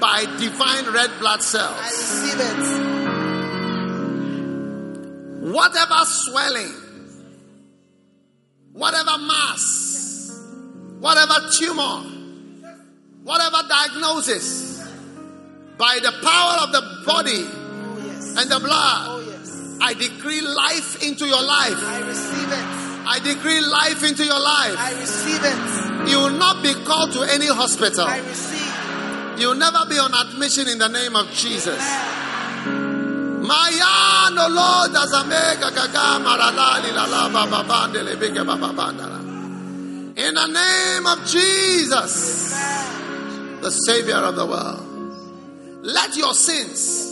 by 0.00 0.24
divine 0.38 0.86
red 0.92 1.10
blood 1.18 1.40
I 1.40 1.42
cells. 1.42 1.80
receive 1.80 2.40
it. 2.40 2.92
Whatever 5.52 6.04
swelling, 6.04 6.72
whatever 8.72 9.18
mass, 9.18 10.40
whatever 11.00 11.34
tumor, 11.58 12.04
whatever 13.24 13.58
diagnosis, 13.68 14.71
by 15.82 15.98
the 15.98 16.12
power 16.22 16.62
of 16.62 16.70
the 16.70 16.80
body 17.04 17.42
oh, 17.42 18.38
and 18.38 18.48
the 18.48 18.60
blood, 18.60 19.02
oh, 19.10 19.78
I 19.82 19.94
decree 19.94 20.40
life 20.40 21.02
into 21.02 21.26
your 21.26 21.42
life. 21.42 21.74
I 21.74 21.98
receive 22.06 22.52
it. 22.54 22.66
I 23.02 23.18
decree 23.18 23.60
life 23.60 24.04
into 24.04 24.22
your 24.22 24.38
life. 24.38 24.78
I 24.78 24.94
receive 25.00 25.42
it. 25.42 26.08
You 26.08 26.18
will 26.18 26.38
not 26.38 26.62
be 26.62 26.72
called 26.86 27.10
to 27.14 27.22
any 27.22 27.48
hospital. 27.48 28.06
I 28.06 28.20
receive. 28.20 29.40
You 29.40 29.48
will 29.48 29.56
never 29.58 29.84
be 29.90 29.98
on 29.98 30.14
admission 30.14 30.68
in 30.68 30.78
the 30.78 30.86
name 30.86 31.16
of 31.16 31.28
Jesus. 31.32 31.82
Maya 33.42 34.30
no 34.38 34.46
Lord 34.54 34.94
azamega 34.94 35.74
gaga 35.74 36.22
maradali 36.22 36.94
la 36.94 37.10
la. 37.10 37.26
In 40.14 40.34
the 40.34 40.46
name 40.46 41.06
of 41.06 41.26
Jesus, 41.26 42.52
the 43.60 43.70
Savior 43.70 44.22
of 44.22 44.36
the 44.36 44.46
world, 44.46 44.91
let 45.82 46.16
your 46.16 46.32
sins 46.32 47.10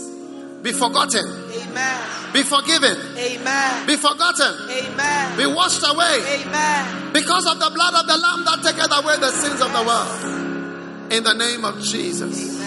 be 0.63 0.73
forgotten, 0.73 1.27
Amen. 1.27 2.33
be 2.33 2.43
forgiven, 2.43 2.97
Amen. 3.17 3.87
be 3.87 3.97
forgotten, 3.97 4.55
Amen. 4.71 5.37
be 5.37 5.47
washed 5.47 5.83
away 5.85 6.43
Amen. 6.43 7.13
because 7.13 7.47
of 7.47 7.59
the 7.59 7.71
blood 7.75 7.95
of 7.95 8.07
the 8.07 8.17
Lamb 8.17 8.45
that 8.45 8.61
taketh 8.63 8.93
away 8.93 9.17
the 9.19 9.31
sins 9.31 9.61
of 9.61 9.73
the 9.73 9.83
world. 9.83 11.13
In 11.13 11.25
the 11.25 11.35
name 11.35 11.65
of 11.65 11.83
Jesus, 11.83 12.59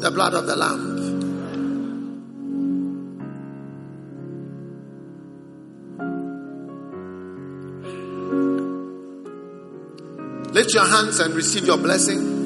the 0.00 0.10
blood 0.10 0.34
of 0.34 0.46
the 0.46 0.56
Lamb. 0.56 0.90
Lift 10.52 10.74
your 10.74 10.84
hands 10.84 11.20
and 11.20 11.32
receive 11.32 11.64
your 11.64 11.78
blessing. 11.78 12.39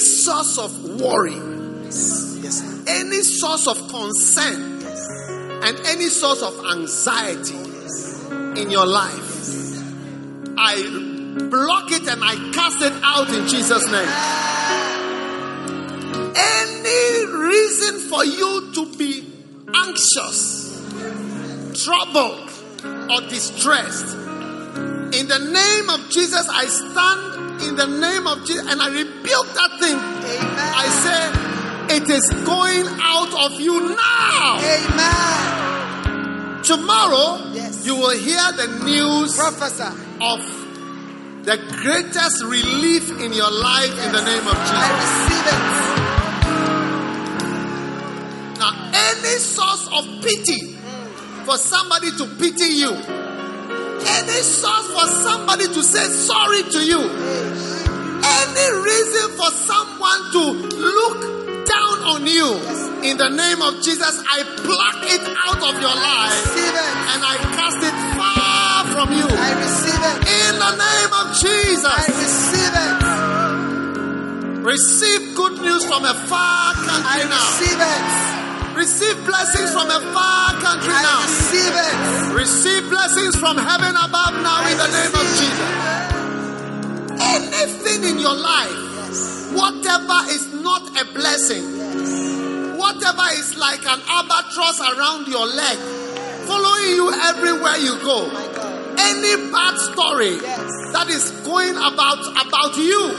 Any 0.00 0.08
source 0.08 0.56
of 0.56 1.02
worry, 1.02 1.34
yes. 1.84 2.64
any 2.86 3.22
source 3.22 3.66
of 3.66 3.76
concern, 3.88 4.80
and 5.62 5.78
any 5.88 6.08
source 6.08 6.40
of 6.40 6.58
anxiety 6.72 7.58
in 8.58 8.70
your 8.70 8.86
life, 8.86 9.76
I 10.56 10.80
block 11.50 11.92
it 11.92 12.08
and 12.08 12.24
I 12.24 12.50
cast 12.54 12.80
it 12.80 12.94
out 13.02 13.28
in 13.28 13.46
Jesus' 13.46 13.84
name. 13.90 14.08
Any 16.34 17.26
reason 17.26 18.00
for 18.08 18.24
you 18.24 18.72
to 18.72 18.96
be 18.96 19.30
anxious, 19.74 20.82
troubled, 21.84 22.50
or 23.10 23.20
distressed, 23.28 24.14
in 24.14 25.28
the 25.28 25.38
name 25.52 25.90
of 25.90 26.08
Jesus, 26.08 26.48
I 26.48 26.64
stand 26.64 27.49
in 27.66 27.74
the 27.76 27.86
name 27.86 28.26
of 28.26 28.44
Jesus 28.46 28.66
and 28.70 28.80
I 28.80 28.88
rebuke 28.88 29.52
that 29.54 29.78
thing. 29.80 29.96
Amen. 29.96 30.72
I 30.76 30.88
say, 31.04 31.30
it 31.96 32.08
is 32.08 32.28
going 32.44 32.86
out 33.02 33.32
of 33.46 33.60
you 33.60 33.80
now. 33.94 34.58
Amen. 34.60 36.62
Tomorrow, 36.62 37.38
you 37.82 37.96
will 37.96 38.16
hear 38.16 38.52
the 38.52 38.66
news 38.84 39.36
Professor. 39.36 39.92
of 40.20 40.40
the 41.44 41.56
greatest 41.82 42.44
relief 42.44 43.10
in 43.20 43.32
your 43.32 43.50
life 43.50 43.98
in 44.04 44.12
the 44.12 44.20
name 44.22 44.46
of 44.46 44.54
Jesus. 44.54 44.76
I 44.76 44.92
receive 45.00 45.46
it. 45.50 45.58
Now, 48.60 48.72
any 48.92 49.38
source 49.38 49.86
of 49.88 50.04
pity 50.22 50.74
mm. 50.74 51.44
for 51.44 51.56
somebody 51.56 52.10
to 52.18 52.26
pity 52.36 52.74
you, 52.74 52.94
any 54.06 54.42
source 54.42 54.86
for 54.88 55.06
somebody 55.22 55.66
to 55.66 55.82
say 55.82 56.04
sorry 56.08 56.62
to 56.62 56.80
you, 56.84 57.00
any 57.00 58.66
reason 58.84 59.30
for 59.36 59.50
someone 59.50 60.20
to 60.32 60.42
look 60.78 61.20
down 61.66 61.96
on 62.14 62.26
you, 62.26 62.48
in 63.02 63.16
the 63.16 63.28
name 63.30 63.62
of 63.62 63.80
Jesus, 63.82 64.22
I 64.28 64.42
pluck 64.60 65.04
it 65.08 65.22
out 65.24 65.62
of 65.64 65.80
your 65.80 65.94
life 65.94 66.52
and 67.16 67.24
I 67.24 67.36
cast 67.56 67.80
it 67.80 67.96
far 68.18 68.84
from 68.92 69.08
you. 69.16 69.24
I 69.24 69.52
receive 69.56 70.02
it. 70.04 70.16
In 70.28 70.58
the 70.60 70.72
name 70.76 71.12
of 71.16 71.32
Jesus. 71.40 71.86
I 71.88 72.06
receive 72.20 72.74
it. 72.76 73.20
Receive 74.60 75.34
good 75.34 75.60
news 75.62 75.84
from 75.86 76.04
a 76.04 76.12
far 76.28 76.74
country 76.74 77.08
I 77.08 77.24
now. 77.24 77.40
receive 77.40 77.80
it. 77.80 78.49
Receive 78.80 79.26
blessings 79.26 79.72
from 79.72 79.90
a 79.90 80.00
far 80.16 80.56
country 80.56 80.88
I 80.88 81.04
now. 81.04 81.20
receive 81.20 81.68
it. 81.68 81.94
Receive 82.32 82.88
blessings 82.88 83.36
from 83.36 83.58
heaven 83.58 83.92
above 83.92 84.40
now 84.40 84.64
in 84.72 84.76
the 84.80 84.88
name 84.88 85.12
of 85.20 85.26
Jesus. 85.36 85.70
Anything 87.20 88.08
in 88.08 88.18
your 88.24 88.32
life, 88.32 89.52
whatever 89.52 90.24
is 90.32 90.48
not 90.64 90.96
a 90.96 91.04
blessing, 91.12 91.60
whatever 92.80 93.28
is 93.36 93.54
like 93.58 93.84
an 93.84 94.00
albatross 94.08 94.80
around 94.80 95.28
your 95.28 95.44
leg, 95.44 95.76
following 96.48 96.96
you 96.96 97.12
everywhere 97.12 97.76
you 97.76 98.00
go, 98.00 98.32
oh 98.32 98.56
any 98.96 99.50
bad 99.50 99.76
story 99.76 100.36
that 100.92 101.08
is 101.08 101.30
going 101.44 101.76
about 101.76 102.20
about 102.32 102.76
you, 102.76 103.12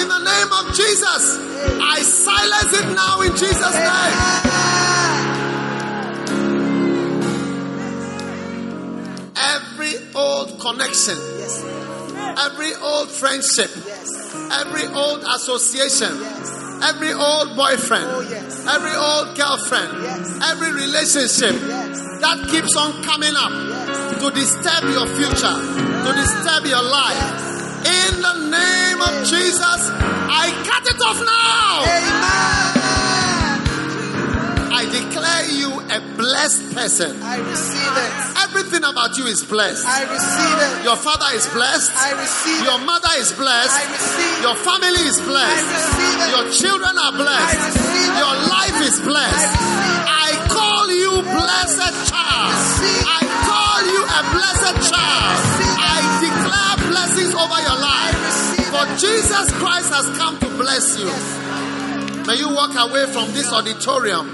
in 0.00 0.06
the 0.08 0.20
name 0.24 0.50
of 0.52 0.72
Jesus, 0.72 1.38
I 1.76 2.00
silence 2.00 2.72
it 2.72 2.88
now 2.94 3.20
in 3.20 3.32
Jesus' 3.36 3.74
name. 3.74 4.83
every 9.84 10.14
old 10.14 10.60
connection, 10.60 11.16
yes. 11.38 11.62
every 12.46 12.72
old 12.74 13.10
friendship, 13.10 13.70
yes. 13.84 14.08
every 14.52 14.86
old 14.94 15.20
association, 15.22 16.08
yes. 16.20 16.84
every 16.88 17.12
old 17.12 17.56
boyfriend, 17.56 18.04
oh, 18.08 18.24
every 18.72 18.94
old 18.96 19.36
girlfriend, 19.36 19.92
every 20.42 20.72
relationship 20.72 21.52
that 22.20 22.48
keeps 22.50 22.74
on 22.76 23.02
coming 23.04 23.34
up 23.36 23.52
to 24.20 24.30
disturb 24.30 24.84
your 24.88 25.06
future, 25.16 25.56
to 26.04 26.10
disturb 26.16 26.64
your 26.64 26.82
life. 26.82 27.52
In 27.84 28.22
the 28.22 28.36
name 28.48 29.00
of 29.02 29.28
Jesus, 29.28 29.60
I 29.60 30.48
cut 30.64 30.94
it 30.94 31.00
off 31.02 31.20
now. 31.20 31.84
Amen 31.84 32.73
blessed 36.16 36.74
person. 36.74 37.22
I 37.22 37.38
receive 37.38 37.94
it. 37.94 38.10
Everything 38.44 38.84
about 38.84 39.16
you 39.16 39.26
is 39.26 39.42
blessed. 39.44 39.86
I 39.86 40.02
receive 40.08 40.58
it. 40.60 40.84
Your 40.84 40.96
father 40.96 41.30
is 41.34 41.46
blessed. 41.48 41.92
I 41.94 42.12
receive 42.18 42.60
it. 42.60 42.64
Your 42.64 42.78
mother 42.78 43.14
is 43.18 43.32
blessed. 43.32 43.76
I 43.76 43.84
receive 43.92 44.42
Your 44.42 44.56
family 44.56 45.04
is 45.08 45.18
blessed. 45.20 45.64
I 45.64 45.78
receive 45.78 46.18
it. 46.20 46.28
Your 46.34 46.44
children 46.52 46.94
are 46.98 47.14
blessed. 47.14 47.54
I 47.54 47.66
receive 47.70 48.12
it. 48.12 48.20
Your 48.24 48.36
life 48.50 48.78
is 48.88 48.96
blessed. 49.00 49.52
I 50.10 50.28
call 50.50 50.86
you 50.90 51.12
blessed 51.22 51.94
child. 52.10 52.52
I 53.04 53.20
call 53.46 53.80
you 53.94 54.02
a 54.04 54.20
blessed 54.34 54.76
child. 54.90 55.36
I 55.80 55.98
declare 56.24 56.74
blessings 56.90 57.32
over 57.34 57.58
your 57.62 57.78
life. 57.78 58.18
For 58.74 58.84
Jesus 58.98 59.46
Christ 59.56 59.90
has 59.94 60.06
come 60.18 60.38
to 60.38 60.48
bless 60.58 60.98
you. 60.98 61.10
May 62.26 62.36
you 62.36 62.48
walk 62.54 62.72
away 62.74 63.04
from 63.12 63.30
this 63.32 63.52
auditorium 63.52 64.24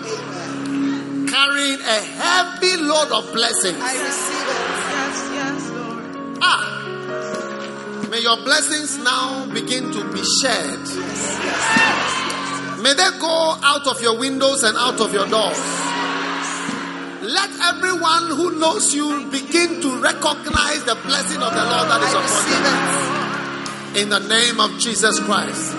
carrying 1.30 1.80
a 1.80 1.98
heavy 2.18 2.76
load 2.82 3.10
of 3.12 3.32
blessings. 3.32 3.78
I 3.80 3.94
receive 3.94 4.48
it. 4.50 4.66
Yes, 4.90 5.16
yes, 5.32 5.70
Lord. 5.70 6.04
Ah, 6.42 8.08
may 8.10 8.20
your 8.20 8.36
blessings 8.42 8.98
now 8.98 9.46
begin 9.54 9.92
to 9.92 10.12
be 10.12 10.22
shared. 10.42 10.80
Yes, 10.80 11.38
yes, 11.46 12.80
May 12.82 12.94
they 12.94 13.10
go 13.20 13.56
out 13.62 13.86
of 13.86 14.00
your 14.02 14.18
windows 14.18 14.62
and 14.64 14.76
out 14.76 15.00
of 15.00 15.12
your 15.12 15.28
doors. 15.28 15.60
Let 17.22 17.50
everyone 17.74 18.26
who 18.34 18.58
knows 18.58 18.94
you 18.94 19.28
begin 19.30 19.80
to 19.82 20.00
recognize 20.02 20.82
the 20.84 20.96
blessing 21.06 21.42
of 21.42 21.52
the 21.52 21.64
Lord 21.64 21.86
that 21.92 22.00
is 22.02 22.14
upon 22.16 23.94
you. 23.94 24.02
In 24.02 24.08
the 24.08 24.20
name 24.20 24.58
of 24.58 24.78
Jesus 24.80 25.20
Christ. 25.20 25.74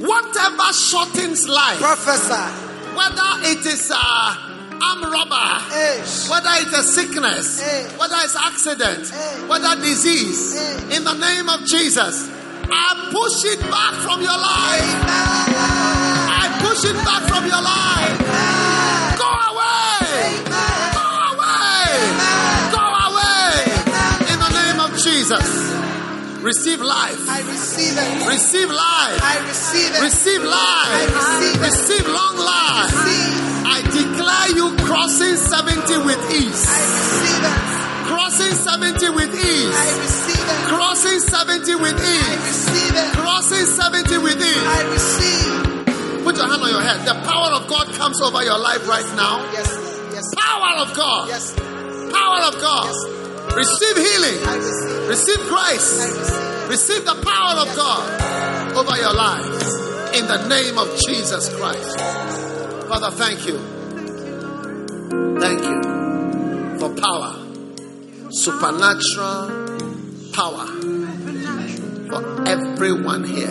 Whatever 0.00 0.72
shortens 0.72 1.48
life, 1.48 1.78
Professor. 1.78 2.71
Whether 2.94 3.30
it 3.50 3.64
is 3.66 3.90
a 3.90 4.52
arm 4.82 5.02
robber, 5.04 5.62
whether 6.30 6.50
it's 6.60 6.74
a 6.76 6.82
sickness, 6.82 7.62
whether 7.98 8.16
it's 8.24 8.36
accident, 8.36 9.12
whether 9.48 9.76
disease, 9.80 10.58
in 10.90 11.04
the 11.04 11.14
name 11.14 11.48
of 11.48 11.64
Jesus, 11.66 12.28
I 12.74 13.10
push 13.12 13.44
it 13.44 13.60
back 13.70 13.94
from 14.02 14.22
your 14.22 14.38
life. 14.38 14.90
I 16.34 16.48
push 16.62 16.84
it 16.84 16.96
back 17.04 17.22
from 17.28 17.44
your 17.46 17.62
life. 17.62 18.18
Go 19.18 19.51
Receive 26.42 26.80
life. 26.80 27.22
I 27.30 27.40
receive 27.46 27.94
it. 27.94 28.26
Receive 28.26 28.68
life. 28.68 29.20
I 29.22 29.38
receive 29.46 29.94
it. 29.94 30.02
Receive 30.02 30.42
life. 30.42 30.90
I 30.90 31.04
receive 31.06 31.54
it. 31.54 31.66
Receive 31.70 32.06
long 32.10 32.36
life. 32.36 32.94
I 33.62 33.78
declare 33.86 34.48
you 34.58 34.74
crossing 34.82 35.36
70 35.38 36.02
with 36.02 36.18
ease. 36.34 36.66
I 36.66 36.82
receive 36.82 37.46
it. 37.46 37.58
Crossing 38.10 38.54
70 38.58 39.08
with 39.14 39.32
ease. 39.38 39.70
I 39.70 39.86
receive 40.02 40.42
it. 40.50 40.60
Crossing 40.66 41.20
70 41.20 41.74
with 41.78 41.98
ease. 42.02 42.26
I 42.26 42.34
receive 42.42 42.94
it. 42.98 43.08
Crossing 43.14 43.66
70 43.66 44.18
with 44.18 44.42
ease. 44.42 44.66
I 44.66 44.82
receive. 44.90 46.24
Put 46.26 46.36
your 46.36 46.48
hand 46.50 46.62
on 46.62 46.70
your 46.70 46.82
head. 46.82 47.06
The 47.06 47.14
power 47.22 47.54
of 47.54 47.68
God 47.70 47.86
comes 47.94 48.20
over 48.20 48.42
your 48.42 48.58
life 48.58 48.82
right 48.88 49.06
now. 49.14 49.46
Yes. 49.54 49.70
Yes. 50.10 50.26
Power 50.34 50.82
of 50.82 50.90
God. 50.96 51.28
Yes. 51.28 51.54
Power 51.54 52.42
of 52.50 52.58
God. 52.60 53.21
Receive 53.54 53.96
healing. 53.96 54.38
Receive. 55.08 55.38
Grace. 55.48 55.92
receive. 55.92 56.68
Receive 56.68 57.04
the 57.04 57.14
power 57.22 57.60
of 57.60 57.76
God 57.76 58.76
over 58.76 58.96
your 58.96 59.12
lives. 59.14 59.92
In 60.16 60.26
the 60.26 60.46
name 60.48 60.78
of 60.78 60.88
Jesus 61.06 61.48
Christ. 61.56 61.98
Father, 62.88 63.10
thank 63.10 63.46
you. 63.46 63.58
Thank 65.40 65.62
you 65.62 66.78
for 66.78 66.90
power. 67.00 67.38
Supernatural 68.30 69.62
power 70.32 70.66
for 72.08 72.48
everyone 72.48 73.24
here. 73.24 73.48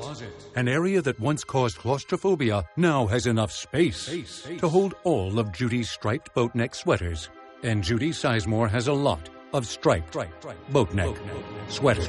An 0.54 0.68
area 0.68 1.02
that 1.02 1.18
once 1.18 1.42
caused 1.42 1.78
claustrophobia 1.78 2.64
now 2.76 3.06
has 3.06 3.26
enough 3.26 3.50
space 3.50 4.46
to 4.58 4.68
hold 4.68 4.94
all 5.02 5.40
of 5.40 5.50
Judy's 5.50 5.90
striped 5.90 6.32
boat 6.32 6.54
neck 6.54 6.76
sweaters. 6.76 7.28
And 7.64 7.82
Judy 7.82 8.10
Sizemore 8.10 8.70
has 8.70 8.86
a 8.86 8.92
lot 8.92 9.28
of 9.52 9.66
striped 9.66 10.16
boat 10.70 10.94
neck 10.94 11.16
sweaters. 11.68 12.08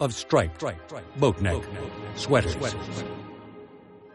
of 0.00 0.14
striped 0.14 0.64
boat 1.16 1.40
neck 1.40 1.62
sweaters. 2.14 2.56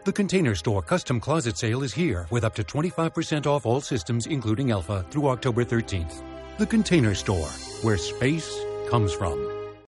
The 0.06 0.12
Container 0.12 0.53
Store 0.56 0.82
Custom 0.82 1.20
Closet 1.20 1.58
Sale 1.58 1.84
is 1.84 1.94
here 1.94 2.28
with 2.30 2.44
up 2.44 2.56
to 2.56 2.64
25% 2.64 3.45
off 3.45 3.66
all 3.66 3.80
systems, 3.80 4.28
including 4.28 4.72
Elfa, 4.72 5.06
through 5.10 5.28
October 5.28 5.64
13th. 5.64 6.22
The 6.58 6.66
Container 6.66 7.16
Store, 7.16 7.48
where 7.84 7.98
space 7.98 8.53
comes 8.90 9.14
from. 9.14 9.52